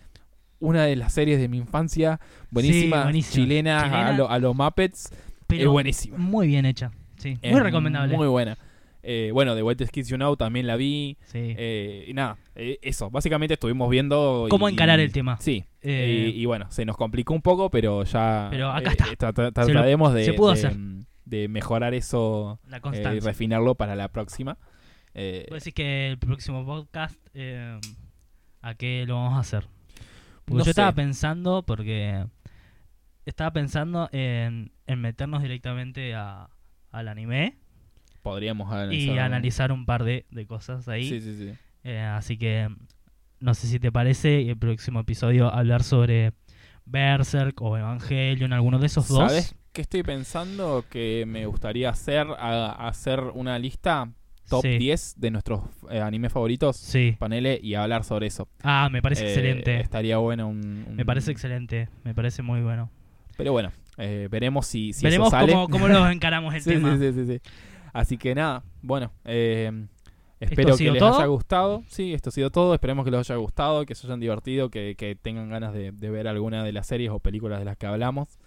una 0.59 0.83
de 0.86 0.95
las 0.97 1.13
series 1.13 1.39
de 1.39 1.47
mi 1.47 1.57
infancia, 1.57 2.19
buenísima, 2.51 3.05
chilena, 3.13 3.83
Chilena. 3.83 4.07
a 4.09 4.13
los 4.13 4.29
a 4.29 4.39
lo 4.39 4.53
Muppets, 4.53 5.09
Pero 5.47 5.63
es 5.63 5.67
buenísima. 5.69 6.17
muy 6.17 6.47
bien 6.47 6.65
hecha. 6.65 6.91
Sí. 7.17 7.38
Es 7.41 7.51
muy 7.53 7.61
recomendable. 7.61 8.15
Muy 8.17 8.27
buena. 8.27 8.57
Eh, 9.07 9.29
bueno, 9.31 9.55
The 9.55 9.61
White 9.61 9.85
Kids 9.87 10.07
You 10.09 10.15
Know 10.17 10.35
también 10.35 10.65
la 10.65 10.75
vi. 10.77 11.15
Sí. 11.25 11.53
eh, 11.57 12.05
y 12.07 12.13
nada, 12.15 12.37
eh, 12.55 12.79
eso, 12.81 13.11
básicamente 13.11 13.53
estuvimos 13.53 13.87
viendo... 13.89 14.47
¿Cómo 14.49 14.67
y- 14.67 14.73
encarar 14.73 14.99
el 14.99 15.11
tema? 15.11 15.37
Sí, 15.39 15.63
Eh, 15.81 16.31
y, 16.35 16.41
y 16.41 16.45
bueno, 16.47 16.65
se 16.71 16.85
nos 16.85 16.97
complicó 16.97 17.33
un 17.35 17.43
poco, 17.43 17.69
pero 17.69 18.03
ya... 18.03 18.47
Pero 18.49 18.71
acá 18.71 18.89
eh, 18.89 18.95
está. 18.97 19.31
tra- 19.31 19.51
tra- 19.53 19.63
Se 19.65 19.71
lo- 19.73 19.79
trataremos 19.79 20.11
de, 20.13 20.25
se 20.25 20.33
pudo 20.33 20.53
de- 20.53 20.53
hacer. 20.59 20.75
de 21.25 21.47
mejorar 21.47 21.93
eso 21.93 22.59
la 22.67 22.81
y 23.13 23.19
refinarlo 23.19 23.75
para 23.75 23.95
la 23.95 24.07
próxima. 24.07 24.57
Eh, 25.13 25.45
decís 25.51 25.73
que 25.75 26.07
el 26.09 26.17
próximo 26.17 26.65
podcast, 26.65 27.19
¿a 28.61 28.73
qué 28.73 29.05
lo 29.07 29.15
vamos 29.15 29.33
a 29.37 29.39
hacer? 29.41 29.67
Porque 30.45 30.57
No 30.59 30.63
yo 30.65 30.71
estaba 30.71 30.91
pensando, 30.93 31.63
porque 31.63 32.25
estaba 33.25 33.51
pensando 33.53 34.09
en, 34.11 34.71
en 34.87 35.01
meternos 35.01 35.41
directamente 35.41 36.13
a, 36.15 36.49
al 36.91 37.07
anime 37.07 37.57
podríamos 38.26 38.67
y 38.69 38.73
analizar- 38.76 39.19
analizar 39.19 39.71
un 39.71 39.86
par 39.86 40.03
de, 40.03 40.26
de 40.32 40.45
cosas 40.47 40.88
ahí. 40.89 41.07
Sí, 41.07 41.21
sí, 41.21 41.36
sí. 41.38 41.53
Eh, 41.84 41.99
así 41.99 42.38
que 42.38 42.67
no 43.39 43.53
sé 43.53 43.67
si 43.67 43.80
te 43.80 43.91
parece 43.91 44.49
el 44.49 44.57
próximo 44.57 44.99
episodio 44.99 45.53
hablar 45.53 45.84
sobre 45.84 46.34
Berserk 46.86 47.61
o 47.61 47.78
Evangelion, 47.78 48.51
alguno 48.53 48.80
de 48.80 48.88
esos 48.88 49.07
dos. 49.07 49.19
¿Sabes 49.32 49.55
qué 49.71 49.82
estoy 49.82 50.01
pensando? 50.03 50.84
Que 50.89 51.26
me 51.28 51.45
gustaría 51.45 51.89
hacer, 51.89 52.26
a- 52.39 52.88
hacer 52.88 53.19
una 53.34 53.59
lista 53.59 54.09
top 54.49 54.61
Sí. 54.63 54.78
10 54.78 55.15
de 55.19 55.32
nuestros 55.32 55.61
eh, 55.91 55.99
animes 56.01 56.32
favoritos, 56.34 56.78
Sí. 56.78 57.15
paneles, 57.19 57.59
y 57.63 57.76
hablar 57.76 58.03
sobre 58.03 58.28
eso. 58.28 58.47
Ah, 58.63 58.89
me 58.91 59.01
parece 59.01 59.26
Eh, 59.26 59.28
excelente. 59.30 59.80
Estaría 59.80 60.17
bueno 60.17 60.47
un, 60.47 60.86
un- 60.88 60.95
Me 60.95 61.05
parece 61.05 61.32
excelente. 61.32 61.89
Me 62.03 62.13
parece 62.15 62.41
muy 62.41 62.61
bueno. 62.61 62.89
Pero 63.38 63.51
bueno, 63.51 63.71
eh, 63.97 64.28
veremos 64.32 64.65
si, 64.65 64.93
si 64.93 65.03
Veremos 65.03 65.28
eso 65.28 65.38
sale. 65.38 65.51
cómo, 65.51 65.67
cómo 65.69 65.88
lo 65.88 66.07
encaramos 66.09 66.53
el 66.55 66.61
Sí, 66.61 66.69
tema. 66.71 66.97
sí, 66.97 67.11
sí, 67.13 67.26
sí. 67.26 67.41
Así 67.95 68.17
que 68.17 68.35
nada, 68.35 68.63
bueno, 68.81 69.11
eh, 69.23 69.71
¿Esto 70.39 70.53
espero 70.53 70.75
que 70.77 70.91
les 70.91 70.99
todo? 70.99 71.15
haya 71.17 71.25
gustado. 71.27 71.83
Sí, 71.87 72.13
esto 72.13 72.29
ha 72.29 72.31
sido 72.33 72.49
todo. 72.49 72.73
Esperemos 72.73 73.05
que 73.05 73.11
les 73.11 73.19
haya 73.29 73.37
gustado, 73.37 73.85
que 73.85 73.95
se 73.95 74.05
hayan 74.05 74.19
divertido, 74.19 74.69
que, 74.69 74.95
que 74.97 75.15
tengan 75.15 75.49
ganas 75.49 75.73
de, 75.73 75.91
de 75.93 76.09
ver 76.09 76.27
alguna 76.27 76.63
de 76.63 76.73
las 76.73 76.87
series 76.87 77.09
o 77.11 77.19
películas 77.19 77.59
de 77.59 77.65
las 77.65 77.77
que 77.77 77.85
hablamos, 77.87 78.37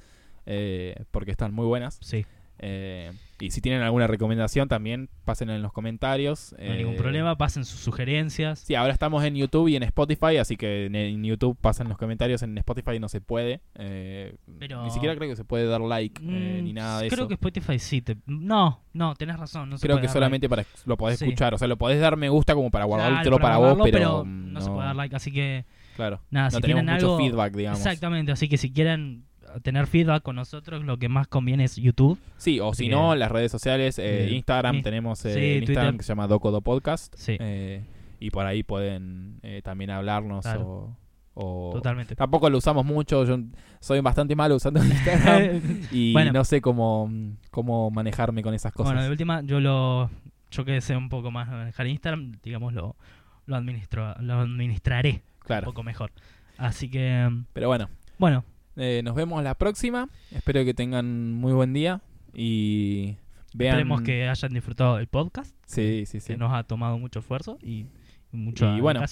eh, 0.45 0.95
porque 1.11 1.31
están 1.31 1.55
muy 1.55 1.65
buenas. 1.67 1.99
Sí, 2.03 2.27
Eh, 2.59 3.11
y 3.41 3.51
si 3.51 3.61
tienen 3.61 3.83
alguna 3.83 4.07
recomendación 4.07 4.69
también, 4.69 5.09
pásenla 5.25 5.55
en 5.55 5.63
los 5.63 5.73
comentarios. 5.73 6.55
no 6.59 6.65
hay 6.73 6.79
ningún 6.79 6.95
Eh, 6.95 6.99
problema. 6.99 7.37
Pasen 7.39 7.65
sus 7.65 7.81
sugerencias. 7.81 8.61
Sí, 8.61 8.75
ahora 8.75 8.93
estamos 8.93 9.23
en 9.25 9.35
YouTube 9.37 9.69
y 9.69 9.77
en 9.77 9.83
Spotify, 9.85 10.37
así 10.39 10.57
que 10.57 10.87
en, 10.87 10.95
en 10.97 11.23
YouTube 11.25 11.57
pasen 11.61 11.89
los 11.89 11.99
comentarios. 11.99 12.43
En 12.43 12.57
Spotify 12.59 12.99
no 12.99 13.09
se 13.09 13.21
puede. 13.21 13.61
eh, 13.77 14.35
Pero- 14.59 14.83
Ni 14.85 14.91
siquiera 14.91 15.15
creo 15.17 15.29
que 15.31 15.37
se 15.37 15.45
puede 15.45 15.67
dar 15.67 15.81
like 15.81 16.21
eh, 16.23 16.61
Mm, 16.61 16.65
ni 16.65 16.73
nada 16.73 17.01
de 17.01 17.09
Creo 17.09 17.21
eso. 17.23 17.29
que 17.29 17.35
Spotify 17.35 17.79
sí. 17.79 18.03
Te... 18.03 18.17
No, 18.27 18.83
no, 18.93 19.15
tenés 19.15 19.39
razón. 19.39 19.71
No 19.71 19.79
se 19.79 19.87
Creo 19.87 19.97
puede 19.97 20.03
que 20.03 20.07
dar 20.09 20.15
solamente 20.15 20.49
para 20.49 20.65
lo 20.85 20.97
podés 20.97 21.19
Sí. 21.19 21.25
escuchar. 21.27 21.55
O 21.55 21.59
sea, 21.59 21.69
lo 21.69 21.77
podés 21.79 22.01
dar 22.01 22.17
me 22.17 22.29
gusta 22.29 22.55
como 22.55 22.71
para 22.71 22.85
guardártelo 22.87 23.39
Claro, 23.39 23.43
para 23.43 23.57
vos, 23.59 23.77
guardarlo, 23.79 23.93
pero, 23.93 24.25
no, 24.27 24.61
se 24.61 24.69
puede 24.71 24.87
dar 24.87 24.97
like. 24.97 25.15
Así 25.15 25.31
que, 25.33 25.65
Claro. 25.97 26.21
nada, 26.31 26.47
no 26.47 26.57
si 26.57 26.61
tenemos 26.61 26.85
mucho 26.85 27.15
algo. 27.15 27.19
feedback, 27.19 27.55
digamos. 27.55 27.79
Exactamente. 27.79 28.33
Así 28.33 28.49
que 28.49 28.57
si 28.57 28.73
quieren 28.73 29.25
tener 29.63 29.87
feedback 29.87 30.23
con 30.23 30.37
nosotros, 30.37 30.85
lo 30.85 30.97
que 30.99 31.09
más 31.09 31.27
conviene 31.29 31.65
es 31.65 31.77
YouTube. 31.77 32.19
Sí, 32.37 32.61
o 32.61 32.73
si 32.75 32.85
que- 32.87 32.91
no, 32.91 33.15
las 33.15 33.31
redes 33.31 33.51
sociales, 33.53 33.99
eh, 33.99 34.27
Sí. 34.29 34.35
Instagram, 34.37 34.77
Sí. 34.77 34.83
tenemos 34.83 35.25
eh, 35.25 35.35
Sí, 35.35 35.41
Instagram 35.59 35.65
Twitter. 35.87 35.97
que 35.99 36.03
se 36.05 36.09
llama 36.09 36.27
Docodo 36.27 36.61
Podcast. 36.61 37.15
Sí, 37.17 37.37
eh, 37.41 37.85
y 38.21 38.31
por 38.31 38.47
ahí 38.47 38.63
pueden 38.63 39.39
eh, 39.43 39.61
también 39.63 39.91
hablarnos 39.91 40.45
Claro. 40.45 40.97
o, 41.35 41.69
o- 41.69 41.73
totalmente. 41.73 42.17
Tampoco 42.17 42.51
lo 42.51 42.59
usamos 42.59 42.85
mucho, 42.85 43.25
yo 43.25 43.39
soy 43.81 44.01
bastante 44.01 44.35
malo 44.35 44.57
usando 44.57 44.81
Instagram 44.85 45.61
y 45.93 46.13
Bueno. 46.13 46.33
no 46.33 46.45
sé 46.45 46.61
cómo, 46.61 47.11
cómo 47.51 47.91
manejarme 47.91 48.43
con 48.43 48.55
esas 48.55 48.73
cosas. 48.73 48.93
Bueno, 48.93 49.03
de 49.05 49.11
última, 49.11 49.43
yo 49.43 49.61
lo. 49.61 50.11
Yo 50.51 50.65
que 50.65 50.81
sé 50.81 50.97
un 50.97 51.11
poco 51.11 51.31
más 51.31 51.47
manejar 51.49 51.87
Instagram, 51.87 52.33
digamos, 52.43 52.73
lo, 52.73 52.97
lo, 53.45 53.55
administro, 53.57 54.15
lo 54.21 54.41
administraré 54.41 55.23
un 55.49 55.61
poco 55.63 55.83
mejor. 55.83 56.11
Así 56.57 56.89
que, 56.91 57.31
pero 57.53 57.69
bueno, 57.69 57.89
bueno, 58.19 58.45
eh, 58.79 59.03
nos 59.05 59.15
vemos 59.15 59.43
la 59.43 59.55
próxima. 59.55 60.09
Espero 60.31 60.65
que 60.65 60.73
tengan 60.75 61.33
muy 61.35 61.53
buen 61.53 61.73
día 61.75 62.01
y 62.33 63.17
vean. 63.55 63.75
esperemos 63.75 64.01
que 64.03 64.29
hayan 64.29 64.53
disfrutado 64.53 64.97
del 64.97 65.07
podcast, 65.09 65.55
Sí, 65.67 66.05
sí, 66.07 66.21
sí. 66.21 66.29
que 66.33 66.37
nos 66.39 66.53
ha 66.55 66.63
tomado 66.65 66.99
mucho 66.99 67.19
esfuerzo 67.19 67.59
y, 67.63 67.87
y 68.33 68.37
mucha 68.37 68.77
Y 68.77 68.81
bueno. 68.81 69.03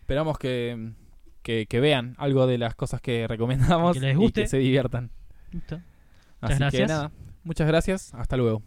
Esperamos 0.00 0.38
que, 0.38 0.92
que, 1.42 1.66
que 1.66 1.80
vean 1.80 2.14
algo 2.18 2.46
de 2.46 2.58
las 2.58 2.74
cosas 2.76 3.00
que 3.00 3.26
recomendamos 3.26 3.94
Que 3.94 4.00
les 4.00 4.14
y 4.14 4.16
guste. 4.16 4.42
que 4.42 4.48
se 4.48 4.58
diviertan. 4.58 5.10
Listo. 5.50 5.80
Así 6.40 6.52
que 6.54 6.58
gracias. 6.60 6.88
nada, 6.88 7.10
muchas 7.42 7.66
gracias. 7.66 8.14
Hasta 8.14 8.36
luego. 8.36 8.62